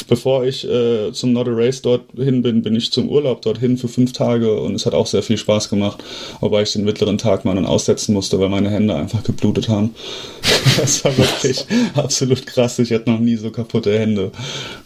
bevor 0.08 0.44
ich 0.44 0.68
äh, 0.68 1.12
zum 1.12 1.32
Not 1.32 1.46
a 1.46 1.52
Race 1.52 1.80
dorthin 1.80 2.42
bin, 2.42 2.62
bin 2.62 2.74
ich 2.74 2.90
zum 2.90 3.08
Urlaub 3.08 3.40
dorthin 3.42 3.78
für 3.78 3.86
fünf 3.86 4.12
Tage 4.12 4.60
und 4.60 4.74
es 4.74 4.84
hat 4.84 4.94
auch 4.94 5.06
sehr 5.06 5.22
viel 5.22 5.36
Spaß 5.36 5.68
gemacht, 5.68 6.02
wobei 6.40 6.62
ich 6.62 6.72
den 6.72 6.84
mittleren 6.84 7.18
Tag 7.18 7.44
mal 7.44 7.54
dann 7.54 7.66
aussetzen 7.66 8.14
musste, 8.14 8.40
weil 8.40 8.48
meine 8.48 8.68
Hände 8.68 8.96
einfach 8.96 9.22
geblutet 9.22 9.68
haben. 9.68 9.94
das 10.76 11.04
war 11.04 11.16
wirklich 11.16 11.64
absolut 11.94 12.46
krass. 12.46 12.80
Ich 12.80 12.92
hatte 12.92 13.08
noch 13.08 13.20
nie 13.20 13.36
so 13.36 13.52
kaputte 13.52 13.96
Hände. 13.96 14.32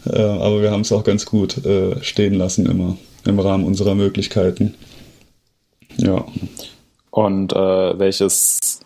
Äh, 0.05 0.21
aber 0.21 0.61
wir 0.61 0.69
haben 0.69 0.81
es 0.81 0.91
auch 0.91 1.03
ganz 1.03 1.25
gut 1.25 1.65
äh, 1.65 2.03
stehen 2.03 2.35
lassen 2.35 2.67
immer 2.67 2.95
im 3.25 3.39
Rahmen 3.39 3.63
unserer 3.63 3.95
Möglichkeiten. 3.95 4.75
Ja. 5.97 6.25
Und 7.09 7.53
äh, 7.53 7.99
welches 7.99 8.81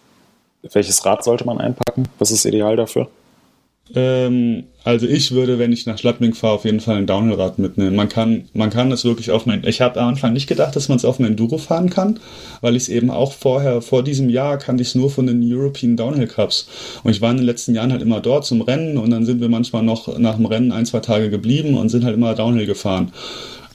welches 0.72 1.05
Rad 1.05 1.24
sollte 1.24 1.45
man 1.45 1.59
einpacken? 1.59 2.07
Was 2.20 2.32
ist 2.32 2.45
ideal 2.45 2.76
dafür? 2.76 3.07
Ähm, 3.93 4.64
also 4.84 5.05
ich 5.05 5.32
würde, 5.32 5.59
wenn 5.59 5.72
ich 5.72 5.86
nach 5.86 5.97
Schladming 5.97 6.34
fahre, 6.34 6.53
auf 6.53 6.66
jeden 6.66 6.80
Fall 6.80 6.97
ein 6.97 7.07
Downhill-Rad 7.07 7.59
mitnehmen. 7.59 7.95
Man 7.95 8.09
kann, 8.09 8.45
man 8.53 8.70
kann 8.70 8.89
das 8.89 9.03
wirklich 9.03 9.32
auf 9.32 9.45
mein. 9.45 9.64
Ich 9.66 9.82
habe 9.82 9.99
am 9.99 10.09
Anfang 10.09 10.34
nicht 10.34 10.47
gedacht, 10.47 10.76
dass 10.76 10.88
man 10.88 10.97
es 10.97 11.05
auf 11.05 11.20
ein 11.20 11.26
Enduro 11.26 11.57
fahren 11.57 11.89
kann, 11.89 12.20
weil 12.62 12.76
ich 12.76 12.84
es 12.84 12.89
eben 12.89 13.12
auch 13.12 13.34
vorher, 13.34 13.82
vor 13.82 14.03
diesem 14.03 14.30
Jahr 14.30 14.57
kannte 14.57 14.82
ich 14.82 14.89
es 14.89 14.95
nur 14.95 15.12
von 15.12 15.28
den 15.28 15.41
European 15.43 15.97
Downhill 15.97 16.28
Cups. 16.28 16.68
Und 17.03 17.12
ich 17.12 17.22
war 17.22 17.32
in 17.32 17.38
den 17.38 17.45
letzten 17.45 17.76
Jahren 17.76 17.91
halt 17.91 18.01
immer 18.01 18.22
dort 18.22 18.45
zum 18.45 18.62
Rennen 18.62 18.97
und 18.97 19.09
dann 19.12 19.26
sind 19.26 19.41
wir 19.41 19.49
manchmal 19.49 19.84
noch 19.84 20.18
nach 20.18 20.36
dem 20.36 20.45
Rennen 20.45 20.72
ein, 20.72 20.86
zwei 20.86 20.99
Tage 20.99 21.30
geblieben 21.30 21.78
und 21.78 21.89
sind 21.89 22.05
halt 22.05 22.16
immer 22.16 22.34
Downhill 22.34 22.66
gefahren. 22.66 23.12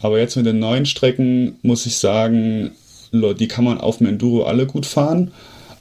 Aber 0.01 0.18
jetzt 0.18 0.37
mit 0.37 0.47
den 0.47 0.59
neuen 0.59 0.87
Strecken 0.87 1.57
muss 1.62 1.87
ich 1.87 1.99
sagen, 1.99 2.72
die 3.12 3.49
kann 3.49 3.64
man 3.64 3.80
auf 3.80 3.99
dem 3.99 4.07
Enduro 4.07 4.45
alle 4.45 4.66
gut 4.66 4.87
fahren 4.87 5.30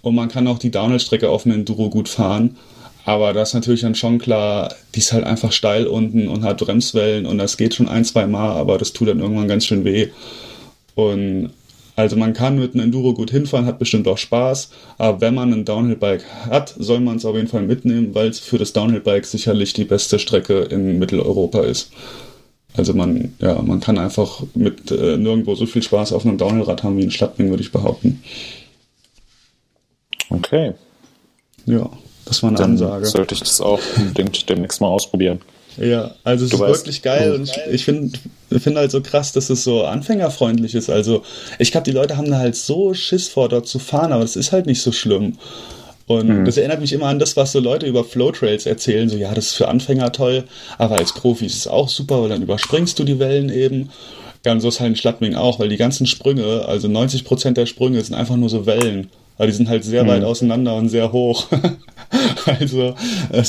und 0.05 0.13
man 0.13 0.29
kann 0.29 0.47
auch 0.47 0.59
die 0.59 0.69
Downhill-Strecke 0.69 1.31
auf 1.31 1.43
dem 1.43 1.53
Enduro 1.53 1.89
gut 1.89 2.09
fahren. 2.09 2.57
Aber 3.05 3.33
das 3.33 3.49
ist 3.49 3.53
natürlich 3.55 3.81
dann 3.81 3.95
schon 3.95 4.19
klar, 4.19 4.71
die 4.93 4.99
ist 4.99 5.11
halt 5.11 5.23
einfach 5.23 5.51
steil 5.51 5.87
unten 5.87 6.27
und 6.27 6.43
hat 6.43 6.59
Bremswellen 6.59 7.25
und 7.25 7.39
das 7.39 7.57
geht 7.57 7.73
schon 7.73 7.89
ein, 7.89 8.05
zwei 8.05 8.27
Mal, 8.27 8.51
aber 8.51 8.77
das 8.77 8.93
tut 8.93 9.07
dann 9.07 9.19
irgendwann 9.19 9.47
ganz 9.47 9.65
schön 9.65 9.83
weh. 9.83 10.09
Und 10.93 11.49
also 11.95 12.17
man 12.17 12.33
kann 12.33 12.59
mit 12.59 12.75
einem 12.75 12.83
Enduro 12.83 13.15
gut 13.15 13.31
hinfahren, 13.31 13.65
hat 13.65 13.79
bestimmt 13.79 14.07
auch 14.07 14.19
Spaß, 14.19 14.69
aber 14.99 15.21
wenn 15.21 15.33
man 15.33 15.51
ein 15.51 15.65
Downhill-Bike 15.65 16.23
hat, 16.51 16.75
soll 16.77 16.99
man 16.99 17.17
es 17.17 17.25
auf 17.25 17.35
jeden 17.35 17.47
Fall 17.47 17.63
mitnehmen, 17.63 18.13
weil 18.13 18.29
es 18.29 18.39
für 18.39 18.59
das 18.59 18.73
Downhill-Bike 18.73 19.25
sicherlich 19.25 19.73
die 19.73 19.85
beste 19.85 20.19
Strecke 20.19 20.59
in 20.59 20.99
Mitteleuropa 20.99 21.61
ist. 21.61 21.91
Also 22.77 22.93
man, 22.93 23.33
ja, 23.39 23.59
man 23.59 23.79
kann 23.79 23.97
einfach 23.97 24.43
mit 24.53 24.91
äh, 24.91 25.17
nirgendwo 25.17 25.55
so 25.55 25.65
viel 25.65 25.81
Spaß 25.81 26.13
auf 26.13 26.27
einem 26.27 26.37
Downhill-Rad 26.37 26.83
haben 26.83 26.97
wie 26.97 27.03
in 27.03 27.11
Stadtring, 27.11 27.49
würde 27.49 27.63
ich 27.63 27.71
behaupten. 27.71 28.21
Okay. 30.29 30.73
Ja, 31.65 31.89
das 32.25 32.41
war 32.43 32.49
eine 32.49 32.57
Dann 32.57 32.71
Ansage. 32.71 33.05
sollte 33.05 33.33
ich 33.35 33.41
das 33.41 33.61
auch 33.61 33.79
unbedingt 33.97 34.47
demnächst 34.49 34.81
mal 34.81 34.87
ausprobieren. 34.87 35.41
Ja, 35.77 36.11
also 36.23 36.45
es 36.45 36.51
Du 36.51 36.57
ist 36.57 36.61
weißt- 36.63 36.67
wirklich 36.67 37.01
geil 37.01 37.33
und 37.33 37.51
ich, 37.69 37.83
finde 37.83 38.17
find 38.49 38.77
halt 38.77 38.91
so 38.91 39.01
krass, 39.01 39.33
dass 39.33 39.49
es 39.49 39.63
so 39.65 39.83
anfängerfreundlich 39.83 40.73
ist. 40.73 40.89
Also 40.89 41.23
ich 41.59 41.71
glaube, 41.71 41.83
die 41.83 41.91
Leute 41.91 42.15
haben 42.15 42.29
da 42.31 42.37
halt 42.37 42.55
so 42.55 42.93
Schiss 42.93 43.27
vor, 43.27 43.49
dort 43.49 43.67
zu 43.67 43.79
fahren, 43.79 44.13
aber 44.13 44.21
das 44.21 44.37
ist 44.37 44.51
halt 44.53 44.67
nicht 44.67 44.81
so 44.81 44.91
schlimm. 44.93 45.37
Und 46.07 46.45
das 46.45 46.57
erinnert 46.57 46.79
mich 46.81 46.93
immer 46.93 47.07
an 47.07 47.17
das, 47.19 47.35
was 47.35 47.51
so 47.51 47.59
Leute 47.59 47.87
über 47.87 48.03
Flowtrails 48.03 48.67
erzählen, 48.67 49.09
so 49.09 49.17
ja, 49.17 49.33
das 49.33 49.47
ist 49.47 49.55
für 49.55 49.67
Anfänger 49.67 50.11
toll, 50.11 50.43
aber 50.77 50.99
als 50.99 51.13
Profi 51.13 51.47
ist 51.47 51.55
es 51.57 51.67
auch 51.67 51.89
super, 51.89 52.21
weil 52.21 52.29
dann 52.29 52.43
überspringst 52.43 52.97
du 52.99 53.03
die 53.03 53.17
Wellen 53.19 53.49
eben. 53.49 53.89
Ja, 54.45 54.51
und 54.51 54.61
so 54.61 54.67
ist 54.67 54.79
halt 54.79 54.91
in 54.91 54.95
Schlattming 54.95 55.33
auch, 55.33 55.59
weil 55.59 55.67
die 55.69 55.77
ganzen 55.77 56.05
Sprünge, 56.05 56.65
also 56.67 56.87
90% 56.87 57.57
der 57.57 57.65
Sprünge 57.65 58.01
sind 58.03 58.13
einfach 58.13 58.35
nur 58.35 58.49
so 58.49 58.67
Wellen. 58.67 59.09
Aber 59.37 59.47
die 59.47 59.53
sind 59.53 59.67
halt 59.67 59.83
sehr 59.83 60.07
weit 60.07 60.23
auseinander 60.23 60.75
und 60.75 60.89
sehr 60.89 61.11
hoch. 61.11 61.47
also 62.45 62.95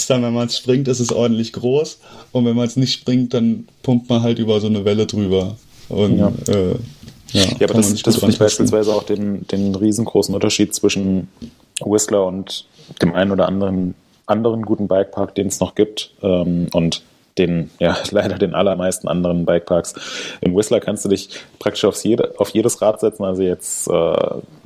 dann, 0.08 0.22
wenn 0.22 0.32
man 0.34 0.46
es 0.48 0.56
springt, 0.56 0.88
ist 0.88 1.00
es 1.00 1.12
ordentlich 1.12 1.52
groß. 1.52 1.98
Und 2.32 2.44
wenn 2.44 2.56
man 2.56 2.66
es 2.66 2.76
nicht 2.76 2.92
springt, 2.92 3.34
dann 3.34 3.68
pumpt 3.82 4.08
man 4.08 4.22
halt 4.22 4.38
über 4.38 4.60
so 4.60 4.66
eine 4.66 4.84
Welle 4.84 5.06
drüber. 5.06 5.56
Und 5.88 6.18
Ja. 6.18 6.32
äh, 6.48 6.74
ja, 7.32 7.44
Ja, 7.60 7.68
aber 7.68 7.74
das, 7.74 8.02
das 8.02 8.16
finde 8.16 8.32
ich 8.32 8.38
beispielsweise 8.38 8.94
auch 8.94 9.04
den, 9.04 9.46
den 9.46 9.74
riesengroßen 9.74 10.34
Unterschied 10.34 10.74
zwischen 10.74 11.28
Whistler 11.84 12.26
und 12.26 12.66
dem 13.02 13.14
einen 13.14 13.30
oder 13.32 13.46
anderen 13.46 13.94
anderen 14.26 14.62
guten 14.62 14.88
Bikepark, 14.88 15.34
den 15.34 15.46
es 15.46 15.60
noch 15.60 15.74
gibt, 15.74 16.10
ähm, 16.22 16.66
und 16.72 17.02
den, 17.38 17.70
ja, 17.78 17.96
leider 18.10 18.36
den 18.38 18.54
allermeisten 18.54 19.08
anderen 19.08 19.44
Bikeparks. 19.44 19.94
Im 20.40 20.56
Whistler 20.56 20.80
kannst 20.80 21.04
du 21.04 21.08
dich 21.08 21.28
praktisch 21.58 21.84
aufs 21.84 22.02
jede, 22.04 22.34
auf 22.38 22.50
jedes 22.50 22.80
Rad 22.82 23.00
setzen, 23.00 23.24
also 23.24 23.42
jetzt 23.42 23.88
äh, 23.88 24.16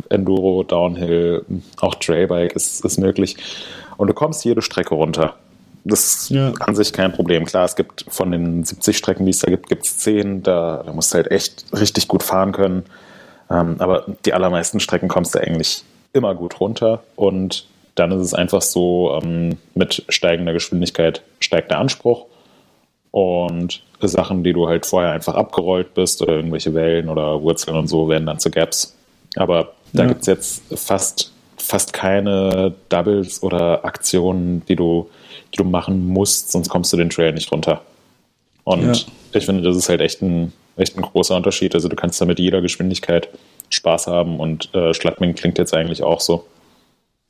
Enduro, 0.09 0.63
Downhill, 0.63 1.45
auch 1.81 1.95
Trailbike 1.97 2.55
ist, 2.55 2.85
ist 2.85 2.99
möglich. 2.99 3.37
Und 3.97 4.09
du 4.09 4.15
kommst 4.15 4.45
jede 4.45 4.63
Strecke 4.63 4.95
runter. 4.95 5.35
Das 5.85 6.01
ist 6.05 6.31
Ja. 6.31 6.53
an 6.61 6.75
sich 6.75 6.93
kein 6.93 7.13
Problem. 7.13 7.45
Klar, 7.47 7.65
es 7.65 7.75
gibt 7.77 8.05
von 8.09 8.31
den 8.33 8.65
70 8.65 8.97
Strecken, 8.97 9.25
die 9.25 9.31
es 9.31 9.39
da 9.41 9.51
gibt, 9.51 9.69
gibt 9.69 9.87
es 9.87 9.99
10. 9.99 10.43
Da, 10.43 10.83
da 10.85 10.93
musst 10.93 11.13
du 11.13 11.17
halt 11.17 11.31
echt 11.31 11.65
richtig 11.73 12.07
gut 12.09 12.23
fahren 12.23 12.53
können. 12.53 12.85
Ähm, 13.51 13.77
aber 13.79 14.05
die 14.25 14.35
allermeisten 14.35 14.79
Strecken 14.81 15.09
kommst 15.09 15.35
du 15.35 15.39
eigentlich 15.41 15.83
immer 16.13 16.35
gut 16.35 16.61
runter. 16.61 17.03
Und 17.17 17.67
dann 17.95 18.13
ist 18.13 18.23
es 18.23 18.35
einfach 18.35 18.63
so, 18.63 19.19
ähm, 19.23 19.59
mit 19.75 20.05
steigender 20.09 20.53
Geschwindigkeit 20.53 21.23
steigt 21.41 21.71
der 21.71 21.79
Anspruch. 21.79 22.27
Und 23.11 23.83
Sachen, 24.01 24.45
die 24.45 24.53
du 24.53 24.69
halt 24.69 24.87
vorher 24.87 25.11
einfach 25.13 25.35
abgerollt 25.35 25.95
bist 25.95 26.23
oder 26.23 26.35
irgendwelche 26.37 26.73
Wellen 26.75 27.09
oder 27.09 27.43
Wurzeln 27.43 27.77
und 27.77 27.89
so, 27.89 28.09
werden 28.09 28.27
dann 28.27 28.39
zu 28.39 28.51
Gaps. 28.51 28.97
Aber 29.37 29.73
da 29.93 30.05
Ja. 30.05 30.09
gibt 30.09 30.23
es 30.23 30.27
jetzt 30.27 30.63
fast, 30.75 31.33
fast 31.59 31.93
keine 31.93 32.73
Doubles 32.89 33.43
oder 33.43 33.85
Aktionen, 33.85 34.63
die 34.69 34.77
du, 34.77 35.11
die 35.53 35.59
du 35.59 35.65
machen 35.65 36.07
musst, 36.07 36.51
sonst 36.53 36.69
kommst 36.69 36.93
du 36.93 36.97
den 36.97 37.11
Trail 37.11 37.33
nicht 37.33 37.51
runter. 37.53 37.83
Und 38.65 38.97
Ja. 38.97 39.13
ich 39.33 39.45
finde, 39.45 39.63
das 39.63 39.77
ist 39.77 39.89
halt 39.89 40.01
echt 40.01 40.23
ein, 40.23 40.53
echt 40.77 40.97
ein 40.97 41.03
großer 41.03 41.37
Unterschied. 41.37 41.75
Also 41.75 41.89
du 41.89 41.97
kannst 41.97 42.21
da 42.21 42.25
mit 42.25 42.39
jeder 42.39 42.61
Geschwindigkeit 42.63 43.29
Spaß 43.71 44.07
haben 44.07 44.41
und 44.41 44.73
äh, 44.75 44.95
Schlattming 44.95 45.35
klingt 45.35 45.59
jetzt 45.59 45.75
eigentlich 45.75 46.03
auch 46.03 46.21
so. 46.21 46.45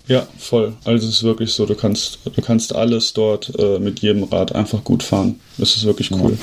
Ja, 0.06 0.26
voll. 0.38 0.72
Also 0.84 1.06
es 1.06 1.14
ist 1.14 1.22
wirklich 1.22 1.52
so, 1.52 1.66
du 1.66 1.74
kannst, 1.74 2.18
du 2.24 2.42
kannst 2.42 2.74
alles 2.74 3.12
dort 3.12 3.52
äh, 3.58 3.78
mit 3.78 4.00
jedem 4.00 4.24
Rad 4.24 4.54
einfach 4.54 4.82
gut 4.82 5.02
fahren. 5.02 5.38
Das 5.58 5.76
ist 5.76 5.84
wirklich 5.84 6.10
cool. 6.10 6.36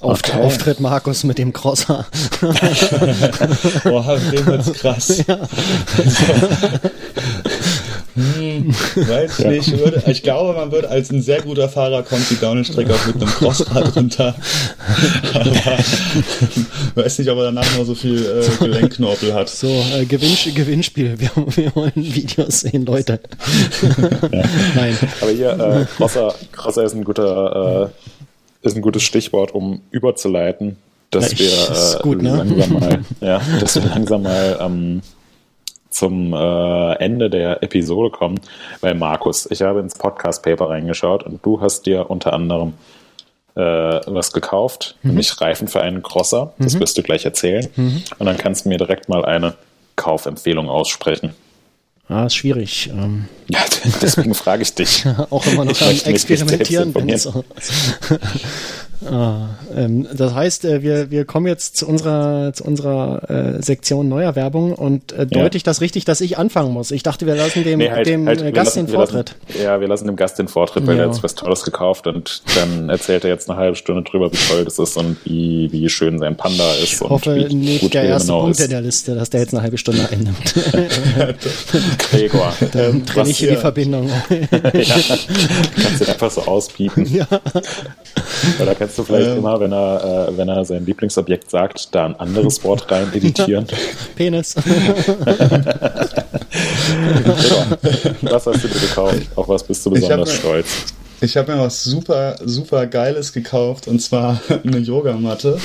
Auf, 0.00 0.20
Okay. 0.20 0.40
Auftritt 0.40 0.78
Markus 0.80 1.24
mit 1.24 1.38
dem 1.38 1.52
Crosser. 1.52 2.06
Boah, 3.84 4.16
dem 4.32 4.46
wird's 4.46 4.72
krass. 4.74 5.24
hm, 8.64 8.74
weiß 9.08 9.38
ich 9.40 9.44
nicht. 9.46 9.78
Würde, 9.78 10.02
ich 10.06 10.22
glaube, 10.22 10.54
man 10.54 10.70
wird 10.72 10.86
als 10.86 11.10
ein 11.10 11.22
sehr 11.22 11.40
guter 11.42 11.68
Fahrer 11.68 12.02
kommt 12.02 12.28
die 12.30 12.36
Downhill-Strecke 12.36 12.94
auch 12.94 13.06
mit 13.06 13.16
einem 13.16 13.26
Crossrad 13.30 13.94
runter. 13.96 14.34
Aber 15.34 17.02
weiß 17.02 17.18
nicht, 17.18 17.28
ob 17.30 17.38
er 17.38 17.44
danach 17.44 17.76
noch 17.76 17.84
so 17.84 17.94
viel 17.94 18.24
äh, 18.24 18.64
Gelenkknorpel 18.64 19.34
hat. 19.34 19.48
So, 19.48 19.66
äh, 19.68 20.04
Gewinn, 20.04 20.36
Gewinnspiel. 20.54 21.18
Wir, 21.18 21.30
wir 21.34 21.74
wollen 21.76 21.92
Videos 21.94 22.60
sehen, 22.60 22.84
Leute. 22.86 23.20
Nein. 24.74 24.96
Aber 25.20 25.30
hier, 25.30 25.50
äh, 25.52 25.84
Crosser, 25.96 26.34
Crosser 26.52 26.84
ist 26.84 26.94
ein 26.94 27.04
guter, 27.04 27.90
äh, 28.62 28.66
ist 28.66 28.76
ein 28.76 28.82
gutes 28.82 29.02
Stichwort, 29.02 29.54
um 29.54 29.80
überzuleiten, 29.90 30.76
dass 31.10 31.32
Ja, 31.32 31.38
wir 31.38 31.46
ich- 31.46 31.70
ist 31.70 31.94
äh, 31.94 32.02
gut, 32.02 32.22
ne? 32.22 32.36
langsam 32.36 32.72
mal, 32.72 33.00
ja, 33.20 33.40
dass 33.60 33.74
wir 33.76 33.84
langsam 33.86 34.22
mal 34.22 34.58
ähm, 34.60 35.02
zum 35.90 36.32
äh, 36.34 36.92
Ende 36.94 37.30
der 37.30 37.62
Episode 37.62 38.10
kommen. 38.10 38.38
Weil 38.80 38.94
Markus, 38.94 39.48
ich 39.50 39.62
habe 39.62 39.80
ins 39.80 39.94
Podcast-Paper 39.96 40.68
reingeschaut 40.70 41.22
und 41.24 41.44
du 41.44 41.60
hast 41.60 41.86
dir 41.86 42.10
unter 42.10 42.32
anderem 42.32 42.74
äh, 43.54 43.60
was 43.60 44.32
gekauft, 44.32 44.96
Mhm. 45.02 45.10
nämlich 45.10 45.40
Reifen 45.40 45.66
für 45.68 45.80
einen 45.80 46.02
Crosser. 46.02 46.52
Das 46.58 46.78
wirst 46.78 46.96
du 46.98 47.02
gleich 47.02 47.24
erzählen. 47.24 47.66
Mhm. 47.76 48.02
Und 48.18 48.26
dann 48.26 48.36
kannst 48.38 48.64
du 48.64 48.68
mir 48.68 48.78
direkt 48.78 49.08
mal 49.08 49.24
eine 49.24 49.54
Kaufempfehlung 49.96 50.68
aussprechen. 50.68 51.34
Ah, 52.08 52.24
ist 52.26 52.36
schwierig. 52.36 52.88
Ähm, 52.92 53.26
Ja, 53.48 53.60
deswegen 54.00 54.34
frage 54.34 54.62
ich 54.62 54.74
dich. 54.74 55.04
auch 55.30 55.44
immer 55.46 55.64
noch 55.64 55.72
Ich 55.72 56.06
am 56.06 56.12
Experimentieren 56.14 56.92
bin. 56.92 57.18
So. 57.18 57.44
Ah, 59.06 59.48
ähm, 59.76 60.06
das 60.14 60.34
heißt, 60.34 60.64
äh, 60.64 60.82
wir, 60.82 61.10
wir 61.10 61.24
kommen 61.24 61.46
jetzt 61.46 61.76
zu 61.76 61.86
unserer, 61.86 62.52
zu 62.52 62.64
unserer 62.64 63.28
äh, 63.58 63.62
Sektion 63.62 64.08
Neuerwerbung 64.08 64.72
und 64.72 65.12
äh, 65.12 65.26
deute 65.26 65.56
ich 65.56 65.62
das 65.62 65.80
richtig, 65.80 66.04
dass 66.04 66.20
ich 66.20 66.38
anfangen 66.38 66.72
muss? 66.72 66.90
Ich 66.90 67.02
dachte, 67.02 67.26
wir 67.26 67.34
lassen 67.34 67.64
dem, 67.64 67.78
Nee, 67.78 67.90
halt- 67.90 68.06
dem 68.06 68.26
halt, 68.26 68.40
äh, 68.42 68.52
Gast 68.52 68.76
lassen- 68.76 68.86
den 68.86 68.92
wir 68.92 68.98
lassen- 69.00 69.12
Vortritt. 69.12 69.34
ja, 69.62 69.80
wir 69.80 69.88
lassen 69.88 70.06
dem 70.06 70.16
Gast 70.16 70.38
den 70.38 70.48
Vortritt, 70.48 70.86
weil 70.86 70.96
Ja. 70.96 71.04
er 71.04 71.12
sich 71.14 71.22
was 71.22 71.34
Tolles 71.34 71.62
gekauft 71.64 72.06
und 72.06 72.42
dann 72.56 72.88
erzählt 72.88 73.24
er 73.24 73.30
jetzt 73.30 73.48
eine 73.50 73.58
halbe 73.58 73.76
Stunde 73.76 74.02
drüber, 74.02 74.32
wie 74.32 74.36
toll 74.36 74.64
das 74.64 74.78
ist 74.78 74.96
und 74.96 75.16
wie, 75.24 75.68
wie 75.72 75.88
schön 75.88 76.18
sein 76.18 76.36
Panda 76.36 76.70
ist. 76.74 76.94
Ich 76.94 77.00
hoffe, 77.00 77.34
und 77.34 77.50
wie 77.50 77.54
nicht 77.54 77.94
der 77.94 78.04
erste 78.04 78.32
Punkt 78.32 78.58
ist. 78.58 78.64
in 78.64 78.70
der 78.70 78.80
Liste, 78.80 79.14
dass 79.14 79.30
der 79.30 79.40
jetzt 79.40 79.54
eine 79.54 79.62
halbe 79.62 79.78
Stunde 79.78 80.08
einnimmt. 80.10 80.54
Gregor. 82.10 82.52
Dann 82.72 83.04
trenne 83.06 83.22
was 83.22 83.28
ich 83.28 83.38
hier 83.38 83.50
die 83.50 83.56
Verbindung. 83.56 84.08
ja, 84.30 84.96
kannst 85.82 86.00
du 86.00 86.08
einfach 86.08 86.30
so 86.30 86.42
auspiepen. 86.42 87.06
ja. 87.12 87.26
Weil 88.58 88.66
da 88.66 88.74
kannst 88.88 88.98
du 88.98 89.04
vielleicht 89.04 89.30
Ähm. 89.30 89.38
immer, 89.38 89.60
wenn 89.60 89.72
er, 89.72 90.28
äh, 90.30 90.36
wenn 90.36 90.48
er 90.48 90.64
sein 90.64 90.84
Lieblingsobjekt 90.86 91.50
sagt, 91.50 91.94
da 91.94 92.06
ein 92.06 92.16
anderes 92.18 92.64
Wort 92.64 92.90
rein 92.90 93.12
editieren. 93.12 93.66
Penis. 94.16 94.54
Was 98.22 98.46
hast 98.46 98.64
du 98.64 98.68
dir 98.68 98.80
gekauft? 98.80 99.16
Auf 99.36 99.48
was 99.48 99.62
bist 99.62 99.84
du 99.84 99.94
Ich 99.94 100.00
besonders 100.00 100.30
mir- 100.32 100.34
stolz? 100.38 100.66
Ich 101.20 101.36
habe 101.36 101.52
mir 101.52 101.60
was 101.60 101.82
super, 101.82 102.36
super 102.44 102.86
Geiles 102.86 103.32
gekauft 103.32 103.88
und 103.88 104.00
zwar 104.00 104.40
eine 104.64 104.78
Yogamatte. 104.78 105.58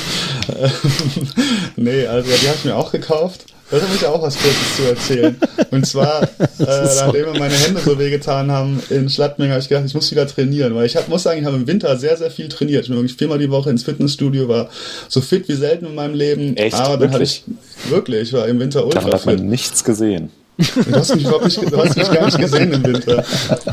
Nee, 1.75 2.07
also 2.07 2.27
die 2.27 2.47
habe 2.47 2.57
ich 2.57 2.65
mir 2.65 2.75
auch 2.75 2.91
gekauft. 2.91 3.52
Da 3.71 3.81
habe 3.81 3.95
ich 3.95 4.05
auch 4.05 4.21
was 4.21 4.37
Kurzes 4.37 4.75
zu 4.75 4.83
erzählen. 4.83 5.35
Und 5.71 5.85
zwar, 5.85 6.23
äh, 6.23 6.27
nachdem 6.59 7.31
mir 7.31 7.39
meine 7.39 7.55
Hände 7.55 7.81
so 7.81 7.97
wehgetan 7.97 8.51
haben 8.51 8.81
in 8.89 9.09
Schlattming, 9.09 9.49
habe 9.49 9.59
ich 9.59 9.69
gedacht, 9.69 9.85
ich 9.85 9.95
muss 9.95 10.11
wieder 10.11 10.27
trainieren. 10.27 10.75
Weil 10.75 10.85
ich 10.85 10.95
hab, 10.95 11.07
muss 11.09 11.23
sagen, 11.23 11.39
ich 11.39 11.45
habe 11.45 11.55
im 11.55 11.67
Winter 11.67 11.97
sehr, 11.97 12.15
sehr 12.17 12.29
viel 12.29 12.49
trainiert. 12.49 12.83
Ich 12.83 12.89
bin 12.89 12.97
wirklich 12.97 13.15
viermal 13.15 13.39
die 13.39 13.49
Woche 13.49 13.69
ins 13.69 13.83
Fitnessstudio, 13.83 14.47
war 14.47 14.69
so 15.07 15.21
fit 15.21 15.47
wie 15.47 15.55
selten 15.55 15.87
in 15.87 15.95
meinem 15.95 16.13
Leben. 16.13 16.55
Echt? 16.55 16.75
Aber 16.75 16.97
dann 16.97 17.09
hatte 17.09 17.19
Wirklich? 17.19 17.43
ich, 17.85 17.91
wirklich, 17.91 18.21
ich 18.21 18.33
war 18.33 18.47
im 18.47 18.59
Winter 18.59 18.85
ultra 18.85 18.99
Davon 18.99 19.13
hat 19.13 19.25
man 19.25 19.47
nichts 19.47 19.83
gesehen. 19.83 20.29
Du 20.57 20.95
hast 20.95 21.15
mich 21.15 21.23
überhaupt 21.23 21.45
nicht, 21.45 21.57
du 21.57 21.77
hast 21.77 21.97
mich 21.97 22.11
gar 22.11 22.25
nicht 22.25 22.37
gesehen 22.37 22.73
im 22.73 22.85
Winter. 22.85 23.25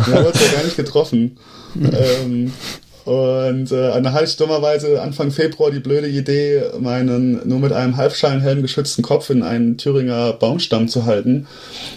Wir 0.07 0.15
haben 0.15 0.27
uns 0.27 0.41
ja 0.41 0.53
gar 0.57 0.65
nicht 0.65 0.77
getroffen. 0.77 1.37
Ähm, 1.77 2.53
und 3.11 3.73
äh, 3.73 3.91
dann 3.91 4.13
hatte 4.13 4.27
ich 4.27 4.37
dummerweise 4.37 5.03
Anfang 5.03 5.33
Februar 5.33 5.73
die 5.73 5.81
blöde 5.81 6.07
Idee, 6.07 6.63
meinen 6.79 7.41
nur 7.45 7.59
mit 7.59 7.73
einem 7.73 7.97
Halbschalenhelm 7.97 8.63
geschützten 8.63 9.03
Kopf 9.03 9.31
in 9.31 9.43
einen 9.43 9.79
Thüringer 9.79 10.33
Baumstamm 10.35 10.87
zu 10.87 11.07
halten. 11.07 11.49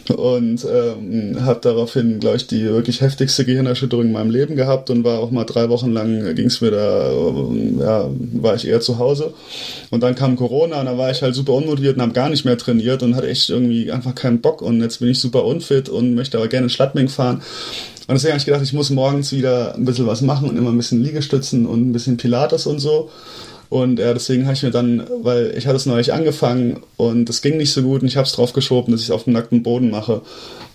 Und 0.09 0.65
ähm, 0.65 1.45
habe 1.45 1.59
daraufhin, 1.61 2.19
glaube 2.19 2.37
ich, 2.37 2.47
die 2.47 2.63
wirklich 2.65 3.01
heftigste 3.01 3.45
Gehirnerschütterung 3.45 4.05
in 4.05 4.11
meinem 4.11 4.31
Leben 4.31 4.55
gehabt 4.55 4.89
und 4.89 5.03
war 5.03 5.19
auch 5.19 5.29
mal 5.29 5.43
drei 5.43 5.69
Wochen 5.69 5.91
lang, 5.91 6.33
ging 6.33 6.47
es 6.47 6.61
mir 6.61 6.71
da, 6.71 7.11
ja, 7.79 8.09
war 8.41 8.55
ich 8.55 8.67
eher 8.67 8.81
zu 8.81 8.97
Hause. 8.97 9.35
Und 9.91 10.01
dann 10.01 10.15
kam 10.15 10.35
Corona 10.35 10.79
und 10.79 10.87
da 10.87 10.97
war 10.97 11.11
ich 11.11 11.21
halt 11.21 11.35
super 11.35 11.53
unmotiviert 11.53 11.95
und 11.95 12.01
habe 12.01 12.13
gar 12.13 12.29
nicht 12.29 12.43
mehr 12.43 12.57
trainiert 12.57 13.03
und 13.03 13.15
hatte 13.15 13.27
echt 13.27 13.51
irgendwie 13.51 13.91
einfach 13.91 14.15
keinen 14.15 14.41
Bock. 14.41 14.63
Und 14.63 14.81
jetzt 14.81 14.99
bin 14.99 15.09
ich 15.09 15.19
super 15.19 15.45
unfit 15.45 15.89
und 15.89 16.15
möchte 16.15 16.39
aber 16.39 16.47
gerne 16.47 16.69
Schlattming 16.69 17.07
fahren. 17.07 17.43
Und 18.07 18.15
deswegen 18.15 18.33
habe 18.33 18.39
ich 18.39 18.45
gedacht, 18.45 18.63
ich 18.63 18.73
muss 18.73 18.89
morgens 18.89 19.31
wieder 19.31 19.75
ein 19.75 19.85
bisschen 19.85 20.07
was 20.07 20.21
machen 20.21 20.49
und 20.49 20.57
immer 20.57 20.71
ein 20.71 20.77
bisschen 20.77 21.03
Liegestützen 21.03 21.65
und 21.65 21.89
ein 21.89 21.93
bisschen 21.93 22.17
Pilates 22.17 22.65
und 22.65 22.79
so. 22.79 23.09
Und 23.69 23.97
ja, 23.97 24.13
deswegen 24.13 24.43
habe 24.43 24.53
ich 24.53 24.63
mir 24.63 24.71
dann, 24.71 25.07
weil 25.23 25.53
ich 25.57 25.65
hatte 25.65 25.77
es 25.77 25.85
neulich 25.85 26.13
angefangen 26.13 26.83
und 26.97 27.29
es 27.29 27.41
ging 27.41 27.57
nicht 27.57 27.71
so 27.71 27.81
gut 27.81 28.01
und 28.01 28.07
ich 28.07 28.17
habe 28.17 28.27
es 28.27 28.33
drauf 28.33 28.53
geschoben, 28.53 28.91
dass 28.91 29.01
ich 29.01 29.07
es 29.07 29.11
auf 29.11 29.23
dem 29.23 29.33
nackten 29.33 29.63
Boden 29.63 29.89
mache. 29.89 30.21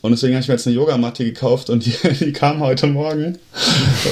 Und 0.01 0.13
deswegen 0.13 0.35
habe 0.35 0.43
ich 0.43 0.49
mir 0.49 0.55
jetzt 0.55 0.67
eine 0.67 0.77
Yogamatte 0.77 1.25
gekauft 1.25 1.71
und 1.71 1.85
die, 1.85 1.93
die 2.21 2.33
kam 2.33 2.61
heute 2.61 2.87
Morgen. 2.87 3.39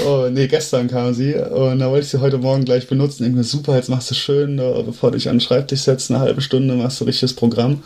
Oh, 0.07 0.27
nee, 0.31 0.49
gestern 0.49 0.89
kam 0.89 1.15
sie. 1.15 1.35
Und 1.35 1.79
da 1.79 1.91
wollte 1.91 2.05
ich 2.05 2.11
sie 2.11 2.21
heute 2.21 2.39
Morgen 2.39 2.65
gleich 2.65 2.89
benutzen. 2.89 3.25
Ich 3.25 3.33
mir, 3.33 3.45
super, 3.45 3.77
jetzt 3.77 3.89
machst 3.89 4.11
du 4.11 4.15
schön, 4.15 4.57
bevor 4.57 5.11
du 5.11 5.17
dich 5.17 5.29
an 5.29 5.37
den 5.37 5.41
Schreibtisch 5.41 5.81
setzt, 5.81 6.11
eine 6.11 6.21
halbe 6.21 6.41
Stunde 6.41 6.75
machst 6.75 7.01
du 7.01 7.05
richtiges 7.05 7.35
Programm. 7.35 7.83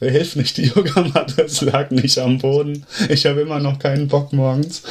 Hilft 0.00 0.36
nicht, 0.36 0.56
die 0.56 0.64
Yogamatte, 0.74 1.42
es 1.42 1.60
lag 1.60 1.90
nicht 1.90 2.18
am 2.18 2.38
Boden. 2.38 2.84
Ich 3.08 3.26
habe 3.26 3.40
immer 3.40 3.60
noch 3.60 3.78
keinen 3.78 4.08
Bock 4.08 4.32
morgens. 4.32 4.82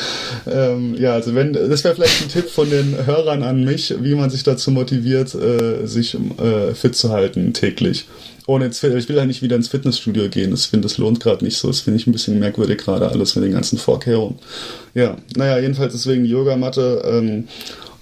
Ähm, 0.49 0.95
ja, 0.97 1.13
also 1.13 1.35
wenn, 1.35 1.53
das 1.53 1.83
wäre 1.83 1.95
vielleicht 1.95 2.21
ein 2.21 2.29
Tipp 2.29 2.49
von 2.49 2.69
den 2.69 3.05
Hörern 3.05 3.43
an 3.43 3.63
mich, 3.63 3.93
wie 3.99 4.15
man 4.15 4.29
sich 4.29 4.43
dazu 4.43 4.71
motiviert, 4.71 5.35
äh, 5.35 5.85
sich 5.85 6.15
äh, 6.15 6.73
fit 6.73 6.95
zu 6.95 7.09
halten 7.09 7.53
täglich 7.53 8.05
ohne 8.45 8.65
jetzt, 8.65 8.83
ich 8.83 9.09
will 9.09 9.15
ja 9.15 9.25
nicht 9.25 9.41
wieder 9.41 9.55
ins 9.55 9.69
Fitnessstudio 9.69 10.29
gehen. 10.29 10.51
Das 10.51 10.65
finde, 10.65 10.87
das 10.87 10.97
lohnt 10.97 11.19
gerade 11.19 11.45
nicht 11.45 11.57
so. 11.57 11.69
Das 11.69 11.79
finde 11.79 11.99
ich 11.99 12.07
ein 12.07 12.11
bisschen 12.11 12.39
merkwürdig 12.39 12.77
gerade 12.79 13.07
alles 13.09 13.35
mit 13.35 13.45
den 13.45 13.53
ganzen 13.53 13.77
Vorkehrungen. 13.77 14.39
Ja, 14.93 15.17
naja, 15.35 15.59
jedenfalls 15.59 15.93
deswegen 15.93 16.25
Yogamatte. 16.25 17.01
Ähm, 17.05 17.47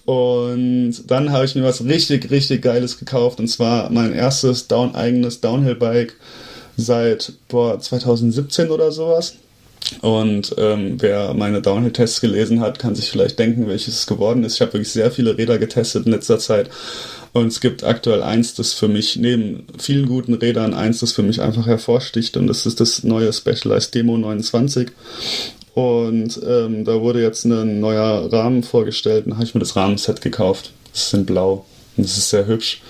und 0.06 0.96
dann 1.08 1.32
habe 1.32 1.46
ich 1.46 1.56
mir 1.56 1.64
was 1.64 1.84
richtig, 1.84 2.32
richtig 2.32 2.64
Geiles 2.64 2.98
gekauft. 2.98 3.40
Und 3.40 3.48
zwar 3.48 3.92
mein 3.92 4.14
erstes 4.14 4.68
Down, 4.68 4.96
eigenes 4.96 5.42
Downhill-Bike 5.42 6.16
seit 6.76 7.34
boah, 7.48 7.80
2017 7.80 8.70
oder 8.70 8.92
sowas. 8.92 9.36
Und 10.02 10.56
ähm, 10.58 10.96
wer 11.00 11.34
meine 11.34 11.62
Downhill-Tests 11.62 12.22
gelesen 12.22 12.62
hat, 12.62 12.80
kann 12.80 12.96
sich 12.96 13.10
vielleicht 13.10 13.38
denken, 13.40 13.68
welches 13.68 13.96
es 13.96 14.08
geworden 14.08 14.44
ist. 14.44 14.56
Ich 14.56 14.62
habe 14.62 14.74
wirklich 14.74 14.92
sehr 14.92 15.12
viele 15.12 15.38
Räder 15.38 15.58
getestet 15.58 16.06
in 16.06 16.12
letzter 16.12 16.40
Zeit 16.40 16.70
und 17.34 17.48
es 17.48 17.62
gibt 17.62 17.84
aktuell 17.84 18.22
eins, 18.24 18.56
das 18.56 18.74
für 18.74 18.90
mich 18.90 19.16
neben 19.16 19.66
vielen 19.78 20.06
guten 20.06 20.34
Rädern 20.34 20.74
eins, 20.74 21.00
das 21.00 21.14
für 21.14 21.24
mich 21.24 21.42
einfach 21.42 21.66
hervorsticht. 21.66 22.36
Und 22.36 22.48
das 22.48 22.66
ist 22.66 22.82
das 22.82 23.04
neue 23.04 23.32
Specialized 23.32 23.96
Demo 23.96 24.18
29. 24.18 24.90
Und 25.74 26.42
ähm, 26.46 26.84
da 26.84 27.00
wurde 27.00 27.22
jetzt 27.22 27.46
ein 27.46 27.80
neuer 27.80 28.32
Rahmen 28.32 28.64
vorgestellt. 28.64 29.26
Dann 29.26 29.36
habe 29.36 29.46
ich 29.46 29.54
mir 29.54 29.62
das 29.62 29.78
Rahmenset 29.78 30.22
gekauft. 30.22 30.72
Das 30.92 31.04
ist 31.04 31.14
in 31.14 31.26
blau. 31.26 31.66
Und 31.96 32.06
das 32.06 32.18
ist 32.18 32.30
sehr 32.30 32.48
hübsch. 32.48 32.82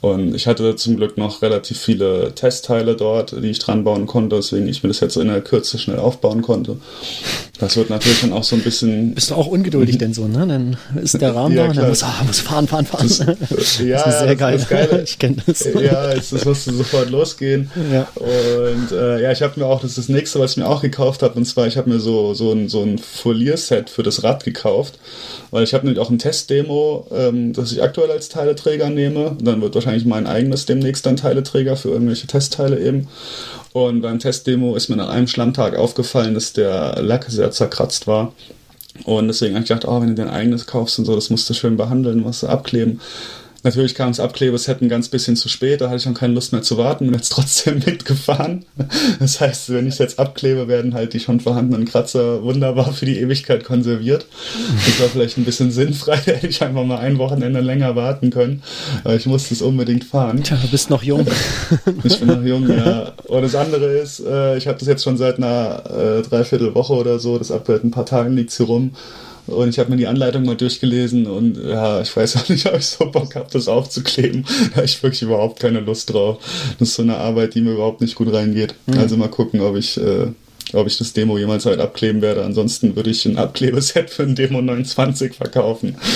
Und 0.00 0.34
ich 0.34 0.46
hatte 0.46 0.76
zum 0.76 0.96
Glück 0.96 1.18
noch 1.18 1.42
relativ 1.42 1.80
viele 1.80 2.32
Testteile 2.34 2.94
dort, 2.94 3.32
die 3.32 3.50
ich 3.50 3.58
dran 3.58 3.82
bauen 3.82 4.06
konnte, 4.06 4.38
weswegen 4.38 4.68
ich 4.68 4.82
mir 4.82 4.88
das 4.88 5.00
jetzt 5.00 5.16
in 5.16 5.28
der 5.28 5.40
Kürze 5.40 5.78
schnell 5.78 5.98
aufbauen 5.98 6.42
konnte. 6.42 6.76
Das 7.58 7.76
wird 7.76 7.90
natürlich 7.90 8.20
dann 8.20 8.32
auch 8.32 8.44
so 8.44 8.54
ein 8.54 8.62
bisschen. 8.62 9.14
Bist 9.14 9.30
du 9.30 9.34
auch 9.34 9.48
ungeduldig 9.48 9.98
denn 9.98 10.14
so, 10.14 10.28
ne? 10.28 10.46
Dann 10.46 10.76
ist 11.02 11.20
der 11.20 11.34
Rahmen 11.34 11.56
ja, 11.56 11.64
da 11.64 11.70
und 11.70 11.76
dann 11.76 11.88
muss, 11.88 12.04
ah, 12.04 12.22
muss 12.24 12.38
fahren, 12.38 12.68
fahren, 12.68 12.86
fahren. 12.86 13.08
Das, 13.08 13.80
ja, 13.80 13.96
das 14.04 14.14
ist 14.14 14.20
sehr 14.20 14.36
geil. 14.36 14.58
Das 14.58 14.68
Geile. 14.68 15.02
Ich 15.08 15.18
kenne 15.18 15.36
das. 15.44 15.64
Ja, 15.64 16.12
es 16.12 16.44
musste 16.44 16.72
sofort 16.72 17.10
losgehen. 17.10 17.70
Ja. 17.92 18.06
Und 18.14 18.92
äh, 18.92 19.22
ja, 19.22 19.32
ich 19.32 19.42
habe 19.42 19.58
mir 19.58 19.66
auch, 19.66 19.80
das 19.80 19.92
ist 19.92 19.98
das 19.98 20.08
nächste, 20.08 20.38
was 20.38 20.52
ich 20.52 20.56
mir 20.58 20.68
auch 20.68 20.82
gekauft 20.82 21.22
habe, 21.22 21.34
und 21.34 21.46
zwar, 21.46 21.66
ich 21.66 21.76
habe 21.76 21.90
mir 21.90 21.98
so, 21.98 22.34
so 22.34 22.52
ein, 22.52 22.68
so 22.68 22.82
ein 22.82 22.98
Folierset 22.98 23.90
für 23.90 24.02
das 24.02 24.22
Rad 24.22 24.44
gekauft, 24.44 24.98
weil 25.50 25.64
ich 25.64 25.74
habe 25.74 25.86
nämlich 25.86 26.00
auch 26.00 26.10
ein 26.10 26.18
Testdemo, 26.18 27.08
ähm, 27.10 27.52
das 27.52 27.72
ich 27.72 27.82
aktuell 27.82 28.10
als 28.10 28.28
Teileträger 28.28 28.90
nehme. 28.90 29.30
Und 29.30 29.44
dann 29.44 29.60
wird 29.60 29.74
wahrscheinlich 29.74 29.87
mein 30.06 30.26
eigenes 30.26 30.66
demnächst 30.66 31.06
dann 31.06 31.16
Teileträger 31.16 31.76
für 31.76 31.90
irgendwelche 31.90 32.26
Testteile 32.26 32.78
eben. 32.80 33.08
Und 33.72 34.00
beim 34.00 34.18
Testdemo 34.18 34.74
ist 34.76 34.88
mir 34.88 34.96
nach 34.96 35.08
einem 35.08 35.26
Schlammtag 35.26 35.76
aufgefallen, 35.76 36.34
dass 36.34 36.52
der 36.52 37.00
Lack 37.02 37.26
sehr 37.28 37.50
zerkratzt 37.50 38.06
war. 38.06 38.32
Und 39.04 39.28
deswegen 39.28 39.54
habe 39.54 39.62
ich 39.62 39.68
gedacht, 39.68 39.86
oh, 39.86 40.00
wenn 40.00 40.08
du 40.08 40.14
dein 40.14 40.30
eigenes 40.30 40.66
kaufst 40.66 40.98
und 40.98 41.04
so, 41.04 41.14
das 41.14 41.30
musst 41.30 41.48
du 41.48 41.54
schön 41.54 41.76
behandeln, 41.76 42.20
musst 42.20 42.42
du 42.42 42.48
abkleben. 42.48 43.00
Natürlich 43.68 43.94
kam 43.94 44.08
das 44.08 44.18
Abklebeset 44.18 44.80
ein 44.80 44.88
ganz 44.88 45.10
bisschen 45.10 45.36
zu 45.36 45.50
spät, 45.50 45.82
da 45.82 45.88
hatte 45.88 45.98
ich 45.98 46.02
schon 46.02 46.14
keine 46.14 46.32
Lust 46.32 46.52
mehr 46.52 46.62
zu 46.62 46.78
warten, 46.78 47.04
bin 47.04 47.14
jetzt 47.14 47.28
trotzdem 47.32 47.82
mitgefahren. 47.84 48.64
Das 49.20 49.42
heißt, 49.42 49.74
wenn 49.74 49.86
ich 49.86 49.92
es 49.92 49.98
jetzt 49.98 50.18
abklebe, 50.18 50.68
werden 50.68 50.94
halt 50.94 51.12
die 51.12 51.20
schon 51.20 51.38
vorhandenen 51.38 51.84
Kratzer 51.84 52.42
wunderbar 52.42 52.94
für 52.94 53.04
die 53.04 53.18
Ewigkeit 53.18 53.64
konserviert. 53.64 54.24
Das 54.86 54.98
war 55.00 55.08
vielleicht 55.08 55.36
ein 55.36 55.44
bisschen 55.44 55.70
sinnfrei, 55.70 56.18
da 56.24 56.32
hätte 56.32 56.46
ich 56.46 56.62
einfach 56.62 56.82
mal 56.82 56.96
ein 56.96 57.18
Wochenende 57.18 57.60
länger 57.60 57.94
warten 57.94 58.30
können. 58.30 58.62
Aber 59.04 59.16
ich 59.16 59.26
musste 59.26 59.52
es 59.52 59.60
unbedingt 59.60 60.04
fahren. 60.04 60.42
Tja, 60.42 60.56
du 60.62 60.68
bist 60.68 60.88
noch 60.88 61.02
jung. 61.02 61.26
Ich 62.04 62.18
bin 62.20 62.28
noch 62.28 62.42
jung, 62.42 62.70
ja. 62.70 63.12
Und 63.26 63.42
das 63.42 63.54
andere 63.54 63.98
ist, 63.98 64.20
äh, 64.20 64.56
ich 64.56 64.66
habe 64.66 64.78
das 64.78 64.88
jetzt 64.88 65.04
schon 65.04 65.18
seit 65.18 65.36
einer 65.36 65.82
äh, 65.90 66.22
Dreiviertelwoche 66.22 66.94
oder 66.94 67.18
so, 67.18 67.36
das 67.36 67.50
aktuell 67.50 67.80
ein 67.84 67.90
paar 67.90 68.06
Tagen 68.06 68.34
liegt 68.34 68.52
hier 68.52 68.66
rum. 68.66 68.92
Und 69.48 69.70
ich 69.70 69.78
habe 69.78 69.90
mir 69.90 69.96
die 69.96 70.06
Anleitung 70.06 70.44
mal 70.44 70.56
durchgelesen 70.56 71.26
und 71.26 71.56
ja, 71.56 72.00
ich 72.00 72.14
weiß 72.14 72.36
auch 72.36 72.48
nicht, 72.48 72.66
ob 72.72 72.76
ich 72.76 72.86
so 72.86 73.10
Bock 73.10 73.34
habe, 73.34 73.48
das 73.50 73.68
aufzukleben. 73.68 74.44
Da 74.70 74.76
habe 74.76 74.84
ich 74.86 75.02
wirklich 75.02 75.22
überhaupt 75.22 75.60
keine 75.60 75.80
Lust 75.80 76.12
drauf. 76.12 76.38
Das 76.78 76.88
ist 76.90 76.94
so 76.94 77.02
eine 77.02 77.16
Arbeit, 77.16 77.54
die 77.54 77.62
mir 77.62 77.72
überhaupt 77.72 78.00
nicht 78.00 78.14
gut 78.14 78.32
reingeht. 78.32 78.74
Mhm. 78.86 78.98
Also 78.98 79.16
mal 79.16 79.28
gucken, 79.28 79.60
ob 79.60 79.76
ich, 79.76 79.96
äh, 79.96 80.26
ob 80.72 80.86
ich 80.86 80.98
das 80.98 81.12
Demo 81.12 81.38
jemals 81.38 81.66
halt 81.66 81.80
abkleben 81.80 82.20
werde. 82.20 82.44
Ansonsten 82.44 82.96
würde 82.96 83.10
ich 83.10 83.24
ein 83.24 83.38
Abklebeset 83.38 84.10
für 84.10 84.24
ein 84.24 84.34
Demo 84.34 84.60
29 84.60 85.34
verkaufen. 85.34 85.96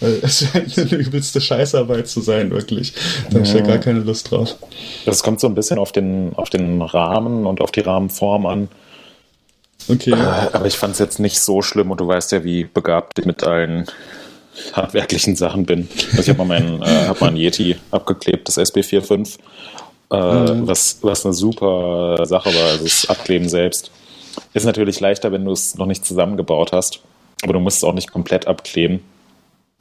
Es 0.00 0.46
scheint 0.52 0.78
eine 0.78 0.94
übelste 0.96 1.40
Scheißarbeit 1.40 2.06
zu 2.06 2.20
sein, 2.20 2.50
wirklich. 2.50 2.92
Da 3.30 3.36
habe 3.36 3.46
ich 3.46 3.54
ja 3.54 3.62
gar 3.62 3.78
keine 3.78 4.00
Lust 4.00 4.30
drauf. 4.30 4.56
Das 5.06 5.22
kommt 5.22 5.40
so 5.40 5.46
ein 5.46 5.54
bisschen 5.54 5.78
auf 5.78 5.90
den, 5.90 6.34
auf 6.36 6.50
den 6.50 6.82
Rahmen 6.82 7.46
und 7.46 7.62
auf 7.62 7.72
die 7.72 7.80
Rahmenform 7.80 8.44
an. 8.44 8.68
Okay. 9.88 10.12
Äh, 10.12 10.14
aber 10.52 10.66
ich 10.66 10.76
fand 10.76 10.94
es 10.94 10.98
jetzt 10.98 11.18
nicht 11.18 11.40
so 11.40 11.62
schlimm 11.62 11.90
und 11.90 12.00
du 12.00 12.06
weißt 12.06 12.32
ja, 12.32 12.44
wie 12.44 12.64
begabt 12.64 13.18
ich 13.18 13.24
mit 13.24 13.44
allen 13.44 13.86
handwerklichen 14.72 15.36
Sachen 15.36 15.66
bin. 15.66 15.88
Also 16.10 16.22
ich 16.22 16.28
habe 16.28 16.38
mal 16.38 16.60
meinen 16.60 16.82
äh, 16.82 17.06
hab 17.06 17.20
mal 17.20 17.28
einen 17.28 17.36
Yeti 17.36 17.76
abgeklebt, 17.90 18.48
das 18.48 18.58
SB45, 18.58 19.38
äh, 20.10 20.16
mhm. 20.16 20.66
was, 20.66 20.98
was 21.02 21.24
eine 21.24 21.34
super 21.34 22.24
Sache 22.26 22.54
war. 22.54 22.70
Also 22.70 22.84
das 22.84 23.08
Abkleben 23.08 23.48
selbst 23.48 23.90
ist 24.54 24.64
natürlich 24.64 25.00
leichter, 25.00 25.32
wenn 25.32 25.44
du 25.44 25.52
es 25.52 25.76
noch 25.76 25.86
nicht 25.86 26.04
zusammengebaut 26.04 26.72
hast, 26.72 27.00
aber 27.42 27.52
du 27.52 27.60
musst 27.60 27.78
es 27.78 27.84
auch 27.84 27.94
nicht 27.94 28.12
komplett 28.12 28.46
abkleben. 28.46 29.00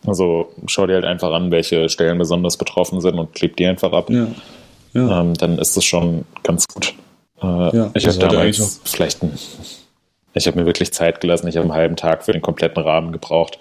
Also 0.06 0.52
schau 0.68 0.86
dir 0.86 0.96
halt 0.96 1.06
einfach 1.06 1.32
an, 1.32 1.52
welche 1.52 1.90
Stellen 1.90 2.18
besonders 2.18 2.58
betroffen 2.58 3.02
sind 3.02 3.18
und 3.18 3.34
kleb 3.34 3.56
die 3.58 3.66
einfach 3.66 3.92
ab. 3.92 4.10
Ja. 4.10 4.28
Ja. 4.94 5.22
Ähm, 5.22 5.34
dann 5.34 5.58
ist 5.58 5.76
es 5.76 5.84
schon 5.84 6.26
ganz 6.44 6.66
gut. 6.68 6.94
Äh, 7.42 7.46
ja, 7.76 7.92
ich 7.94 8.08
habe 8.08 8.18
damals 8.18 8.82
vielleicht 8.86 9.24
ein 9.24 9.34
ich 10.36 10.48
habe 10.48 10.60
mir 10.60 10.66
wirklich 10.66 10.94
Zeit 10.94 11.22
gelassen. 11.22 11.48
Ich 11.48 11.58
habe 11.58 11.66
einen 11.66 11.74
halben 11.74 11.96
Tag 11.96 12.24
für 12.24 12.34
den 12.34 12.42
kompletten 12.42 12.84
Rahmen 12.84 13.12
gebraucht 13.12 13.58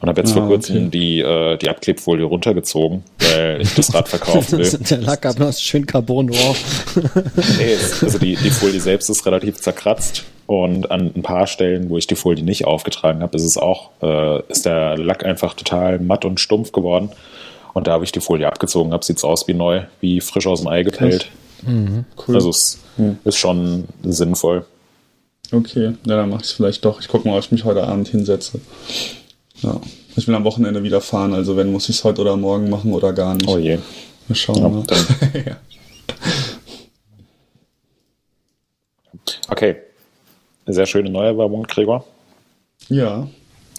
und 0.00 0.08
habe 0.08 0.20
jetzt 0.20 0.32
ah, 0.32 0.34
vor 0.34 0.46
kurzem 0.46 0.76
okay. 0.76 0.88
die, 0.90 1.20
äh, 1.20 1.56
die 1.58 1.68
Abklebfolie 1.68 2.24
runtergezogen, 2.24 3.04
weil 3.18 3.60
ich 3.60 3.74
das 3.74 3.94
Rad 3.94 4.08
verkaufen 4.10 4.58
will. 4.58 4.78
Der 4.90 4.98
Lack 4.98 5.24
hat 5.24 5.38
noch 5.38 5.52
schön 5.52 5.86
Carbon 5.86 6.28
drauf. 6.28 6.94
nee, 7.58 7.76
also 8.02 8.18
die, 8.18 8.36
die 8.36 8.50
Folie 8.50 8.80
selbst 8.80 9.08
ist 9.08 9.24
relativ 9.26 9.60
zerkratzt 9.60 10.24
und 10.46 10.90
an 10.90 11.12
ein 11.14 11.22
paar 11.22 11.46
Stellen, 11.46 11.88
wo 11.88 11.96
ich 11.96 12.06
die 12.06 12.16
Folie 12.16 12.44
nicht 12.44 12.66
aufgetragen 12.66 13.22
habe, 13.22 13.36
ist 13.36 13.44
es 13.44 13.56
auch, 13.56 13.90
äh, 14.02 14.42
ist 14.48 14.66
der 14.66 14.98
Lack 14.98 15.24
einfach 15.24 15.54
total 15.54 15.98
matt 15.98 16.24
und 16.24 16.40
stumpf 16.40 16.72
geworden. 16.72 17.10
Und 17.72 17.86
da 17.86 17.92
habe 17.92 18.04
ich 18.04 18.12
die 18.12 18.20
Folie 18.20 18.46
abgezogen 18.46 18.92
habe, 18.92 19.04
sieht 19.04 19.16
es 19.16 19.24
aus 19.24 19.48
wie 19.48 19.54
neu, 19.54 19.82
wie 20.00 20.20
frisch 20.20 20.46
aus 20.46 20.60
dem 20.60 20.68
Ei 20.68 20.82
gepellt. 20.82 21.30
Mhm, 21.62 22.04
cool. 22.26 22.34
Also 22.34 22.50
es 22.50 22.78
mhm. 22.96 23.18
ist 23.24 23.36
schon 23.36 23.84
sinnvoll. 24.02 24.64
Okay, 25.54 25.94
ja, 26.06 26.16
dann 26.16 26.30
mache 26.30 26.42
ich 26.42 26.48
es 26.48 26.52
vielleicht 26.52 26.84
doch. 26.84 27.00
Ich 27.00 27.08
gucke 27.08 27.28
mal, 27.28 27.36
ob 27.36 27.44
ich 27.44 27.52
mich 27.52 27.64
heute 27.64 27.84
Abend 27.84 28.08
hinsetze. 28.08 28.60
Ja. 29.62 29.80
Ich 30.16 30.26
will 30.26 30.34
am 30.34 30.44
Wochenende 30.44 30.82
wieder 30.82 31.00
fahren, 31.00 31.32
also 31.32 31.56
wenn, 31.56 31.72
muss 31.72 31.88
ich 31.88 31.96
es 31.96 32.04
heute 32.04 32.20
oder 32.22 32.36
morgen 32.36 32.70
machen 32.70 32.92
oder 32.92 33.12
gar 33.12 33.34
nicht. 33.34 33.48
Oh 33.48 33.58
je. 33.58 33.78
Wir 34.26 34.36
schauen 34.36 34.62
ja, 34.62 34.68
mal. 34.68 34.84
ja. 35.46 35.56
Okay. 39.48 39.76
Sehr 40.66 40.86
schöne 40.86 41.10
Neuerwerbung, 41.10 41.64
Gregor. 41.64 42.04
Ja. 42.88 43.28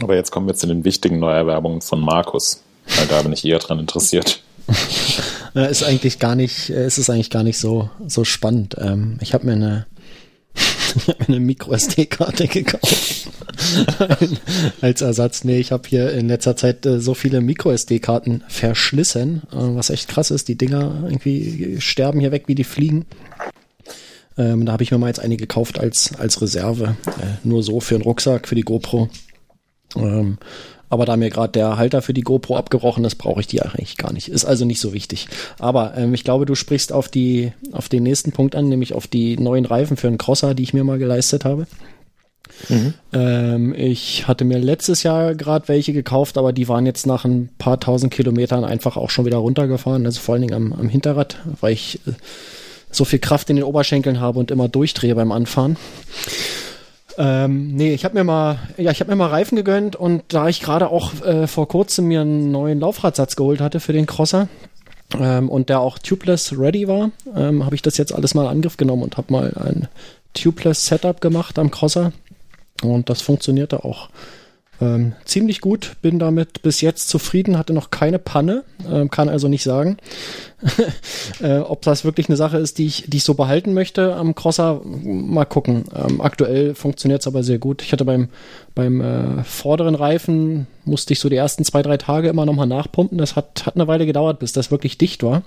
Aber 0.01 0.15
jetzt 0.15 0.32
kommen 0.32 0.47
wir 0.47 0.55
zu 0.55 0.67
den 0.67 0.84
wichtigen 0.84 1.19
Neuerwerbungen 1.19 1.82
von 1.82 1.99
Markus, 1.99 2.61
weil 2.97 3.07
da 3.07 3.21
bin 3.21 3.34
ich 3.34 3.43
eher 3.43 3.59
dran 3.59 3.80
interessiert. 3.80 4.41
ist 5.53 5.84
eigentlich 5.84 6.19
gar 6.19 6.36
nicht, 6.36 6.69
ist 6.69 6.97
es 6.97 7.09
eigentlich 7.09 7.30
gar 7.30 7.43
nicht 7.43 7.59
so, 7.59 7.89
so 8.07 8.23
spannend. 8.23 8.76
Ähm, 8.80 9.17
ich 9.21 9.34
habe 9.34 9.45
mir 9.45 9.53
eine 9.53 9.86
ich 10.98 11.08
habe 11.08 11.20
mir 11.20 11.28
eine 11.28 11.39
Micro-SD-Karte 11.39 12.48
gekauft. 12.48 13.30
Als 14.82 15.02
Ersatz. 15.02 15.43
Nee, 15.43 15.60
ich 15.60 15.72
habe 15.72 15.88
hier 15.88 16.12
in 16.12 16.28
letzter 16.28 16.56
Zeit 16.56 16.86
äh, 16.86 17.00
so 17.00 17.14
viele 17.14 17.41
Micro-SD-Karten 17.41 18.43
verschlissen, 18.48 19.43
äh, 19.52 19.56
was 19.58 19.89
echt 19.89 20.08
krass 20.08 20.32
ist. 20.32 20.48
Die 20.48 20.58
Dinger 20.58 21.04
irgendwie 21.04 21.78
sterben 21.80 22.20
hier 22.20 22.32
weg 22.32 22.43
wie 22.48 22.56
die 22.56 22.64
Fliegen. 22.64 23.06
Ähm, 24.38 24.66
da 24.66 24.74
habe 24.74 24.84
ich 24.84 24.91
mir 24.91 24.98
mal 24.98 25.08
jetzt 25.08 25.20
eine 25.20 25.38
gekauft 25.38 25.80
als, 25.80 26.14
als 26.18 26.41
Reserve. 26.41 26.96
Äh, 27.06 27.48
nur 27.48 27.64
so 27.64 27.80
für 27.80 27.96
einen 27.96 28.04
Rucksack, 28.04 28.48
für 28.48 28.56
die 28.56 28.64
GoPro. 28.64 29.10
Ähm, 29.96 30.38
aber 30.89 31.05
da 31.05 31.17
mir 31.17 31.29
gerade 31.29 31.51
der 31.51 31.77
Halter 31.77 32.01
für 32.01 32.13
die 32.13 32.21
GoPro 32.21 32.55
abgebrochen 32.55 33.03
ist, 33.05 33.15
brauche 33.15 33.39
ich 33.39 33.47
die 33.47 33.61
eigentlich 33.61 33.97
gar 33.97 34.13
nicht. 34.13 34.27
Ist 34.27 34.45
also 34.45 34.65
nicht 34.65 34.81
so 34.81 34.93
wichtig. 34.93 35.27
Aber 35.59 35.95
ähm, 35.97 36.13
ich 36.13 36.23
glaube, 36.23 36.45
du 36.45 36.55
sprichst 36.55 36.93
auf, 36.93 37.07
die, 37.07 37.53
auf 37.71 37.89
den 37.89 38.03
nächsten 38.03 38.31
Punkt 38.31 38.55
an, 38.55 38.69
nämlich 38.69 38.93
auf 38.93 39.07
die 39.07 39.38
neuen 39.38 39.65
Reifen 39.65 39.97
für 39.97 40.07
einen 40.07 40.17
Crosser, 40.17 40.53
die 40.53 40.63
ich 40.63 40.73
mir 40.73 40.83
mal 40.83 40.99
geleistet 40.99 41.45
habe. 41.45 41.67
Mhm. 42.69 42.93
Ähm, 43.13 43.73
ich 43.75 44.27
hatte 44.27 44.45
mir 44.45 44.59
letztes 44.59 45.03
Jahr 45.03 45.36
gerade 45.36 45.67
welche 45.67 45.93
gekauft, 45.93 46.38
aber 46.38 46.53
die 46.53 46.67
waren 46.67 46.86
jetzt 46.86 47.05
nach 47.05 47.25
ein 47.25 47.49
paar 47.57 47.79
tausend 47.79 48.13
Kilometern 48.13 48.63
einfach 48.63 48.97
auch 48.97 49.09
schon 49.09 49.25
wieder 49.25 49.38
runtergefahren. 49.38 50.05
Also 50.05 50.19
vor 50.19 50.33
allen 50.33 50.43
Dingen 50.43 50.53
am, 50.53 50.73
am 50.73 50.89
Hinterrad, 50.89 51.38
weil 51.61 51.73
ich 51.73 51.99
äh, 52.07 52.11
so 52.91 53.05
viel 53.05 53.19
Kraft 53.19 53.49
in 53.49 53.57
den 53.57 53.65
Oberschenkeln 53.65 54.19
habe 54.19 54.39
und 54.39 54.51
immer 54.51 54.69
durchdrehe 54.69 55.15
beim 55.15 55.31
Anfahren. 55.31 55.77
Ähm, 57.18 57.76
nee, 57.76 57.93
ich 57.93 58.03
habe 58.03 58.16
mir 58.16 58.24
mal, 58.24 58.59
ja, 58.78 58.91
ich 58.91 58.99
habe 58.99 59.09
mir 59.11 59.16
mal 59.16 59.30
Reifen 59.30 59.55
gegönnt 59.55 59.95
und 59.95 60.24
da 60.30 60.49
ich 60.49 60.61
gerade 60.61 60.89
auch 60.89 61.13
äh, 61.24 61.47
vor 61.47 61.68
kurzem 61.68 62.07
mir 62.07 62.22
einen 62.22 62.51
neuen 62.51 62.80
Laufradsatz 62.80 63.36
geholt 63.36 63.61
hatte 63.61 63.80
für 63.80 63.93
den 63.93 64.05
Crosser 64.05 64.49
ähm, 65.18 65.49
und 65.49 65.70
der 65.70 65.80
auch 65.80 65.97
tubeless 65.97 66.57
ready 66.57 66.88
war, 66.88 67.11
ähm, 67.36 67.66
habe 67.66 67.76
ich 67.76 67.82
das 67.82 67.97
jetzt 67.97 68.13
alles 68.13 68.34
mal 68.34 68.43
in 68.43 68.49
Angriff 68.49 68.76
genommen 68.78 69.03
und 69.03 69.18
habe 69.18 69.32
mal 69.32 69.53
ein 69.55 69.88
tubeless 70.34 70.86
Setup 70.86 71.22
gemacht 71.22 71.57
am 71.57 71.72
Crosser. 71.72 72.11
Und 72.84 73.09
das 73.09 73.22
funktionierte 73.22 73.86
auch 73.86 74.09
ähm, 74.82 75.13
ziemlich 75.23 75.61
gut, 75.61 75.95
bin 76.01 76.19
damit 76.19 76.61
bis 76.61 76.82
jetzt 76.82 77.07
zufrieden, 77.07 77.57
hatte 77.57 77.73
noch 77.73 77.91
keine 77.91 78.19
Panne, 78.19 78.63
ähm, 78.89 79.09
kann 79.09 79.30
also 79.30 79.47
nicht 79.47 79.63
sagen, 79.63 79.97
äh, 81.41 81.59
ob 81.59 81.82
das 81.84 82.03
wirklich 82.03 82.28
eine 82.28 82.36
Sache 82.36 82.57
ist, 82.57 82.78
die 82.78 82.86
ich, 82.88 83.05
die 83.07 83.17
ich 83.17 83.23
so 83.23 83.36
behalten 83.36 83.73
möchte 83.73 84.15
am 84.15 84.36
Crosser. 84.36 84.82
Mal 84.84 85.45
gucken. 85.45 85.86
Ähm, 85.95 86.19
aktuell 86.19 86.76
funktioniert 86.76 87.21
es 87.21 87.28
aber 87.28 87.43
sehr 87.43 87.57
gut. 87.57 87.82
Ich 87.82 87.93
hatte 87.93 88.05
beim, 88.05 88.30
beim 88.73 89.01
äh, 89.01 89.43
vorderen 89.43 89.95
Reifen, 89.95 90.67
musste 90.84 91.13
ich 91.13 91.19
so 91.19 91.30
die 91.30 91.36
ersten 91.38 91.63
zwei, 91.63 91.82
drei 91.82 91.97
Tage 91.97 92.28
immer 92.28 92.45
nochmal 92.45 92.67
nachpumpen. 92.67 93.17
Das 93.17 93.36
hat, 93.36 93.65
hat 93.65 93.76
eine 93.76 93.88
Weile 93.88 94.05
gedauert, 94.05 94.39
bis 94.39 94.53
das 94.53 94.71
wirklich 94.71 94.97
dicht 94.97 95.23
war. 95.23 95.43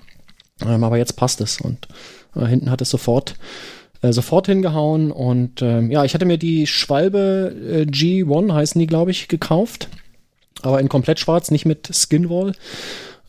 Ähm, 0.64 0.85
aber 0.85 0.97
jetzt 0.97 1.16
passt 1.16 1.41
es 1.41 1.61
und 1.61 1.87
äh, 2.35 2.47
hinten 2.47 2.70
hat 2.70 2.81
es 2.81 2.91
sofort 2.91 3.35
äh, 4.03 4.13
sofort 4.13 4.47
hingehauen 4.47 5.11
und 5.11 5.63
ähm, 5.63 5.91
ja, 5.91 6.05
ich 6.05 6.15
hatte 6.15 6.27
mir 6.27 6.39
die 6.39 6.67
Schwalbe 6.67 7.55
äh, 7.61 7.83
G1 7.83 8.53
heißen 8.53 8.79
die, 8.79 8.87
glaube 8.87 9.11
ich, 9.11 9.29
gekauft, 9.29 9.89
aber 10.63 10.81
in 10.81 10.89
komplett 10.89 11.19
schwarz, 11.19 11.51
nicht 11.51 11.67
mit 11.67 11.89
Skinwall. 11.93 12.53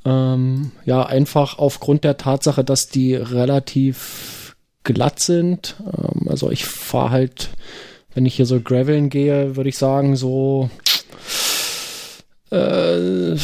Ähm, 0.06 0.72
ja, 0.86 1.06
einfach 1.06 1.58
aufgrund 1.58 2.04
der 2.04 2.18
Tatsache, 2.18 2.64
dass 2.64 2.88
die 2.88 3.16
relativ 3.16 4.56
glatt 4.84 5.20
sind. 5.20 5.76
Ähm, 5.86 6.28
also 6.30 6.52
ich 6.52 6.66
fahre 6.66 7.12
halt, 7.12 7.50
wenn 8.14 8.26
ich 8.26 8.36
hier 8.36 8.46
so 8.46 8.60
graveln 8.62 9.10
gehe, 9.10 9.56
würde 9.56 9.70
ich 9.70 9.78
sagen, 9.78 10.16
so 10.16 10.70
äh, 12.52 13.36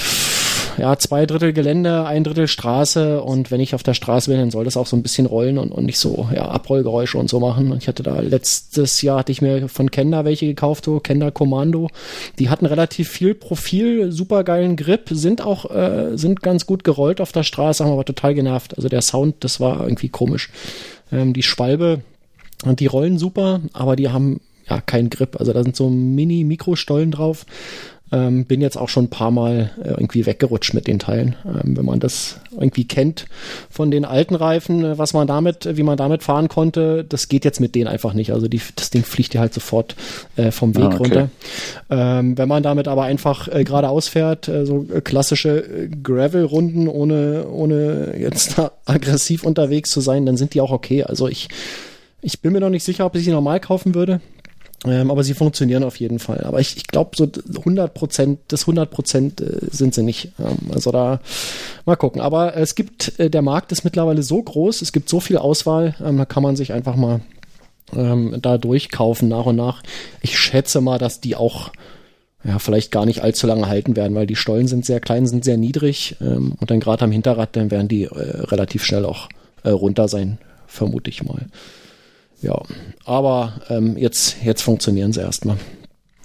ja, 0.77 0.97
zwei 0.97 1.25
Drittel 1.25 1.53
Gelände, 1.53 2.05
ein 2.05 2.23
Drittel 2.23 2.47
Straße 2.47 3.21
und 3.21 3.51
wenn 3.51 3.61
ich 3.61 3.75
auf 3.75 3.83
der 3.83 3.93
Straße 3.93 4.29
bin, 4.29 4.39
dann 4.39 4.51
soll 4.51 4.65
das 4.65 4.77
auch 4.77 4.87
so 4.87 4.95
ein 4.95 5.03
bisschen 5.03 5.25
rollen 5.25 5.57
und, 5.57 5.71
und 5.71 5.85
nicht 5.85 5.99
so, 5.99 6.27
ja, 6.33 6.47
Abrollgeräusche 6.47 7.17
und 7.17 7.29
so 7.29 7.39
machen. 7.39 7.75
Ich 7.77 7.87
hatte 7.87 8.03
da 8.03 8.19
letztes 8.19 9.01
Jahr 9.01 9.19
hatte 9.19 9.31
ich 9.31 9.41
mir 9.41 9.69
von 9.69 9.91
Kenda 9.91 10.25
welche 10.25 10.47
gekauft, 10.47 10.85
so 10.85 10.99
Kenda 10.99 11.31
Commando. 11.31 11.89
Die 12.39 12.49
hatten 12.49 12.65
relativ 12.65 13.09
viel 13.09 13.35
Profil, 13.35 14.11
super 14.11 14.43
geilen 14.43 14.75
Grip, 14.75 15.09
sind 15.09 15.41
auch, 15.41 15.69
äh, 15.71 16.17
sind 16.17 16.41
ganz 16.41 16.65
gut 16.65 16.83
gerollt 16.83 17.21
auf 17.21 17.31
der 17.31 17.43
Straße, 17.43 17.83
haben 17.83 17.91
aber 17.91 18.05
total 18.05 18.33
genervt. 18.33 18.75
Also 18.75 18.89
der 18.89 19.01
Sound, 19.01 19.43
das 19.43 19.59
war 19.59 19.81
irgendwie 19.81 20.09
komisch. 20.09 20.49
Ähm, 21.11 21.33
die 21.33 21.43
Schwalbe, 21.43 22.01
die 22.65 22.87
rollen 22.87 23.17
super, 23.17 23.61
aber 23.73 23.95
die 23.95 24.09
haben 24.09 24.41
ja 24.69 24.81
keinen 24.81 25.09
Grip. 25.09 25.39
Also 25.39 25.53
da 25.53 25.63
sind 25.63 25.75
so 25.75 25.89
Mini-Mikrostollen 25.89 27.11
drauf. 27.11 27.45
Ähm, 28.11 28.45
bin 28.45 28.61
jetzt 28.61 28.77
auch 28.77 28.89
schon 28.89 29.05
ein 29.05 29.09
paar 29.09 29.31
Mal 29.31 29.71
äh, 29.83 29.89
irgendwie 29.89 30.27
weggerutscht 30.27 30.75
mit 30.75 30.85
den 30.85 30.99
Teilen. 30.99 31.35
Ähm, 31.43 31.75
wenn 31.75 31.85
man 31.85 31.99
das 31.99 32.39
irgendwie 32.51 32.87
kennt 32.87 33.25
von 33.69 33.89
den 33.89 34.05
alten 34.05 34.35
Reifen, 34.35 34.83
äh, 34.83 34.97
was 34.97 35.13
man 35.13 35.25
damit, 35.25 35.75
wie 35.75 35.81
man 35.81 35.97
damit 35.97 36.21
fahren 36.21 36.47
konnte, 36.47 37.03
das 37.03 37.29
geht 37.29 37.45
jetzt 37.45 37.59
mit 37.59 37.73
denen 37.73 37.87
einfach 37.87 38.13
nicht. 38.13 38.31
Also 38.31 38.47
die, 38.47 38.61
das 38.75 38.91
Ding 38.91 39.03
fliegt 39.03 39.33
dir 39.33 39.39
halt 39.39 39.55
sofort 39.55 39.95
äh, 40.35 40.51
vom 40.51 40.75
Weg 40.75 40.83
ah, 40.83 40.87
okay. 40.87 40.97
runter. 40.97 41.29
Ähm, 41.89 42.37
wenn 42.37 42.47
man 42.47 42.61
damit 42.61 42.87
aber 42.87 43.03
einfach 43.03 43.47
äh, 43.47 43.63
geradeaus 43.63 44.07
fährt, 44.07 44.47
äh, 44.47 44.67
so 44.67 44.85
klassische 45.03 45.57
äh, 45.57 45.89
Gravel-Runden 45.89 46.87
ohne, 46.87 47.47
ohne 47.49 48.15
jetzt 48.19 48.61
aggressiv 48.85 49.43
unterwegs 49.43 49.89
zu 49.89 49.99
sein, 49.99 50.27
dann 50.27 50.37
sind 50.37 50.53
die 50.53 50.61
auch 50.61 50.71
okay. 50.71 51.03
Also 51.03 51.27
ich, 51.27 51.47
ich 52.21 52.41
bin 52.41 52.53
mir 52.53 52.59
noch 52.59 52.69
nicht 52.69 52.83
sicher, 52.83 53.05
ob 53.05 53.15
ich 53.15 53.23
sie 53.23 53.31
normal 53.31 53.59
kaufen 53.59 53.95
würde. 53.95 54.21
Ähm, 54.85 55.09
aber 55.09 55.23
sie 55.23 55.33
funktionieren 55.33 55.83
auf 55.83 55.99
jeden 55.99 56.19
Fall. 56.19 56.43
Aber 56.43 56.59
ich, 56.59 56.77
ich 56.77 56.87
glaube, 56.87 57.11
so 57.15 57.27
100 57.57 57.93
Prozent, 57.93 58.39
das 58.49 58.61
100 58.61 58.89
Prozent 58.89 59.41
äh, 59.41 59.59
sind 59.71 59.93
sie 59.93 60.03
nicht. 60.03 60.31
Ähm, 60.39 60.71
also 60.73 60.91
da 60.91 61.19
mal 61.85 61.95
gucken. 61.95 62.21
Aber 62.21 62.55
es 62.55 62.75
gibt, 62.75 63.19
äh, 63.19 63.29
der 63.29 63.41
Markt 63.41 63.71
ist 63.71 63.83
mittlerweile 63.83 64.23
so 64.23 64.41
groß, 64.41 64.81
es 64.81 64.91
gibt 64.91 65.09
so 65.09 65.19
viel 65.19 65.37
Auswahl, 65.37 65.95
ähm, 66.03 66.17
da 66.17 66.25
kann 66.25 66.43
man 66.43 66.55
sich 66.55 66.73
einfach 66.73 66.95
mal 66.95 67.21
ähm, 67.95 68.37
da 68.41 68.57
durchkaufen 68.57 69.27
nach 69.27 69.45
und 69.45 69.55
nach. 69.55 69.81
Ich 70.21 70.37
schätze 70.37 70.81
mal, 70.81 70.97
dass 70.97 71.21
die 71.21 71.35
auch 71.35 71.71
ja, 72.43 72.59
vielleicht 72.59 72.91
gar 72.91 73.05
nicht 73.05 73.23
allzu 73.23 73.47
lange 73.47 73.67
halten 73.67 73.95
werden, 73.95 74.15
weil 74.15 74.27
die 74.27 74.35
Stollen 74.35 74.67
sind 74.67 74.85
sehr 74.85 74.99
klein, 74.99 75.25
sind 75.25 75.43
sehr 75.43 75.57
niedrig 75.57 76.15
ähm, 76.21 76.53
und 76.59 76.69
dann 76.69 76.79
gerade 76.79 77.03
am 77.03 77.11
Hinterrad, 77.11 77.55
dann 77.55 77.71
werden 77.71 77.87
die 77.87 78.03
äh, 78.03 78.09
relativ 78.11 78.83
schnell 78.83 79.05
auch 79.05 79.29
äh, 79.63 79.69
runter 79.69 80.07
sein, 80.07 80.37
vermute 80.67 81.09
ich 81.09 81.23
mal. 81.23 81.47
Ja, 82.41 82.61
aber 83.05 83.53
ähm, 83.69 83.97
jetzt, 83.97 84.37
jetzt 84.43 84.61
funktionieren 84.61 85.13
sie 85.13 85.21
erstmal. 85.21 85.57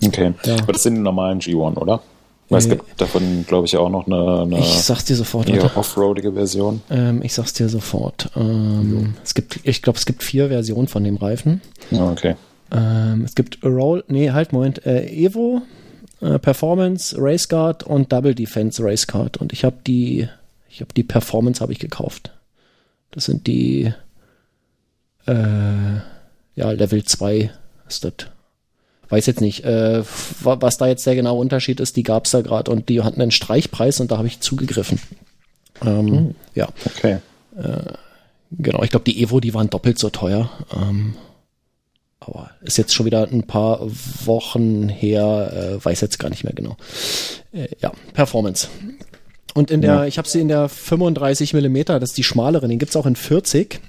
Okay, 0.05 0.33
ja. 0.45 0.57
aber 0.63 0.73
das 0.73 0.83
sind 0.83 0.95
die 0.95 1.01
normalen 1.01 1.41
G1, 1.41 1.77
oder? 1.77 2.03
Weil 2.51 2.59
es 2.59 2.69
gibt 2.69 3.01
davon, 3.01 3.45
glaube 3.47 3.67
ich, 3.67 3.77
auch 3.77 3.91
noch 3.91 4.09
eine, 4.09 4.43
eine 4.43 4.59
ich 4.59 4.83
sag's 4.83 5.05
dir 5.05 5.15
sofort, 5.15 5.49
offroadige 5.77 6.33
Version. 6.33 6.83
Ähm, 6.91 7.23
ich 7.23 7.33
sag's 7.33 7.53
dir 7.53 7.69
sofort. 7.69 8.29
Ähm, 8.35 9.15
es 9.23 9.35
gibt, 9.35 9.61
ich 9.63 9.83
glaube, 9.83 9.99
es 9.99 10.05
gibt 10.05 10.25
vier 10.25 10.49
Versionen 10.49 10.89
von 10.89 11.05
dem 11.05 11.17
Reifen. 11.17 11.61
Oh, 11.93 12.11
okay. 12.11 12.35
Ähm, 12.73 13.23
es 13.25 13.37
gibt 13.37 13.65
Roll, 13.65 14.03
nee, 14.09 14.33
halt, 14.33 14.53
Moment, 14.53 14.85
äh, 14.85 15.07
Evo, 15.07 15.63
äh, 16.21 16.41
Performance, 16.41 17.15
Race 17.19 17.49
Guard 17.49 17.85
und 17.85 18.13
Double 18.13 18.35
Defense 18.35 18.83
Race 18.83 19.07
Guard. 19.07 19.37
Und 19.37 19.53
ich 19.53 19.65
habe 19.65 19.77
die, 19.87 20.29
ich 20.69 20.81
habe 20.81 20.93
die 20.93 21.05
Performance 21.05 21.61
habe 21.61 21.73
ich 21.73 21.79
gekauft. 21.79 22.33
Das 23.13 23.27
sind 23.27 23.47
die 23.47 23.93
äh, 25.27 26.01
ja, 26.55 26.71
Level 26.71 27.05
2 27.05 27.51
ist 27.89 28.05
das. 28.05 28.13
Weiß 29.09 29.27
jetzt 29.27 29.41
nicht, 29.41 29.65
äh, 29.65 30.05
was 30.43 30.79
da 30.79 30.87
jetzt 30.87 31.05
der 31.05 31.17
genaue 31.17 31.41
Unterschied 31.41 31.81
ist, 31.81 31.97
die 31.97 32.05
gab 32.05 32.27
es 32.27 32.31
da 32.31 32.43
gerade 32.43 32.71
und 32.71 32.89
die 32.89 33.03
hatten 33.03 33.21
einen 33.21 33.33
Streichpreis 33.33 33.99
und 33.99 34.13
da 34.13 34.19
habe 34.19 34.29
ich 34.29 34.41
zugegriffen. 34.41 35.01
Ähm, 35.85 36.07
hm. 36.07 36.35
Ja. 36.55 36.69
Okay. 36.85 37.19
Äh, 37.57 37.93
genau, 38.53 38.83
ich 38.83 38.91
glaube, 38.91 39.05
die 39.05 39.23
Evo, 39.23 39.41
die 39.41 39.55
waren 39.55 39.71
doppelt 39.71 39.99
so 39.99 40.11
teuer. 40.11 40.51
Ähm, 40.73 41.15
aber 42.21 42.51
ist 42.61 42.77
jetzt 42.77 42.95
schon 42.95 43.07
wieder 43.07 43.27
ein 43.27 43.45
paar 43.45 43.81
Wochen 43.81 44.89
her, 44.89 45.79
äh, 45.81 45.85
weiß 45.85 46.03
jetzt 46.03 46.19
gar 46.19 46.29
nicht 46.29 46.45
mehr 46.45 46.53
genau. 46.53 46.77
Äh, 47.53 47.69
ja, 47.81 47.93
Performance. 48.13 48.69
Und 49.55 49.71
in 49.71 49.81
der, 49.81 49.95
ja. 49.95 50.05
ich 50.05 50.19
habe 50.19 50.29
sie 50.29 50.41
in 50.41 50.49
der 50.49 50.69
35 50.69 51.55
Millimeter, 51.55 51.99
das 51.99 52.11
ist 52.11 52.19
die 52.19 52.25
schmalere, 52.25 52.69
den 52.69 52.79
gibt's 52.79 52.95
auch 52.95 53.07
in 53.07 53.17
40. 53.17 53.81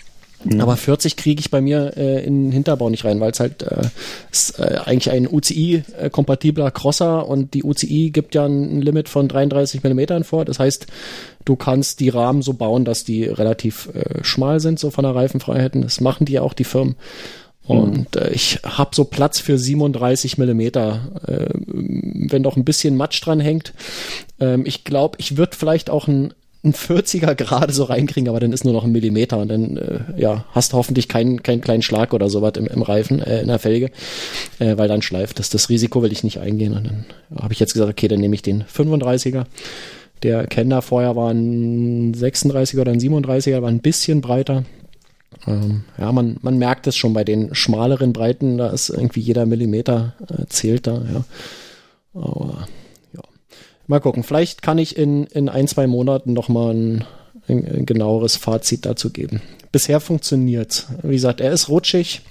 Mhm. 0.43 0.61
Aber 0.61 0.75
40 0.77 1.15
kriege 1.15 1.39
ich 1.39 1.51
bei 1.51 1.61
mir 1.61 1.93
äh, 1.97 2.25
in 2.25 2.45
den 2.45 2.51
Hinterbau 2.51 2.89
nicht 2.89 3.05
rein, 3.05 3.19
weil 3.19 3.31
es 3.31 3.39
halt 3.39 3.63
äh, 3.63 3.89
ist 4.31 4.59
äh, 4.59 4.79
eigentlich 4.85 5.11
ein 5.11 5.27
UCI-kompatibler 5.27 6.71
Crosser 6.71 7.27
und 7.27 7.53
die 7.53 7.63
UCI 7.63 8.11
gibt 8.11 8.35
ja 8.35 8.45
ein 8.45 8.81
Limit 8.81 9.09
von 9.09 9.27
33 9.27 9.83
Millimetern 9.83 10.23
vor. 10.23 10.45
Das 10.45 10.59
heißt, 10.59 10.87
du 11.45 11.55
kannst 11.55 11.99
die 11.99 12.09
Rahmen 12.09 12.41
so 12.41 12.53
bauen, 12.53 12.85
dass 12.85 13.03
die 13.03 13.25
relativ 13.25 13.89
äh, 13.93 14.23
schmal 14.23 14.59
sind, 14.59 14.79
so 14.79 14.89
von 14.89 15.03
der 15.03 15.15
Reifenfreiheit. 15.15 15.73
Das 15.75 16.01
machen 16.01 16.25
die 16.25 16.39
auch, 16.39 16.53
die 16.53 16.63
Firmen. 16.63 16.95
Und 17.63 18.15
äh, 18.15 18.31
ich 18.31 18.59
habe 18.63 18.95
so 18.95 19.05
Platz 19.05 19.39
für 19.39 19.57
37 19.57 20.37
Millimeter, 20.37 21.11
äh, 21.27 21.47
wenn 21.57 22.43
doch 22.43 22.57
ein 22.57 22.65
bisschen 22.65 22.97
Matsch 22.97 23.23
dran 23.23 23.39
hängt. 23.39 23.73
Ähm, 24.39 24.63
ich 24.65 24.83
glaube, 24.83 25.17
ich 25.19 25.37
würde 25.37 25.55
vielleicht 25.55 25.89
auch 25.89 26.07
ein 26.07 26.33
ein 26.63 26.73
40er 26.73 27.35
gerade 27.35 27.73
so 27.73 27.85
reinkriegen, 27.85 28.29
aber 28.29 28.39
dann 28.39 28.53
ist 28.53 28.63
nur 28.63 28.73
noch 28.73 28.83
ein 28.83 28.91
Millimeter 28.91 29.37
und 29.39 29.49
dann 29.49 29.77
äh, 29.77 29.99
ja, 30.17 30.45
hast 30.51 30.73
hoffentlich 30.73 31.07
keinen 31.07 31.41
keinen 31.41 31.61
kleinen 31.61 31.81
Schlag 31.81 32.13
oder 32.13 32.29
sowas 32.29 32.53
im, 32.57 32.67
im 32.67 32.83
Reifen, 32.83 33.19
äh, 33.19 33.41
in 33.41 33.47
der 33.47 33.59
Felge, 33.59 33.89
äh, 34.59 34.77
weil 34.77 34.87
dann 34.87 35.01
schleift 35.01 35.39
das. 35.39 35.49
Das 35.49 35.69
Risiko 35.69 36.03
will 36.03 36.11
ich 36.11 36.23
nicht 36.23 36.39
eingehen. 36.39 36.73
Und 36.73 36.85
dann 36.85 37.05
habe 37.41 37.53
ich 37.53 37.59
jetzt 37.59 37.73
gesagt, 37.73 37.91
okay, 37.91 38.07
dann 38.07 38.19
nehme 38.19 38.35
ich 38.35 38.43
den 38.43 38.63
35er. 38.63 39.45
Der 40.23 40.45
Kenner 40.45 40.83
vorher 40.83 41.15
war 41.15 41.31
ein 41.31 42.13
36er 42.13 42.81
oder 42.81 42.91
ein 42.91 42.99
37er, 42.99 43.61
war 43.63 43.69
ein 43.69 43.79
bisschen 43.79 44.21
breiter. 44.21 44.63
Ähm, 45.47 45.85
ja, 45.97 46.11
man, 46.11 46.37
man 46.41 46.59
merkt 46.59 46.85
es 46.85 46.95
schon 46.95 47.13
bei 47.13 47.23
den 47.23 47.55
schmaleren 47.55 48.13
Breiten, 48.13 48.57
da 48.59 48.69
ist 48.69 48.89
irgendwie 48.89 49.21
jeder 49.21 49.47
Millimeter 49.47 50.13
äh, 50.29 50.45
zählt 50.47 50.85
da, 50.85 51.01
ja. 51.11 51.23
Aber 52.13 52.67
Mal 53.91 53.99
gucken, 53.99 54.23
vielleicht 54.23 54.61
kann 54.61 54.77
ich 54.77 54.95
in, 54.95 55.25
in 55.25 55.49
ein, 55.49 55.67
zwei 55.67 55.85
Monaten 55.85 56.31
nochmal 56.31 56.73
ein, 56.73 57.03
ein, 57.49 57.67
ein 57.67 57.85
genaueres 57.85 58.37
Fazit 58.37 58.85
dazu 58.85 59.09
geben. 59.09 59.41
Bisher 59.73 59.99
funktioniert 59.99 60.87
Wie 61.03 61.15
gesagt, 61.15 61.41
er 61.41 61.51
ist 61.51 61.67
rutschig, 61.67 62.21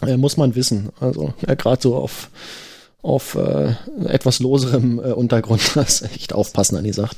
äh, 0.00 0.16
muss 0.16 0.38
man 0.38 0.54
wissen. 0.54 0.88
Also 1.00 1.34
ja, 1.46 1.56
gerade 1.56 1.82
so 1.82 1.96
auf, 1.96 2.30
auf 3.02 3.34
äh, 3.34 3.74
etwas 4.06 4.38
loserem 4.38 4.98
äh, 4.98 5.12
Untergrund, 5.12 5.60
das 5.74 6.00
echt 6.00 6.32
aufpassen 6.32 6.78
an 6.78 6.84
die 6.84 6.94
Sache. 6.94 7.16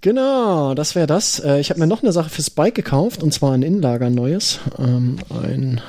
Genau, 0.00 0.74
das 0.74 0.96
wäre 0.96 1.06
das. 1.06 1.38
Äh, 1.38 1.60
ich 1.60 1.70
habe 1.70 1.78
mir 1.78 1.86
noch 1.86 2.02
eine 2.02 2.10
Sache 2.10 2.30
fürs 2.30 2.50
Bike 2.50 2.74
gekauft, 2.74 3.22
und 3.22 3.32
zwar 3.32 3.52
ein 3.52 3.62
Inlager 3.62 4.10
neues. 4.10 4.58
Ähm, 4.76 5.18
ein, 5.40 5.80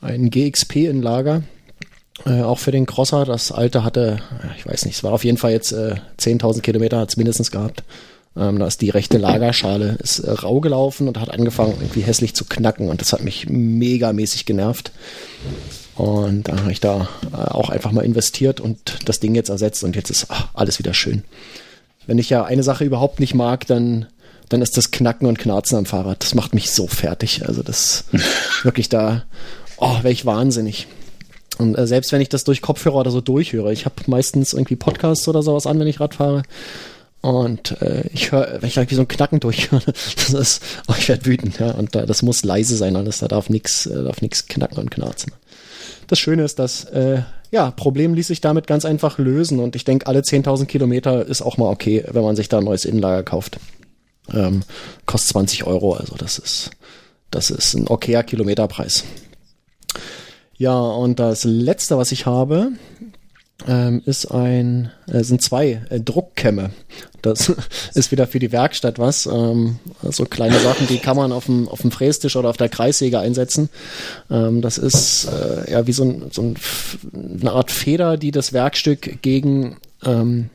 ein 0.00 0.30
GXP-Inlager. 0.30 1.42
Äh, 2.26 2.42
auch 2.42 2.58
für 2.58 2.72
den 2.72 2.86
Crosser, 2.86 3.24
das 3.24 3.52
alte 3.52 3.84
hatte, 3.84 4.18
ich 4.56 4.66
weiß 4.66 4.84
nicht, 4.84 4.96
es 4.96 5.04
war 5.04 5.12
auf 5.12 5.24
jeden 5.24 5.38
Fall 5.38 5.52
jetzt 5.52 5.72
äh, 5.72 5.96
10.000 6.18 6.60
Kilometer, 6.60 6.98
hat 6.98 7.10
es 7.10 7.16
mindestens 7.16 7.50
gehabt. 7.50 7.82
Ähm, 8.36 8.58
da 8.58 8.66
ist 8.66 8.80
die 8.80 8.90
rechte 8.90 9.18
Lagerschale 9.18 9.96
ist 10.00 10.20
äh, 10.20 10.30
rau 10.30 10.60
gelaufen 10.60 11.08
und 11.08 11.18
hat 11.18 11.30
angefangen 11.30 11.74
irgendwie 11.80 12.02
hässlich 12.02 12.34
zu 12.34 12.44
knacken 12.44 12.88
und 12.88 13.00
das 13.00 13.12
hat 13.12 13.22
mich 13.22 13.48
megamäßig 13.48 14.46
genervt. 14.46 14.92
Und 15.96 16.48
dann 16.48 16.60
habe 16.60 16.70
ich 16.70 16.80
da 16.80 17.08
äh, 17.32 17.36
auch 17.36 17.70
einfach 17.70 17.90
mal 17.90 18.04
investiert 18.04 18.60
und 18.60 18.98
das 19.06 19.18
Ding 19.18 19.34
jetzt 19.34 19.48
ersetzt 19.48 19.82
und 19.82 19.96
jetzt 19.96 20.10
ist 20.10 20.26
ach, 20.28 20.48
alles 20.54 20.78
wieder 20.78 20.94
schön. 20.94 21.24
Wenn 22.06 22.18
ich 22.18 22.30
ja 22.30 22.44
eine 22.44 22.62
Sache 22.62 22.84
überhaupt 22.84 23.18
nicht 23.18 23.34
mag, 23.34 23.66
dann, 23.66 24.06
dann 24.48 24.62
ist 24.62 24.76
das 24.76 24.92
Knacken 24.92 25.26
und 25.26 25.38
Knarzen 25.38 25.76
am 25.76 25.86
Fahrrad. 25.86 26.22
Das 26.22 26.34
macht 26.34 26.54
mich 26.54 26.70
so 26.70 26.86
fertig. 26.86 27.46
Also 27.46 27.62
das 27.62 28.04
wirklich 28.62 28.88
da, 28.88 29.24
oh, 29.78 29.96
wäre 29.96 30.12
ich 30.12 30.24
wahnsinnig. 30.24 30.86
Und 31.58 31.76
äh, 31.76 31.86
selbst 31.86 32.12
wenn 32.12 32.20
ich 32.20 32.28
das 32.28 32.44
durch 32.44 32.62
Kopfhörer 32.62 32.96
oder 32.96 33.10
so 33.10 33.20
durchhöre, 33.20 33.72
ich 33.72 33.84
habe 33.84 33.96
meistens 34.06 34.52
irgendwie 34.52 34.76
Podcasts 34.76 35.26
oder 35.28 35.42
sowas 35.42 35.66
an, 35.66 35.78
wenn 35.78 35.88
ich 35.88 36.00
Rad 36.00 36.14
fahre. 36.14 36.42
Und 37.20 37.82
äh, 37.82 38.08
ich 38.12 38.30
höre, 38.30 38.58
wenn 38.60 38.68
ich 38.68 38.76
irgendwie 38.76 38.94
so 38.94 39.02
ein 39.02 39.08
Knacken 39.08 39.40
durchhöre, 39.40 39.82
das 39.86 40.30
ist, 40.30 40.62
oh, 40.86 40.94
ich 40.96 41.08
werde 41.08 41.26
wütend, 41.26 41.58
ja. 41.58 41.72
Und 41.72 41.96
äh, 41.96 42.06
das 42.06 42.22
muss 42.22 42.44
leise 42.44 42.76
sein, 42.76 42.96
alles, 42.96 43.18
da 43.18 43.28
darf 43.28 43.50
nichts, 43.50 43.86
äh, 43.86 44.04
darf 44.04 44.22
nichts 44.22 44.46
knacken 44.46 44.78
und 44.78 44.90
knarzen. 44.90 45.32
Das 46.06 46.18
Schöne 46.18 46.44
ist, 46.44 46.58
dass 46.58 46.84
äh, 46.84 47.22
ja, 47.50 47.70
Problem 47.70 48.14
ließ 48.14 48.28
sich 48.28 48.40
damit 48.40 48.66
ganz 48.66 48.84
einfach 48.84 49.18
lösen 49.18 49.58
und 49.58 49.74
ich 49.74 49.84
denke, 49.84 50.06
alle 50.06 50.20
10.000 50.20 50.66
Kilometer 50.66 51.26
ist 51.26 51.42
auch 51.42 51.56
mal 51.56 51.70
okay, 51.70 52.04
wenn 52.10 52.22
man 52.22 52.36
sich 52.36 52.48
da 52.48 52.58
ein 52.58 52.64
neues 52.64 52.84
Innenlager 52.84 53.22
kauft. 53.22 53.58
Ähm, 54.32 54.62
kostet 55.06 55.30
20 55.32 55.64
Euro, 55.64 55.94
also 55.94 56.14
das 56.16 56.38
ist, 56.38 56.70
das 57.30 57.50
ist 57.50 57.74
ein 57.74 57.88
okayer 57.88 58.22
Kilometerpreis. 58.22 59.04
Ja, 60.58 60.78
und 60.78 61.20
das 61.20 61.44
letzte, 61.44 61.96
was 61.96 62.10
ich 62.10 62.26
habe, 62.26 62.72
ähm, 63.66 64.02
ist 64.06 64.26
ein, 64.26 64.90
äh, 65.06 65.22
sind 65.22 65.42
zwei 65.42 65.82
äh, 65.88 66.00
Druckkämme. 66.00 66.70
Das 67.22 67.52
ist 67.94 68.10
wieder 68.10 68.26
für 68.26 68.38
die 68.40 68.52
Werkstatt 68.52 68.98
was. 68.98 69.26
Ähm, 69.26 69.78
so 70.02 70.24
kleine 70.24 70.58
Sachen, 70.58 70.86
die 70.88 70.98
kann 70.98 71.16
man 71.16 71.32
auf 71.32 71.46
dem, 71.46 71.68
auf 71.68 71.80
dem 71.80 71.90
Frästisch 71.90 72.36
oder 72.36 72.50
auf 72.50 72.56
der 72.56 72.68
Kreissäge 72.68 73.18
einsetzen. 73.18 73.68
Ähm, 74.30 74.62
das 74.62 74.78
ist 74.78 75.26
äh, 75.26 75.70
ja 75.70 75.86
wie 75.86 75.92
so, 75.92 76.04
ein, 76.04 76.30
so 76.32 76.42
ein, 76.42 76.56
eine 77.40 77.52
Art 77.52 77.70
Feder, 77.70 78.16
die 78.16 78.30
das 78.30 78.52
Werkstück 78.52 79.22
gegen 79.22 79.76
ähm, 80.04 80.50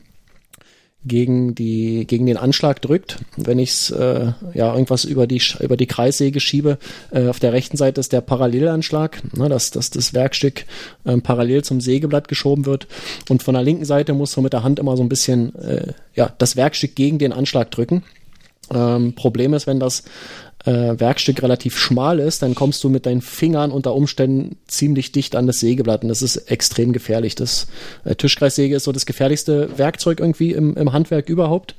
gegen 1.04 1.54
die 1.54 2.06
gegen 2.06 2.26
den 2.26 2.36
Anschlag 2.36 2.80
drückt. 2.80 3.18
Wenn 3.36 3.58
ich 3.58 3.92
äh, 3.92 4.32
ja 4.54 4.72
irgendwas 4.72 5.04
über 5.04 5.26
die 5.26 5.40
über 5.60 5.76
die 5.76 5.86
Kreissäge 5.86 6.40
schiebe, 6.40 6.78
äh, 7.10 7.28
auf 7.28 7.38
der 7.38 7.52
rechten 7.52 7.76
Seite 7.76 8.00
ist 8.00 8.12
der 8.12 8.20
Parallelanschlag, 8.20 9.22
ne, 9.36 9.48
dass, 9.48 9.70
dass 9.70 9.90
das 9.90 10.14
Werkstück 10.14 10.64
ähm, 11.04 11.22
parallel 11.22 11.62
zum 11.62 11.80
Sägeblatt 11.80 12.28
geschoben 12.28 12.66
wird 12.66 12.86
und 13.28 13.42
von 13.42 13.54
der 13.54 13.62
linken 13.62 13.84
Seite 13.84 14.14
muss 14.14 14.36
man 14.36 14.44
mit 14.44 14.52
der 14.52 14.62
Hand 14.62 14.78
immer 14.78 14.96
so 14.96 15.02
ein 15.02 15.08
bisschen 15.08 15.54
äh, 15.56 15.92
ja 16.14 16.32
das 16.38 16.56
Werkstück 16.56 16.94
gegen 16.94 17.18
den 17.18 17.32
Anschlag 17.32 17.70
drücken. 17.70 18.02
Ähm, 18.72 19.14
Problem 19.14 19.52
ist, 19.52 19.66
wenn 19.66 19.78
das 19.78 20.04
äh, 20.64 20.98
Werkstück 20.98 21.42
relativ 21.42 21.78
schmal 21.78 22.18
ist, 22.18 22.42
dann 22.42 22.54
kommst 22.54 22.82
du 22.84 22.88
mit 22.88 23.06
deinen 23.06 23.20
Fingern 23.20 23.70
unter 23.70 23.94
Umständen 23.94 24.56
ziemlich 24.66 25.12
dicht 25.12 25.36
an 25.36 25.46
das 25.46 25.60
Sägeblatt 25.60 26.02
und 26.02 26.08
das 26.08 26.22
ist 26.22 26.36
extrem 26.50 26.92
gefährlich. 26.92 27.34
Das 27.34 27.66
äh, 28.04 28.14
Tischkreissäge 28.14 28.76
ist 28.76 28.84
so 28.84 28.92
das 28.92 29.06
gefährlichste 29.06 29.78
Werkzeug 29.78 30.20
irgendwie 30.20 30.52
im, 30.52 30.76
im 30.76 30.92
Handwerk 30.92 31.28
überhaupt. 31.28 31.74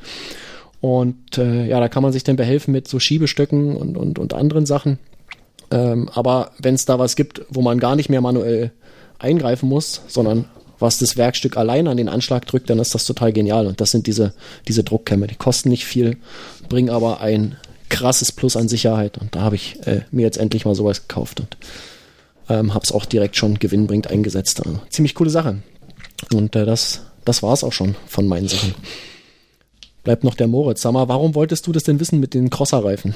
Und 0.81 1.37
äh, 1.37 1.65
ja, 1.67 1.79
da 1.79 1.89
kann 1.89 2.03
man 2.03 2.13
sich 2.13 2.23
dann 2.23 2.35
behelfen 2.35 2.71
mit 2.71 2.87
so 2.87 2.99
Schiebestöcken 2.99 3.75
und, 3.75 3.97
und, 3.97 4.19
und 4.19 4.33
anderen 4.33 4.67
Sachen. 4.67 4.99
Ähm, 5.71 6.09
aber 6.13 6.51
wenn 6.59 6.75
es 6.75 6.85
da 6.85 6.99
was 6.99 7.15
gibt, 7.15 7.41
wo 7.49 7.61
man 7.61 7.79
gar 7.79 7.95
nicht 7.95 8.09
mehr 8.09 8.21
manuell 8.21 8.71
eingreifen 9.17 9.67
muss, 9.67 10.01
sondern 10.07 10.45
was 10.77 10.99
das 10.99 11.17
Werkstück 11.17 11.57
allein 11.57 11.87
an 11.87 11.97
den 11.97 12.09
Anschlag 12.09 12.45
drückt, 12.45 12.69
dann 12.69 12.79
ist 12.79 12.93
das 12.93 13.05
total 13.05 13.33
genial. 13.33 13.65
Und 13.65 13.81
das 13.81 13.91
sind 13.91 14.05
diese, 14.05 14.33
diese 14.67 14.83
Druckkämme. 14.83 15.25
Die 15.25 15.35
kosten 15.35 15.69
nicht 15.69 15.85
viel, 15.85 16.17
bringen 16.69 16.89
aber 16.89 17.21
ein 17.21 17.55
krasses 17.89 18.31
Plus 18.31 18.55
an 18.55 18.67
Sicherheit. 18.67 19.17
Und 19.17 19.35
da 19.35 19.41
habe 19.41 19.55
ich 19.55 19.85
äh, 19.87 20.01
mir 20.11 20.23
jetzt 20.23 20.37
endlich 20.37 20.65
mal 20.65 20.75
sowas 20.75 21.07
gekauft 21.07 21.39
und 21.39 21.57
ähm, 22.49 22.73
habe 22.73 22.83
es 22.83 22.91
auch 22.91 23.05
direkt 23.05 23.35
schon 23.35 23.59
gewinnbringend 23.59 24.07
eingesetzt. 24.07 24.65
Also, 24.65 24.79
ziemlich 24.89 25.15
coole 25.15 25.29
Sache. 25.29 25.57
Und 26.33 26.55
äh, 26.55 26.65
das, 26.65 27.01
das 27.23 27.43
war 27.43 27.53
es 27.53 27.63
auch 27.63 27.73
schon 27.73 27.95
von 28.07 28.27
meinen 28.27 28.47
Sachen. 28.47 28.75
Bleibt 30.03 30.23
noch 30.23 30.35
der 30.35 30.47
Moritz. 30.47 30.81
Sag 30.81 30.93
mal, 30.93 31.07
warum 31.07 31.33
wolltest 31.35 31.65
du 31.65 31.71
das 31.71 31.83
denn 31.83 31.99
wissen 31.99 32.19
mit 32.19 32.33
den 32.33 32.49
Crosserreifen? 32.49 33.15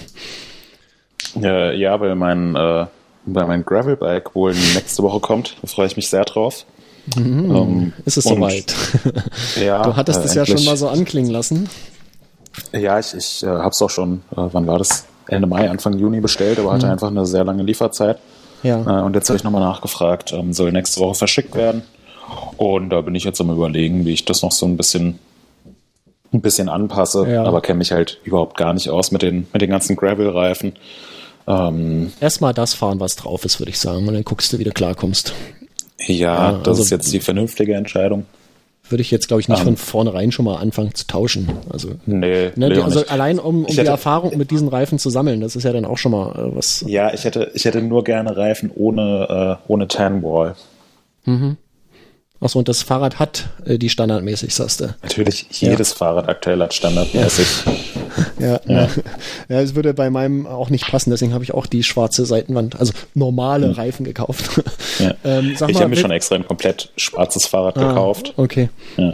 Äh, 1.42 1.78
ja, 1.78 2.00
weil 2.00 2.16
mein, 2.16 2.56
äh, 2.56 2.86
weil 3.26 3.48
mein 3.48 3.64
Gravelbike 3.64 4.34
wohl 4.34 4.54
nächste 4.54 5.04
Woche 5.04 5.20
kommt. 5.20 5.58
Da 5.62 5.68
freue 5.68 5.88
ich 5.88 5.96
mich 5.96 6.10
sehr 6.10 6.26
drauf. 6.26 6.66
Mhm, 7.16 7.56
ähm, 7.56 7.94
ist 8.06 8.18
es 8.18 8.24
soweit? 8.24 8.74
ja, 9.64 9.84
du 9.84 9.96
hattest 9.96 10.24
es 10.26 10.34
ja 10.34 10.46
schon 10.46 10.64
mal 10.66 10.78
so 10.78 10.88
anklingen 10.90 11.32
lassen. 11.32 11.70
Ja, 12.74 13.00
ich, 13.00 13.14
ich 13.14 13.44
äh, 13.44 13.48
habe 13.48 13.70
es 13.70 13.82
auch 13.82 13.90
schon, 13.90 14.22
äh, 14.32 14.48
wann 14.52 14.68
war 14.68 14.78
das? 14.78 15.06
Ende 15.28 15.48
Mai, 15.48 15.70
Anfang 15.70 15.98
Juni 15.98 16.22
bestellt, 16.22 16.60
aber 16.60 16.74
hatte 16.74 16.88
mhm. 16.88 16.94
einfach 16.94 17.08
eine 17.10 17.26
sehr 17.26 17.44
lange 17.44 17.62
Lieferzeit. 17.64 18.20
Ja. 18.64 18.82
Äh, 18.82 19.04
und 19.04 19.16
jetzt 19.16 19.30
habe 19.30 19.38
ich 19.38 19.44
nochmal 19.44 19.62
nachgefragt, 19.62 20.34
ähm, 20.34 20.54
soll 20.54 20.72
nächste 20.72 21.00
Woche 21.00 21.16
verschickt 21.16 21.56
werden. 21.56 21.84
Und 22.58 22.90
da 22.90 23.02
bin 23.02 23.16
ich 23.16 23.24
jetzt 23.24 23.40
am 23.40 23.50
überlegen, 23.50 24.06
wie 24.06 24.14
ich 24.14 24.26
das 24.26 24.42
noch 24.42 24.52
so 24.52 24.66
ein 24.66 24.78
bisschen 24.78 25.20
ein 26.32 26.42
bisschen 26.42 26.70
anpasse, 26.70 27.28
ja. 27.28 27.44
aber 27.44 27.60
kenne 27.60 27.80
mich 27.80 27.92
halt 27.92 28.20
überhaupt 28.24 28.56
gar 28.56 28.74
nicht 28.74 28.90
aus 28.90 29.12
mit 29.12 29.24
den, 29.24 29.48
mit 29.52 29.64
den 29.64 29.72
ganzen 29.72 29.96
Gravel-Reifen. 29.96 30.74
Ähm, 31.48 32.14
Erstmal 32.20 32.54
das 32.54 32.76
fahren, 32.76 33.00
was 33.00 33.16
drauf 33.16 33.46
ist, 33.46 33.60
würde 33.60 33.72
ich 33.72 33.80
sagen, 33.80 34.08
und 34.08 34.14
dann 34.14 34.24
guckst 34.24 34.54
du, 34.54 34.60
wie 34.60 34.64
du 34.64 34.72
klarkommst. 34.72 35.34
Ja, 36.06 36.52
ja 36.52 36.52
das 36.60 36.68
also, 36.68 36.84
ist 36.84 36.90
jetzt 36.92 37.12
die 37.12 37.20
vernünftige 37.20 37.74
Entscheidung 37.74 38.26
würde 38.92 39.02
ich 39.02 39.12
jetzt, 39.12 39.28
glaube 39.28 39.42
ich, 39.42 39.50
nicht 39.50 39.60
um. 39.60 39.66
von 39.66 39.78
vornherein 39.78 40.32
schon 40.32 40.46
mal 40.46 40.58
anfangen 40.58 40.94
zu 40.94 41.08
tauschen. 41.08 41.50
Also, 41.70 41.90
nee, 42.06 42.52
ne, 42.56 42.70
die, 42.70 42.82
also 42.82 43.06
allein 43.08 43.40
um, 43.40 43.66
um 43.66 43.76
die 43.76 43.80
Erfahrung 43.80 44.38
mit 44.38 44.52
diesen 44.52 44.68
Reifen 44.68 45.00
zu 45.00 45.10
sammeln, 45.10 45.42
das 45.42 45.56
ist 45.56 45.64
ja 45.64 45.74
dann 45.74 45.86
auch 45.86 45.98
schon 45.98 46.12
mal 46.12 46.32
äh, 46.32 46.56
was. 46.56 46.84
Ja, 46.88 47.14
ich 47.14 47.24
hätte, 47.24 47.52
ich 47.54 47.66
hätte 47.66 47.82
nur 47.82 48.04
gerne 48.04 48.36
Reifen 48.36 48.72
ohne, 48.74 49.60
äh, 49.68 49.72
ohne 49.72 49.88
Tan 49.88 50.24
Wall. 50.24 50.56
Mhm. 51.26 51.58
Achso, 52.42 52.60
und 52.60 52.70
das 52.70 52.84
Fahrrad 52.84 53.20
hat 53.20 53.50
äh, 53.66 53.78
die 53.78 53.90
standardmäßig, 53.90 54.56
sagst 54.56 54.80
du? 54.80 54.96
Natürlich, 55.02 55.48
jedes 55.52 55.90
ja. 55.90 55.96
Fahrrad 55.98 56.30
aktuell 56.30 56.60
hat 56.62 56.74
standardmäßig. 56.74 57.48
Ja. 58.40 58.48
ja, 58.48 58.62
ja. 58.66 58.88
ja. 59.50 59.62
es 59.62 59.76
würde 59.76 59.94
bei 59.94 60.10
meinem 60.10 60.48
auch 60.48 60.70
nicht 60.70 60.88
passen, 60.88 61.10
deswegen 61.10 61.34
habe 61.34 61.44
ich 61.44 61.54
auch 61.54 61.66
die 61.66 61.84
schwarze 61.84 62.26
Seitenwand, 62.26 62.80
also 62.80 62.94
normale 63.14 63.68
hm. 63.68 63.74
Reifen 63.74 64.06
gekauft. 64.06 64.62
Ja. 65.00 65.16
ähm, 65.26 65.52
ich 65.54 65.62
habe 65.62 65.90
mir 65.90 65.98
schon 65.98 66.12
extra 66.12 66.36
ein 66.36 66.48
komplett 66.48 66.92
schwarzes 66.96 67.46
Fahrrad 67.46 67.78
ah, 67.78 67.90
gekauft. 67.90 68.34
Okay. 68.38 68.70
Ja. 68.96 69.12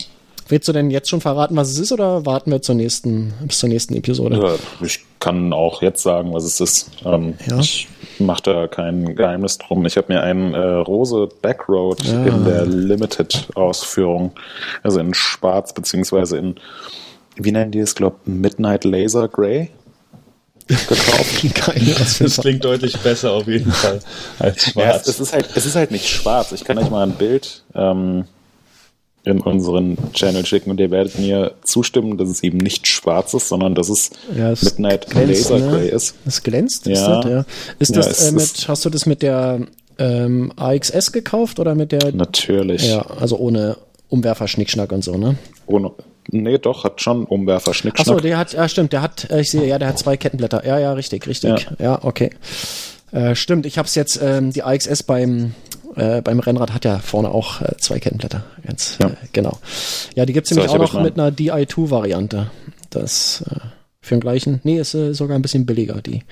Willst 0.48 0.68
du 0.68 0.74
denn 0.74 0.92
jetzt 0.92 1.10
schon 1.10 1.22
verraten, 1.22 1.56
was 1.56 1.72
es 1.72 1.80
ist, 1.80 1.92
oder 1.92 2.26
warten 2.26 2.52
wir 2.52 2.62
zur 2.62 2.76
nächsten, 2.76 3.34
bis 3.46 3.60
zur 3.60 3.70
nächsten 3.70 3.96
Episode? 3.96 4.38
Ja, 4.38 4.86
ich 4.86 5.04
kann 5.20 5.54
auch 5.54 5.82
jetzt 5.82 6.04
sagen, 6.04 6.34
was 6.34 6.44
es 6.44 6.60
ist. 6.60 6.92
Ähm, 7.04 7.34
ja. 7.48 7.60
Ich 7.60 7.88
mache 8.20 8.44
da 8.44 8.68
kein 8.68 9.16
Geheimnis 9.16 9.58
drum. 9.58 9.86
Ich 9.88 9.98
habe 9.98 10.14
mir 10.14 10.22
einen 10.22 10.54
äh, 10.54 10.58
Rose 10.58 11.30
Backroad 11.42 12.04
ja. 12.04 12.26
in 12.26 12.46
der 12.46 12.66
Limited-Ausführung, 12.68 14.34
also 14.84 15.00
in 15.00 15.16
Schwarz 15.16 15.74
beziehungsweise 15.74 16.38
in, 16.38 16.56
wie 17.36 17.52
nennen 17.52 17.72
die 17.72 17.80
es, 17.80 17.96
glaube 17.96 18.18
Midnight 18.26 18.84
Laser 18.84 19.28
Grey 19.28 19.72
gekauft. 20.68 21.42
Geil, 21.66 21.96
das 21.98 22.38
klingt 22.38 22.64
deutlich 22.64 22.98
besser 23.00 23.32
auf 23.32 23.48
jeden 23.48 23.72
Fall 23.72 24.00
als 24.38 24.64
schwarz. 24.64 25.06
Ja, 25.06 25.12
es, 25.12 25.20
ist 25.20 25.34
halt, 25.34 25.50
es 25.56 25.66
ist 25.66 25.76
halt 25.76 25.90
nicht 25.90 26.08
schwarz. 26.08 26.52
Ich 26.52 26.64
kann 26.64 26.78
euch 26.78 26.90
mal 26.90 27.04
ein 27.04 27.14
Bild 27.14 27.64
ähm, 27.74 28.26
in 29.26 29.42
unseren 29.42 29.98
Channel 30.14 30.46
schicken 30.46 30.70
und 30.70 30.80
ihr 30.80 30.92
werdet 30.92 31.18
mir 31.18 31.56
zustimmen, 31.64 32.18
dass 32.18 32.30
es 32.30 32.44
eben 32.44 32.60
nicht 32.60 32.88
schwarz 32.88 33.34
ist, 33.34 33.50
sondern 33.50 33.74
dass 33.74 33.90
es, 33.90 34.12
ja, 34.36 34.52
es 34.52 34.64
Midnight 34.64 35.10
glänzt, 35.10 35.50
Laser 35.50 35.60
ne? 35.60 35.72
Grey 35.72 35.90
ist. 35.90 36.16
Es 36.26 36.44
glänzt, 36.44 36.88
ist 36.88 37.00
ja. 37.00 37.22
das, 37.22 37.32
ja. 37.32 37.46
Ist 37.80 37.96
ja, 37.96 38.02
das, 38.02 38.30
äh, 38.30 38.32
mit, 38.32 38.68
hast 38.68 38.86
du 38.86 38.90
das 38.90 39.06
mit 39.06 39.24
der 39.24 39.62
ähm, 39.98 40.52
AXS 40.56 41.12
gekauft 41.12 41.60
oder 41.60 41.74
mit 41.74 41.92
der? 41.92 42.14
Natürlich. 42.14 42.88
Ja, 42.88 43.02
also 43.02 43.38
ohne 43.38 43.78
Umwerfer, 44.10 44.48
Schnickschnack 44.48 44.92
und 44.92 45.04
so, 45.04 45.18
ne? 45.18 45.38
Ohne, 45.66 45.92
Nee, 46.32 46.58
doch, 46.58 46.84
hat 46.84 47.02
schon 47.02 47.26
Umwerfer, 47.26 47.74
Schnickschnack. 47.74 48.08
Achso, 48.08 48.20
der 48.20 48.38
hat, 48.38 48.54
ja 48.54 48.68
stimmt, 48.68 48.94
der 48.94 49.02
hat, 49.02 49.30
äh, 49.30 49.42
ich 49.42 49.52
sehe, 49.52 49.68
ja, 49.68 49.78
der 49.78 49.90
hat 49.90 50.00
zwei 50.00 50.18
Kettenblätter. 50.18 50.66
Ja, 50.66 50.80
ja, 50.80 50.94
richtig, 50.94 51.28
richtig. 51.28 51.68
Ja, 51.78 51.84
ja 51.84 52.00
okay. 52.04 52.32
Äh, 53.12 53.36
stimmt, 53.36 53.66
ich 53.66 53.78
habe 53.78 53.88
es 53.88 53.96
jetzt, 53.96 54.20
ähm, 54.22 54.52
die 54.52 54.64
AXS 54.64 55.04
beim 55.04 55.54
äh, 55.96 56.22
beim 56.22 56.40
Rennrad 56.40 56.74
hat 56.74 56.86
ja 56.86 57.00
vorne 57.00 57.30
auch 57.30 57.62
äh, 57.62 57.78
zwei 57.78 58.00
Kettenblätter. 58.00 58.44
Ganz 58.66 58.98
ja. 59.00 59.08
Äh, 59.08 59.16
genau. 59.34 59.60
Ja, 60.16 60.26
die 60.26 60.34
gibt's 60.34 60.52
nämlich 60.52 60.70
auch 60.70 60.78
noch 60.78 61.02
mit 61.02 61.20
einer 61.20 61.32
Di2-Variante. 61.32 62.52
Das 62.90 63.44
äh, 63.50 63.60
für 64.02 64.16
den 64.16 64.22
gleichen. 64.22 64.60
Nee, 64.64 64.80
ist 64.80 64.94
äh, 64.94 65.14
sogar 65.14 65.38
ein 65.38 65.42
bisschen 65.42 65.66
billiger, 65.66 66.02
die. 66.02 66.24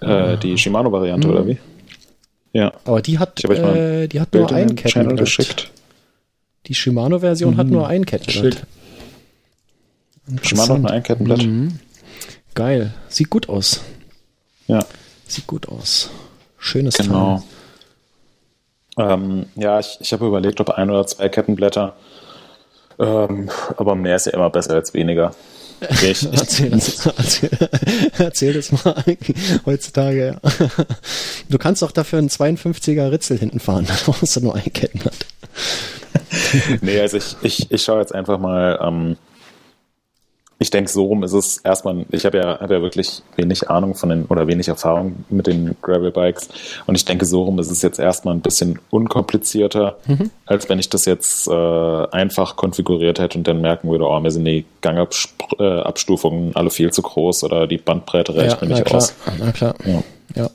Äh, 0.00 0.36
die 0.38 0.58
Shimano-Variante, 0.58 1.28
oder 1.28 1.46
wie? 1.46 1.58
Ja. 2.52 2.72
Aber 2.84 3.00
die 3.00 3.18
hat, 3.18 3.42
die 3.42 4.20
hat 4.20 4.34
nur 4.34 4.52
ein 4.52 4.74
Kettenblatt. 4.74 5.18
Geschickt. 5.18 5.70
Die 6.66 6.74
Shimano-Version 6.74 7.54
mhm. 7.54 7.58
hat 7.58 7.66
nur 7.68 7.88
ein 7.88 8.04
Kettenblatt. 8.04 8.66
Shimano 10.42 10.74
hat 10.74 10.80
nur 10.80 10.90
ein 10.90 11.02
Kettenblatt. 11.02 11.42
Mhm. 11.42 11.78
Geil. 12.54 12.92
Sieht 13.08 13.30
gut 13.30 13.48
aus. 13.48 13.80
Ja. 14.66 14.84
Sieht 15.26 15.46
gut 15.46 15.68
aus. 15.68 16.10
Schönes 16.58 16.98
genau. 16.98 17.38
Teil. 17.38 17.42
Ähm, 18.98 19.46
ja, 19.56 19.78
ich, 19.80 19.98
ich 20.00 20.12
habe 20.12 20.26
überlegt, 20.26 20.60
ob 20.60 20.70
ein 20.70 20.90
oder 20.90 21.06
zwei 21.06 21.28
Kettenblätter. 21.28 21.94
Ähm, 22.98 23.50
aber 23.76 23.94
mehr 23.94 24.16
ist 24.16 24.26
ja 24.26 24.32
immer 24.32 24.50
besser 24.50 24.74
als 24.74 24.92
weniger. 24.94 25.34
Ich, 26.02 26.24
erzähl, 26.32 26.70
das, 26.70 27.06
erzähl, 27.06 27.50
erzähl 28.18 28.52
das 28.52 28.84
mal 28.84 29.02
heutzutage. 29.66 30.38
Ja. 30.42 30.66
Du 31.48 31.58
kannst 31.58 31.82
auch 31.82 31.92
dafür 31.92 32.18
einen 32.18 32.28
52er 32.28 33.10
Ritzel 33.10 33.38
hinten 33.38 33.60
fahren, 33.60 33.86
brauchst 34.04 34.36
du 34.36 34.40
nur 34.40 34.54
ein 34.54 34.72
Kettenblatt. 34.72 35.26
nee, 36.80 37.00
also 37.00 37.16
ich, 37.16 37.36
ich, 37.42 37.70
ich 37.70 37.82
schaue 37.82 38.00
jetzt 38.00 38.14
einfach 38.14 38.38
mal, 38.38 38.78
ähm, 38.82 39.16
ich 40.62 40.70
denke, 40.70 40.90
so 40.90 41.06
rum 41.06 41.22
ist 41.22 41.32
es 41.32 41.58
erstmal, 41.58 42.06
ich 42.10 42.24
habe 42.24 42.38
ja, 42.38 42.60
hab 42.60 42.70
ja 42.70 42.80
wirklich 42.80 43.22
wenig 43.36 43.68
Ahnung 43.68 43.94
von 43.94 44.08
den 44.08 44.24
oder 44.26 44.46
wenig 44.46 44.68
Erfahrung 44.68 45.24
mit 45.28 45.46
den 45.46 45.76
Gravel-Bikes 45.82 46.48
und 46.86 46.94
ich 46.94 47.04
denke, 47.04 47.26
so 47.26 47.42
rum 47.42 47.58
ist 47.58 47.70
es 47.70 47.82
jetzt 47.82 47.98
erstmal 47.98 48.34
ein 48.34 48.40
bisschen 48.40 48.78
unkomplizierter, 48.90 49.98
mhm. 50.06 50.30
als 50.46 50.68
wenn 50.68 50.78
ich 50.78 50.88
das 50.88 51.04
jetzt 51.04 51.48
äh, 51.48 52.06
einfach 52.12 52.56
konfiguriert 52.56 53.18
hätte 53.18 53.38
und 53.38 53.46
dann 53.46 53.60
merken 53.60 53.90
würde, 53.90 54.06
oh, 54.06 54.18
mir 54.20 54.30
sind 54.30 54.44
die 54.44 54.64
Gangabstufungen 54.80 56.54
alle 56.54 56.70
viel 56.70 56.92
zu 56.92 57.02
groß 57.02 57.44
oder 57.44 57.66
die 57.66 57.78
Bandbreite 57.78 58.34
reicht 58.36 58.60
ja, 58.60 58.68
mir 58.68 58.74
nicht 58.74 58.84
klar, 58.84 58.98
aus. 58.98 59.14
Na 59.38 59.52
klar. 59.52 59.74
Ja. 59.84 60.02
ja. 60.36 60.50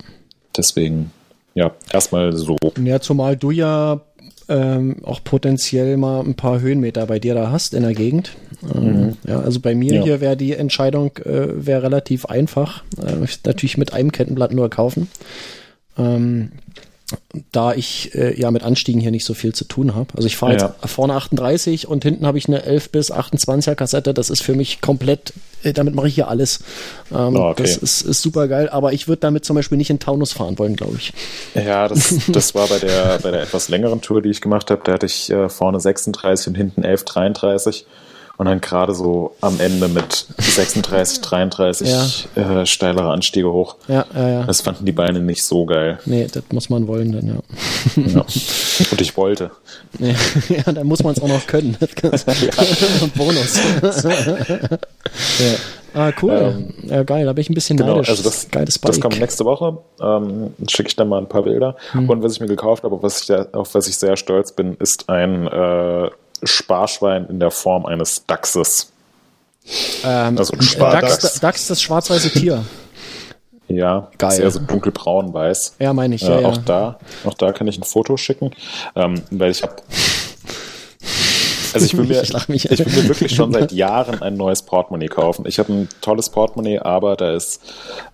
Deswegen, 0.55 1.11
ja, 1.53 1.71
erstmal 1.91 2.33
so. 2.33 2.55
Ja, 2.83 2.99
zumal 2.99 3.35
du 3.35 3.51
ja 3.51 4.01
ähm, 4.49 4.97
auch 5.03 5.23
potenziell 5.23 5.97
mal 5.97 6.21
ein 6.21 6.35
paar 6.35 6.61
Höhenmeter 6.61 7.05
bei 7.05 7.19
dir 7.19 7.35
da 7.35 7.51
hast 7.51 7.73
in 7.73 7.83
der 7.83 7.93
Gegend. 7.93 8.31
Ähm, 8.63 8.83
mhm. 8.83 9.17
Ja, 9.27 9.39
also 9.39 9.59
bei 9.59 9.75
mir 9.75 9.95
ja. 9.95 10.03
hier 10.03 10.21
wäre 10.21 10.37
die 10.37 10.53
Entscheidung 10.53 11.15
äh, 11.17 11.65
wäre 11.65 11.83
relativ 11.83 12.25
einfach. 12.25 12.83
Äh, 12.97 13.27
natürlich 13.45 13.77
mit 13.77 13.93
einem 13.93 14.11
Kettenblatt 14.11 14.53
nur 14.53 14.69
kaufen. 14.69 15.09
Ähm, 15.97 16.51
da 17.53 17.73
ich 17.73 18.13
äh, 18.15 18.37
ja 18.37 18.51
mit 18.51 18.63
Anstiegen 18.63 18.99
hier 18.99 19.11
nicht 19.11 19.23
so 19.23 19.33
viel 19.33 19.53
zu 19.53 19.63
tun 19.63 19.95
habe. 19.95 20.09
Also 20.15 20.27
ich 20.27 20.35
fahre 20.35 20.57
ja. 20.57 20.75
jetzt 20.81 20.91
vorne 20.91 21.13
38 21.13 21.87
und 21.87 22.03
hinten 22.03 22.25
habe 22.25 22.37
ich 22.37 22.47
eine 22.47 22.63
11 22.63 22.89
bis 22.89 23.13
28er 23.13 23.75
Kassette. 23.75 24.13
Das 24.13 24.29
ist 24.29 24.43
für 24.43 24.55
mich 24.55 24.81
komplett, 24.81 25.31
äh, 25.63 25.71
damit 25.71 25.95
mache 25.95 26.09
ich 26.09 26.15
hier 26.15 26.27
alles. 26.27 26.59
Ähm, 27.11 27.37
oh, 27.37 27.51
okay. 27.51 27.63
Das 27.63 27.77
ist, 27.77 28.01
ist 28.01 28.21
super 28.21 28.49
geil, 28.49 28.67
aber 28.67 28.91
ich 28.91 29.07
würde 29.07 29.21
damit 29.21 29.45
zum 29.45 29.55
Beispiel 29.55 29.77
nicht 29.77 29.89
in 29.89 29.99
Taunus 29.99 30.33
fahren 30.33 30.59
wollen, 30.59 30.75
glaube 30.75 30.97
ich. 30.97 31.13
Ja, 31.55 31.87
das, 31.87 32.13
das 32.27 32.55
war 32.55 32.67
bei 32.67 32.79
der, 32.79 33.19
bei 33.19 33.31
der 33.31 33.43
etwas 33.43 33.69
längeren 33.69 34.01
Tour, 34.01 34.21
die 34.21 34.29
ich 34.29 34.41
gemacht 34.41 34.69
habe. 34.69 34.81
Da 34.83 34.93
hatte 34.93 35.05
ich 35.05 35.29
äh, 35.29 35.47
vorne 35.47 35.79
36 35.79 36.47
und 36.47 36.55
hinten 36.55 36.83
11, 36.83 37.05
33 37.05 37.85
und 38.37 38.45
dann 38.45 38.61
gerade 38.61 38.93
so 38.93 39.35
am 39.41 39.59
Ende 39.59 39.87
mit 39.87 40.27
36, 40.37 41.21
33 41.21 41.89
ja. 41.89 42.61
äh, 42.61 42.65
steilere 42.65 43.11
Anstiege 43.11 43.51
hoch. 43.51 43.75
Ja, 43.87 44.05
ja, 44.13 44.29
ja. 44.29 44.43
Das 44.43 44.61
fanden 44.61 44.85
die 44.85 44.91
Beine 44.91 45.19
nicht 45.19 45.43
so 45.43 45.65
geil. 45.65 45.99
Nee, 46.05 46.27
das 46.31 46.43
muss 46.51 46.69
man 46.69 46.87
wollen 46.87 47.11
dann, 47.11 47.27
ja. 47.27 48.03
ja. 48.03 48.25
Und 48.91 49.01
ich 49.01 49.17
wollte. 49.17 49.51
Ja, 49.97 50.13
ja 50.49 50.71
dann 50.71 50.85
muss 50.85 51.03
man 51.03 51.13
es 51.13 51.21
auch 51.21 51.27
noch 51.27 51.47
können. 51.47 51.77
Bonus. 53.15 53.59
ja. 55.39 55.55
Ah, 55.93 56.11
cool. 56.21 56.31
Ähm, 56.31 56.73
ja, 56.83 57.01
geil, 57.01 57.25
da 57.25 57.33
bin 57.33 57.41
ich 57.41 57.49
ein 57.49 57.55
bisschen 57.55 57.75
genau, 57.75 57.93
neidisch. 57.95 58.09
Also 58.09 58.23
das, 58.23 58.51
Geiles 58.51 58.77
Bike. 58.77 58.91
das 58.91 59.01
kommt 59.01 59.19
nächste 59.19 59.45
Woche. 59.45 59.79
Ähm, 59.99 60.53
Schicke 60.67 60.89
ich 60.89 60.95
dann 60.95 61.09
mal 61.09 61.17
ein 61.17 61.29
paar 61.29 61.41
Bilder. 61.41 61.75
Hm. 61.91 62.07
Und 62.07 62.21
was 62.21 62.33
ich 62.33 62.39
mir 62.39 62.47
gekauft 62.47 62.83
habe, 62.83 63.01
was 63.01 63.23
ich, 63.23 63.31
auf 63.53 63.73
was 63.73 63.87
ich 63.87 63.97
sehr 63.97 64.15
stolz 64.15 64.51
bin, 64.51 64.75
ist 64.75 65.09
ein 65.09 65.47
äh, 65.47 66.09
Sparschwein 66.43 67.27
in 67.27 67.39
der 67.39 67.51
Form 67.51 67.85
eines 67.85 68.25
Dachses. 68.25 68.91
Ähm, 70.03 70.37
also 70.37 70.53
ein 70.53 70.61
Spardachs. 70.61 71.19
Dachs, 71.19 71.39
Dachs, 71.39 71.67
das 71.67 71.81
schwarz-weiße 71.81 72.31
Tier. 72.31 72.63
Ja, 73.69 74.09
Geil. 74.17 74.31
sehr 74.31 74.49
so 74.49 74.59
dunkelbraun-weiß. 74.59 75.75
Ja, 75.79 75.91
meine 75.91 76.15
ich. 76.15 76.21
Ja, 76.21 76.37
äh, 76.37 76.41
ja. 76.41 76.47
Auch 76.47 76.57
da, 76.57 76.99
auch 77.25 77.33
da 77.33 77.51
kann 77.51 77.67
ich 77.67 77.77
ein 77.77 77.83
Foto 77.83 78.15
schicken, 78.15 78.51
ähm, 78.95 79.21
weil 79.29 79.51
ich 79.51 79.61
habe 79.61 79.75
also 81.73 81.85
ich 81.85 81.97
will, 81.97 82.05
mir, 82.07 82.21
ich, 82.21 82.71
ich 82.71 82.79
will 82.79 83.03
mir 83.03 83.09
wirklich 83.09 83.35
schon 83.35 83.53
seit 83.53 83.71
Jahren 83.73 84.21
ein 84.21 84.35
neues 84.35 84.61
Portemonnaie 84.61 85.07
kaufen. 85.07 85.45
Ich 85.47 85.59
habe 85.59 85.73
ein 85.73 85.89
tolles 86.01 86.29
Portemonnaie, 86.29 86.79
aber 86.79 87.15
da 87.15 87.33
ist, 87.33 87.61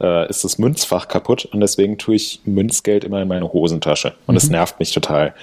äh, 0.02 0.28
ist 0.30 0.44
das 0.44 0.58
Münzfach 0.58 1.08
kaputt 1.08 1.46
und 1.46 1.60
deswegen 1.60 1.98
tue 1.98 2.16
ich 2.16 2.42
Münzgeld 2.46 3.04
immer 3.04 3.22
in 3.22 3.28
meine 3.28 3.52
Hosentasche. 3.52 4.14
Und 4.28 4.36
es 4.36 4.46
mhm. 4.46 4.54
nervt 4.54 4.80
mich 4.80 4.92
total. 4.92 5.34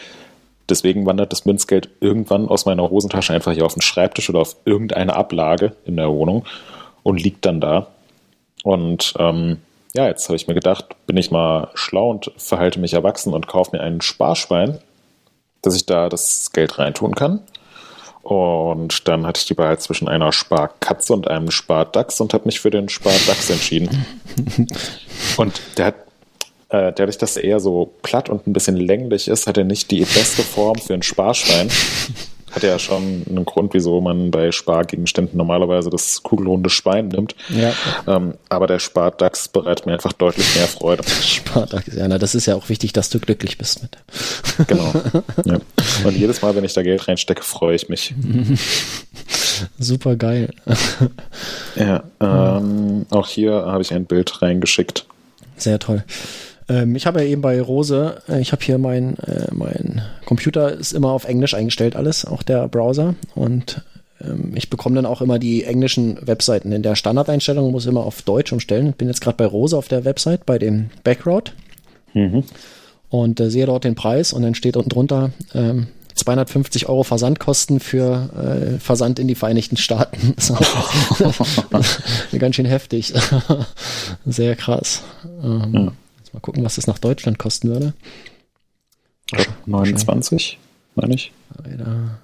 Deswegen 0.71 1.05
wandert 1.07 1.33
das 1.33 1.45
Münzgeld 1.45 1.91
irgendwann 2.01 2.49
aus 2.49 2.65
meiner 2.65 2.89
Hosentasche 2.89 3.33
einfach 3.33 3.53
hier 3.53 3.67
auf 3.67 3.75
den 3.75 3.83
Schreibtisch 3.83 4.31
oder 4.31 4.41
auf 4.41 4.57
irgendeine 4.65 5.15
Ablage 5.15 5.77
in 5.85 5.97
der 5.97 6.11
Wohnung 6.11 6.45
und 7.03 7.21
liegt 7.21 7.45
dann 7.45 7.61
da. 7.61 7.89
Und 8.63 9.15
ähm, 9.19 9.59
ja, 9.95 10.07
jetzt 10.07 10.29
habe 10.29 10.37
ich 10.37 10.47
mir 10.47 10.55
gedacht, 10.55 10.87
bin 11.07 11.17
ich 11.17 11.31
mal 11.31 11.69
schlau 11.75 12.11
und 12.11 12.31
verhalte 12.37 12.79
mich 12.79 12.95
erwachsen 12.95 13.35
und 13.35 13.49
kaufe 13.49 13.77
mir 13.77 13.83
einen 13.83 14.01
Sparschwein, 14.01 14.79
dass 15.63 15.75
ich 15.75 15.87
da 15.87 16.09
das 16.09 16.53
Geld 16.53 16.79
reintun 16.79 17.15
kann. 17.15 17.41
Und 18.23 19.09
dann 19.09 19.27
hatte 19.27 19.39
ich 19.39 19.47
die 19.47 19.57
Wahl 19.57 19.79
zwischen 19.79 20.07
einer 20.07 20.31
Sparkatze 20.31 21.13
und 21.15 21.29
einem 21.29 21.51
Spardachs 21.51 22.21
und 22.21 22.35
habe 22.35 22.45
mich 22.45 22.61
für 22.61 22.71
den 22.71 22.89
Spardachs 22.89 23.51
entschieden. 23.51 24.07
und 25.39 25.61
der 25.79 25.87
hat 25.87 25.95
äh, 26.71 26.93
dadurch, 26.93 27.19
dass 27.19 27.37
er 27.37 27.45
eher 27.45 27.61
so 27.61 27.93
platt 28.03 28.29
und 28.29 28.47
ein 28.47 28.53
bisschen 28.53 28.77
länglich 28.77 29.29
ist, 29.29 29.47
hat 29.47 29.59
er 29.59 29.65
nicht 29.65 29.91
die 29.91 30.01
beste 30.01 30.43
Form 30.43 30.79
für 30.79 30.95
ein 30.95 31.03
Sparschwein. 31.03 31.69
Hat 32.53 32.65
ja 32.65 32.81
schon 32.81 33.25
einen 33.29 33.45
Grund, 33.45 33.75
wieso 33.75 34.01
man 34.01 34.33
bei 34.33 34.51
Spargegenständen 34.51 35.37
normalerweise 35.37 35.89
das 35.89 36.23
kugelrunde 36.25 36.69
Schwein 36.69 37.09
nimmt. 37.09 37.37
Ja. 37.49 37.73
Ähm, 38.09 38.35
aber 38.49 38.67
der 38.67 38.81
Spardachs 38.81 39.47
bereitet 39.47 39.87
mir 39.87 39.93
einfach 39.93 40.13
deutlich 40.13 40.57
mehr 40.57 40.67
Freude. 40.67 41.05
Spardachs, 41.23 41.95
ja, 41.95 42.09
na, 42.09 42.19
das 42.19 42.35
ist 42.35 42.47
ja 42.47 42.57
auch 42.57 42.69
wichtig, 42.69 42.93
dass 42.93 43.09
du 43.09 43.21
glücklich 43.21 43.57
bist 43.57 43.83
mit. 43.83 43.97
Genau. 44.67 44.93
Ja. 45.45 45.59
Und 46.05 46.17
jedes 46.17 46.43
Mal, 46.43 46.57
wenn 46.57 46.65
ich 46.65 46.73
da 46.73 46.83
Geld 46.83 47.07
reinstecke, 47.07 47.43
freue 47.43 47.77
ich 47.77 47.89
mich. 47.89 48.15
Super 49.79 50.17
geil. 50.17 50.51
Ja, 51.77 52.03
ähm, 52.21 53.07
auch 53.11 53.29
hier 53.29 53.53
habe 53.53 53.83
ich 53.83 53.93
ein 53.93 54.07
Bild 54.07 54.43
reingeschickt. 54.43 55.07
Sehr 55.57 55.79
toll. 55.79 56.05
Ähm, 56.71 56.95
ich 56.95 57.07
habe 57.07 57.21
ja 57.21 57.27
eben 57.27 57.43
bei 57.43 57.61
Rose, 57.61 58.23
äh, 58.29 58.41
ich 58.41 58.53
habe 58.53 58.65
hier 58.65 58.79
mein, 58.79 59.19
äh, 59.19 59.49
mein 59.53 60.03
Computer 60.25 60.73
ist 60.73 60.93
immer 60.93 61.11
auf 61.11 61.25
Englisch 61.25 61.55
eingestellt 61.55 61.97
alles, 61.97 62.25
auch 62.25 62.43
der 62.45 62.69
Browser. 62.69 63.17
Und 63.35 63.83
ähm, 64.23 64.53
ich 64.55 64.71
bekomme 64.71 64.95
dann 64.95 65.07
auch 65.07 65.21
immer 65.21 65.41
die 65.41 65.65
englischen 65.65 66.25
Webseiten. 66.27 66.71
In 66.71 66.83
der 66.83 66.95
Standardeinstellung 66.95 67.73
muss 67.73 67.87
immer 67.87 68.07
auf 68.07 68.23
Deutsch 68.23 68.53
umstellen. 68.53 68.91
Ich 68.91 68.95
bin 68.95 69.09
jetzt 69.09 69.21
gerade 69.21 69.37
bei 69.37 69.47
Rose 69.47 69.77
auf 69.77 69.89
der 69.89 70.05
Website, 70.05 70.47
bei 70.47 70.59
dem 70.59 70.91
Backroad. 71.03 71.53
Mhm. 72.15 72.45
Und 73.09 73.41
äh, 73.41 73.51
sehe 73.51 73.67
dort 73.67 73.83
den 73.83 73.97
Preis 73.97 74.33
und 74.33 74.43
dann 74.43 74.55
steht 74.55 74.77
unten 74.77 74.91
drunter, 74.91 75.33
ähm, 75.53 75.89
250 76.15 76.89
Euro 76.89 77.03
Versandkosten 77.03 77.81
für 77.81 78.29
äh, 78.37 78.79
Versand 78.79 79.19
in 79.19 79.27
die 79.27 79.35
Vereinigten 79.35 79.77
Staaten. 79.77 80.37
Ganz 82.39 82.55
schön 82.55 82.67
heftig. 82.67 83.13
Sehr 84.25 84.55
krass. 84.55 85.03
Ähm, 85.43 85.73
ja. 85.73 85.93
Mal 86.33 86.41
gucken, 86.41 86.65
was 86.65 86.77
das 86.77 86.87
nach 86.87 86.99
Deutschland 86.99 87.39
kosten 87.39 87.69
würde. 87.69 87.95
29, 89.67 90.59
meine 90.95 91.15
ich. 91.15 91.33
Alter, 91.57 92.19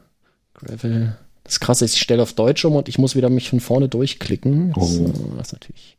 Gravel. 0.54 1.16
Das 1.44 1.60
Krasse 1.60 1.84
ist, 1.84 1.94
ich 1.94 2.00
stelle 2.00 2.22
auf 2.22 2.32
Deutsch 2.32 2.64
um 2.64 2.74
und 2.74 2.88
ich 2.88 2.98
muss 2.98 3.14
wieder 3.14 3.30
mich 3.30 3.50
von 3.50 3.60
vorne 3.60 3.88
durchklicken. 3.88 4.72
Oh. 4.76 4.84
So, 4.84 5.12
das 5.36 5.48
ist 5.48 5.52
natürlich. 5.52 5.96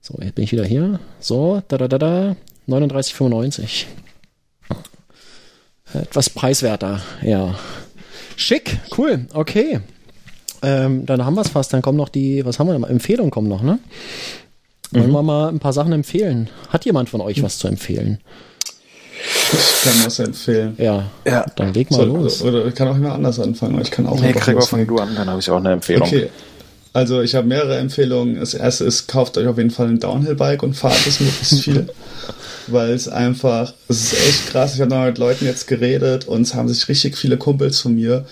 So, 0.00 0.18
jetzt 0.22 0.34
bin 0.34 0.44
ich 0.44 0.52
wieder 0.52 0.64
hier. 0.64 1.00
So, 1.18 1.62
da 1.68 1.76
da 1.76 1.88
da 1.88 1.98
da. 1.98 2.36
39,95. 2.68 3.86
Etwas 5.92 6.30
preiswerter, 6.30 7.02
ja. 7.22 7.58
Schick, 8.36 8.78
cool, 8.96 9.26
okay. 9.34 9.80
Ähm, 10.62 11.04
dann 11.04 11.24
haben 11.24 11.34
wir 11.34 11.40
es 11.40 11.48
fast. 11.48 11.72
Dann 11.72 11.82
kommen 11.82 11.98
noch 11.98 12.08
die, 12.08 12.44
was 12.44 12.58
haben 12.58 12.68
wir 12.68 12.74
denn? 12.74 12.84
Empfehlungen 12.84 13.30
kommen 13.30 13.48
noch, 13.48 13.62
ne? 13.62 13.78
Wollen 14.92 15.08
mhm. 15.08 15.12
wir 15.12 15.22
mal 15.22 15.48
ein 15.48 15.60
paar 15.60 15.72
Sachen 15.72 15.92
empfehlen? 15.92 16.48
Hat 16.68 16.84
jemand 16.84 17.08
von 17.08 17.20
euch 17.20 17.42
was 17.42 17.58
zu 17.58 17.68
empfehlen? 17.68 18.18
Ich 19.52 19.82
kann 19.84 20.04
was 20.04 20.18
empfehlen. 20.18 20.74
Ja, 20.78 21.10
ja. 21.26 21.44
dann 21.56 21.74
leg 21.74 21.90
mal 21.90 21.98
so, 21.98 22.04
los. 22.04 22.42
Oder 22.42 22.66
ich 22.66 22.74
kann 22.74 22.88
auch 22.88 22.96
immer 22.96 23.12
anders 23.12 23.38
anfangen. 23.38 23.80
Ich 23.80 23.90
kann 23.90 24.06
auch 24.06 24.20
nee, 24.20 24.32
Gregor, 24.32 24.62
fang 24.62 24.86
du 24.86 24.96
an, 24.98 25.14
dann 25.14 25.28
habe 25.28 25.40
ich 25.40 25.50
auch 25.50 25.58
eine 25.58 25.72
Empfehlung. 25.72 26.08
Okay. 26.08 26.28
Also 26.92 27.22
ich 27.22 27.34
habe 27.34 27.46
mehrere 27.46 27.78
Empfehlungen. 27.78 28.40
Das 28.40 28.54
erste 28.54 28.84
ist, 28.84 29.06
kauft 29.06 29.38
euch 29.38 29.46
auf 29.46 29.58
jeden 29.58 29.70
Fall 29.70 29.88
ein 29.88 30.00
Downhill-Bike 30.00 30.62
und 30.62 30.74
fahrt 30.74 31.06
es 31.06 31.20
möglichst 31.20 31.60
viel. 31.62 31.88
weil 32.66 32.90
es 32.90 33.08
einfach, 33.08 33.74
es 33.88 34.12
ist 34.12 34.28
echt 34.28 34.46
krass. 34.48 34.74
Ich 34.74 34.80
habe 34.80 34.90
noch 34.90 35.04
mit 35.04 35.18
Leuten 35.18 35.44
jetzt 35.44 35.66
geredet 35.66 36.26
und 36.26 36.42
es 36.42 36.54
haben 36.54 36.68
sich 36.68 36.88
richtig 36.88 37.16
viele 37.16 37.36
Kumpels 37.36 37.80
von 37.80 37.94
mir 37.94 38.24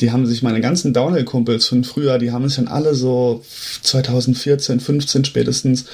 die 0.00 0.10
haben 0.10 0.26
sich 0.26 0.42
meine 0.42 0.60
ganzen 0.60 0.92
Downhill-Kumpels 0.92 1.66
von 1.66 1.84
früher, 1.84 2.18
die 2.18 2.32
haben 2.32 2.48
sich 2.48 2.56
dann 2.56 2.68
alle 2.68 2.94
so 2.94 3.42
2014, 3.82 4.80
15 4.80 5.24
spätestens 5.24 5.84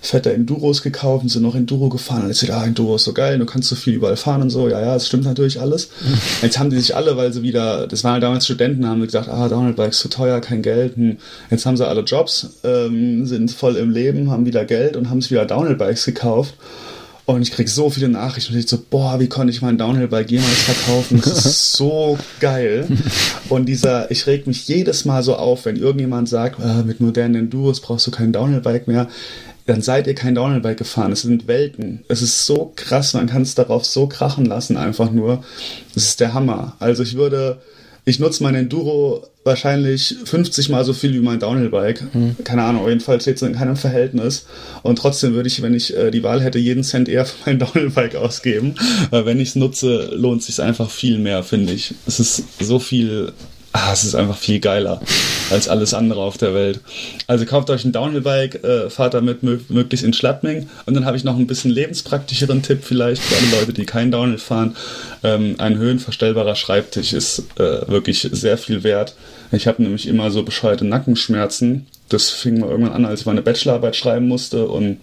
fette 0.00 0.32
Enduros 0.32 0.82
gekauft 0.82 1.22
und 1.22 1.28
sind 1.28 1.42
noch 1.42 1.54
Enduro 1.54 1.88
gefahren. 1.88 2.24
Und 2.24 2.28
jetzt 2.28 2.50
ah, 2.50 2.64
Enduro 2.64 2.96
ist 2.96 3.04
so 3.04 3.12
geil, 3.12 3.38
du 3.38 3.46
kannst 3.46 3.68
so 3.68 3.76
viel 3.76 3.94
überall 3.94 4.16
fahren 4.16 4.42
und 4.42 4.50
so. 4.50 4.68
Ja, 4.68 4.80
ja, 4.80 4.94
das 4.94 5.06
stimmt 5.06 5.24
natürlich 5.24 5.60
alles. 5.60 5.90
Jetzt 6.42 6.58
haben 6.58 6.70
die 6.70 6.80
sich 6.80 6.96
alle, 6.96 7.16
weil 7.16 7.32
sie 7.32 7.42
wieder, 7.42 7.86
das 7.86 8.02
waren 8.02 8.14
halt 8.14 8.22
damals 8.24 8.44
Studenten, 8.44 8.86
haben 8.86 9.00
gesagt, 9.02 9.28
ah, 9.28 9.48
Downhill-Bikes 9.48 10.00
zu 10.00 10.08
teuer, 10.08 10.40
kein 10.40 10.62
Geld. 10.62 10.96
Hm. 10.96 11.18
Jetzt 11.50 11.66
haben 11.66 11.76
sie 11.76 11.86
alle 11.86 12.00
Jobs, 12.02 12.48
ähm, 12.64 13.26
sind 13.26 13.52
voll 13.52 13.76
im 13.76 13.90
Leben, 13.90 14.30
haben 14.30 14.44
wieder 14.44 14.64
Geld 14.64 14.96
und 14.96 15.08
haben 15.08 15.20
sich 15.20 15.30
wieder 15.30 15.46
Downhill-Bikes 15.46 16.04
gekauft. 16.04 16.54
Und 17.24 17.42
ich 17.42 17.52
krieg 17.52 17.68
so 17.68 17.88
viele 17.88 18.08
Nachrichten 18.08 18.52
und 18.52 18.58
ich 18.58 18.68
so, 18.68 18.78
boah, 18.90 19.20
wie 19.20 19.28
konnte 19.28 19.52
ich 19.52 19.62
mein 19.62 19.78
Downhill-Bike 19.78 20.30
jemals 20.30 20.62
verkaufen? 20.62 21.20
Das 21.24 21.46
ist 21.46 21.72
so 21.76 22.18
geil. 22.40 22.88
Und 23.48 23.66
dieser, 23.66 24.10
ich 24.10 24.26
reg 24.26 24.48
mich 24.48 24.66
jedes 24.66 25.04
Mal 25.04 25.22
so 25.22 25.36
auf, 25.36 25.64
wenn 25.64 25.76
irgendjemand 25.76 26.28
sagt, 26.28 26.60
ah, 26.60 26.82
mit 26.84 27.00
modernen 27.00 27.36
Enduros 27.36 27.80
brauchst 27.80 28.06
du 28.08 28.10
kein 28.10 28.32
Downhill-Bike 28.32 28.88
mehr. 28.88 29.08
Dann 29.66 29.82
seid 29.82 30.08
ihr 30.08 30.16
kein 30.16 30.34
Downhill-Bike 30.34 30.78
gefahren. 30.78 31.12
Es 31.12 31.22
sind 31.22 31.46
Welten. 31.46 32.02
Es 32.08 32.22
ist 32.22 32.44
so 32.44 32.72
krass, 32.74 33.14
man 33.14 33.28
kann 33.28 33.42
es 33.42 33.54
darauf 33.54 33.84
so 33.84 34.08
krachen 34.08 34.44
lassen, 34.44 34.76
einfach 34.76 35.12
nur. 35.12 35.44
Das 35.94 36.02
ist 36.02 36.18
der 36.18 36.34
Hammer. 36.34 36.74
Also 36.80 37.04
ich 37.04 37.14
würde, 37.14 37.60
ich 38.04 38.18
nutze 38.18 38.42
mein 38.42 38.54
Enduro 38.54 39.24
wahrscheinlich 39.44 40.16
50 40.24 40.68
mal 40.68 40.84
so 40.84 40.92
viel 40.92 41.14
wie 41.14 41.20
mein 41.20 41.38
Downhill-Bike. 41.38 42.02
Hm. 42.12 42.36
Keine 42.44 42.62
Ahnung, 42.62 42.82
auf 42.82 42.88
jeden 42.88 43.00
Fall 43.00 43.20
steht 43.20 43.36
es 43.36 43.42
in 43.42 43.54
keinem 43.54 43.76
Verhältnis. 43.76 44.46
Und 44.82 44.96
trotzdem 44.96 45.34
würde 45.34 45.48
ich, 45.48 45.62
wenn 45.62 45.74
ich 45.74 45.96
äh, 45.96 46.10
die 46.10 46.22
Wahl 46.22 46.42
hätte, 46.42 46.58
jeden 46.58 46.82
Cent 46.82 47.08
eher 47.08 47.24
für 47.26 47.36
mein 47.46 47.58
Downhill-Bike 47.60 48.16
ausgeben. 48.16 48.74
Weil 49.10 49.26
wenn 49.26 49.40
ich 49.40 49.50
es 49.50 49.56
nutze, 49.56 50.10
lohnt 50.14 50.42
sich 50.42 50.60
einfach 50.60 50.90
viel 50.90 51.18
mehr, 51.18 51.42
finde 51.44 51.72
ich. 51.72 51.94
Es 52.06 52.18
ist 52.18 52.44
so 52.60 52.78
viel 52.78 53.32
ah, 53.72 53.92
es 53.92 54.04
ist 54.04 54.14
einfach 54.14 54.36
viel 54.36 54.60
geiler 54.60 55.00
als 55.50 55.68
alles 55.68 55.94
andere 55.94 56.20
auf 56.20 56.38
der 56.38 56.54
Welt. 56.54 56.80
Also 57.26 57.44
kauft 57.44 57.70
euch 57.70 57.84
ein 57.84 57.92
Downhill-Bike, 57.92 58.64
äh, 58.64 58.90
fahrt 58.90 59.14
damit 59.14 59.42
möglichst 59.42 60.04
in 60.04 60.12
Schladming 60.12 60.68
und 60.86 60.94
dann 60.94 61.04
habe 61.04 61.16
ich 61.16 61.24
noch 61.24 61.36
ein 61.36 61.46
bisschen 61.46 61.70
lebenspraktischeren 61.70 62.62
Tipp 62.62 62.80
vielleicht 62.82 63.22
für 63.22 63.36
alle 63.36 63.60
Leute, 63.60 63.72
die 63.72 63.84
kein 63.84 64.10
Downhill 64.10 64.38
fahren. 64.38 64.76
Ähm, 65.22 65.56
ein 65.58 65.76
höhenverstellbarer 65.76 66.54
Schreibtisch 66.54 67.12
ist 67.12 67.44
äh, 67.56 67.88
wirklich 67.88 68.28
sehr 68.32 68.58
viel 68.58 68.82
wert. 68.82 69.14
Ich 69.52 69.66
habe 69.66 69.82
nämlich 69.82 70.08
immer 70.08 70.30
so 70.30 70.42
bescheuerte 70.42 70.86
Nackenschmerzen. 70.86 71.86
Das 72.08 72.30
fing 72.30 72.60
mal 72.60 72.70
irgendwann 72.70 72.94
an, 72.94 73.04
als 73.04 73.20
ich 73.20 73.26
meine 73.26 73.42
Bachelorarbeit 73.42 73.96
schreiben 73.96 74.28
musste 74.28 74.66
und 74.66 74.98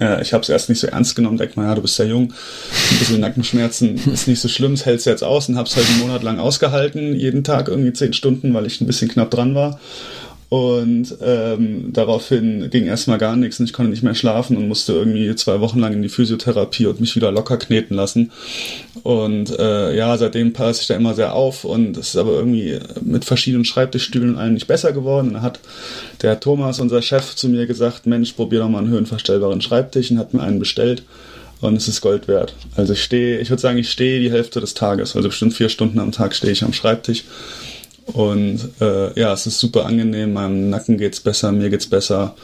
äh, 0.00 0.22
ich 0.22 0.32
habe 0.32 0.42
es 0.42 0.48
erst 0.48 0.68
nicht 0.68 0.80
so 0.80 0.86
ernst 0.86 1.16
genommen, 1.16 1.36
denk 1.36 1.56
mal, 1.56 1.66
ja, 1.66 1.74
du 1.74 1.82
bist 1.82 1.98
ja 1.98 2.04
jung, 2.04 2.32
ein 2.32 2.98
bisschen 2.98 3.20
Nackenschmerzen 3.20 4.00
ist 4.12 4.28
nicht 4.28 4.40
so 4.40 4.48
schlimm, 4.48 4.72
es 4.72 4.86
hältst 4.86 5.06
jetzt 5.06 5.24
aus 5.24 5.48
und 5.48 5.56
habe 5.56 5.68
es 5.68 5.76
halt 5.76 5.88
einen 5.88 6.00
Monat 6.00 6.22
lang 6.22 6.38
ausgehalten, 6.38 7.14
jeden 7.14 7.44
Tag 7.44 7.68
irgendwie 7.68 7.92
zehn 7.92 8.12
Stunden, 8.12 8.54
weil 8.54 8.66
ich 8.66 8.80
ein 8.80 8.86
bisschen 8.86 9.08
knapp 9.08 9.30
dran 9.30 9.54
war. 9.54 9.80
Und 10.48 11.16
ähm, 11.22 11.92
daraufhin 11.92 12.70
ging 12.70 12.86
erstmal 12.86 13.18
gar 13.18 13.34
nichts 13.34 13.58
und 13.58 13.66
ich 13.66 13.72
konnte 13.72 13.90
nicht 13.90 14.04
mehr 14.04 14.14
schlafen 14.14 14.56
und 14.56 14.68
musste 14.68 14.92
irgendwie 14.92 15.34
zwei 15.34 15.60
Wochen 15.60 15.80
lang 15.80 15.92
in 15.92 16.02
die 16.02 16.08
Physiotherapie 16.08 16.86
und 16.86 17.00
mich 17.00 17.16
wieder 17.16 17.32
locker 17.32 17.56
kneten 17.56 17.96
lassen. 17.96 18.30
Und 19.02 19.50
äh, 19.58 19.96
ja, 19.96 20.16
seitdem 20.16 20.52
passe 20.52 20.82
ich 20.82 20.86
da 20.86 20.94
immer 20.94 21.14
sehr 21.14 21.34
auf 21.34 21.64
und 21.64 21.96
es 21.96 22.10
ist 22.10 22.16
aber 22.16 22.32
irgendwie 22.32 22.78
mit 23.00 23.24
verschiedenen 23.24 23.64
Schreibtischstühlen 23.64 24.34
und 24.34 24.38
allem 24.38 24.54
nicht 24.54 24.68
besser 24.68 24.92
geworden. 24.92 25.28
Und 25.28 25.34
dann 25.34 25.42
hat 25.42 25.58
der 26.22 26.38
Thomas, 26.38 26.78
unser 26.78 27.02
Chef, 27.02 27.34
zu 27.34 27.48
mir 27.48 27.66
gesagt, 27.66 28.06
Mensch, 28.06 28.32
probier 28.32 28.60
doch 28.60 28.68
mal 28.68 28.78
einen 28.78 28.90
höhenverstellbaren 28.90 29.60
Schreibtisch 29.60 30.12
und 30.12 30.18
hat 30.18 30.32
mir 30.32 30.42
einen 30.42 30.60
bestellt. 30.60 31.02
Und 31.60 31.76
es 31.76 31.88
ist 31.88 32.02
Gold 32.02 32.28
wert. 32.28 32.54
Also 32.76 32.92
ich 32.92 33.02
stehe, 33.02 33.38
ich 33.40 33.50
würde 33.50 33.62
sagen, 33.62 33.78
ich 33.78 33.90
stehe 33.90 34.20
die 34.20 34.30
Hälfte 34.30 34.60
des 34.60 34.74
Tages. 34.74 35.16
Also 35.16 35.28
bestimmt 35.28 35.54
vier 35.54 35.70
Stunden 35.70 35.98
am 35.98 36.12
Tag 36.12 36.34
stehe 36.34 36.52
ich 36.52 36.62
am 36.62 36.74
Schreibtisch. 36.74 37.24
Und 38.12 38.70
äh, 38.80 39.18
ja, 39.18 39.32
es 39.32 39.46
ist 39.46 39.58
super 39.58 39.86
angenehm, 39.86 40.32
meinem 40.32 40.70
Nacken 40.70 40.96
geht's 40.96 41.20
besser, 41.20 41.52
mir 41.52 41.70
geht's 41.70 41.88
besser. 41.88 42.36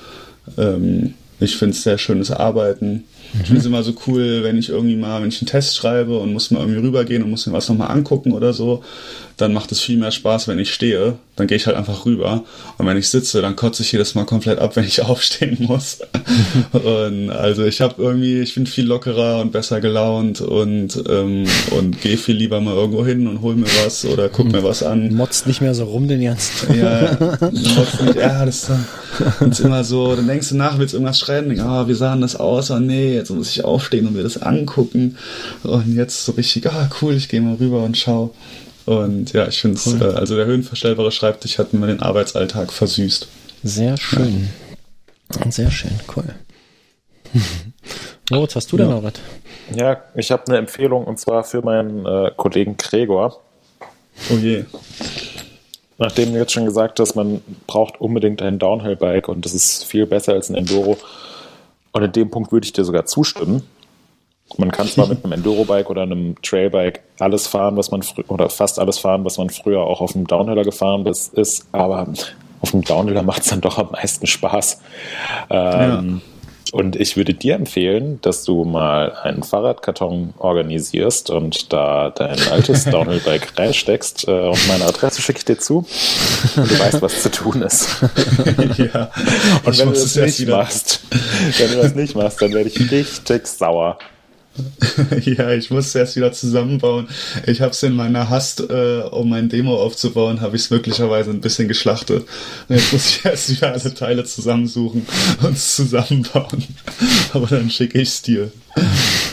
Ähm, 0.59 1.14
ich 1.40 1.56
finde 1.56 1.76
es 1.76 1.82
sehr 1.82 1.98
schönes 1.98 2.30
Arbeiten. 2.30 3.05
Ich 3.40 3.46
finde 3.46 3.60
es 3.60 3.66
immer 3.66 3.82
so 3.82 3.94
cool, 4.06 4.42
wenn 4.42 4.59
ich 4.59 4.68
irgendwie 4.68 4.96
mal, 4.96 5.22
wenn 5.22 5.28
ich 5.28 5.40
einen 5.40 5.48
Test 5.48 5.76
schreibe 5.76 6.18
und 6.18 6.32
muss 6.32 6.50
mal 6.50 6.60
irgendwie 6.60 6.80
rübergehen 6.80 7.22
und 7.22 7.30
muss 7.30 7.46
mir 7.46 7.52
was 7.52 7.68
nochmal 7.68 7.90
angucken 7.90 8.32
oder 8.32 8.52
so, 8.52 8.82
dann 9.36 9.52
macht 9.52 9.72
es 9.72 9.80
viel 9.80 9.96
mehr 9.96 10.10
Spaß, 10.10 10.48
wenn 10.48 10.59
ich 10.59 10.72
stehe. 10.72 11.14
Dann 11.34 11.46
gehe 11.46 11.56
ich 11.56 11.66
halt 11.66 11.76
einfach 11.76 12.04
rüber. 12.04 12.44
Und 12.76 12.86
wenn 12.86 12.98
ich 12.98 13.09
sitze, 13.09 13.40
dann 13.40 13.56
kotze 13.56 13.82
ich 13.82 13.90
jedes 13.90 14.14
Mal 14.14 14.26
komplett 14.26 14.59
ab, 14.59 14.76
wenn 14.76 14.84
ich 14.84 15.02
aufstehen 15.02 15.56
muss. 15.60 16.00
und 16.72 17.30
also 17.30 17.64
ich 17.64 17.80
habe 17.80 17.94
irgendwie, 17.98 18.40
ich 18.40 18.54
bin 18.54 18.66
viel 18.66 18.84
lockerer 18.84 19.40
und 19.40 19.50
besser 19.50 19.80
gelaunt 19.80 20.40
und, 20.42 21.02
ähm, 21.09 21.46
und 21.70 22.00
gehe 22.02 22.18
viel 22.18 22.36
lieber 22.36 22.60
mal 22.60 22.74
irgendwo 22.74 23.04
hin 23.04 23.26
und 23.26 23.40
hol 23.40 23.56
mir 23.56 23.68
was 23.84 24.04
oder 24.04 24.28
guck 24.28 24.52
mir 24.52 24.62
was 24.62 24.82
an. 24.82 25.14
Motzt 25.14 25.46
nicht 25.46 25.62
mehr 25.62 25.74
so 25.74 25.84
rum 25.84 26.06
den 26.06 26.22
ganzen 26.22 26.78
Ja, 26.78 27.16
nicht, 27.50 28.16
ja, 28.16 28.44
das 28.44 28.70
ist 29.40 29.60
immer 29.60 29.84
so, 29.84 30.14
dann 30.14 30.26
denkst 30.26 30.50
du 30.50 30.56
nach, 30.56 30.78
willst 30.78 30.94
irgendwas 30.94 31.18
schreiben, 31.18 31.59
ah, 31.60 31.88
wie 31.88 31.94
sah 31.94 32.12
denn 32.12 32.20
das 32.20 32.36
aus? 32.36 32.70
Oh 32.70 32.78
nee, 32.78 33.21
jetzt 33.22 33.30
muss 33.30 33.50
ich 33.50 33.64
aufstehen 33.64 34.06
und 34.06 34.14
mir 34.14 34.22
das 34.22 34.40
angucken. 34.40 35.16
Und 35.62 35.94
jetzt 35.94 36.24
so 36.24 36.32
richtig, 36.32 36.66
ah, 36.70 36.90
cool, 37.00 37.14
ich 37.14 37.28
gehe 37.28 37.40
mal 37.40 37.54
rüber 37.54 37.82
und 37.82 37.96
schau. 37.96 38.34
Und 38.84 39.32
ja, 39.32 39.46
ich 39.46 39.60
finde 39.60 39.76
es, 39.76 39.86
cool. 39.86 40.02
äh, 40.02 40.14
also 40.14 40.36
der 40.36 40.46
höhenverstellbare 40.46 41.12
Schreibtisch 41.12 41.58
hat 41.58 41.72
mir 41.72 41.86
den 41.86 42.00
Arbeitsalltag 42.00 42.72
versüßt. 42.72 43.28
Sehr 43.62 43.96
schön. 43.96 44.48
Ja. 45.44 45.50
Sehr 45.50 45.70
schön, 45.70 45.92
cool. 46.16 46.24
Moritz, 48.30 48.56
hast 48.56 48.70
du 48.72 48.76
denn 48.76 48.90
noch 48.90 49.02
was? 49.02 49.14
Ja, 49.74 50.02
ich 50.14 50.30
habe 50.30 50.42
eine 50.48 50.58
Empfehlung 50.58 51.04
und 51.04 51.18
zwar 51.18 51.44
für 51.44 51.62
meinen 51.62 52.04
äh, 52.04 52.30
Kollegen 52.36 52.76
Gregor. 52.76 53.40
Oh 54.30 54.34
je. 54.34 54.64
Nachdem 55.98 56.32
du 56.32 56.38
jetzt 56.38 56.52
schon 56.52 56.64
gesagt 56.64 56.98
hast, 56.98 57.14
man 57.14 57.40
braucht 57.66 58.00
unbedingt 58.00 58.42
ein 58.42 58.58
Downhill-Bike 58.58 59.28
und 59.28 59.44
das 59.44 59.54
ist 59.54 59.84
viel 59.84 60.06
besser 60.06 60.32
als 60.32 60.50
ein 60.50 60.56
Enduro. 60.56 60.98
Und 61.93 62.02
in 62.02 62.12
dem 62.12 62.31
Punkt 62.31 62.52
würde 62.52 62.64
ich 62.64 62.73
dir 62.73 62.85
sogar 62.85 63.06
zustimmen. 63.06 63.62
Man 64.59 64.70
kann 64.70 64.86
zwar 64.86 65.06
mit 65.06 65.24
einem 65.24 65.32
Enduro-Bike 65.32 65.89
oder 65.89 66.02
einem 66.02 66.36
Trailbike 66.43 67.01
alles 67.19 67.47
fahren, 67.47 67.77
was 67.77 67.90
man 67.90 68.02
oder 68.28 68.51
fast 68.51 68.78
alles 68.78 68.98
fahren, 68.98 69.24
was 69.24 69.39
man 69.39 69.51
früher 69.51 69.81
auch 69.81 70.01
auf 70.01 70.12
dem 70.12 70.27
Downhiller 70.27 70.64
gefahren 70.64 71.06
ist, 71.06 71.32
ist 71.35 71.66
aber 71.73 72.09
auf 72.60 72.70
dem 72.70 72.82
Downhiller 72.82 73.23
macht 73.23 73.43
es 73.43 73.48
dann 73.48 73.60
doch 73.60 73.78
am 73.78 73.90
meisten 73.93 74.27
Spaß. 74.27 74.81
Ähm, 75.51 76.23
ja. 76.24 76.31
Und 76.72 76.96
ich 76.96 77.18
würde 77.18 77.34
dir 77.34 77.54
empfehlen, 77.54 78.18
dass 78.22 78.44
du 78.44 78.64
mal 78.64 79.12
einen 79.12 79.42
Fahrradkarton 79.42 80.32
organisierst 80.38 81.28
und 81.28 81.70
da 81.70 82.08
dein 82.08 82.38
altes 82.50 82.84
Downhill-Bike 82.90 83.58
reinsteckst. 83.58 84.26
Äh, 84.26 84.48
und 84.48 84.68
meine 84.68 84.86
Adresse 84.86 85.20
schicke 85.20 85.40
ich 85.40 85.44
dir 85.44 85.58
zu. 85.58 85.84
Und 86.56 86.70
du 86.70 86.78
weißt, 86.78 87.02
was 87.02 87.22
zu 87.22 87.30
tun 87.30 87.60
ist. 87.60 88.00
ja. 88.78 89.10
Und 89.64 89.78
wenn 89.78 89.88
du 89.88 89.92
das 89.92 90.16
nicht 90.16 90.48
machst, 90.48 91.02
wenn 91.58 91.72
du 91.72 91.82
das 91.82 91.94
nicht 91.94 92.16
machst, 92.16 92.40
dann 92.40 92.54
werde 92.54 92.70
ich 92.70 92.90
richtig 92.90 93.46
sauer. 93.46 93.98
ja, 95.24 95.50
ich 95.52 95.70
muss 95.70 95.86
es 95.86 95.94
erst 95.94 96.16
wieder 96.16 96.32
zusammenbauen. 96.32 97.08
Ich 97.46 97.60
habe 97.60 97.70
es 97.70 97.82
in 97.82 97.94
meiner 97.94 98.28
Hast, 98.28 98.60
äh, 98.60 99.02
um 99.10 99.30
mein 99.30 99.48
Demo 99.48 99.76
aufzubauen, 99.76 100.40
habe 100.40 100.56
ich 100.56 100.62
es 100.62 100.70
möglicherweise 100.70 101.30
ein 101.30 101.40
bisschen 101.40 101.68
geschlachtet. 101.68 102.26
Und 102.68 102.76
jetzt 102.76 102.92
muss 102.92 103.06
ich 103.08 103.24
erst 103.24 103.50
wieder 103.50 103.72
alle 103.72 103.94
Teile 103.94 104.24
zusammensuchen 104.24 105.06
und 105.42 105.58
zusammenbauen. 105.58 106.64
Aber 107.32 107.46
dann 107.46 107.70
schicke 107.70 108.00
ich 108.00 108.08
es 108.08 108.22
dir. 108.22 108.50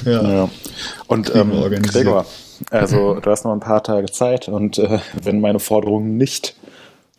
Ja. 0.06 0.22
ja. 0.22 0.50
Und 1.08 1.34
ähm, 1.36 1.52
Gregor, 1.82 2.26
also 2.72 3.20
du 3.20 3.30
hast 3.30 3.46
noch 3.46 3.54
ein 3.54 3.60
paar 3.60 3.84
Tage 3.84 4.12
Zeit 4.12 4.48
und 4.48 4.78
äh, 4.78 5.00
wenn 5.22 5.40
meine 5.40 5.60
Forderungen 5.60 6.18
nicht 6.18 6.56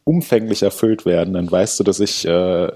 umfänglich 0.05 0.63
erfüllt 0.63 1.07
werden, 1.07 1.35
dann 1.35 1.51
weißt 1.51 1.79
du, 1.79 1.85
dass 1.85 2.01
ich 2.01 2.27
äh, 2.27 2.69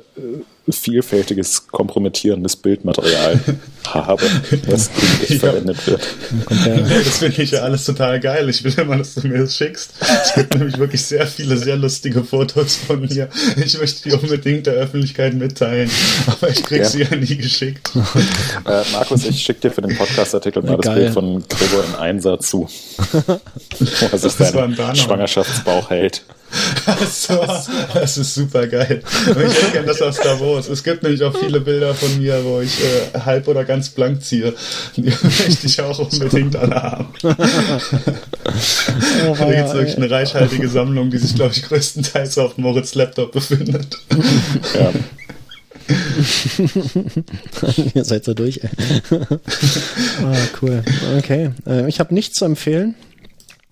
vielfältiges 0.71 1.67
kompromittierendes 1.69 2.57
Bildmaterial 2.57 3.39
habe, 3.87 4.23
das 4.67 4.91
nicht 5.21 5.41
verwendet 5.41 5.87
wird. 5.87 6.07
Das 6.49 7.19
finde 7.19 7.43
ich 7.43 7.51
ja 7.51 7.61
alles 7.61 7.85
total 7.85 8.19
geil. 8.21 8.49
Ich 8.49 8.65
will 8.65 8.73
immer, 8.79 8.97
dass 8.97 9.15
du 9.15 9.27
mir 9.27 9.39
das 9.39 9.57
schickst. 9.57 9.93
Es 10.01 10.35
gibt 10.35 10.55
nämlich 10.55 10.79
wirklich 10.79 11.05
sehr 11.05 11.27
viele 11.27 11.57
sehr 11.59 11.77
lustige 11.77 12.25
Fotos 12.25 12.77
von 12.77 13.01
mir. 13.01 13.29
Ich 13.63 13.79
möchte 13.79 14.09
die 14.09 14.15
unbedingt 14.15 14.67
der 14.67 14.75
Öffentlichkeit 14.75 15.35
mitteilen, 15.35 15.91
aber 16.27 16.49
ich 16.49 16.63
krieg 16.63 16.81
ja. 16.81 16.89
sie 16.89 17.03
ja 17.03 17.17
nie 17.17 17.37
geschickt. 17.37 17.91
Äh, 18.67 18.83
Markus, 18.93 19.27
ich 19.27 19.43
schicke 19.43 19.61
dir 19.61 19.71
für 19.71 19.83
den 19.83 19.97
Podcast-Artikel 19.97 20.63
mal 20.63 20.79
das 20.79 20.95
Bild 20.95 21.13
von 21.13 21.45
Gregor 21.49 21.85
in 21.85 21.95
Einser 21.97 22.39
zu. 22.39 22.69
Wo 23.11 24.07
er 24.11 24.19
sich 24.19 24.33
seinen 24.33 24.97
Schwangerschaftsbauch 24.97 25.91
hält. 25.91 26.23
So, 27.11 27.45
das 27.95 28.19
ist 28.19 28.35
super 28.35 28.67
geil. 28.67 29.03
Ich 29.05 29.73
kenne 29.73 29.87
das 29.87 30.03
aus 30.03 30.17
Davos. 30.17 30.69
Es 30.69 30.83
gibt 30.83 31.03
nämlich 31.03 31.23
auch 31.23 31.37
viele 31.37 31.61
Bilder 31.61 31.95
von 31.95 32.19
mir, 32.19 32.45
wo 32.45 32.61
ich 32.61 32.79
äh, 32.81 33.21
halb 33.21 33.49
oder 33.49 33.65
ganz 33.65 33.91
blank 33.91 34.23
ziehe. 34.23 34.55
Die 34.97 35.03
möchte 35.03 35.67
ich 35.67 35.81
auch 35.81 35.99
unbedingt 35.99 36.57
alle 36.57 36.83
haben. 36.83 37.09
Da 38.45 39.47
gibt 39.47 39.69
es 39.69 39.75
wirklich 39.75 39.97
eine 39.97 40.11
reichhaltige 40.11 40.69
Sammlung, 40.69 41.11
die 41.11 41.19
sich, 41.19 41.35
glaube 41.35 41.53
ich, 41.55 41.63
größtenteils 41.63 42.39
auf 42.39 42.59
Moritz 42.59 42.95
Laptop 42.95 43.33
befindet. 43.33 43.99
Ja. 44.75 44.93
Ihr 47.95 48.05
seid 48.05 48.25
so 48.25 48.35
durch. 48.35 48.61
ah, 48.63 48.69
cool. 50.63 50.83
Okay. 51.19 51.51
Äh, 51.67 51.89
ich 51.89 52.01
habe 52.01 52.15
nichts 52.15 52.39
zu 52.39 52.45
empfehlen. 52.45 52.95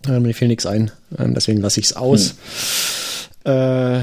Äh, 0.07 0.21
mir 0.21 0.35
fiel 0.35 0.49
nichts 0.49 0.67
ein. 0.67 0.91
Ähm, 1.19 1.35
deswegen 1.35 1.61
lasse 1.61 1.81
ich 1.81 1.87
es 1.87 1.97
aus. 1.97 2.35
Hm. 3.45 3.53
Äh, 3.53 4.01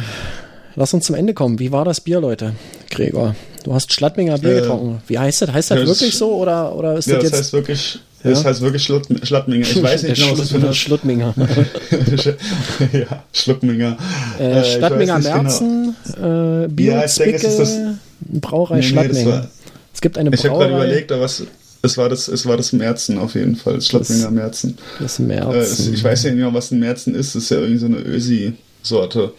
lass 0.75 0.93
uns 0.93 1.05
zum 1.05 1.15
Ende 1.15 1.33
kommen. 1.33 1.59
Wie 1.59 1.71
war 1.71 1.85
das 1.85 2.01
Bier, 2.01 2.19
Leute? 2.19 2.53
Gregor, 2.89 3.35
du 3.63 3.73
hast 3.73 3.93
Schlattminger 3.93 4.37
Bier 4.37 4.57
äh, 4.57 4.61
getrunken. 4.61 5.01
Wie 5.07 5.19
heißt 5.19 5.41
das? 5.41 5.51
Heißt 5.51 5.71
das, 5.71 5.79
das 5.79 5.87
wirklich 5.87 6.17
so 6.17 6.35
oder, 6.35 6.75
oder 6.75 6.95
ist 6.95 7.07
ja, 7.07 7.15
das 7.15 7.23
jetzt? 7.23 7.33
Das 7.33 7.39
heißt 7.39 7.53
wirklich, 7.53 7.99
ja? 8.23 8.29
das 8.31 8.45
heißt 8.45 8.61
wirklich 8.61 8.83
Schlutt, 8.83 9.07
Schlattminger. 9.23 9.61
Ich 9.61 9.83
weiß 9.83 10.03
nicht 10.03 10.15
genau, 10.15 10.31
was 10.31 10.39
das 10.39 10.51
für 10.51 10.57
eine 10.57 10.73
Schluttminger. 10.73 11.33
ja, 12.93 13.23
Schluttminger. 13.33 13.97
Äh, 14.39 14.63
Schlattminger 14.63 15.19
genau. 15.19 15.41
Merzen, 15.41 15.95
genau. 16.15 16.63
äh, 16.63 16.67
Bier, 16.67 16.93
ja, 16.93 17.05
ich 17.05 17.15
denke, 17.15 17.35
es 17.35 17.43
ist 17.43 17.59
das, 17.59 17.95
Brauerei 18.19 18.77
nee, 18.77 18.83
Schlattminger. 18.83 19.41
Nee, 19.41 19.47
es 19.93 20.01
gibt 20.01 20.17
eine 20.17 20.31
Brauerei. 20.31 20.45
Ich 20.45 20.49
habe 20.49 20.59
gerade 20.59 20.75
überlegt, 20.75 21.11
was 21.11 21.43
Es 21.81 21.97
war 21.97 22.09
das, 22.09 22.27
es 22.27 22.45
war 22.45 22.57
das 22.57 22.73
Märzen 22.73 23.17
auf 23.17 23.35
jeden 23.35 23.55
Fall, 23.55 23.75
das 23.75 23.87
Schlottwinger 23.87 24.31
Märzen. 24.31 24.77
Das 24.99 25.19
Äh, 25.19 25.23
März. 25.23 25.55
es, 25.79 25.87
ich 25.87 26.03
weiß 26.03 26.23
ja 26.23 26.31
nicht 26.31 26.39
mehr, 26.41 26.53
was 26.53 26.71
ein 26.71 26.79
Märzen 26.79 27.15
ist. 27.15 27.35
Das 27.35 27.43
ist 27.43 27.51
ja 27.51 27.57
irgendwie 27.57 27.79
so 27.79 27.85
eine 27.85 27.99
Ösi-Sorte, 27.99 29.33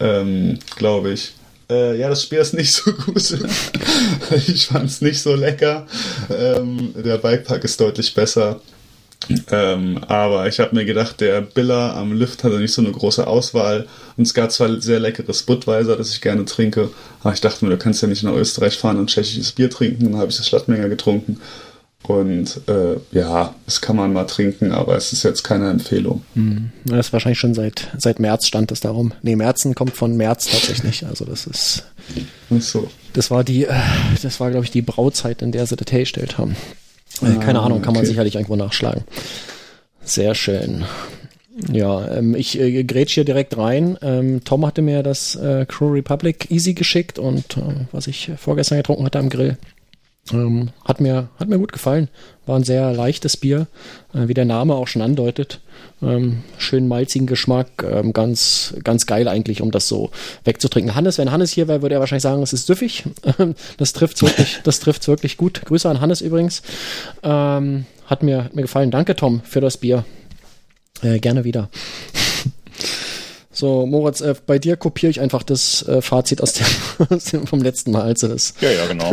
ähm, 0.00 0.58
glaube 0.76 1.12
ich. 1.12 1.32
Äh, 1.70 1.98
ja, 2.00 2.08
das 2.08 2.24
Spiel 2.24 2.38
ist 2.40 2.54
nicht 2.54 2.72
so 2.72 2.92
gut. 2.92 3.38
ich 4.48 4.66
fand 4.66 4.86
es 4.90 5.00
nicht 5.00 5.20
so 5.22 5.34
lecker. 5.36 5.86
Ähm, 6.36 6.92
der 6.96 7.18
Bikepark 7.18 7.62
ist 7.62 7.80
deutlich 7.80 8.12
besser. 8.14 8.60
Ähm, 9.50 10.02
aber 10.08 10.48
ich 10.48 10.60
habe 10.60 10.74
mir 10.74 10.84
gedacht, 10.84 11.20
der 11.20 11.40
Biller 11.40 11.94
am 11.94 12.12
Lift 12.12 12.42
hatte 12.42 12.58
nicht 12.58 12.72
so 12.72 12.82
eine 12.82 12.90
große 12.90 13.26
Auswahl. 13.26 13.86
Und 14.16 14.26
es 14.26 14.34
gab 14.34 14.50
zwar 14.50 14.80
sehr 14.80 14.98
leckeres 14.98 15.42
Budweiser, 15.42 15.96
das 15.96 16.12
ich 16.12 16.20
gerne 16.20 16.44
trinke. 16.44 16.90
Aber 17.22 17.32
ich 17.32 17.40
dachte 17.40 17.64
mir, 17.64 17.70
du 17.70 17.76
kannst 17.76 18.02
ja 18.02 18.08
nicht 18.08 18.22
nach 18.22 18.32
Österreich 18.32 18.78
fahren 18.78 18.98
und 18.98 19.08
tschechisches 19.10 19.52
Bier 19.52 19.70
trinken. 19.70 20.04
Dann 20.04 20.16
habe 20.16 20.30
ich 20.30 20.36
das 20.36 20.48
Stadtmenger 20.48 20.88
getrunken. 20.88 21.40
Und 22.02 22.62
äh, 22.66 22.96
ja, 23.12 23.54
das 23.66 23.82
kann 23.82 23.94
man 23.94 24.12
mal 24.12 24.24
trinken, 24.24 24.72
aber 24.72 24.96
es 24.96 25.12
ist 25.12 25.22
jetzt 25.22 25.44
keine 25.44 25.68
Empfehlung. 25.68 26.24
Das 26.86 27.06
ist 27.06 27.12
wahrscheinlich 27.12 27.38
schon 27.38 27.54
seit, 27.54 27.88
seit 27.98 28.18
März 28.18 28.46
stand 28.46 28.72
es 28.72 28.80
darum. 28.80 29.12
Nee, 29.22 29.36
Märzen 29.36 29.74
kommt 29.74 29.94
von 29.96 30.16
März 30.16 30.46
tatsächlich. 30.46 31.04
Also 31.06 31.26
das 31.26 31.46
ist, 31.46 31.84
Ach 32.50 32.62
so. 32.62 32.90
das 33.12 33.30
war 33.30 33.44
die, 33.44 33.66
äh, 33.66 33.74
das 34.22 34.40
war 34.40 34.50
glaube 34.50 34.64
ich 34.64 34.70
die 34.70 34.82
Brauzeit, 34.82 35.42
in 35.42 35.52
der 35.52 35.66
sie 35.66 35.76
das 35.76 35.92
hergestellt 35.92 36.38
haben. 36.38 36.56
Äh, 37.22 37.38
Keine 37.40 37.60
Ah, 37.60 37.66
Ahnung, 37.66 37.82
kann 37.82 37.92
man 37.94 38.00
okay. 38.02 38.08
sicherlich 38.08 38.34
irgendwo 38.34 38.56
nachschlagen. 38.56 39.04
Sehr 40.02 40.34
schön. 40.34 40.84
Ja, 41.70 42.16
ähm, 42.16 42.34
ich 42.34 42.58
äh, 42.58 42.84
grätsch 42.84 43.14
hier 43.14 43.24
direkt 43.24 43.56
rein. 43.58 43.98
Ähm, 44.02 44.42
Tom 44.44 44.64
hatte 44.64 44.80
mir 44.82 45.02
das 45.02 45.34
äh, 45.36 45.66
Crew 45.66 45.92
Republic 45.92 46.50
Easy 46.50 46.72
geschickt 46.74 47.18
und 47.18 47.56
äh, 47.58 47.86
was 47.92 48.06
ich 48.06 48.30
vorgestern 48.38 48.78
getrunken 48.78 49.04
hatte 49.04 49.18
am 49.18 49.28
Grill. 49.28 49.58
Ähm, 50.32 50.70
hat, 50.84 51.00
mir, 51.00 51.28
hat 51.38 51.48
mir 51.48 51.58
gut 51.58 51.72
gefallen. 51.72 52.08
War 52.46 52.56
ein 52.56 52.64
sehr 52.64 52.92
leichtes 52.92 53.36
Bier, 53.36 53.66
äh, 54.14 54.28
wie 54.28 54.34
der 54.34 54.44
Name 54.44 54.74
auch 54.74 54.86
schon 54.88 55.02
andeutet. 55.02 55.60
Ähm, 56.02 56.42
schön 56.56 56.88
malzigen 56.88 57.26
Geschmack, 57.26 57.68
ähm, 57.82 58.12
ganz, 58.12 58.74
ganz 58.84 59.06
geil 59.06 59.28
eigentlich, 59.28 59.60
um 59.60 59.70
das 59.70 59.86
so 59.86 60.10
wegzutrinken. 60.44 60.94
Hannes, 60.94 61.18
wenn 61.18 61.30
Hannes 61.30 61.52
hier 61.52 61.68
wäre, 61.68 61.82
würde 61.82 61.96
er 61.96 62.00
wahrscheinlich 62.00 62.22
sagen, 62.22 62.42
es 62.42 62.52
ist 62.52 62.66
süffig. 62.66 63.04
das 63.76 63.92
trifft's 63.92 64.22
wirklich, 64.22 64.60
das 64.64 64.80
trifft's 64.80 65.08
wirklich 65.08 65.36
gut. 65.36 65.62
Grüße 65.64 65.88
an 65.88 66.00
Hannes 66.00 66.20
übrigens. 66.22 66.62
Ähm, 67.22 67.84
hat 68.06 68.22
mir, 68.22 68.44
hat 68.44 68.54
mir 68.54 68.62
gefallen. 68.62 68.90
Danke, 68.90 69.14
Tom, 69.14 69.42
für 69.44 69.60
das 69.60 69.76
Bier. 69.76 70.04
Äh, 71.02 71.18
gerne 71.18 71.44
wieder. 71.44 71.68
So, 73.52 73.84
Moritz, 73.84 74.22
äh, 74.22 74.34
bei 74.46 74.58
dir 74.58 74.76
kopiere 74.76 75.10
ich 75.10 75.20
einfach 75.20 75.42
das 75.42 75.86
äh, 75.86 76.00
Fazit 76.00 76.40
aus 76.40 76.54
dem, 76.54 77.46
vom 77.46 77.60
letzten 77.60 77.90
Mal. 77.90 78.02
Also 78.02 78.28
das, 78.28 78.54
Ja, 78.60 78.70
ja, 78.70 78.86
genau. 78.86 79.12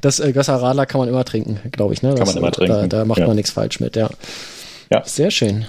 das 0.00 0.20
äh, 0.20 0.32
Gösser 0.32 0.56
Radler 0.56 0.86
kann 0.86 1.00
man 1.00 1.08
immer 1.08 1.24
trinken, 1.24 1.58
glaube 1.72 1.92
ich. 1.92 2.02
Ne? 2.02 2.14
Das, 2.14 2.28
man 2.28 2.36
immer 2.36 2.52
trinken, 2.52 2.88
Da, 2.88 2.98
da 2.98 3.04
macht 3.04 3.18
ja. 3.18 3.26
man 3.26 3.34
nichts 3.34 3.50
falsch 3.50 3.80
mit, 3.80 3.96
ja. 3.96 4.10
Ja. 4.90 5.02
Sehr 5.04 5.32
schön. 5.32 5.66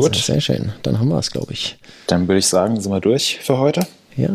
Gut, 0.00 0.16
Sehr, 0.16 0.34
sehr 0.34 0.40
schön. 0.40 0.72
Dann 0.82 0.98
haben 0.98 1.08
wir 1.08 1.18
es, 1.18 1.30
glaube 1.30 1.52
ich. 1.52 1.76
dann 2.06 2.26
würde 2.28 2.38
ich 2.38 2.46
sagen, 2.46 2.80
sind 2.80 2.90
wir 2.92 3.00
durch 3.00 3.38
für 3.42 3.58
heute. 3.58 3.80
Ja. 4.16 4.28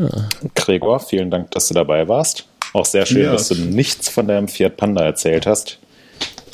Gregor, 0.56 1.00
vielen 1.00 1.30
Dank, 1.30 1.52
dass 1.52 1.68
du 1.68 1.74
dabei 1.74 2.08
warst. 2.08 2.46
Auch 2.74 2.86
sehr 2.86 3.06
schön, 3.06 3.24
Ja. 3.24 3.32
dass 3.34 3.48
du 3.50 3.56
nichts 3.56 4.10
von 4.10 4.28
deinem 4.28 4.48
Fiat 4.48 4.76
Panda 4.78 5.04
erzählt 5.04 5.46
hast. 5.46 5.78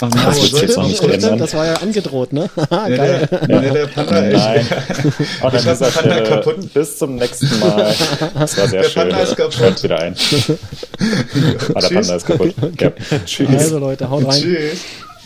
Ach, 0.01 0.09
Das 0.09 0.37
no, 0.37 0.43
wird 0.51 0.61
jetzt 0.63 0.75
noch 0.77 0.87
nicht 0.87 1.01
ändern. 1.03 1.37
Das 1.39 1.53
war 1.53 1.65
ja 1.65 1.73
angedroht, 1.75 2.33
ne? 2.33 2.49
Ja, 2.71 2.87
Geil. 2.89 3.29
der, 3.31 3.63
ja, 3.63 3.73
der 3.73 3.87
Panda, 3.87 4.21
Nein. 4.21 4.67
Und 5.41 5.53
an 5.53 5.61
dieser 5.61 5.91
Stelle 5.91 6.23
kaputt. 6.23 6.73
bis 6.73 6.97
zum 6.97 7.15
nächsten 7.15 7.59
Mal. 7.59 7.95
Das 8.33 8.57
war 8.57 8.67
sehr 8.67 8.81
Der 8.81 8.89
schön. 8.89 9.01
Panda 9.09 9.19
ist 9.19 9.35
kaputt. 9.37 9.53
Schreibt 9.53 9.83
wieder 9.83 9.99
ein. 9.99 10.15
Ah, 10.15 11.79
der 11.79 11.81
Tschüss. 11.81 11.93
Panda 11.93 12.15
ist 12.15 12.25
kaputt. 12.25 12.53
Ja. 12.79 12.91
Tschüss. 13.25 13.49
Also 13.49 13.79
Leute, 13.79 14.09
haut 14.09 14.25
rein. 14.25 14.41
Tschüss. 14.41 14.79